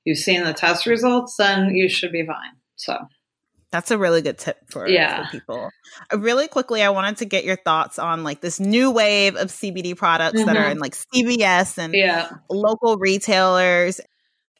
you've 0.04 0.18
seen 0.18 0.44
the 0.44 0.54
test 0.54 0.86
results, 0.86 1.36
then 1.36 1.74
you 1.74 1.88
should 1.88 2.12
be 2.12 2.24
fine. 2.24 2.52
So 2.76 2.96
that's 3.74 3.90
a 3.90 3.98
really 3.98 4.22
good 4.22 4.38
tip 4.38 4.56
for, 4.70 4.86
yeah. 4.86 5.24
for 5.24 5.30
people. 5.32 5.70
Uh, 6.12 6.18
really 6.20 6.46
quickly, 6.46 6.80
I 6.80 6.90
wanted 6.90 7.16
to 7.16 7.24
get 7.24 7.44
your 7.44 7.56
thoughts 7.56 7.98
on 7.98 8.22
like 8.22 8.40
this 8.40 8.60
new 8.60 8.92
wave 8.92 9.34
of 9.34 9.48
CBD 9.48 9.96
products 9.96 10.38
mm-hmm. 10.38 10.46
that 10.46 10.56
are 10.56 10.60
mm-hmm. 10.60 10.72
in 10.72 10.78
like 10.78 10.94
CVS 10.94 11.76
and 11.78 11.92
yeah. 11.92 12.30
local 12.48 12.98
retailers. 12.98 14.00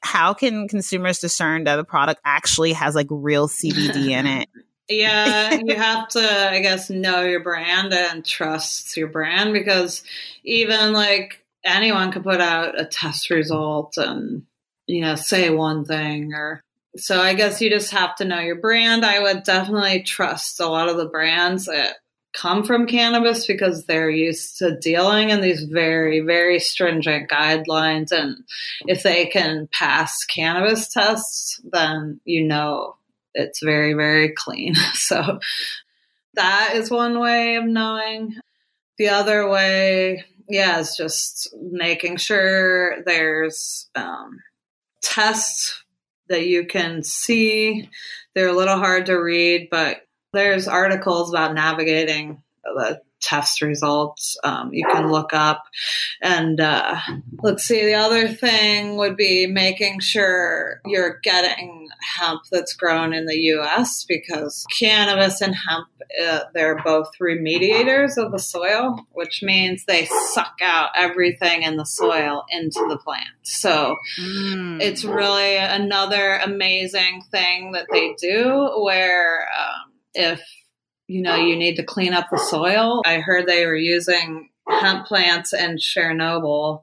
How 0.03 0.35
can 0.35 0.66
consumers 0.66 1.20
discern 1.20 1.62
that 1.62 1.78
a 1.78 1.85
product 1.85 2.23
actually 2.24 2.73
has 2.73 2.97
like 2.97 3.07
real 3.09 3.47
CBD 3.47 4.09
in 4.11 4.27
it? 4.27 4.49
yeah, 4.89 5.61
you 5.65 5.77
have 5.77 6.09
to, 6.09 6.51
I 6.51 6.59
guess, 6.59 6.91
know 6.91 7.23
your 7.23 7.41
brand 7.41 7.95
and 7.95 8.27
trust 8.27 8.97
your 8.97 9.09
brand 9.09 9.53
because 9.53 10.03
even 10.43 10.93
like 10.93 11.45
anyone 11.62 12.11
could 12.11 12.24
put 12.24 12.41
out 12.41 12.81
a 12.81 12.85
test 12.85 13.31
result 13.31 13.97
and, 13.97 14.43
you 14.89 15.03
know, 15.03 15.15
say 15.15 15.51
one 15.51 15.85
thing 15.85 16.32
or 16.35 16.64
so 16.97 17.21
I 17.21 17.35
guess 17.35 17.61
you 17.61 17.71
just 17.71 17.91
have 17.91 18.15
to 18.16 18.25
know 18.25 18.41
your 18.41 18.57
brand. 18.57 19.05
I 19.05 19.21
would 19.21 19.43
definitely 19.43 20.03
trust 20.03 20.61
a 20.61 20.66
lot 20.66 20.89
of 20.89 20.97
the 20.97 21.09
brands 21.09 21.66
that 21.66 21.97
come 22.35 22.65
from 22.65 22.87
cannabis 22.87 23.47
because 23.47 23.85
they're 23.85 24.11
used 24.11 24.59
to 24.59 24.77
dealing 24.79 25.31
in 25.31 25.41
these 25.41 25.65
very, 25.65 26.21
very 26.21 26.59
stringent 26.59 27.31
guidelines. 27.31 28.12
And 28.12 28.45
if 28.87 29.03
they 29.03 29.27
can 29.27 29.69
pass 29.73 30.25
cannabis 30.25 30.89
tests, 30.93 31.61
then 31.65 32.21
you 32.25 32.45
know 32.45 32.97
it's 33.35 33.62
very, 33.62 33.95
very 33.95 34.33
clean. 34.33 34.75
So 34.95 35.39
that 36.35 36.73
is 36.75 36.91
one 36.91 37.21
way 37.21 37.57
of 37.57 37.65
knowing. 37.65 38.37
The 38.99 39.09
other 39.09 39.49
way, 39.49 40.25
yeah, 40.49 40.81
is 40.81 40.97
just 40.97 41.55
making 41.61 42.16
sure 42.16 43.03
there's 43.05 43.89
um, 43.95 44.41
tests 45.03 45.84
that 46.28 46.46
you 46.46 46.66
can 46.66 47.02
see. 47.02 47.88
They're 48.34 48.48
a 48.48 48.56
little 48.56 48.78
hard 48.78 49.06
to 49.06 49.14
read, 49.14 49.68
but 49.70 50.06
there's 50.32 50.68
articles 50.68 51.30
about 51.30 51.55
navigating 51.55 52.42
the 52.64 53.01
test 53.24 53.62
results 53.62 54.36
um, 54.44 54.72
you 54.72 54.84
can 54.92 55.10
look 55.10 55.32
up. 55.32 55.64
And 56.20 56.60
uh, 56.60 56.98
let's 57.42 57.64
see, 57.64 57.84
the 57.84 57.94
other 57.94 58.28
thing 58.28 58.96
would 58.96 59.16
be 59.16 59.46
making 59.46 60.01
sure 60.01 60.80
you're 60.84 61.18
getting 61.22 61.88
hemp 62.16 62.42
that's 62.52 62.74
grown 62.74 63.14
in 63.14 63.26
the 63.26 63.38
US 63.55 64.05
because 64.06 64.64
cannabis 64.78 65.40
and 65.40 65.55
hemp, 65.55 65.88
uh, 66.22 66.40
they're 66.52 66.82
both 66.82 67.10
remediators 67.20 68.16
of 68.18 68.32
the 68.32 68.38
soil, 68.38 68.98
which 69.12 69.42
means 69.42 69.84
they 69.84 70.06
suck 70.32 70.56
out 70.62 70.90
everything 70.94 71.62
in 71.62 71.76
the 71.76 71.86
soil 71.86 72.44
into 72.51 72.84
the 72.88 72.98
plant. 72.98 73.24
So 73.42 73.96
mm. 74.20 74.80
it's 74.80 75.05
really 75.05 75.56
another 75.56 76.34
amazing 76.36 77.22
thing 77.30 77.72
that 77.72 77.86
they 77.90 78.14
do 78.20 78.82
where 78.82 79.48
um, 79.59 79.92
if 80.14 80.42
you 81.06 81.22
know, 81.22 81.36
you 81.36 81.56
need 81.56 81.76
to 81.76 81.82
clean 81.82 82.14
up 82.14 82.26
the 82.31 82.39
soil. 82.39 83.02
I 83.05 83.18
heard 83.18 83.47
they 83.47 83.66
were 83.66 83.76
using 83.76 84.51
hemp 84.68 85.06
plants 85.06 85.52
in 85.52 85.76
Chernobyl 85.76 86.82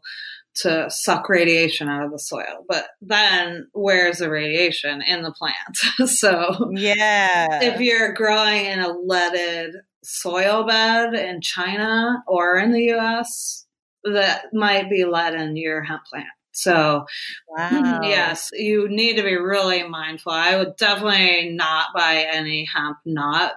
to 0.54 0.88
suck 0.90 1.30
radiation 1.30 1.88
out 1.88 2.04
of 2.04 2.12
the 2.12 2.20
soil. 2.20 2.66
But 2.68 2.88
then 3.02 3.68
where's 3.74 4.20
the 4.20 4.30
radiation 4.30 5.02
in 5.02 5.24
the 5.24 5.32
plant? 5.32 5.78
so 6.10 6.72
yeah, 6.74 7.64
if 7.64 7.80
you're 7.80 8.14
growing 8.14 8.66
in 8.66 8.80
a 8.80 8.92
leaded 8.92 9.76
soil 10.04 10.64
bed 10.64 11.14
in 11.14 11.42
China 11.42 12.24
or 12.28 12.58
in 12.58 12.72
the 12.72 12.92
US, 12.94 13.66
that 14.04 14.54
might 14.54 14.90
be 14.90 15.06
lead 15.06 15.36
in 15.36 15.56
your 15.56 15.84
hemp 15.84 16.04
plant. 16.06 16.28
So, 16.54 17.06
wow. 17.48 18.02
yes, 18.04 18.50
you 18.52 18.90
need 18.90 19.16
to 19.16 19.24
be 19.24 19.38
really 19.38 19.84
mindful. 19.84 20.34
I 20.34 20.58
would 20.58 20.76
definitely 20.76 21.52
not 21.52 21.88
buy 21.96 22.26
any 22.30 22.66
hemp 22.66 22.98
not 23.06 23.54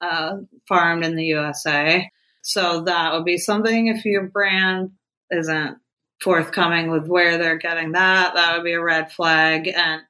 uh, 0.00 0.38
farmed 0.66 1.04
in 1.04 1.16
the 1.16 1.26
USA. 1.26 2.10
So, 2.42 2.82
that 2.82 3.12
would 3.12 3.24
be 3.24 3.38
something 3.38 3.88
if 3.88 4.04
your 4.04 4.28
brand 4.28 4.92
isn't 5.30 5.78
forthcoming 6.20 6.90
with 6.90 7.06
where 7.06 7.38
they're 7.38 7.58
getting 7.58 7.92
that, 7.92 8.34
that 8.34 8.56
would 8.56 8.64
be 8.64 8.72
a 8.72 8.82
red 8.82 9.12
flag. 9.12 9.68
And 9.68 10.02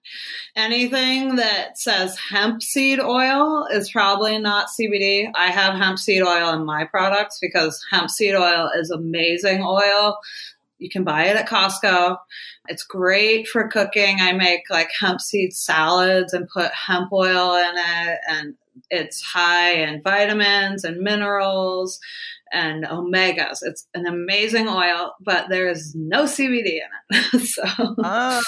anything 0.56 1.36
that 1.36 1.78
says 1.78 2.18
hemp 2.18 2.62
seed 2.62 3.00
oil 3.00 3.66
is 3.70 3.90
probably 3.90 4.38
not 4.38 4.68
CBD. 4.68 5.30
I 5.34 5.48
have 5.48 5.74
hemp 5.74 5.98
seed 5.98 6.22
oil 6.22 6.52
in 6.54 6.64
my 6.64 6.84
products 6.84 7.38
because 7.40 7.84
hemp 7.90 8.10
seed 8.10 8.34
oil 8.34 8.70
is 8.76 8.90
amazing 8.90 9.62
oil. 9.62 10.18
You 10.78 10.88
can 10.88 11.04
buy 11.04 11.24
it 11.24 11.36
at 11.36 11.48
Costco. 11.48 12.16
It's 12.68 12.84
great 12.84 13.48
for 13.48 13.68
cooking. 13.68 14.18
I 14.20 14.32
make 14.32 14.62
like 14.70 14.90
hemp 14.98 15.20
seed 15.20 15.52
salads 15.52 16.32
and 16.32 16.48
put 16.48 16.72
hemp 16.72 17.12
oil 17.12 17.54
in 17.56 17.72
it 17.76 18.18
and 18.28 18.54
it's 18.90 19.22
high 19.22 19.72
in 19.72 20.02
vitamins 20.02 20.84
and 20.84 20.98
minerals 20.98 21.98
and 22.52 22.84
omegas. 22.84 23.58
It's 23.62 23.86
an 23.94 24.06
amazing 24.06 24.68
oil, 24.68 25.14
but 25.20 25.48
there 25.48 25.68
is 25.68 25.94
no 25.94 26.24
CBD 26.24 26.80
in 26.80 27.16
it. 27.16 27.40
so, 27.46 27.64
oh, 27.76 28.42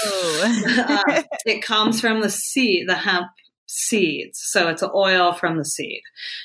uh, 0.89 1.23
it 1.47 1.63
comes 1.63 2.01
from 2.01 2.21
the 2.21 2.31
seed, 2.31 2.89
the 2.89 2.95
hemp 2.95 3.29
seeds. 3.67 4.41
So 4.43 4.69
it's 4.69 4.83
an 4.83 4.91
oil 4.95 5.33
from 5.33 5.57
the 5.57 5.65
seed, 5.65 6.03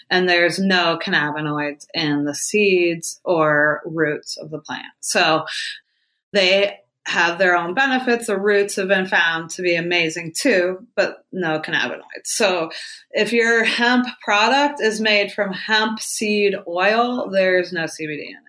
and 0.09 0.27
there's 0.27 0.59
no 0.59 0.99
cannabinoids 1.01 1.85
in 1.93 2.25
the 2.25 2.35
seeds 2.35 3.19
or 3.23 3.81
roots 3.85 4.37
of 4.37 4.51
the 4.51 4.59
plant. 4.59 4.85
So 4.99 5.45
they 6.33 6.79
have 7.07 7.37
their 7.37 7.55
own 7.55 7.73
benefits. 7.73 8.27
The 8.27 8.37
roots 8.37 8.75
have 8.77 8.87
been 8.87 9.05
found 9.05 9.51
to 9.51 9.61
be 9.61 9.75
amazing 9.75 10.33
too, 10.35 10.87
but 10.95 11.23
no 11.31 11.59
cannabinoids. 11.59 12.25
So 12.25 12.71
if 13.11 13.31
your 13.31 13.63
hemp 13.63 14.07
product 14.21 14.81
is 14.81 14.99
made 14.99 15.31
from 15.31 15.53
hemp 15.53 15.99
seed 15.99 16.55
oil, 16.67 17.29
there's 17.29 17.71
no 17.71 17.83
CBD 17.83 18.27
in 18.27 18.35
it. 18.35 18.41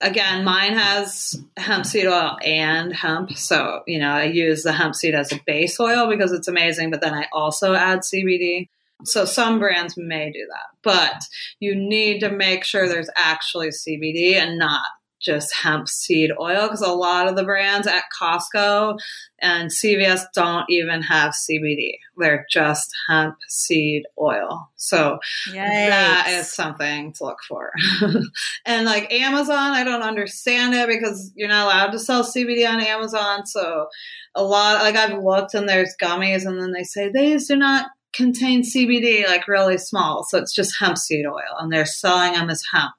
Again, 0.00 0.42
mine 0.42 0.72
has 0.72 1.40
hemp 1.56 1.86
seed 1.86 2.06
oil 2.06 2.36
and 2.44 2.92
hemp. 2.92 3.32
So, 3.34 3.82
you 3.86 4.00
know, 4.00 4.10
I 4.10 4.24
use 4.24 4.64
the 4.64 4.72
hemp 4.72 4.96
seed 4.96 5.14
as 5.14 5.30
a 5.30 5.40
base 5.46 5.78
oil 5.78 6.08
because 6.08 6.32
it's 6.32 6.48
amazing, 6.48 6.90
but 6.90 7.00
then 7.00 7.14
I 7.14 7.26
also 7.32 7.74
add 7.74 8.00
CBD. 8.00 8.68
So 9.04 9.24
some 9.24 9.60
brands 9.60 9.96
may 9.96 10.30
do 10.32 10.46
that, 10.48 10.76
but 10.82 11.22
you 11.60 11.74
need 11.76 12.20
to 12.20 12.30
make 12.30 12.64
sure 12.64 12.88
there's 12.88 13.10
actually 13.16 13.68
CBD 13.68 14.34
and 14.34 14.58
not 14.58 14.82
just 15.22 15.54
hemp 15.54 15.88
seed 15.88 16.30
oil 16.38 16.62
because 16.62 16.82
a 16.82 16.88
lot 16.88 17.28
of 17.28 17.36
the 17.36 17.44
brands 17.44 17.86
at 17.86 18.04
Costco 18.20 18.98
and 19.40 19.70
CVS 19.70 20.24
don't 20.34 20.64
even 20.68 21.02
have 21.02 21.32
CBD. 21.32 21.98
They're 22.16 22.46
just 22.50 22.90
hemp 23.08 23.36
seed 23.48 24.02
oil. 24.20 24.70
So 24.76 25.18
Yikes. 25.48 25.54
that 25.54 26.26
is 26.30 26.52
something 26.52 27.12
to 27.14 27.24
look 27.24 27.38
for. 27.46 27.72
and 28.66 28.84
like 28.84 29.12
Amazon, 29.12 29.72
I 29.72 29.84
don't 29.84 30.02
understand 30.02 30.74
it 30.74 30.88
because 30.88 31.32
you're 31.34 31.48
not 31.48 31.66
allowed 31.66 31.92
to 31.92 31.98
sell 31.98 32.24
CBD 32.24 32.68
on 32.68 32.80
Amazon. 32.80 33.46
So 33.46 33.86
a 34.34 34.42
lot, 34.42 34.82
like 34.82 34.96
I've 34.96 35.22
looked 35.22 35.54
and 35.54 35.68
there's 35.68 35.96
gummies 36.00 36.44
and 36.44 36.60
then 36.60 36.72
they 36.72 36.84
say 36.84 37.10
these 37.10 37.48
do 37.48 37.56
not 37.56 37.86
contain 38.12 38.62
CBD, 38.62 39.26
like 39.26 39.48
really 39.48 39.78
small. 39.78 40.24
So 40.24 40.38
it's 40.38 40.54
just 40.54 40.78
hemp 40.78 40.98
seed 40.98 41.26
oil 41.26 41.56
and 41.58 41.72
they're 41.72 41.86
selling 41.86 42.34
them 42.34 42.50
as 42.50 42.62
hemp. 42.72 42.92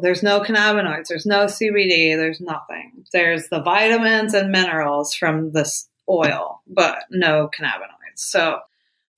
There's 0.00 0.22
no 0.22 0.40
cannabinoids, 0.40 1.08
there's 1.08 1.26
no 1.26 1.46
CBD, 1.46 2.16
there's 2.16 2.40
nothing. 2.40 3.04
There's 3.12 3.48
the 3.48 3.62
vitamins 3.62 4.34
and 4.34 4.50
minerals 4.50 5.14
from 5.14 5.52
this 5.52 5.88
oil, 6.08 6.62
but 6.66 7.04
no 7.10 7.48
cannabinoids. 7.56 8.16
So 8.16 8.58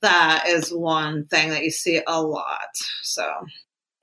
that 0.03 0.47
is 0.49 0.71
one 0.71 1.25
thing 1.25 1.51
that 1.51 1.65
you 1.65 1.71
see 1.71 2.03
a 2.07 2.23
lot. 2.23 2.77
So 3.03 3.25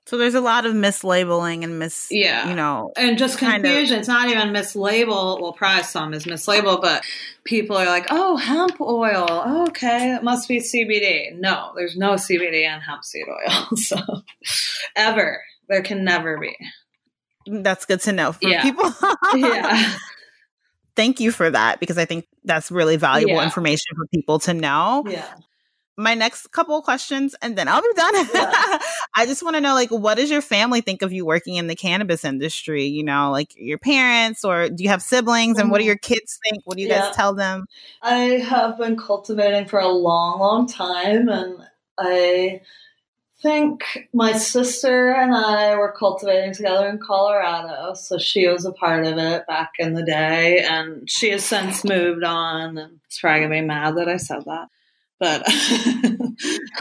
so 0.06 0.18
there's 0.18 0.34
a 0.34 0.40
lot 0.40 0.66
of 0.66 0.74
mislabeling 0.74 1.62
and 1.62 1.78
mis, 1.78 2.08
yeah, 2.10 2.48
you 2.48 2.56
know, 2.56 2.92
and 2.96 3.16
just 3.16 3.38
confusion. 3.38 3.94
Of- 3.94 4.00
it's 4.00 4.08
not 4.08 4.28
even 4.28 4.48
mislabel. 4.48 5.40
Well, 5.40 5.52
probably 5.52 5.84
some 5.84 6.12
is 6.12 6.24
mislabel, 6.24 6.82
but 6.82 7.04
people 7.44 7.76
are 7.76 7.86
like, 7.86 8.08
"Oh, 8.10 8.36
hemp 8.36 8.80
oil. 8.80 9.26
Oh, 9.30 9.66
okay, 9.68 10.14
it 10.14 10.24
must 10.24 10.48
be 10.48 10.58
CBD." 10.58 11.38
No, 11.38 11.72
there's 11.76 11.96
no 11.96 12.14
CBD 12.14 12.64
in 12.64 12.80
hemp 12.80 13.04
seed 13.04 13.26
oil. 13.28 13.68
So 13.76 13.96
ever, 14.96 15.42
there 15.68 15.82
can 15.82 16.04
never 16.04 16.38
be. 16.38 16.56
That's 17.46 17.86
good 17.86 18.00
to 18.02 18.12
know 18.12 18.32
for 18.32 18.48
yeah. 18.48 18.62
people. 18.62 18.92
yeah. 19.34 19.96
Thank 20.96 21.20
you 21.20 21.32
for 21.32 21.50
that 21.50 21.80
because 21.80 21.96
I 21.98 22.04
think 22.04 22.26
that's 22.44 22.70
really 22.70 22.96
valuable 22.96 23.36
yeah. 23.36 23.44
information 23.44 23.96
for 23.96 24.06
people 24.08 24.38
to 24.40 24.54
know. 24.54 25.04
Yeah. 25.08 25.26
My 25.96 26.14
next 26.14 26.50
couple 26.52 26.76
of 26.76 26.84
questions 26.84 27.34
and 27.40 27.56
then 27.56 27.68
I'll 27.68 27.80
be 27.80 27.88
done. 27.94 28.14
Yeah. 28.34 28.78
I 29.16 29.26
just 29.26 29.42
want 29.42 29.56
to 29.56 29.60
know 29.60 29.74
like 29.74 29.90
what 29.90 30.16
does 30.16 30.30
your 30.30 30.42
family 30.42 30.80
think 30.80 31.02
of 31.02 31.12
you 31.12 31.24
working 31.24 31.56
in 31.56 31.66
the 31.66 31.74
cannabis 31.74 32.24
industry? 32.24 32.84
You 32.84 33.04
know, 33.04 33.30
like 33.30 33.52
your 33.56 33.78
parents 33.78 34.44
or 34.44 34.68
do 34.68 34.82
you 34.82 34.90
have 34.90 35.02
siblings 35.02 35.58
and 35.58 35.70
what 35.70 35.78
do 35.78 35.82
mm-hmm. 35.82 35.88
your 35.88 35.98
kids 35.98 36.38
think? 36.48 36.62
What 36.66 36.76
do 36.76 36.82
you 36.82 36.88
guys 36.88 37.14
tell 37.14 37.34
them? 37.34 37.66
I 38.02 38.16
have 38.16 38.78
been 38.78 38.96
cultivating 38.96 39.66
for 39.68 39.80
a 39.80 39.88
long, 39.88 40.40
long 40.40 40.66
time 40.66 41.28
and 41.28 41.58
I 41.98 42.60
think 43.42 44.08
my 44.14 44.32
sister 44.32 45.12
and 45.12 45.34
I 45.34 45.74
were 45.76 45.92
cultivating 45.92 46.54
together 46.54 46.88
in 46.88 46.98
Colorado, 46.98 47.94
so 47.94 48.16
she 48.16 48.46
was 48.46 48.64
a 48.64 48.72
part 48.72 49.04
of 49.04 49.18
it 49.18 49.46
back 49.46 49.72
in 49.78 49.94
the 49.94 50.04
day, 50.04 50.60
and 50.60 51.10
she 51.10 51.30
has 51.30 51.44
since 51.44 51.84
moved 51.84 52.22
on. 52.24 52.78
And 52.78 53.00
it's 53.06 53.20
probably 53.20 53.40
gonna 53.40 53.60
be 53.60 53.66
mad 53.66 53.96
that 53.96 54.08
I 54.08 54.16
said 54.16 54.44
that, 54.46 54.68
but 55.18 55.46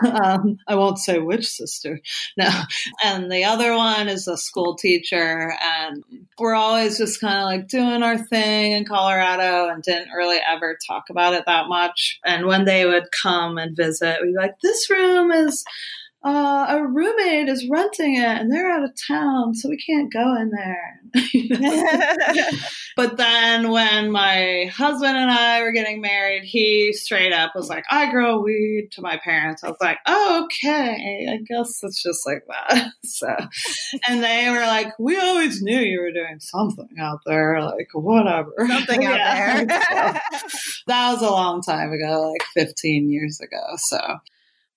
um, 0.24 0.60
I 0.68 0.76
won't 0.76 1.00
say 1.00 1.20
which 1.20 1.50
sister. 1.50 2.00
No, 2.38 2.50
and 3.04 3.32
the 3.32 3.44
other 3.44 3.76
one 3.76 4.08
is 4.08 4.28
a 4.28 4.38
school 4.38 4.76
teacher, 4.76 5.56
and 5.62 6.04
we're 6.38 6.54
always 6.54 6.98
just 6.98 7.20
kind 7.20 7.40
of 7.40 7.46
like 7.46 7.68
doing 7.68 8.04
our 8.04 8.18
thing 8.18 8.74
in 8.74 8.86
Colorado, 8.86 9.68
and 9.70 9.82
didn't 9.84 10.12
really 10.12 10.40
ever 10.48 10.78
talk 10.88 11.10
about 11.10 11.34
it 11.34 11.46
that 11.48 11.68
much. 11.68 12.20
And 12.24 12.46
when 12.46 12.66
they 12.66 12.86
would 12.86 13.10
come 13.12 13.58
and 13.58 13.76
visit, 13.76 14.20
we'd 14.22 14.34
be 14.34 14.38
like, 14.38 14.60
"This 14.62 14.90
room 14.90 15.32
is." 15.32 15.66
Uh, 16.24 16.68
a 16.70 16.88
roommate 16.88 17.50
is 17.50 17.68
renting 17.68 18.16
it 18.16 18.24
and 18.24 18.52
they're 18.52 18.70
out 18.70 18.84
of 18.84 18.92
town, 19.08 19.56
so 19.56 19.70
we 19.70 19.78
can't 19.78 20.14
go 20.14 20.36
in 20.36 20.52
there. 20.52 21.02
but 22.96 23.18
then 23.18 23.70
when 23.72 24.12
my 24.12 24.72
husband 24.72 25.18
and 25.18 25.32
I 25.32 25.64
were 25.64 25.72
getting 25.72 26.00
married, 26.00 26.44
he 26.44 26.94
straight 26.94 27.34
up 27.34 27.56
was 27.56 27.70
like, 27.70 27.86
I 27.90 28.12
grow 28.12 28.40
weed 28.40 28.90
to 28.92 29.02
my 29.02 29.18
parents. 29.18 29.64
I 29.64 29.70
was 29.70 29.82
like, 29.82 29.98
oh, 30.06 30.44
okay, 30.46 31.28
I 31.28 31.38
guess 31.44 31.80
it's 31.82 32.04
just 32.04 32.28
like 32.28 32.46
that. 32.48 32.92
so, 33.04 33.36
and 34.08 34.24
they 34.24 34.48
were 34.52 34.60
like, 34.60 34.94
we 35.00 35.18
always 35.18 35.64
knew 35.64 35.80
you 35.80 36.02
were 36.02 36.12
doing 36.12 36.40
something 36.40 37.00
out 37.00 37.22
there, 37.26 37.64
like 37.64 37.90
whatever. 37.94 38.54
Something 38.68 39.06
out 39.06 39.18
there. 39.68 39.68
so, 39.68 40.20
that 40.86 41.14
was 41.14 41.22
a 41.24 41.32
long 41.32 41.64
time 41.64 41.92
ago, 41.92 42.32
like 42.32 42.44
15 42.54 43.10
years 43.10 43.40
ago. 43.42 43.76
So, 43.78 44.20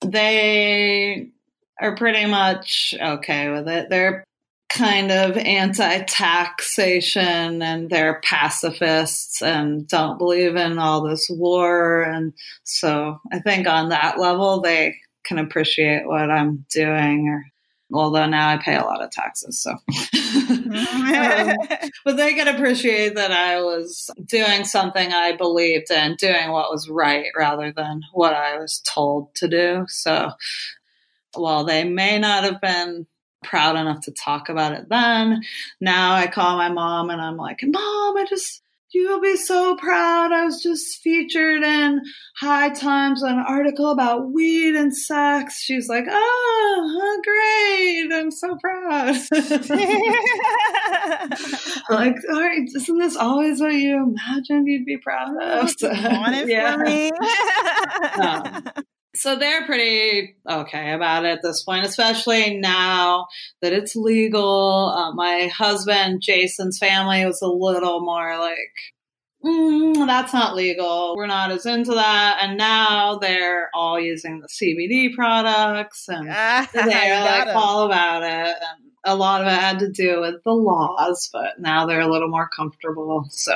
they 0.05 1.31
are 1.81 1.97
pretty 1.97 2.27
much 2.27 2.95
okay 3.01 3.51
with 3.51 3.69
it. 3.69 3.89
They're 3.91 4.25
kind 4.71 5.13
of 5.13 5.37
anti 5.37 6.03
taxation 6.05 7.63
and 7.63 7.89
they're 7.89 8.21
pacifists 8.25 9.41
and 9.41 9.87
don't 9.87 10.19
believe 10.19 10.57
in 10.57 10.79
all 10.79 11.03
this 11.03 11.29
war. 11.31 12.03
And 12.03 12.33
so 12.65 13.19
I 13.33 13.39
think 13.41 13.67
on 13.67 13.91
that 13.91 14.19
level, 14.19 14.61
they 14.61 14.97
can 15.25 15.39
appreciate 15.39 16.07
what 16.07 16.31
I'm 16.31 16.67
doing 16.71 17.29
or 17.29 17.45
although 17.95 18.27
now 18.27 18.51
I 18.51 18.57
pay 18.57 18.77
a 18.77 18.83
lot 18.83 19.03
of 19.03 19.11
taxes. 19.11 19.63
So, 19.63 19.71
um, 19.71 21.57
but 22.05 22.17
they 22.17 22.35
could 22.35 22.49
appreciate 22.49 23.15
that 23.15 23.33
I 23.33 23.61
was 23.61 24.11
doing 24.27 24.65
something 24.65 25.13
I 25.13 25.37
believed 25.37 25.91
in, 25.91 26.17
doing 26.17 26.51
what 26.51 26.71
was 26.71 26.89
right 26.89 27.27
rather 27.37 27.73
than 27.73 28.03
what 28.13 28.35
I 28.35 28.59
was 28.59 28.81
told 28.81 29.35
to 29.37 29.49
do. 29.49 29.87
So, 29.89 30.33
while 31.35 31.65
they 31.65 31.85
may 31.85 32.19
not 32.19 32.45
have 32.45 32.61
been 32.61 33.07
proud 33.43 33.77
enough 33.77 34.01
to 34.01 34.11
talk 34.11 34.49
about 34.49 34.73
it 34.73 34.89
then, 34.89 35.43
now 35.81 36.15
I 36.15 36.27
call 36.27 36.57
my 36.57 36.71
mom 36.71 37.11
and 37.11 37.21
I'm 37.21 37.37
like, 37.37 37.61
Mom, 37.63 38.17
I 38.17 38.27
just 38.29 38.64
You'll 38.95 39.21
be 39.21 39.37
so 39.37 39.75
proud. 39.75 40.31
I 40.31 40.45
was 40.45 40.63
just 40.63 41.01
featured 41.03 41.65
in 41.65 42.01
High 42.37 42.69
Times 42.69 43.25
on 43.25 43.41
an 43.41 43.45
article 43.47 43.91
about 43.91 44.33
weed 44.33 44.77
and 44.77 44.97
sex. 44.97 45.61
She's 45.61 45.89
like, 45.89 46.05
oh, 46.09 47.21
great. 47.25 48.13
I'm 48.13 48.31
so 48.31 48.57
proud. 48.57 49.17
like, 51.91 52.15
all 52.31 52.41
right, 52.41 52.69
isn't 52.73 52.99
this 52.99 53.17
always 53.17 53.61
what 53.61 53.75
you 53.75 53.97
imagined 53.97 54.69
you'd 54.69 54.87
be 54.87 54.99
proud 54.99 55.43
of? 55.43 55.73
So, 55.77 55.89
want 55.89 56.37
it 56.37 56.49
yeah. 56.49 56.77
for 56.77 56.85
me? 56.89 57.11
um, 58.23 58.63
so 59.15 59.37
they're 59.37 59.65
pretty 59.65 60.37
okay 60.49 60.93
about 60.93 61.25
it 61.25 61.29
at 61.29 61.43
this 61.43 61.63
point, 61.63 61.87
especially 61.87 62.59
now 62.59 63.27
that 63.63 63.73
it's 63.73 63.95
legal. 63.95 64.93
Uh, 64.97 65.15
my 65.15 65.51
husband, 65.55 66.21
Jason's 66.23 66.79
family 66.79 67.25
was 67.25 67.41
a 67.41 67.47
little 67.47 68.01
more 68.01 68.39
like, 68.39 68.59
mm, 69.45 70.07
that's 70.07 70.33
not 70.33 70.57
legal. 70.57 71.15
We're 71.17 71.27
not 71.27 71.51
as 71.51 71.67
into 71.67 71.93
that. 71.93 72.39
And 72.41 72.59
now 72.59 73.19
they're 73.19 73.71
all 73.75 74.01
using 74.01 74.41
the 74.41 74.49
CBD 74.49 75.15
products 75.15 76.09
and 76.09 76.29
they're 76.73 77.21
like 77.21 77.55
all 77.55 77.87
about 77.87 78.23
it. 78.23 78.57
And 78.57 78.91
a 79.05 79.15
lot 79.15 79.43
of 79.43 79.47
it 79.47 79.61
had 79.61 79.79
to 79.81 79.91
do 79.91 80.21
with 80.21 80.43
the 80.45 80.53
laws, 80.53 81.29
but 81.33 81.61
now 81.61 81.87
they're 81.87 82.01
a 82.01 82.11
little 82.11 82.29
more 82.31 82.49
comfortable. 82.49 83.27
So, 83.31 83.55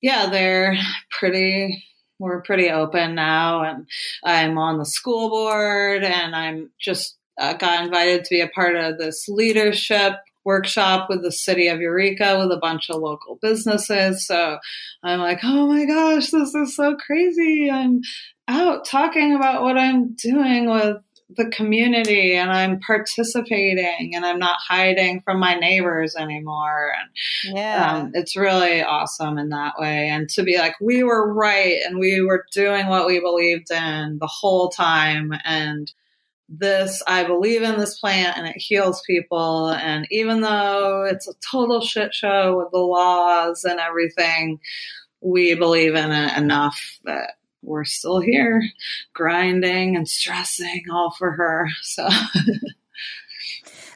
yeah, 0.00 0.28
they're 0.30 0.76
pretty. 1.10 1.84
We're 2.24 2.40
pretty 2.40 2.70
open 2.70 3.14
now, 3.14 3.62
and 3.62 3.86
I'm 4.24 4.56
on 4.56 4.78
the 4.78 4.86
school 4.86 5.28
board, 5.28 6.02
and 6.02 6.34
I'm 6.34 6.70
just 6.80 7.18
uh, 7.38 7.52
got 7.52 7.84
invited 7.84 8.24
to 8.24 8.30
be 8.30 8.40
a 8.40 8.48
part 8.48 8.76
of 8.76 8.96
this 8.96 9.26
leadership 9.28 10.14
workshop 10.42 11.10
with 11.10 11.22
the 11.22 11.32
city 11.32 11.68
of 11.68 11.80
Eureka 11.80 12.38
with 12.38 12.50
a 12.50 12.60
bunch 12.60 12.88
of 12.88 13.02
local 13.02 13.38
businesses. 13.42 14.26
So 14.26 14.58
I'm 15.02 15.20
like, 15.20 15.40
oh 15.42 15.66
my 15.66 15.84
gosh, 15.84 16.30
this 16.30 16.54
is 16.54 16.74
so 16.74 16.96
crazy. 16.96 17.70
I'm 17.70 18.00
out 18.48 18.86
talking 18.86 19.34
about 19.34 19.62
what 19.62 19.76
I'm 19.76 20.14
doing 20.14 20.70
with 20.70 21.02
the 21.36 21.48
community 21.50 22.34
and 22.34 22.50
I'm 22.50 22.80
participating 22.80 24.12
and 24.14 24.24
I'm 24.24 24.38
not 24.38 24.58
hiding 24.66 25.20
from 25.20 25.38
my 25.38 25.54
neighbors 25.54 26.14
anymore. 26.16 26.92
And 26.98 27.56
yeah. 27.56 27.96
Um, 27.96 28.12
it's 28.14 28.36
really 28.36 28.82
awesome 28.82 29.38
in 29.38 29.50
that 29.50 29.74
way. 29.78 30.08
And 30.08 30.28
to 30.30 30.42
be 30.42 30.58
like, 30.58 30.74
we 30.80 31.02
were 31.02 31.32
right 31.32 31.78
and 31.86 31.98
we 31.98 32.20
were 32.20 32.44
doing 32.52 32.86
what 32.88 33.06
we 33.06 33.20
believed 33.20 33.70
in 33.70 34.18
the 34.18 34.26
whole 34.26 34.68
time. 34.68 35.32
And 35.44 35.92
this, 36.48 37.02
I 37.06 37.24
believe 37.24 37.62
in 37.62 37.78
this 37.78 37.98
plant 37.98 38.36
and 38.36 38.46
it 38.46 38.56
heals 38.56 39.02
people. 39.06 39.70
And 39.70 40.06
even 40.10 40.40
though 40.40 41.04
it's 41.04 41.28
a 41.28 41.34
total 41.50 41.80
shit 41.80 42.14
show 42.14 42.58
with 42.58 42.70
the 42.72 42.78
laws 42.78 43.64
and 43.64 43.80
everything, 43.80 44.60
we 45.20 45.54
believe 45.54 45.94
in 45.94 46.12
it 46.12 46.36
enough 46.36 46.78
that 47.04 47.32
we're 47.64 47.84
still 47.84 48.20
here 48.20 48.62
grinding 49.12 49.96
and 49.96 50.08
stressing 50.08 50.84
all 50.92 51.10
for 51.10 51.32
her. 51.32 51.68
So. 51.82 52.08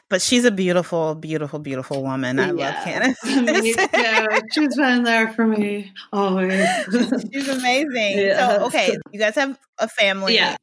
but 0.09 0.21
she's 0.21 0.43
a 0.43 0.51
beautiful, 0.51 1.15
beautiful, 1.15 1.59
beautiful 1.59 2.03
woman. 2.03 2.39
I 2.39 2.51
yeah. 2.51 2.51
love 2.51 2.83
Candace. 2.83 4.43
she's 4.53 4.75
been 4.75 5.03
there 5.03 5.31
for 5.33 5.45
me 5.45 5.93
always. 6.11 6.67
she's 7.33 7.47
amazing. 7.47 8.17
Yeah. 8.17 8.57
So, 8.57 8.65
okay, 8.65 8.97
you 9.11 9.19
guys 9.19 9.35
have 9.35 9.57
a 9.77 9.87
family. 9.87 10.35
Yeah. 10.35 10.55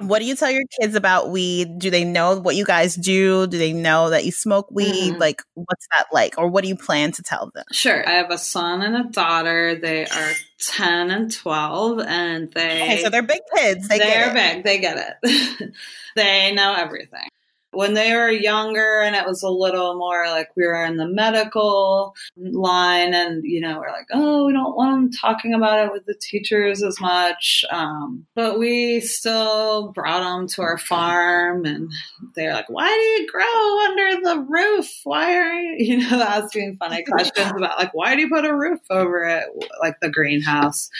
What 0.00 0.20
do 0.20 0.24
you 0.24 0.34
tell 0.34 0.50
your 0.50 0.64
kids 0.80 0.94
about 0.94 1.30
weed? 1.30 1.78
Do 1.78 1.90
they 1.90 2.04
know 2.04 2.38
what 2.38 2.56
you 2.56 2.64
guys 2.64 2.94
do? 2.94 3.46
Do 3.46 3.58
they 3.58 3.72
know 3.72 4.10
that 4.10 4.24
you 4.24 4.32
smoke 4.32 4.70
weed? 4.70 5.12
Mm-hmm. 5.12 5.20
Like, 5.20 5.42
what's 5.54 5.86
that 5.96 6.06
like? 6.12 6.36
Or 6.38 6.48
what 6.48 6.62
do 6.62 6.68
you 6.68 6.76
plan 6.76 7.12
to 7.12 7.22
tell 7.22 7.50
them? 7.54 7.64
Sure. 7.70 8.08
I 8.08 8.12
have 8.12 8.30
a 8.30 8.38
son 8.38 8.82
and 8.82 8.96
a 8.96 9.04
daughter. 9.10 9.76
They 9.76 10.06
are 10.06 10.32
10 10.60 11.10
and 11.10 11.32
12, 11.32 12.00
and 12.00 12.50
they. 12.52 12.82
Okay, 12.82 13.02
so 13.02 13.10
they're 13.10 13.22
big 13.22 13.42
kids. 13.54 13.88
They 13.88 13.98
they're 13.98 14.32
big. 14.32 14.64
They 14.64 14.78
get 14.78 15.18
it. 15.22 15.72
they 16.16 16.52
know 16.54 16.74
everything 16.74 17.28
when 17.72 17.94
they 17.94 18.14
were 18.14 18.30
younger 18.30 19.00
and 19.00 19.14
it 19.14 19.26
was 19.26 19.42
a 19.42 19.48
little 19.48 19.96
more 19.96 20.26
like 20.26 20.48
we 20.56 20.66
were 20.66 20.84
in 20.84 20.96
the 20.96 21.06
medical 21.06 22.14
line 22.36 23.14
and 23.14 23.44
you 23.44 23.60
know 23.60 23.78
we're 23.78 23.92
like 23.92 24.06
oh 24.12 24.46
we 24.46 24.52
don't 24.52 24.76
want 24.76 24.92
them 24.92 25.10
talking 25.12 25.54
about 25.54 25.84
it 25.84 25.92
with 25.92 26.04
the 26.06 26.14
teachers 26.14 26.82
as 26.82 27.00
much. 27.00 27.64
Um, 27.70 28.26
but 28.34 28.58
we 28.58 29.00
still 29.00 29.92
brought 29.92 30.20
them 30.20 30.48
to 30.48 30.62
our 30.62 30.78
farm 30.78 31.64
and 31.64 31.90
they're 32.34 32.52
like 32.52 32.68
why 32.68 32.88
do 32.88 33.22
you 33.22 33.30
grow 33.30 33.84
under 33.84 34.22
the 34.22 34.46
roof? 34.48 34.90
Why 35.04 35.36
are 35.36 35.52
you 35.52 35.76
you 35.78 35.96
know 35.98 36.22
asking 36.22 36.76
funny. 36.76 37.04
Questions 37.10 37.52
about 37.56 37.78
like 37.78 37.94
why 37.94 38.14
do 38.14 38.22
you 38.22 38.28
put 38.28 38.44
a 38.44 38.54
roof 38.54 38.80
over 38.90 39.22
it? 39.24 39.44
Like 39.80 40.00
the 40.00 40.10
greenhouse. 40.10 40.90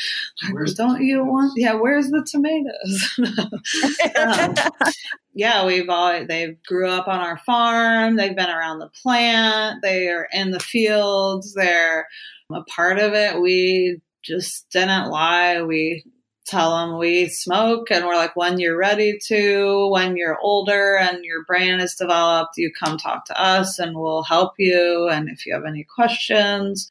Like, 0.42 0.74
don't 0.74 1.02
you 1.02 1.24
want 1.24 1.52
yeah 1.56 1.74
where's 1.74 2.10
the 2.10 2.26
tomatoes? 2.28 3.18
Um, 4.16 4.54
yeah, 5.32 5.66
we've 5.66 5.88
all 5.88 6.26
they've 6.26 6.62
grew 6.64 6.88
up 6.88 7.08
on 7.08 7.20
our 7.20 7.38
farm. 7.38 8.16
They've 8.16 8.36
been 8.36 8.50
around 8.50 8.80
the 8.80 8.90
plant. 9.02 9.82
They 9.82 10.08
are 10.08 10.28
in 10.32 10.50
the 10.50 10.60
fields. 10.60 11.54
They're 11.54 12.06
a 12.52 12.62
part 12.64 12.98
of 12.98 13.12
it. 13.12 13.40
We 13.40 14.00
just 14.22 14.68
didn't 14.70 15.10
lie. 15.10 15.62
We 15.62 16.04
tell 16.46 16.76
them 16.76 16.98
we 16.98 17.28
smoke 17.28 17.90
and 17.90 18.04
we're 18.04 18.16
like 18.16 18.34
when 18.34 18.58
you're 18.58 18.76
ready 18.76 19.18
to 19.26 19.88
when 19.92 20.16
you're 20.16 20.38
older 20.40 20.96
and 20.96 21.24
your 21.24 21.44
brain 21.44 21.78
is 21.78 21.94
developed 21.94 22.56
you 22.56 22.72
come 22.72 22.98
talk 22.98 23.24
to 23.24 23.40
us 23.40 23.78
and 23.78 23.96
we'll 23.96 24.24
help 24.24 24.54
you 24.58 25.08
and 25.08 25.28
if 25.28 25.46
you 25.46 25.54
have 25.54 25.64
any 25.64 25.84
questions 25.84 26.90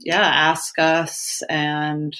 yeah, 0.00 0.20
ask 0.22 0.78
us 0.78 1.42
and 1.48 2.16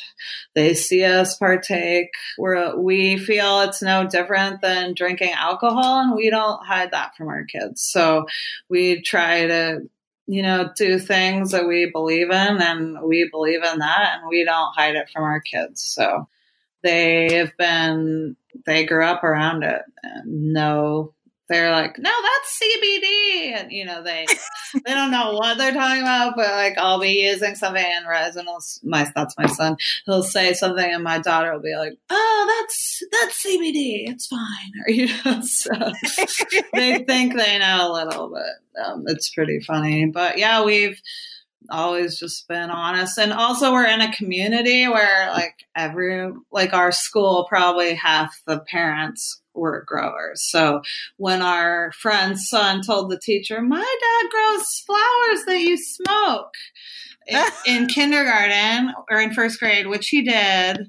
they 0.54 0.74
see 0.74 1.04
us 1.04 1.36
partake. 1.36 2.10
We're, 2.36 2.76
we 2.76 3.18
feel 3.18 3.60
it's 3.60 3.82
no 3.82 4.06
different 4.06 4.60
than 4.60 4.94
drinking 4.94 5.32
alcohol 5.32 6.00
and 6.00 6.16
we 6.16 6.30
don't 6.30 6.64
hide 6.64 6.90
that 6.90 7.16
from 7.16 7.28
our 7.28 7.44
kids. 7.44 7.82
So 7.82 8.26
we 8.68 9.00
try 9.02 9.46
to, 9.46 9.88
you 10.26 10.42
know, 10.42 10.70
do 10.76 10.98
things 10.98 11.52
that 11.52 11.68
we 11.68 11.90
believe 11.90 12.30
in 12.30 12.60
and 12.60 13.00
we 13.02 13.28
believe 13.30 13.62
in 13.62 13.78
that 13.78 14.18
and 14.18 14.28
we 14.28 14.44
don't 14.44 14.74
hide 14.74 14.96
it 14.96 15.10
from 15.10 15.22
our 15.22 15.40
kids. 15.40 15.82
So 15.82 16.28
they 16.82 17.34
have 17.34 17.56
been, 17.56 18.36
they 18.66 18.84
grew 18.86 19.04
up 19.04 19.22
around 19.22 19.62
it 19.62 19.82
and 20.02 20.52
know 20.52 21.14
they're 21.48 21.72
like, 21.72 21.98
no, 21.98 22.10
that's 22.10 22.60
CBD, 22.60 23.52
and 23.54 23.72
you 23.72 23.84
know 23.84 24.02
they 24.02 24.26
they 24.84 24.94
don't 24.94 25.10
know 25.10 25.32
what 25.32 25.58
they're 25.58 25.72
talking 25.72 26.02
about, 26.02 26.34
but 26.36 26.50
like 26.50 26.76
I'll 26.78 27.00
be 27.00 27.10
using 27.10 27.54
something 27.54 27.84
and 27.84 28.06
resin. 28.06 28.46
My 28.82 29.10
that's 29.14 29.36
my 29.38 29.46
son. 29.46 29.76
He'll 30.06 30.22
say 30.22 30.52
something, 30.52 30.84
and 30.92 31.02
my 31.02 31.18
daughter 31.18 31.52
will 31.52 31.60
be 31.60 31.74
like, 31.76 31.98
oh, 32.10 32.60
that's 32.60 33.02
that's 33.12 33.44
CBD. 33.44 34.10
It's 34.10 34.26
fine, 34.26 34.72
or 34.86 34.90
you 34.92 35.08
know, 35.24 35.40
so 35.42 35.72
they 36.72 37.04
think 37.04 37.36
they 37.36 37.58
know 37.58 37.90
a 37.90 37.92
little 37.92 38.30
bit. 38.30 38.84
Um, 38.84 39.04
it's 39.06 39.30
pretty 39.30 39.60
funny, 39.60 40.06
but 40.06 40.38
yeah, 40.38 40.64
we've 40.64 41.00
always 41.70 42.18
just 42.18 42.46
been 42.48 42.70
honest 42.70 43.18
and 43.18 43.32
also 43.32 43.72
we're 43.72 43.84
in 43.84 44.00
a 44.00 44.14
community 44.16 44.88
where 44.88 45.28
like 45.32 45.54
every 45.76 46.32
like 46.50 46.72
our 46.72 46.92
school 46.92 47.46
probably 47.48 47.94
half 47.94 48.40
the 48.46 48.60
parents 48.60 49.40
were 49.58 49.84
growers. 49.86 50.42
So 50.48 50.82
when 51.16 51.42
our 51.42 51.92
friend's 51.92 52.48
son 52.48 52.82
told 52.82 53.10
the 53.10 53.18
teacher, 53.18 53.60
My 53.60 53.76
dad 53.78 54.30
grows 54.30 54.84
flowers 54.86 55.44
that 55.46 55.60
you 55.60 55.76
smoke 55.76 56.54
in, 57.26 57.44
in 57.66 57.86
kindergarten 57.88 58.94
or 59.10 59.20
in 59.20 59.34
first 59.34 59.58
grade, 59.58 59.88
which 59.88 60.08
he 60.08 60.22
did, 60.22 60.88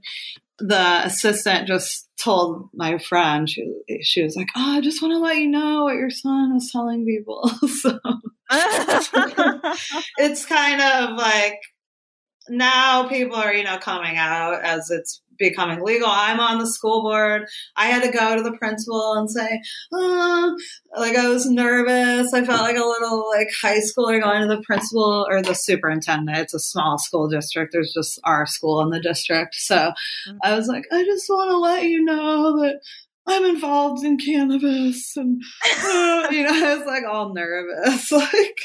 the 0.60 1.02
assistant 1.06 1.68
just 1.68 2.08
told 2.22 2.70
my 2.74 2.98
friend, 2.98 3.50
she, 3.50 3.74
she 4.02 4.22
was 4.24 4.36
like, 4.36 4.50
Oh, 4.56 4.78
I 4.78 4.82
just 4.82 5.02
want 5.02 5.14
to 5.14 5.20
let 5.20 5.38
you 5.38 5.48
know 5.48 5.86
what 5.86 5.96
your 5.96 6.12
son 6.12 6.54
was 6.54 6.70
telling 6.72 7.06
people. 7.06 7.50
so 7.82 8.00
it's 10.18 10.46
kind 10.46 10.82
of 10.82 11.18
like 11.18 11.60
now 12.50 13.08
people 13.08 13.36
are, 13.36 13.54
you 13.54 13.64
know, 13.64 13.78
coming 13.78 14.18
out 14.18 14.64
as 14.64 14.90
it's 14.90 15.22
becoming 15.38 15.82
legal. 15.82 16.10
I'm 16.10 16.40
on 16.40 16.60
the 16.60 16.68
school 16.68 17.02
board. 17.02 17.48
I 17.76 17.86
had 17.88 18.04
to 18.04 18.12
go 18.12 18.36
to 18.36 18.44
the 18.44 18.58
principal 18.58 19.14
and 19.14 19.30
say, 19.30 19.62
oh, 19.94 20.58
like 20.98 21.16
I 21.16 21.30
was 21.30 21.50
nervous. 21.50 22.34
I 22.34 22.46
felt 22.46 22.62
like 22.62 22.78
a 22.78 22.86
little 22.86 23.28
like 23.30 23.48
high 23.62 23.80
schooler 23.80 24.22
going 24.22 24.42
to 24.42 24.48
the 24.48 24.62
principal 24.62 25.26
or 25.30 25.42
the 25.42 25.56
superintendent. 25.56 26.38
It's 26.38 26.54
a 26.54 26.60
small 26.60 26.98
school 27.00 27.30
district. 27.30 27.72
There's 27.72 27.94
just 27.94 28.20
our 28.26 28.46
school 28.46 28.82
in 28.82 28.90
the 28.90 29.00
district. 29.00 29.56
So 29.56 29.76
mm-hmm. 29.76 30.38
I 30.44 30.56
was 30.56 30.68
like, 30.68 30.86
I 30.92 31.04
just 31.04 31.30
want 31.30 31.50
to 31.52 31.58
let 31.58 31.84
you 31.84 32.04
know 32.04 32.60
that 32.62 32.82
I'm 33.30 33.46
involved 33.46 34.04
in 34.04 34.18
cannabis. 34.18 35.16
And, 35.16 35.42
uh, 35.64 36.28
you 36.32 36.44
know, 36.44 36.52
I 36.54 36.76
was 36.78 36.86
like 36.86 37.04
all 37.04 37.34
nervous. 37.34 38.12
like, 38.12 38.60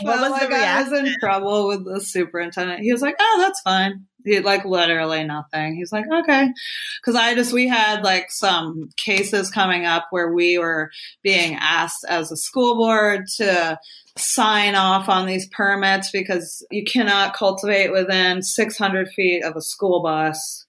what 0.00 0.20
was 0.20 0.30
like, 0.30 0.42
the 0.42 0.48
reaction? 0.48 0.94
I 0.94 1.02
was 1.02 1.08
in 1.08 1.14
trouble 1.20 1.68
with 1.68 1.84
the 1.84 2.00
superintendent. 2.00 2.80
He 2.80 2.92
was 2.92 3.00
like, 3.00 3.16
"Oh, 3.18 3.36
that's 3.40 3.60
fine." 3.62 4.06
He 4.24 4.40
like 4.40 4.64
literally 4.64 5.24
nothing. 5.24 5.74
He's 5.74 5.90
like, 5.90 6.04
"Okay," 6.12 6.52
because 7.00 7.14
I 7.14 7.34
just 7.34 7.52
we 7.52 7.66
had 7.66 8.02
like 8.02 8.30
some 8.30 8.90
cases 8.96 9.50
coming 9.50 9.86
up 9.86 10.08
where 10.10 10.34
we 10.34 10.58
were 10.58 10.90
being 11.22 11.56
asked 11.58 12.04
as 12.06 12.30
a 12.30 12.36
school 12.36 12.76
board 12.76 13.26
to 13.36 13.78
sign 14.18 14.74
off 14.74 15.08
on 15.08 15.26
these 15.26 15.48
permits 15.48 16.10
because 16.10 16.64
you 16.70 16.84
cannot 16.84 17.34
cultivate 17.34 17.90
within 17.90 18.42
600 18.42 19.08
feet 19.08 19.42
of 19.42 19.56
a 19.56 19.62
school 19.62 20.02
bus 20.02 20.63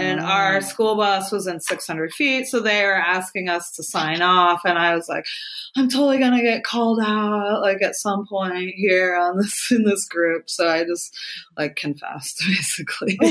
and 0.00 0.20
mm. 0.20 0.24
our 0.24 0.60
school 0.60 0.96
bus 0.96 1.30
was 1.30 1.46
in 1.46 1.60
600 1.60 2.12
feet 2.12 2.46
so 2.46 2.60
they 2.60 2.84
were 2.84 2.94
asking 2.94 3.48
us 3.48 3.70
to 3.72 3.82
sign 3.82 4.22
off 4.22 4.62
and 4.64 4.78
i 4.78 4.94
was 4.94 5.08
like 5.08 5.24
i'm 5.76 5.88
totally 5.88 6.18
gonna 6.18 6.42
get 6.42 6.64
called 6.64 7.00
out 7.00 7.60
like 7.60 7.82
at 7.82 7.94
some 7.94 8.26
point 8.26 8.72
here 8.76 9.16
on 9.16 9.36
this 9.38 9.68
in 9.70 9.84
this 9.84 10.06
group. 10.06 10.48
So 10.48 10.68
i 10.68 10.84
just 10.84 11.16
like 11.56 11.76
confessed 11.76 12.42
basically. 12.46 13.18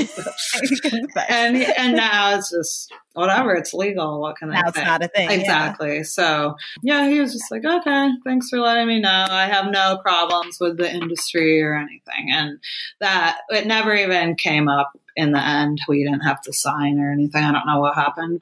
And 1.28 1.56
and 1.56 1.96
now 1.96 2.36
it's 2.36 2.50
just 2.50 2.92
whatever 3.14 3.54
it's 3.54 3.74
legal 3.74 4.20
what 4.20 4.36
can 4.36 4.50
now 4.50 4.62
i 4.64 4.68
it's 4.68 4.78
not 4.78 5.04
a 5.04 5.08
thing 5.08 5.30
exactly 5.30 5.96
yeah. 5.96 6.02
so 6.02 6.54
yeah 6.82 7.08
he 7.08 7.20
was 7.20 7.32
just 7.32 7.50
like 7.50 7.64
okay 7.64 8.10
thanks 8.24 8.48
for 8.48 8.60
letting 8.60 8.86
me 8.86 9.00
know 9.00 9.26
i 9.30 9.46
have 9.46 9.70
no 9.70 9.98
problems 10.02 10.58
with 10.60 10.76
the 10.76 10.92
industry 10.92 11.60
or 11.60 11.74
anything 11.74 12.30
and 12.30 12.58
that 13.00 13.38
it 13.48 13.66
never 13.66 13.94
even 13.94 14.34
came 14.36 14.68
up 14.68 14.92
in 15.16 15.32
the 15.32 15.44
end, 15.44 15.80
we 15.88 16.04
didn't 16.04 16.20
have 16.20 16.40
to 16.42 16.52
sign 16.52 16.98
or 16.98 17.12
anything. 17.12 17.42
I 17.42 17.52
don't 17.52 17.66
know 17.66 17.80
what 17.80 17.94
happened. 17.94 18.40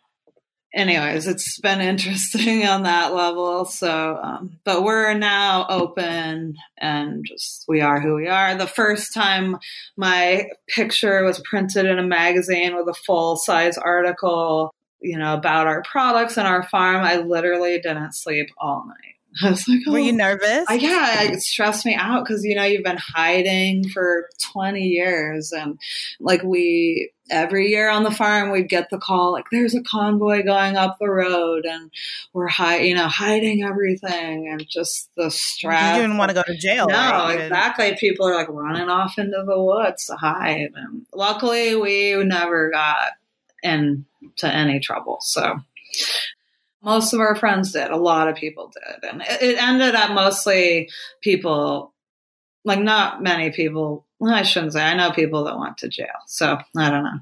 Anyways, 0.75 1.27
it's 1.27 1.59
been 1.61 1.81
interesting 1.81 2.67
on 2.67 2.83
that 2.83 3.15
level. 3.15 3.65
So, 3.65 4.19
um, 4.23 4.59
but 4.65 4.83
we're 4.83 5.15
now 5.15 5.67
open 5.69 6.57
and 6.79 7.25
just 7.27 7.65
we 7.69 7.81
are 7.81 8.01
who 8.01 8.15
we 8.15 8.29
are. 8.29 8.57
The 8.57 8.67
first 8.67 9.15
time 9.15 9.57
my 9.97 10.49
picture 10.69 11.25
was 11.25 11.41
printed 11.41 11.87
in 11.87 11.99
a 11.99 12.07
magazine 12.07 12.77
with 12.77 12.89
a 12.89 12.99
full 13.07 13.37
size 13.37 13.79
article, 13.79 14.75
you 15.01 15.19
know, 15.19 15.35
about 15.35 15.67
our 15.67 15.83
products 15.83 16.37
and 16.37 16.47
our 16.47 16.63
farm, 16.63 17.05
I 17.05 17.17
literally 17.17 17.81
didn't 17.81 18.15
sleep 18.15 18.49
all 18.59 18.85
night. 18.87 19.15
I 19.43 19.51
was 19.51 19.69
like, 19.69 19.81
oh. 19.87 19.93
were 19.93 19.99
you 19.99 20.13
oh. 20.13 20.17
nervous? 20.17 20.65
I, 20.69 20.75
yeah, 20.75 21.23
it 21.23 21.41
stressed 21.41 21.87
me 21.87 21.95
out 21.95 22.25
because 22.25 22.45
you 22.45 22.55
know 22.55 22.65
you've 22.65 22.85
been 22.85 22.99
hiding 22.99 23.89
for 23.89 24.29
twenty 24.53 24.89
years, 24.89 25.53
and 25.53 25.79
like 26.21 26.43
we 26.43 27.13
every 27.31 27.69
year 27.69 27.89
on 27.91 28.03
the 28.03 28.11
farm 28.11 28.51
we'd 28.51 28.69
get 28.69 28.91
the 28.91 28.99
call 28.99 29.33
like 29.33 29.47
there's 29.51 29.75
a 29.75 29.83
convoy 29.83 30.43
going 30.43 30.77
up 30.77 30.99
the 30.99 31.09
road, 31.09 31.65
and 31.65 31.91
we're 32.33 32.49
high, 32.49 32.79
you 32.79 32.95
know, 32.95 33.09
hiding 33.09 33.63
everything, 33.63 34.49
and 34.49 34.67
just 34.69 35.11
the 35.17 35.31
stress. 35.31 35.97
You 35.97 36.03
didn't 36.03 36.19
want 36.19 36.31
to 36.31 36.35
go 36.35 36.43
to 36.43 36.57
jail. 36.57 36.87
No, 36.89 36.95
right? 36.95 37.41
exactly. 37.41 37.97
People 37.99 38.27
are 38.27 38.35
like 38.35 38.49
running 38.49 38.89
off 38.89 39.19
into 39.19 39.43
the 39.47 39.63
woods 39.63 40.07
to 40.07 40.17
hide, 40.17 40.71
and 40.75 41.07
luckily 41.15 41.75
we 41.75 42.15
never 42.25 42.71
got 42.71 43.13
into 43.63 44.05
any 44.45 44.81
trouble. 44.81 45.19
So 45.21 45.61
most 46.83 47.13
of 47.13 47.21
our 47.21 47.35
friends 47.35 47.73
did. 47.73 47.91
A 47.91 47.97
lot 47.97 48.29
of 48.29 48.37
people 48.37 48.73
did. 48.73 49.11
And 49.11 49.23
it, 49.23 49.43
it 49.43 49.63
ended 49.63 49.95
up 49.95 50.13
mostly 50.13 50.89
people, 51.21 51.93
like 52.65 52.81
not 52.81 53.23
many 53.23 53.51
people. 53.51 54.07
Well, 54.21 54.35
I 54.35 54.43
shouldn't 54.43 54.73
say. 54.73 54.83
I 54.83 54.95
know 54.95 55.13
people 55.13 55.45
that 55.45 55.59
went 55.59 55.79
to 55.79 55.89
jail. 55.89 56.07
So 56.27 56.59
I 56.77 56.91
don't 56.91 57.05
know. 57.05 57.21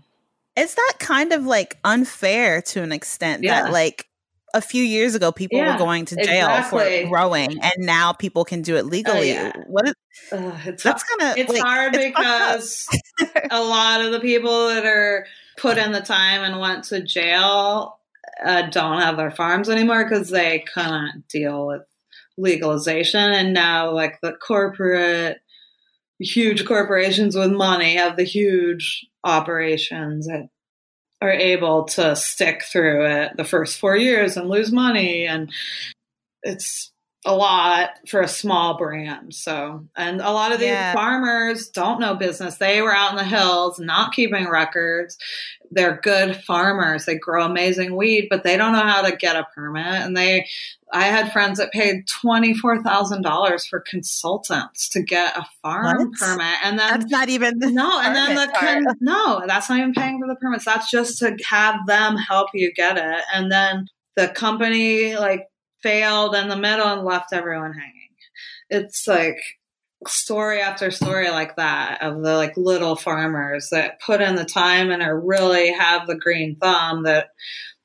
Is 0.57 0.75
that 0.75 0.95
kind 0.99 1.33
of 1.33 1.45
like 1.45 1.79
unfair 1.85 2.63
to 2.63 2.83
an 2.83 2.93
extent 2.93 3.43
yeah. 3.43 3.63
that 3.63 3.73
like 3.73 4.09
a 4.55 4.61
few 4.63 4.83
years 4.83 5.15
ago 5.15 5.31
people 5.31 5.59
yeah, 5.59 5.73
were 5.73 5.79
going 5.79 6.07
to 6.07 6.17
jail 6.17 6.47
exactly. 6.47 7.03
for 7.03 7.11
growing 7.11 7.61
and 7.61 7.75
now 7.79 8.13
people 8.13 8.45
can 8.45 8.63
do 8.63 8.77
it 8.77 8.87
legally. 8.87 9.33
Uh, 9.33 9.45
yeah. 9.45 9.53
What 9.67 9.89
is, 9.89 9.95
uh, 10.33 10.59
it's 10.65 10.83
that's 10.83 11.05
kind 11.05 11.31
of 11.33 11.37
it's 11.37 11.53
like, 11.53 11.63
hard 11.63 11.95
it's 11.95 12.07
because 12.07 12.89
a 13.51 13.63
lot 13.63 14.03
of 14.03 14.13
the 14.13 14.21
people 14.21 14.69
that 14.69 14.87
are 14.87 15.27
put 15.59 15.77
in 15.77 15.93
the 15.93 16.01
time 16.01 16.43
and 16.43 16.59
went 16.59 16.85
to 16.85 17.03
jail 17.03 17.99
uh, 18.45 18.63
don't 18.71 19.01
have 19.01 19.19
their 19.19 19.31
farms 19.31 19.69
anymore 19.69 20.05
because 20.05 20.31
they 20.31 20.65
couldn't 20.73 21.25
deal 21.29 21.67
with 21.67 21.83
legalization. 22.37 23.33
And 23.33 23.55
now, 23.55 23.91
like 23.91 24.21
the 24.21 24.33
corporate, 24.33 25.41
huge 26.19 26.65
corporations 26.65 27.37
with 27.37 27.53
money 27.53 27.97
have 27.97 28.17
the 28.17 28.25
huge 28.25 29.07
operations 29.25 30.27
that 30.27 30.49
are 31.21 31.33
able 31.33 31.85
to 31.85 32.15
stick 32.17 32.63
through 32.63 33.07
it 33.07 33.37
the 33.37 33.45
first 33.45 33.79
four 33.79 33.97
years 33.97 34.37
and 34.37 34.49
lose 34.49 34.73
money. 34.73 35.27
And 35.27 35.51
it's 36.43 36.93
a 37.25 37.35
lot 37.35 37.91
for 38.07 38.21
a 38.21 38.29
small 38.29 38.79
brand. 38.79 39.35
So, 39.35 39.87
and 39.97 40.21
a 40.21 40.31
lot 40.31 40.53
of 40.53 40.61
these 40.61 40.69
yeah. 40.69 40.95
farmers 40.95 41.69
don't 41.69 42.01
know 42.01 42.15
business. 42.15 42.57
They 42.57 42.81
were 42.81 42.95
out 42.95 43.11
in 43.11 43.17
the 43.17 43.25
hills, 43.25 43.79
not 43.79 44.13
keeping 44.13 44.49
records. 44.49 45.19
They're 45.71 46.01
good 46.03 46.37
farmers. 46.45 47.05
They 47.05 47.17
grow 47.17 47.45
amazing 47.45 47.97
weed, 47.97 48.29
but 48.31 48.45
they 48.45 48.57
don't 48.57 48.73
know 48.73 48.87
how 48.87 49.03
to 49.03 49.17
get 49.17 49.37
a 49.37 49.47
permit. 49.55 49.87
And 49.87 50.17
they, 50.17 50.47
I 50.93 51.05
had 51.05 51.33
friends 51.33 51.59
that 51.59 51.73
paid 51.73 52.07
twenty 52.07 52.55
four 52.55 52.83
thousand 52.83 53.23
dollars 53.23 53.67
for 53.67 53.81
consultants 53.81 54.89
to 54.91 55.03
get 55.03 55.37
a 55.37 55.45
farm 55.63 56.11
what? 56.11 56.13
permit, 56.19 56.57
and 56.65 56.79
then 56.79 57.01
that's 57.01 57.11
not 57.11 57.29
even 57.29 57.59
no, 57.59 58.01
and 58.01 58.15
then 58.15 58.35
the 58.35 58.53
con, 58.57 58.85
no, 59.01 59.43
that's 59.47 59.69
not 59.69 59.79
even 59.79 59.95
paying 59.95 60.21
for 60.21 60.29
the 60.29 60.37
permits. 60.37 60.65
That's 60.65 60.91
just 60.91 61.19
to 61.19 61.37
have 61.49 61.87
them 61.87 62.17
help 62.17 62.51
you 62.55 62.73
get 62.73 62.97
it, 62.97 63.25
and 63.35 63.51
then 63.51 63.89
the 64.15 64.29
company 64.29 65.17
like 65.17 65.49
failed 65.83 66.35
in 66.35 66.49
the 66.49 66.57
middle 66.57 66.87
and 66.87 67.05
left 67.05 67.33
everyone 67.33 67.73
hanging. 67.73 68.11
It's 68.71 69.07
like 69.07 69.39
story 70.09 70.61
after 70.61 70.91
story 70.91 71.31
like 71.31 71.57
that 71.57 72.03
of 72.03 72.23
the 72.23 72.37
like 72.37 72.57
little 72.57 72.97
farmers 72.97 73.71
that 73.71 74.01
put 74.01 74.21
in 74.21 74.35
the 74.35 74.45
time 74.45 74.91
and 74.91 75.03
are 75.03 75.19
really 75.19 75.73
have 75.73 76.07
the 76.07 76.17
green 76.17 76.57
thumb 76.57 77.05
that 77.05 77.29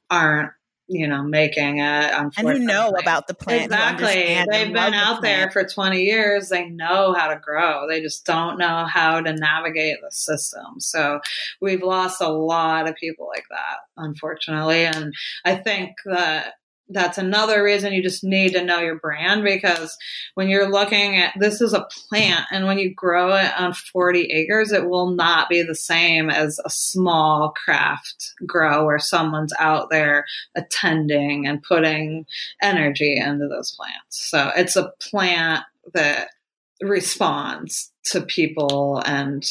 aren't 0.09 0.51
you 0.91 1.07
know 1.07 1.23
making 1.23 1.77
it 1.79 1.81
and 2.11 2.33
who 2.35 2.59
know 2.59 2.93
about 2.99 3.27
the 3.27 3.33
plant 3.33 3.65
exactly. 3.65 4.43
they've 4.51 4.73
been 4.73 4.93
out 4.93 5.21
the 5.21 5.27
there 5.27 5.49
for 5.49 5.63
20 5.63 6.01
years. 6.01 6.49
They 6.49 6.69
know 6.69 7.13
how 7.13 7.29
to 7.33 7.39
grow. 7.39 7.87
They 7.87 8.01
just 8.01 8.25
don't 8.25 8.57
know 8.57 8.85
how 8.85 9.21
to 9.21 9.33
navigate 9.33 9.97
the 10.01 10.11
system. 10.11 10.79
So 10.79 11.21
we've 11.61 11.81
lost 11.81 12.21
a 12.21 12.29
lot 12.29 12.89
of 12.89 12.95
people 12.95 13.27
like 13.27 13.45
that 13.49 13.77
unfortunately. 13.95 14.85
And 14.85 15.13
i 15.45 15.55
think 15.55 15.95
that 16.05 16.55
that's 16.91 17.17
another 17.17 17.63
reason 17.63 17.93
you 17.93 18.03
just 18.03 18.23
need 18.23 18.53
to 18.53 18.63
know 18.63 18.79
your 18.79 18.99
brand 18.99 19.43
because 19.43 19.97
when 20.35 20.49
you're 20.49 20.69
looking 20.69 21.17
at 21.17 21.33
this 21.39 21.61
is 21.61 21.73
a 21.73 21.87
plant 22.09 22.45
and 22.51 22.65
when 22.65 22.77
you 22.77 22.93
grow 22.93 23.33
it 23.35 23.51
on 23.57 23.73
40 23.73 24.23
acres 24.25 24.71
it 24.71 24.89
will 24.89 25.11
not 25.11 25.49
be 25.49 25.61
the 25.61 25.75
same 25.75 26.29
as 26.29 26.59
a 26.63 26.69
small 26.69 27.51
craft 27.51 28.33
grow 28.45 28.85
where 28.85 28.99
someone's 28.99 29.53
out 29.59 29.89
there 29.89 30.25
attending 30.55 31.47
and 31.47 31.63
putting 31.63 32.25
energy 32.61 33.17
into 33.17 33.47
those 33.47 33.75
plants 33.75 34.29
so 34.29 34.51
it's 34.55 34.75
a 34.75 34.91
plant 34.99 35.63
that 35.93 36.29
responds 36.81 37.91
to 38.03 38.21
people 38.21 39.01
and 39.05 39.45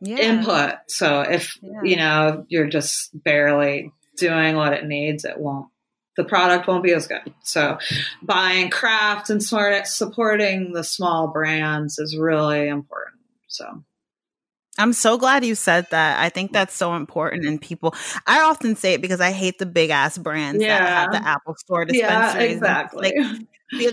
yeah. 0.00 0.16
input 0.18 0.74
so 0.86 1.22
if 1.22 1.58
yeah. 1.62 1.80
you 1.82 1.96
know 1.96 2.44
you're 2.48 2.68
just 2.68 3.10
barely 3.24 3.90
doing 4.16 4.54
what 4.54 4.72
it 4.72 4.84
needs 4.84 5.24
it 5.24 5.38
won't 5.38 5.66
the 6.16 6.24
product 6.24 6.66
won't 6.68 6.84
be 6.84 6.92
as 6.92 7.06
good. 7.06 7.22
So 7.42 7.78
buying 8.22 8.70
craft 8.70 9.30
and 9.30 9.42
smart 9.42 9.86
supporting 9.86 10.72
the 10.72 10.84
small 10.84 11.28
brands 11.28 11.98
is 11.98 12.16
really 12.16 12.68
important. 12.68 13.20
So 13.48 13.84
I'm 14.76 14.92
so 14.92 15.18
glad 15.18 15.44
you 15.44 15.54
said 15.54 15.86
that. 15.90 16.20
I 16.20 16.28
think 16.28 16.52
that's 16.52 16.74
so 16.74 16.94
important 16.94 17.46
and 17.46 17.60
people 17.60 17.94
I 18.26 18.40
often 18.40 18.74
say 18.74 18.94
it 18.94 19.02
because 19.02 19.20
I 19.20 19.30
hate 19.30 19.58
the 19.58 19.66
big 19.66 19.90
ass 19.90 20.18
brands 20.18 20.62
yeah. 20.62 20.78
that 20.78 20.88
have 20.88 21.12
the 21.12 21.28
Apple 21.28 21.54
store 21.56 21.84
dispensaries. 21.84 22.50
Yeah, 22.50 22.54
exactly. 22.54 23.12
Like, 23.16 23.46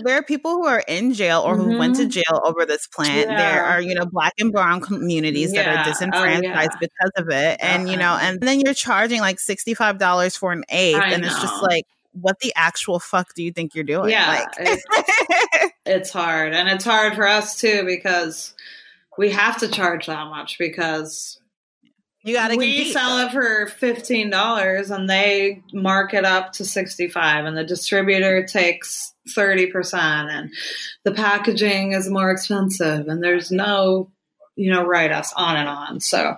there 0.04 0.16
are 0.16 0.22
people 0.22 0.52
who 0.52 0.66
are 0.66 0.84
in 0.86 1.14
jail 1.14 1.40
or 1.40 1.56
who 1.56 1.68
mm-hmm. 1.68 1.78
went 1.78 1.96
to 1.96 2.02
mm-hmm. 2.02 2.10
jail 2.10 2.40
over 2.44 2.66
this 2.66 2.86
plant. 2.86 3.30
Yeah. 3.30 3.36
There 3.36 3.64
are, 3.64 3.80
you 3.80 3.94
know, 3.94 4.06
black 4.06 4.34
and 4.38 4.52
brown 4.52 4.80
communities 4.80 5.52
yeah. 5.52 5.64
that 5.64 5.78
are 5.78 5.90
disenfranchised 5.90 6.70
oh, 6.74 6.78
because 6.80 7.10
of 7.16 7.28
it. 7.30 7.58
And, 7.60 7.88
you 7.88 7.96
know, 7.96 8.18
and 8.20 8.40
then 8.40 8.60
you're 8.60 8.74
charging 8.74 9.20
like 9.20 9.38
$65 9.38 10.36
for 10.36 10.52
an 10.52 10.64
eighth. 10.68 10.98
I 10.98 11.12
and 11.12 11.22
know. 11.22 11.28
it's 11.28 11.40
just 11.40 11.62
like 11.62 11.84
what 12.12 12.40
the 12.40 12.52
actual 12.56 12.98
fuck 12.98 13.34
do 13.34 13.42
you 13.42 13.52
think 13.52 13.74
you're 13.74 13.84
doing? 13.84 14.10
Yeah, 14.10 14.28
like- 14.28 14.48
it's, 14.58 15.74
it's 15.86 16.10
hard, 16.12 16.54
and 16.54 16.68
it's 16.68 16.84
hard 16.84 17.14
for 17.14 17.26
us 17.26 17.60
too 17.60 17.84
because 17.84 18.54
we 19.18 19.30
have 19.30 19.58
to 19.58 19.68
charge 19.68 20.06
that 20.06 20.26
much 20.28 20.58
because 20.58 21.38
you 22.24 22.34
got 22.34 22.48
to 22.48 22.56
we 22.56 22.76
compete, 22.76 22.92
sell 22.92 23.18
it 23.26 23.32
for 23.32 23.66
fifteen 23.66 24.30
dollars 24.30 24.90
and 24.90 25.10
they 25.10 25.62
mark 25.72 26.14
it 26.14 26.24
up 26.24 26.52
to 26.52 26.64
sixty 26.64 27.08
five, 27.08 27.44
and 27.44 27.56
the 27.56 27.64
distributor 27.64 28.44
takes 28.44 29.12
thirty 29.34 29.66
percent, 29.66 30.30
and 30.30 30.50
the 31.04 31.12
packaging 31.12 31.92
is 31.92 32.08
more 32.08 32.30
expensive, 32.30 33.08
and 33.08 33.22
there's 33.22 33.50
no 33.50 34.10
you 34.62 34.70
know, 34.70 34.84
write 34.84 35.10
us 35.10 35.32
on 35.36 35.56
and 35.56 35.68
on. 35.68 36.00
So 36.00 36.36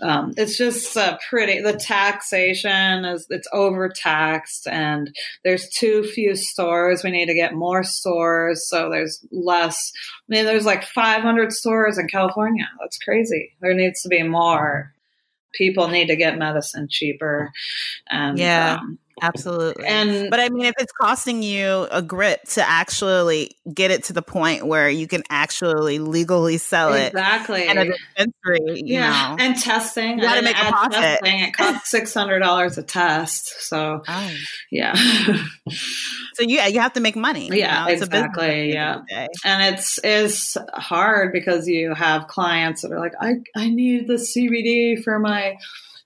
um, 0.00 0.32
it's 0.38 0.56
just 0.56 0.96
uh, 0.96 1.18
pretty. 1.28 1.60
The 1.60 1.74
taxation 1.74 3.04
is 3.04 3.26
it's 3.28 3.48
overtaxed, 3.52 4.66
and 4.66 5.14
there's 5.44 5.68
too 5.68 6.02
few 6.02 6.34
stores. 6.36 7.04
We 7.04 7.10
need 7.10 7.26
to 7.26 7.34
get 7.34 7.52
more 7.52 7.82
stores, 7.82 8.66
so 8.66 8.88
there's 8.88 9.22
less. 9.30 9.92
I 10.28 10.34
mean, 10.34 10.46
there's 10.46 10.64
like 10.64 10.84
500 10.84 11.52
stores 11.52 11.98
in 11.98 12.08
California. 12.08 12.66
That's 12.80 12.98
crazy. 12.98 13.52
There 13.60 13.74
needs 13.74 14.00
to 14.02 14.08
be 14.08 14.22
more. 14.22 14.94
People 15.52 15.88
need 15.88 16.06
to 16.06 16.16
get 16.16 16.38
medicine 16.38 16.88
cheaper, 16.90 17.52
and 18.08 18.38
yeah. 18.38 18.78
Um, 18.80 18.98
Absolutely. 19.22 19.86
And 19.86 20.30
but 20.30 20.40
I 20.40 20.48
mean 20.48 20.66
if 20.66 20.74
it's 20.78 20.92
costing 20.92 21.42
you 21.42 21.86
a 21.90 22.02
grip 22.02 22.42
to 22.50 22.68
actually 22.68 23.56
get 23.72 23.90
it 23.90 24.04
to 24.04 24.12
the 24.12 24.22
point 24.22 24.66
where 24.66 24.88
you 24.88 25.06
can 25.08 25.22
actually 25.30 25.98
legally 25.98 26.58
sell 26.58 26.92
it. 26.92 27.08
Exactly. 27.08 27.66
And 27.66 27.78
a 27.78 27.84
dispensary, 27.86 28.82
yeah. 28.84 29.36
Know, 29.36 29.44
and 29.44 29.56
testing. 29.56 30.18
You 30.18 30.24
gotta 30.24 30.42
make 30.42 30.56
a 30.56 30.68
profit. 30.68 30.92
Testing. 30.92 31.40
It 31.40 31.56
costs 31.56 31.90
six 31.90 32.12
hundred 32.12 32.40
dollars 32.40 32.76
a 32.78 32.82
test. 32.82 33.54
So 33.60 34.02
oh. 34.06 34.30
yeah. 34.70 34.94
so 36.34 36.42
yeah, 36.42 36.66
you 36.66 36.80
have 36.80 36.92
to 36.94 37.00
make 37.00 37.16
money. 37.16 37.48
Yeah, 37.52 37.88
you 37.88 37.96
know? 37.96 38.02
exactly. 38.02 38.72
Yeah. 38.72 39.02
And 39.44 39.74
it's 39.74 39.98
is 39.98 40.56
hard 40.74 41.32
because 41.32 41.66
you 41.66 41.94
have 41.94 42.26
clients 42.26 42.82
that 42.82 42.92
are 42.92 42.98
like, 42.98 43.14
I, 43.20 43.36
I 43.54 43.70
need 43.70 44.06
the 44.06 44.14
CBD 44.14 45.02
for 45.02 45.18
my 45.18 45.56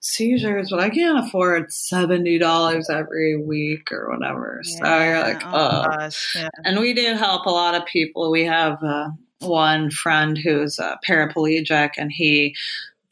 seizures, 0.01 0.70
but 0.70 0.81
I 0.81 0.90
can't 0.90 1.27
afford 1.27 1.72
seventy 1.72 2.39
dollars 2.39 2.90
every 2.90 3.36
week 3.36 3.93
or 3.93 4.10
whatever. 4.10 4.60
Yeah. 4.64 4.78
So 4.78 5.05
you're 5.05 5.20
like, 5.20 5.43
oh, 5.47 5.86
oh. 6.01 6.09
Yeah. 6.35 6.48
and 6.64 6.81
we 6.81 6.94
do 6.94 7.14
help 7.14 7.47
a 7.47 7.51
lot 7.51 7.74
of 7.74 7.86
people. 7.86 8.31
We 8.31 8.44
have 8.44 8.82
uh, 8.82 9.10
one 9.40 9.90
friend 9.90 10.36
who's 10.36 10.78
a 10.78 10.98
paraplegic, 11.06 11.90
and 11.97 12.10
he 12.10 12.55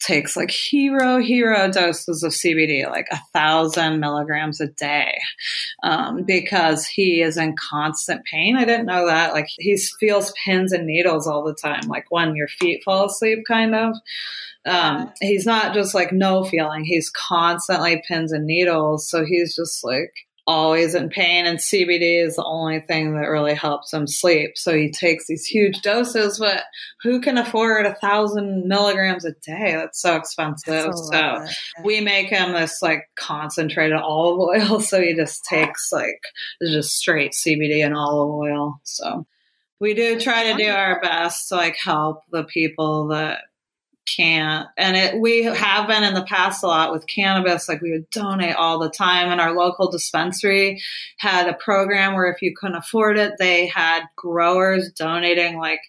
takes 0.01 0.37
like 0.37 0.51
hero 0.51 1.19
hero 1.19 1.71
doses 1.71 2.23
of 2.23 2.33
CBD, 2.33 2.89
like 2.89 3.07
a 3.11 3.21
thousand 3.33 4.01
milligrams 4.01 4.61
a 4.61 4.69
day, 4.69 5.19
um, 5.83 6.23
because 6.25 6.87
he 6.87 7.23
is 7.23 7.37
in 7.37 7.57
constant 7.57 8.25
pain. 8.25 8.57
I 8.57 8.65
didn't 8.65 8.87
know 8.87 9.07
that. 9.07 9.33
Like 9.33 9.49
he 9.59 9.77
feels 9.99 10.33
pins 10.45 10.73
and 10.73 10.87
needles 10.87 11.27
all 11.27 11.45
the 11.45 11.55
time, 11.55 11.89
like 11.89 12.07
when 12.11 12.37
your 12.37 12.49
feet 12.49 12.83
fall 12.85 13.07
asleep, 13.07 13.41
kind 13.47 13.75
of. 13.75 13.95
Um, 14.67 15.13
he's 15.21 15.47
not 15.47 15.73
just 15.73 15.95
like 15.95 16.13
no 16.13 16.45
feeling; 16.45 16.85
he's 16.85 17.11
constantly 17.11 18.03
pins 18.07 18.33
and 18.33 18.47
needles. 18.47 19.09
So 19.09 19.25
he's 19.25 19.57
just 19.57 19.83
like 19.85 20.13
always 20.49 20.95
in 20.95 21.11
pain 21.11 21.45
and 21.45 21.59
CBD 21.59 22.25
is 22.25 22.37
the 22.37 22.45
only 22.45 22.81
thing 22.81 23.15
that 23.15 23.29
really 23.29 23.53
helps 23.53 23.93
him 23.93 24.07
sleep. 24.07 24.57
So 24.57 24.75
he 24.75 24.91
takes 24.91 25.27
these 25.27 25.45
huge 25.45 25.83
doses, 25.83 26.39
but 26.39 26.63
who 27.03 27.21
can 27.21 27.37
afford 27.37 27.85
a 27.85 27.95
thousand 27.95 28.67
milligrams 28.67 29.27
a 29.27 29.33
day? 29.33 29.75
That's 29.75 30.01
so 30.01 30.17
expensive. 30.17 30.87
That's 30.87 31.09
so 31.09 31.47
we 31.85 32.01
make 32.01 32.31
him 32.31 32.55
this 32.55 32.81
like 32.81 33.11
concentrated 33.15 33.99
olive 33.99 34.41
oil. 34.41 34.81
So 34.89 35.03
he 35.03 35.15
just 35.15 35.45
takes 35.45 35.93
like 35.93 36.23
just 36.63 36.97
straight 36.97 37.33
CBD 37.33 37.85
and 37.85 37.95
olive 37.95 38.31
oil. 38.31 38.81
So 38.85 39.27
we 39.81 39.93
do 39.93 40.19
try 40.19 40.51
to 40.51 40.57
do 40.57 40.71
our 40.71 40.99
best 41.03 41.51
to 41.51 41.57
like 41.57 41.77
help 41.77 42.23
the 42.31 42.45
people 42.45 43.09
that 43.09 43.43
can't. 44.17 44.69
And 44.77 44.97
it, 44.97 45.21
we 45.21 45.45
have 45.45 45.87
been 45.87 46.05
in 46.05 46.15
the 46.15 46.25
past 46.25 46.63
a 46.63 46.67
lot 46.67 46.93
with 46.93 47.07
cannabis. 47.07 47.69
Like 47.69 47.81
we 47.81 47.93
would 47.93 48.11
donate 48.11 48.57
all 48.57 48.79
the 48.79 48.91
time. 48.91 49.31
And 49.31 49.41
our 49.41 49.55
local 49.55 49.91
dispensary 49.91 50.81
had 51.19 51.49
a 51.49 51.55
program 51.55 52.15
where 52.15 52.31
if 52.31 52.43
you 52.43 52.55
couldn't 52.57 52.77
afford 52.77 53.19
it, 53.19 53.35
they 53.39 53.67
had 53.67 54.05
growers 54.17 54.91
donating 54.93 55.59
like, 55.59 55.81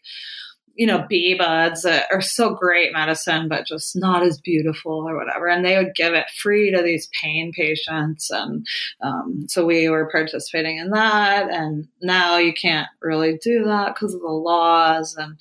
you 0.76 0.88
know, 0.88 1.06
B 1.10 1.36
buds 1.38 1.82
that 1.82 2.08
are 2.10 2.22
so 2.22 2.54
great 2.54 2.94
medicine, 2.94 3.50
but 3.50 3.68
just 3.68 3.98
not 3.98 4.24
as 4.24 4.40
beautiful 4.40 5.10
or 5.10 5.18
whatever. 5.18 5.50
And 5.50 5.66
they 5.66 5.76
would 5.76 5.94
give 5.94 6.14
it 6.14 6.30
free 6.38 6.72
to 6.72 6.82
these 6.82 7.10
pain 7.22 7.52
patients. 7.54 8.32
And 8.32 8.66
um, 9.02 9.46
so 9.50 9.66
we 9.66 9.90
were 9.90 10.10
participating 10.10 10.78
in 10.78 10.92
that. 10.92 11.50
And 11.50 11.90
now 12.02 12.38
you 12.38 12.54
can't 12.54 12.88
really 13.02 13.38
do 13.44 13.66
that 13.66 13.94
because 13.94 14.14
of 14.14 14.22
the 14.22 14.28
laws. 14.28 15.18
And 15.18 15.36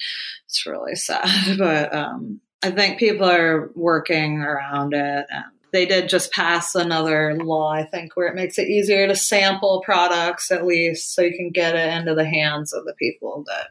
it's 0.46 0.66
really 0.66 0.94
sad. 0.96 1.56
But 1.56 1.94
um, 1.94 2.40
I 2.62 2.70
think 2.70 2.98
people 2.98 3.28
are 3.28 3.70
working 3.74 4.40
around 4.40 4.94
it. 4.94 5.26
They 5.72 5.86
did 5.86 6.08
just 6.08 6.32
pass 6.32 6.74
another 6.74 7.34
law, 7.34 7.70
I 7.70 7.84
think, 7.84 8.16
where 8.16 8.26
it 8.26 8.34
makes 8.34 8.58
it 8.58 8.68
easier 8.68 9.06
to 9.06 9.14
sample 9.14 9.82
products 9.84 10.50
at 10.50 10.66
least 10.66 11.14
so 11.14 11.22
you 11.22 11.36
can 11.36 11.50
get 11.50 11.76
it 11.76 11.92
into 11.94 12.14
the 12.14 12.24
hands 12.24 12.72
of 12.72 12.84
the 12.84 12.94
people 12.94 13.44
that 13.46 13.68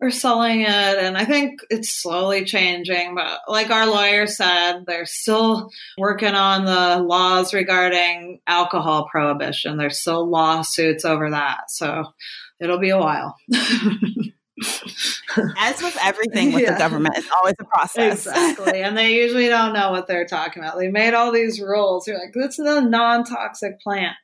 are 0.00 0.10
selling 0.10 0.62
it. 0.62 0.68
And 0.68 1.16
I 1.16 1.24
think 1.24 1.60
it's 1.70 1.94
slowly 1.94 2.44
changing. 2.44 3.14
But 3.14 3.40
like 3.46 3.70
our 3.70 3.86
lawyer 3.86 4.26
said, 4.26 4.84
they're 4.86 5.06
still 5.06 5.70
working 5.98 6.34
on 6.34 6.64
the 6.64 7.02
laws 7.02 7.52
regarding 7.52 8.40
alcohol 8.46 9.08
prohibition. 9.10 9.76
There's 9.76 10.00
still 10.00 10.28
lawsuits 10.28 11.04
over 11.04 11.30
that. 11.30 11.70
So 11.70 12.04
it'll 12.60 12.80
be 12.80 12.90
a 12.90 12.98
while. 12.98 13.36
As 15.58 15.82
with 15.82 15.96
everything 16.02 16.52
with 16.52 16.62
yeah. 16.62 16.72
the 16.72 16.78
government, 16.78 17.16
it's 17.16 17.30
always 17.36 17.54
a 17.60 17.64
process. 17.64 18.26
Exactly. 18.26 18.82
and 18.82 18.96
they 18.96 19.14
usually 19.14 19.48
don't 19.48 19.72
know 19.72 19.90
what 19.90 20.06
they're 20.06 20.26
talking 20.26 20.62
about. 20.62 20.78
They 20.78 20.88
made 20.88 21.14
all 21.14 21.32
these 21.32 21.60
rules. 21.60 22.06
You're 22.06 22.18
like, 22.18 22.32
this 22.34 22.58
is 22.58 22.66
a 22.66 22.80
non 22.80 23.24
toxic 23.24 23.80
plant. 23.80 24.16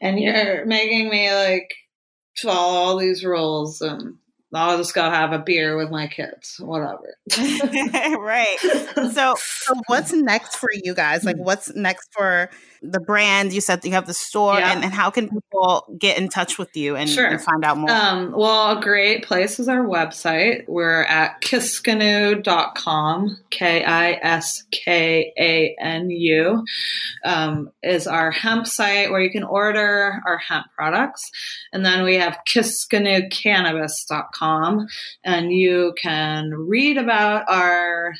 And 0.00 0.20
you're 0.20 0.64
making 0.66 1.08
me 1.10 1.32
like 1.32 1.74
follow 2.36 2.78
all 2.78 2.96
these 2.98 3.24
rules 3.24 3.80
and 3.80 4.18
I'll 4.56 4.78
just 4.78 4.94
go 4.94 5.02
have 5.02 5.32
a 5.32 5.38
beer 5.38 5.76
with 5.76 5.90
my 5.90 6.06
kids, 6.06 6.56
whatever. 6.60 7.16
right. 8.18 8.56
So, 9.12 9.34
so, 9.36 9.74
what's 9.86 10.12
next 10.12 10.56
for 10.56 10.68
you 10.72 10.94
guys? 10.94 11.24
Like, 11.24 11.36
hmm. 11.36 11.42
what's 11.42 11.74
next 11.74 12.08
for 12.12 12.50
the 12.90 13.00
brand? 13.00 13.52
You 13.52 13.60
said 13.60 13.84
you 13.84 13.92
have 13.92 14.06
the 14.06 14.14
store, 14.14 14.58
yeah. 14.58 14.72
and, 14.72 14.82
and, 14.84 14.92
how 14.92 15.10
can 15.10 15.28
people 15.28 15.86
get 15.98 16.18
in 16.18 16.28
touch 16.28 16.58
with 16.58 16.76
you 16.76 16.96
and, 16.96 17.08
sure. 17.08 17.26
and 17.26 17.40
find 17.40 17.64
out 17.64 17.78
more? 17.78 17.90
Um, 17.90 18.32
well, 18.32 18.78
a 18.78 18.82
great 18.82 19.24
place 19.24 19.58
is 19.58 19.68
our 19.68 19.84
website. 19.84 20.68
We're 20.68 21.02
at 21.02 21.40
kiskanu.com, 21.42 23.38
K 23.50 23.84
I 23.84 24.12
S 24.12 24.62
K 24.70 25.32
A 25.38 25.74
N 25.80 26.10
U, 26.10 26.64
um, 27.24 27.70
is 27.82 28.06
our 28.06 28.30
hemp 28.30 28.66
site 28.66 29.10
where 29.10 29.20
you 29.20 29.30
can 29.30 29.44
order 29.44 30.22
our 30.26 30.38
hemp 30.38 30.66
products. 30.76 31.30
And 31.72 31.84
then 31.84 32.02
we 32.04 32.14
have 32.16 32.38
kiskanukannabis.com 32.48 34.86
and 35.24 35.52
you 35.52 35.94
can 36.00 36.50
read 36.50 36.98
about 36.98 37.44
our 37.48 38.14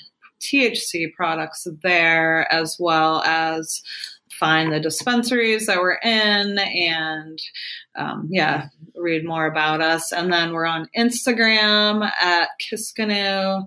THC 0.45 1.13
products 1.15 1.67
there 1.83 2.53
as 2.53 2.77
well 2.79 3.23
as 3.25 3.83
find 4.39 4.73
the 4.73 4.81
dispensaries 4.81 5.67
that 5.67 5.79
we're 5.79 5.99
in 6.03 6.59
and 6.59 7.39
um, 7.97 8.29
yeah, 8.31 8.69
read 8.97 9.25
more 9.25 9.47
about 9.47 9.81
us. 9.81 10.13
And 10.13 10.33
then 10.33 10.53
we're 10.53 10.67
on 10.67 10.89
Instagram 10.97 12.11
at 12.21 12.49
Kiskanu. 12.61 13.65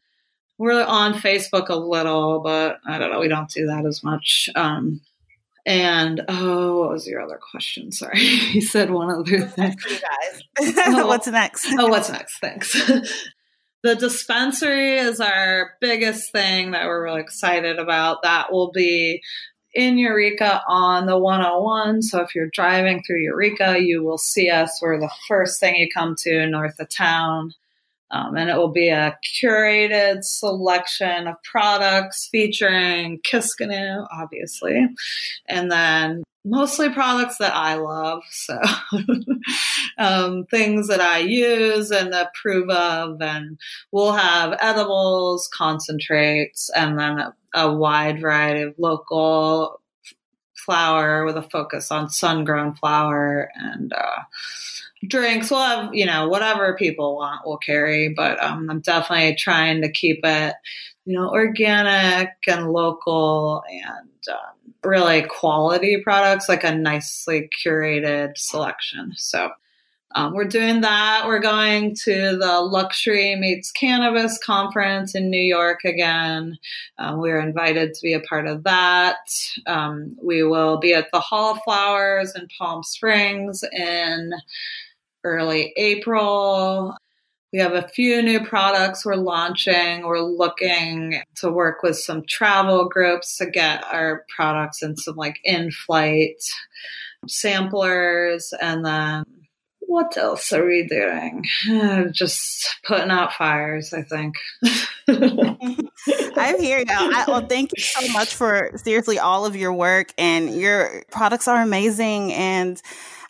We're 0.57 0.84
on 0.84 1.14
Facebook 1.14 1.69
a 1.69 1.76
little, 1.76 2.41
but 2.41 2.77
I 2.85 2.98
don't 2.98 3.11
know, 3.11 3.19
we 3.19 3.27
don't 3.27 3.49
do 3.49 3.68
that 3.68 3.85
as 3.85 4.03
much. 4.03 4.49
Um, 4.56 5.02
and 5.68 6.22
oh, 6.30 6.80
what 6.80 6.91
was 6.91 7.06
your 7.06 7.22
other 7.22 7.39
question? 7.52 7.91
Sorry, 7.91 8.22
you 8.22 8.61
said 8.61 8.89
one 8.89 9.10
other 9.10 9.41
thing. 9.41 9.76
Oh, 10.60 11.06
what's 11.07 11.27
next? 11.27 11.68
oh, 11.77 11.88
what's 11.88 12.10
next? 12.10 12.39
Thanks. 12.39 12.73
the 13.84 13.95
dispensary 13.95 14.98
is 14.98 15.19
our 15.19 15.73
biggest 15.80 16.31
thing 16.31 16.72
that 16.72 16.85
we're 16.85 17.03
really 17.03 17.22
excited 17.22 17.77
about. 17.77 18.23
That 18.23 18.52
will 18.52 18.72
be 18.72 19.22
in 19.77 19.99
Eureka 19.99 20.63
on 20.67 21.05
the 21.05 21.19
101. 21.19 22.01
So 22.01 22.19
if 22.21 22.33
you're 22.33 22.49
driving 22.51 23.03
through 23.03 23.21
Eureka, 23.21 23.77
you 23.79 24.03
will 24.03 24.17
see 24.17 24.49
us. 24.49 24.79
We're 24.81 24.99
the 24.99 25.11
first 25.27 25.59
thing 25.59 25.75
you 25.75 25.87
come 25.93 26.15
to 26.23 26.47
north 26.47 26.79
of 26.79 26.89
town. 26.89 27.53
Um, 28.09 28.35
and 28.35 28.49
it 28.49 28.55
will 28.55 28.71
be 28.71 28.89
a 28.89 29.15
curated 29.39 30.23
selection 30.23 31.27
of 31.27 31.35
products 31.43 32.27
featuring 32.31 33.19
Kiskanu, 33.19 34.07
obviously, 34.11 34.87
and 35.47 35.71
then 35.71 36.23
mostly 36.48 36.90
products 36.90 37.38
that 37.38 37.56
I 37.56 37.76
love. 37.76 38.24
So 38.32 38.60
um, 39.98 40.45
things 40.45 40.88
that 40.88 41.02
I 41.02 41.19
use 41.19 41.91
and 41.91 42.14
approve 42.14 42.69
of, 42.69 43.22
and 43.22 43.57
we'll 43.91 44.14
have 44.14 44.57
edibles, 44.61 45.49
concentrates, 45.53 46.69
and 46.76 46.98
then 46.98 47.19
a, 47.19 47.36
a 47.53 47.74
wide 47.74 48.22
variety 48.22 48.61
of 48.61 48.76
local 48.78 49.82
flower 50.56 51.26
with 51.26 51.38
a 51.38 51.49
focus 51.49 51.91
on 51.91 52.10
sun-grown 52.10 52.76
flower 52.76 53.49
and. 53.56 53.94
Uh, 53.94 54.22
drinks. 55.06 55.52
We'll 55.52 55.61
have, 55.61 55.94
you 55.94 56.06
know, 56.06 56.28
whatever 56.28 56.76
people 56.76 57.15
want, 57.15 57.41
we'll 57.45 57.57
carry. 57.57 58.10
But 58.10 58.41
um, 58.44 58.68
I'm 58.69 58.80
definitely 58.80 59.36
trying 59.36 59.82
to 59.82 59.91
keep 59.91 60.22
it, 60.24 60.56
you 61.06 61.14
know, 61.14 61.30
organic 61.30 62.30
and 62.48 62.72
local 62.72 63.64
and 63.69 64.10
um, 64.32 64.56
really 64.83 65.23
quality 65.23 66.01
products, 66.03 66.49
like 66.49 66.63
a 66.63 66.75
nicely 66.75 67.49
curated 67.63 68.37
selection. 68.37 69.13
So 69.15 69.51
um, 70.15 70.33
we're 70.33 70.45
doing 70.45 70.81
that. 70.81 71.23
We're 71.27 71.39
going 71.39 71.95
to 72.05 72.37
the 72.37 72.61
Luxury 72.61 73.35
Meets 73.35 73.71
Cannabis 73.71 74.39
conference 74.43 75.13
in 75.13 75.29
New 75.29 75.41
York 75.41 75.83
again. 75.83 76.57
Um, 76.97 77.19
we're 77.19 77.39
invited 77.39 77.93
to 77.93 78.01
be 78.01 78.13
a 78.13 78.21
part 78.21 78.47
of 78.47 78.63
that. 78.63 79.17
Um, 79.65 80.15
we 80.23 80.43
will 80.43 80.77
be 80.77 80.93
at 80.93 81.11
the 81.11 81.19
Hall 81.19 81.53
of 81.53 81.61
Flowers 81.63 82.33
in 82.35 82.47
Palm 82.57 82.83
Springs 82.83 83.63
in 83.73 84.31
early 85.23 85.73
April. 85.75 86.95
We 87.53 87.60
have 87.60 87.74
a 87.74 87.88
few 87.88 88.22
new 88.22 88.45
products 88.45 89.06
we're 89.06 89.15
launching. 89.15 90.06
We're 90.06 90.19
looking 90.19 91.22
to 91.38 91.49
work 91.49 91.82
with 91.82 91.98
some 91.98 92.24
travel 92.28 92.90
groups 92.90 93.38
to 93.38 93.49
get 93.49 93.86
our 93.86 94.26
products 94.36 94.84
in 94.84 94.98
some 94.98 95.15
like 95.15 95.40
in 95.45 95.72
flight 95.72 96.41
samplers, 97.26 98.53
and 98.60 98.86
then 98.86 99.24
what 99.80 100.18
else 100.18 100.52
are 100.52 100.65
we 100.65 100.86
doing? 100.86 101.45
Just 102.11 102.76
putting 102.86 103.10
out 103.10 103.34
fires, 103.34 103.94
I 103.94 104.02
think. 104.02 104.36
I'm 105.07 106.60
here 106.60 106.84
now. 106.86 107.10
I, 107.14 107.26
well, 107.28 107.45
thank 107.45 107.72
you 107.76 107.82
so 107.82 108.11
much 108.11 108.36
for 108.36 108.72
seriously 108.76 109.18
all 109.18 109.45
of 109.45 109.56
your 109.56 109.74
work, 109.74 110.14
and 110.18 110.53
your 110.53 111.03
products 111.11 111.48
are 111.48 111.61
amazing. 111.61 112.34
And 112.34 112.82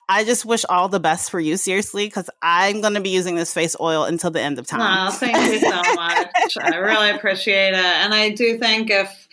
I 0.10 0.24
just 0.24 0.46
wish 0.46 0.64
all 0.70 0.88
the 0.88 1.00
best 1.00 1.30
for 1.30 1.40
you, 1.40 1.58
seriously, 1.58 2.06
because 2.06 2.30
I'm 2.42 2.82
going 2.82 2.94
to 2.94 3.02
be 3.02 3.10
using 3.10 3.36
this 3.36 3.54
face 3.54 3.76
oil 3.80 4.04
until 4.06 4.32
the 4.32 4.42
end 4.42 4.58
of 4.58 4.66
time. 4.66 5.08
Oh, 5.08 5.12
thank 5.12 5.36
you 5.36 5.60
so 5.60 5.82
much. 5.96 6.58
I 6.62 6.78
really 6.78 7.10
appreciate 7.10 7.74
it. 7.74 7.76
And 7.76 8.14
I 8.14 8.30
do 8.30 8.58
think 8.58 8.90
if 8.90 9.28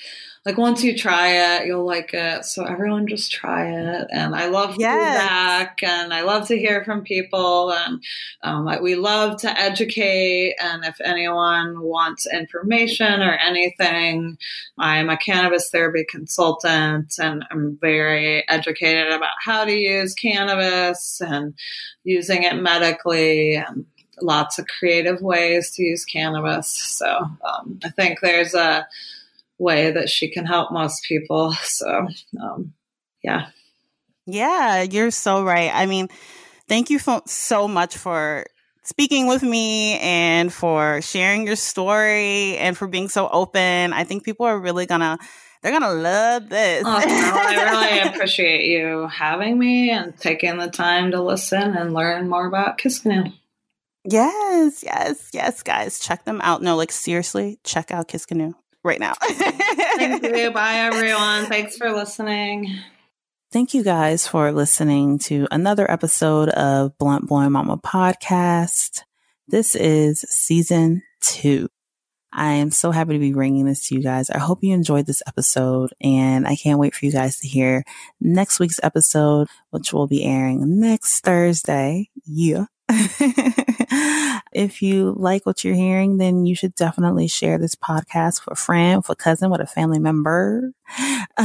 like 0.46 0.58
once 0.58 0.84
you 0.84 0.96
try 0.96 1.28
it, 1.56 1.66
you'll 1.66 1.86
like 1.86 2.12
it. 2.12 2.44
So 2.44 2.64
everyone 2.64 3.06
just 3.06 3.32
try 3.32 3.70
it. 3.70 4.08
And 4.10 4.34
I 4.34 4.48
love 4.48 4.76
yes. 4.78 4.92
feedback 4.92 5.82
and 5.82 6.12
I 6.12 6.20
love 6.20 6.48
to 6.48 6.58
hear 6.58 6.84
from 6.84 7.02
people. 7.02 7.72
And 7.72 8.02
um, 8.42 8.68
we 8.82 8.94
love 8.94 9.40
to 9.40 9.58
educate. 9.58 10.56
And 10.60 10.84
if 10.84 11.00
anyone 11.00 11.80
wants 11.80 12.26
information 12.30 13.22
or 13.22 13.32
anything, 13.32 14.36
I'm 14.76 15.08
a 15.08 15.16
cannabis 15.16 15.70
therapy 15.70 16.04
consultant 16.06 17.14
and 17.18 17.42
I'm 17.50 17.78
very 17.80 18.46
educated 18.46 19.12
about 19.12 19.36
how 19.42 19.64
to 19.64 19.72
use 19.72 20.14
cannabis 20.14 21.22
and 21.22 21.54
using 22.02 22.42
it 22.42 22.56
medically 22.56 23.54
and 23.54 23.86
lots 24.20 24.58
of 24.58 24.66
creative 24.66 25.22
ways 25.22 25.70
to 25.72 25.82
use 25.82 26.04
cannabis. 26.04 26.68
So 26.68 27.08
um, 27.16 27.80
I 27.82 27.88
think 27.90 28.20
there's 28.20 28.54
a 28.54 28.86
way 29.58 29.90
that 29.90 30.08
she 30.08 30.30
can 30.30 30.46
help 30.46 30.72
most 30.72 31.04
people. 31.08 31.54
So, 31.64 32.06
um, 32.40 32.72
yeah. 33.22 33.46
Yeah, 34.26 34.82
you're 34.82 35.10
so 35.10 35.44
right. 35.44 35.70
I 35.74 35.86
mean, 35.86 36.08
thank 36.68 36.88
you 36.90 36.98
for, 36.98 37.22
so 37.26 37.66
much 37.66 37.96
for 37.96 38.46
speaking 38.84 39.26
with 39.26 39.42
me 39.42 39.98
and 39.98 40.52
for 40.52 41.02
sharing 41.02 41.46
your 41.46 41.56
story 41.56 42.56
and 42.58 42.76
for 42.76 42.86
being 42.86 43.08
so 43.08 43.28
open. 43.28 43.92
I 43.92 44.04
think 44.04 44.24
people 44.24 44.46
are 44.46 44.58
really 44.58 44.86
gonna 44.86 45.18
they're 45.62 45.72
gonna 45.72 45.94
love 45.94 46.48
this. 46.48 46.84
Oh, 46.86 47.00
I 47.02 47.54
really 47.54 48.08
appreciate 48.14 48.66
you 48.66 49.08
having 49.08 49.58
me 49.58 49.90
and 49.90 50.16
taking 50.18 50.58
the 50.58 50.68
time 50.70 51.10
to 51.10 51.22
listen 51.22 51.74
and 51.76 51.94
learn 51.94 52.28
more 52.28 52.46
about 52.46 52.78
Kiskanu. 52.78 53.32
Yes, 54.04 54.84
yes, 54.84 55.30
yes, 55.32 55.62
guys, 55.62 55.98
check 55.98 56.24
them 56.24 56.40
out. 56.42 56.62
No, 56.62 56.76
like 56.76 56.92
seriously, 56.92 57.58
check 57.64 57.90
out 57.90 58.08
Kiskanu 58.08 58.54
right 58.84 59.00
now. 59.00 59.14
Thank 59.20 60.22
you. 60.22 60.50
Bye, 60.52 60.76
everyone. 60.76 61.46
Thanks 61.46 61.76
for 61.76 61.92
listening. 61.92 62.78
Thank 63.50 63.72
you 63.72 63.82
guys 63.82 64.26
for 64.26 64.52
listening 64.52 65.18
to 65.20 65.46
another 65.50 65.90
episode 65.90 66.48
of 66.50 66.96
Blunt 66.98 67.26
Blowing 67.26 67.52
Mama 67.52 67.78
podcast. 67.78 69.02
This 69.48 69.74
is 69.74 70.20
season 70.22 71.02
two. 71.20 71.68
I 72.32 72.54
am 72.54 72.72
so 72.72 72.90
happy 72.90 73.12
to 73.12 73.20
be 73.20 73.32
bringing 73.32 73.64
this 73.64 73.86
to 73.86 73.94
you 73.94 74.02
guys. 74.02 74.28
I 74.28 74.38
hope 74.38 74.64
you 74.64 74.74
enjoyed 74.74 75.06
this 75.06 75.22
episode 75.26 75.92
and 76.00 76.48
I 76.48 76.56
can't 76.56 76.80
wait 76.80 76.92
for 76.94 77.06
you 77.06 77.12
guys 77.12 77.38
to 77.38 77.48
hear 77.48 77.84
next 78.20 78.58
week's 78.58 78.80
episode, 78.82 79.46
which 79.70 79.92
will 79.92 80.08
be 80.08 80.24
airing 80.24 80.80
next 80.80 81.20
Thursday. 81.20 82.10
Yeah. 82.26 82.64
if 84.54 84.80
you 84.82 85.14
like 85.18 85.44
what 85.44 85.64
you're 85.64 85.74
hearing, 85.74 86.16
then 86.18 86.46
you 86.46 86.54
should 86.54 86.76
definitely 86.76 87.26
share 87.26 87.58
this 87.58 87.74
podcast 87.74 88.44
with 88.44 88.56
a 88.56 88.60
friend, 88.60 88.98
with 88.98 89.10
a 89.10 89.16
cousin, 89.16 89.50
with 89.50 89.60
a 89.60 89.66
family 89.66 89.98
member. 89.98 90.72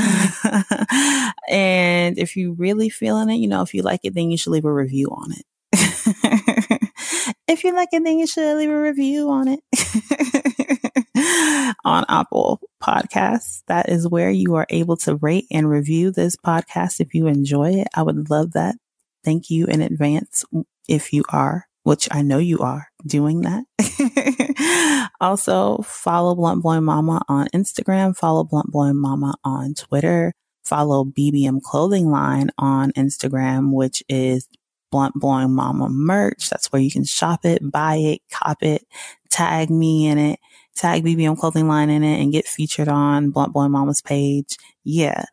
and 1.50 2.20
if 2.20 2.36
you 2.36 2.54
really 2.54 2.90
feeling 2.90 3.30
it, 3.32 3.38
you 3.38 3.48
know, 3.48 3.64
if 3.64 3.74
you 3.74 3.82
like 3.82 4.02
it, 4.04 4.14
then 4.14 4.30
you 4.30 4.38
should 4.38 4.52
leave 4.52 4.66
a 4.66 4.72
review 4.72 5.10
on 5.10 5.32
it. 5.32 5.44
if 7.48 7.64
you 7.64 7.74
like 7.74 7.90
it, 7.92 8.04
then 8.04 8.20
you 8.20 8.28
should 8.28 8.58
leave 8.58 8.70
a 8.70 8.80
review 8.80 9.30
on 9.32 9.48
it. 9.48 9.60
on 11.84 12.06
Apple 12.08 12.62
Podcasts. 12.82 13.64
That 13.68 13.90
is 13.90 14.08
where 14.08 14.30
you 14.30 14.56
are 14.56 14.68
able 14.70 14.98
to 14.98 15.16
rate 15.16 15.48
and 15.52 15.68
review 15.68 16.12
this 16.12 16.36
podcast 16.36 17.00
if 17.00 17.16
you 17.16 17.26
enjoy 17.26 17.72
it. 17.72 17.88
I 17.96 18.04
would 18.04 18.30
love 18.30 18.52
that. 18.54 18.76
Thank 19.24 19.50
you 19.50 19.66
in 19.66 19.82
advance 19.82 20.46
if 20.88 21.12
you 21.12 21.24
are, 21.30 21.68
which 21.84 22.08
I 22.12 22.22
know 22.22 22.38
you 22.38 22.60
are 22.60 22.89
doing 23.06 23.42
that. 23.42 25.10
also 25.22 25.78
follow 25.84 26.36
Blunt 26.36 26.64
Boy 26.64 26.80
Mama 26.80 27.22
on 27.28 27.48
Instagram, 27.54 28.16
follow 28.16 28.44
Blunt 28.44 28.72
Boy 28.72 28.94
Mama 28.94 29.36
on 29.44 29.74
Twitter, 29.74 30.34
follow 30.64 31.06
BBM 31.06 31.62
Clothing 31.62 32.10
Line 32.10 32.50
on 32.58 32.92
Instagram, 32.94 33.74
which 33.74 34.04
is 34.10 34.48
Blunt 34.92 35.16
Blowing 35.16 35.54
Mama 35.54 35.88
merch. 35.90 36.50
That's 36.50 36.72
where 36.72 36.82
you 36.82 36.92
can 36.92 37.06
shop 37.06 37.46
it, 37.46 37.62
buy 37.72 37.96
it, 37.96 38.22
cop 38.32 38.64
it, 38.64 38.86
tag 39.30 39.70
me 39.70 40.08
in 40.08 40.18
it, 40.18 40.40
tag 40.76 41.04
BBM 41.06 41.38
Clothing 41.38 41.68
Line 41.68 41.90
in 41.90 42.04
it 42.04 42.22
and 42.22 42.32
get 42.32 42.48
featured 42.48 42.88
on 42.88 43.32
Blunt 43.32 43.54
Blowing 43.54 43.72
Mama's 43.72 44.02
page. 44.02 44.58
Yeah 44.84 45.26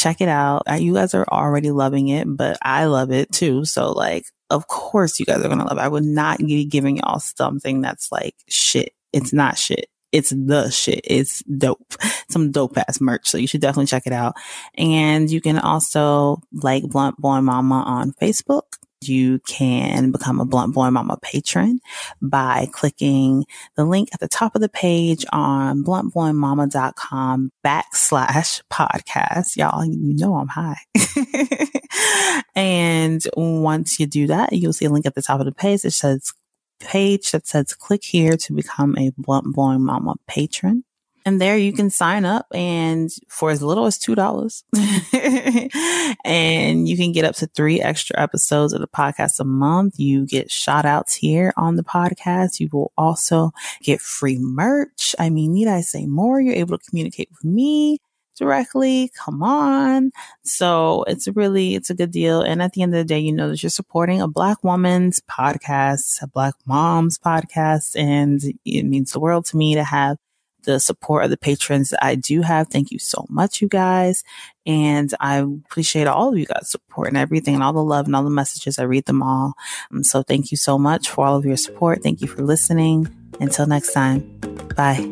check 0.00 0.20
it 0.20 0.28
out. 0.28 0.62
You 0.80 0.94
guys 0.94 1.14
are 1.14 1.26
already 1.30 1.70
loving 1.70 2.08
it, 2.08 2.24
but 2.26 2.56
I 2.62 2.86
love 2.86 3.12
it 3.12 3.30
too. 3.30 3.64
So 3.64 3.92
like, 3.92 4.24
of 4.50 4.66
course 4.66 5.18
you 5.18 5.26
guys 5.26 5.44
are 5.44 5.48
to 5.48 5.56
love 5.56 5.78
it. 5.78 5.80
I 5.80 5.88
would 5.88 6.04
not 6.04 6.38
be 6.38 6.64
giving 6.64 6.98
y'all 6.98 7.20
something 7.20 7.80
that's 7.80 8.10
like 8.12 8.34
shit. 8.48 8.92
It's 9.12 9.32
not 9.32 9.58
shit. 9.58 9.86
It's 10.12 10.30
the 10.30 10.70
shit. 10.70 11.00
It's 11.04 11.42
dope. 11.44 11.94
Some 12.28 12.50
dope 12.50 12.76
ass 12.76 13.00
merch. 13.00 13.28
So 13.28 13.38
you 13.38 13.46
should 13.46 13.60
definitely 13.60 13.86
check 13.86 14.06
it 14.06 14.12
out. 14.12 14.34
And 14.74 15.30
you 15.30 15.40
can 15.40 15.58
also 15.58 16.42
like 16.52 16.84
Blunt 16.84 17.16
Blowing 17.16 17.44
Mama 17.44 17.82
on 17.86 18.12
Facebook 18.12 18.62
you 19.02 19.38
can 19.40 20.10
become 20.10 20.40
a 20.40 20.44
Blunt 20.44 20.74
Boy 20.74 20.90
Mama 20.90 21.18
patron 21.22 21.80
by 22.20 22.68
clicking 22.72 23.46
the 23.76 23.84
link 23.84 24.10
at 24.12 24.20
the 24.20 24.28
top 24.28 24.54
of 24.54 24.60
the 24.60 24.68
page 24.68 25.24
on 25.32 25.82
bluntblowingmama.com 25.82 27.52
backslash 27.64 28.62
podcast. 28.70 29.56
Y'all, 29.56 29.84
you 29.84 30.14
know 30.14 30.36
I'm 30.36 30.48
high. 30.48 30.80
and 32.54 33.22
once 33.36 33.98
you 33.98 34.06
do 34.06 34.26
that, 34.26 34.52
you'll 34.52 34.72
see 34.72 34.84
a 34.84 34.90
link 34.90 35.06
at 35.06 35.14
the 35.14 35.22
top 35.22 35.40
of 35.40 35.46
the 35.46 35.52
page 35.52 35.82
that 35.82 35.92
says 35.92 36.32
page 36.80 37.30
that 37.32 37.46
says 37.46 37.74
click 37.74 38.02
here 38.04 38.36
to 38.36 38.52
become 38.52 38.96
a 38.98 39.12
Blunt 39.16 39.54
Blowing 39.54 39.82
Mama 39.82 40.16
patron. 40.26 40.84
And 41.26 41.40
there 41.40 41.56
you 41.56 41.72
can 41.72 41.90
sign 41.90 42.24
up 42.24 42.46
and 42.52 43.10
for 43.28 43.50
as 43.50 43.62
little 43.62 43.86
as 43.86 43.98
$2 43.98 44.62
and 46.24 46.88
you 46.88 46.96
can 46.96 47.12
get 47.12 47.24
up 47.24 47.34
to 47.36 47.46
three 47.46 47.80
extra 47.80 48.18
episodes 48.18 48.72
of 48.72 48.80
the 48.80 48.88
podcast 48.88 49.38
a 49.38 49.44
month. 49.44 49.98
You 49.98 50.26
get 50.26 50.50
shout 50.50 50.86
outs 50.86 51.14
here 51.14 51.52
on 51.56 51.76
the 51.76 51.84
podcast. 51.84 52.58
You 52.58 52.68
will 52.72 52.92
also 52.96 53.52
get 53.82 54.00
free 54.00 54.38
merch. 54.38 55.14
I 55.18 55.30
mean, 55.30 55.52
need 55.52 55.68
I 55.68 55.82
say 55.82 56.06
more? 56.06 56.40
You're 56.40 56.54
able 56.54 56.78
to 56.78 56.84
communicate 56.88 57.28
with 57.30 57.44
me 57.44 57.98
directly. 58.40 59.10
Come 59.14 59.42
on. 59.42 60.10
So 60.42 61.04
it's 61.06 61.28
really, 61.28 61.74
it's 61.74 61.90
a 61.90 61.94
good 61.94 62.10
deal. 62.10 62.40
And 62.40 62.62
at 62.62 62.72
the 62.72 62.82
end 62.82 62.94
of 62.94 62.98
the 62.98 63.04
day, 63.04 63.18
you 63.18 63.32
know 63.32 63.50
that 63.50 63.62
you're 63.62 63.70
supporting 63.70 64.22
a 64.22 64.26
black 64.26 64.64
woman's 64.64 65.20
podcast, 65.30 66.22
a 66.22 66.26
black 66.26 66.54
mom's 66.66 67.18
podcast. 67.18 67.96
And 67.96 68.42
it 68.64 68.84
means 68.84 69.12
the 69.12 69.20
world 69.20 69.44
to 69.46 69.56
me 69.56 69.74
to 69.74 69.84
have 69.84 70.16
the 70.64 70.80
support 70.80 71.24
of 71.24 71.30
the 71.30 71.36
patrons 71.36 71.90
that 71.90 72.04
I 72.04 72.14
do 72.14 72.42
have. 72.42 72.68
Thank 72.68 72.90
you 72.90 72.98
so 72.98 73.26
much, 73.28 73.60
you 73.60 73.68
guys. 73.68 74.24
And 74.66 75.12
I 75.20 75.38
appreciate 75.38 76.06
all 76.06 76.30
of 76.30 76.38
you 76.38 76.46
guys' 76.46 76.70
support 76.70 77.08
and 77.08 77.16
everything 77.16 77.54
and 77.54 77.62
all 77.62 77.72
the 77.72 77.82
love 77.82 78.06
and 78.06 78.14
all 78.14 78.24
the 78.24 78.30
messages. 78.30 78.78
I 78.78 78.84
read 78.84 79.06
them 79.06 79.22
all. 79.22 79.54
Um, 79.90 80.04
so 80.04 80.22
thank 80.22 80.50
you 80.50 80.56
so 80.56 80.78
much 80.78 81.08
for 81.08 81.26
all 81.26 81.36
of 81.36 81.44
your 81.44 81.56
support. 81.56 82.02
Thank 82.02 82.20
you 82.20 82.28
for 82.28 82.42
listening. 82.42 83.08
Until 83.40 83.66
next 83.66 83.92
time, 83.92 84.20
bye. 84.76 85.10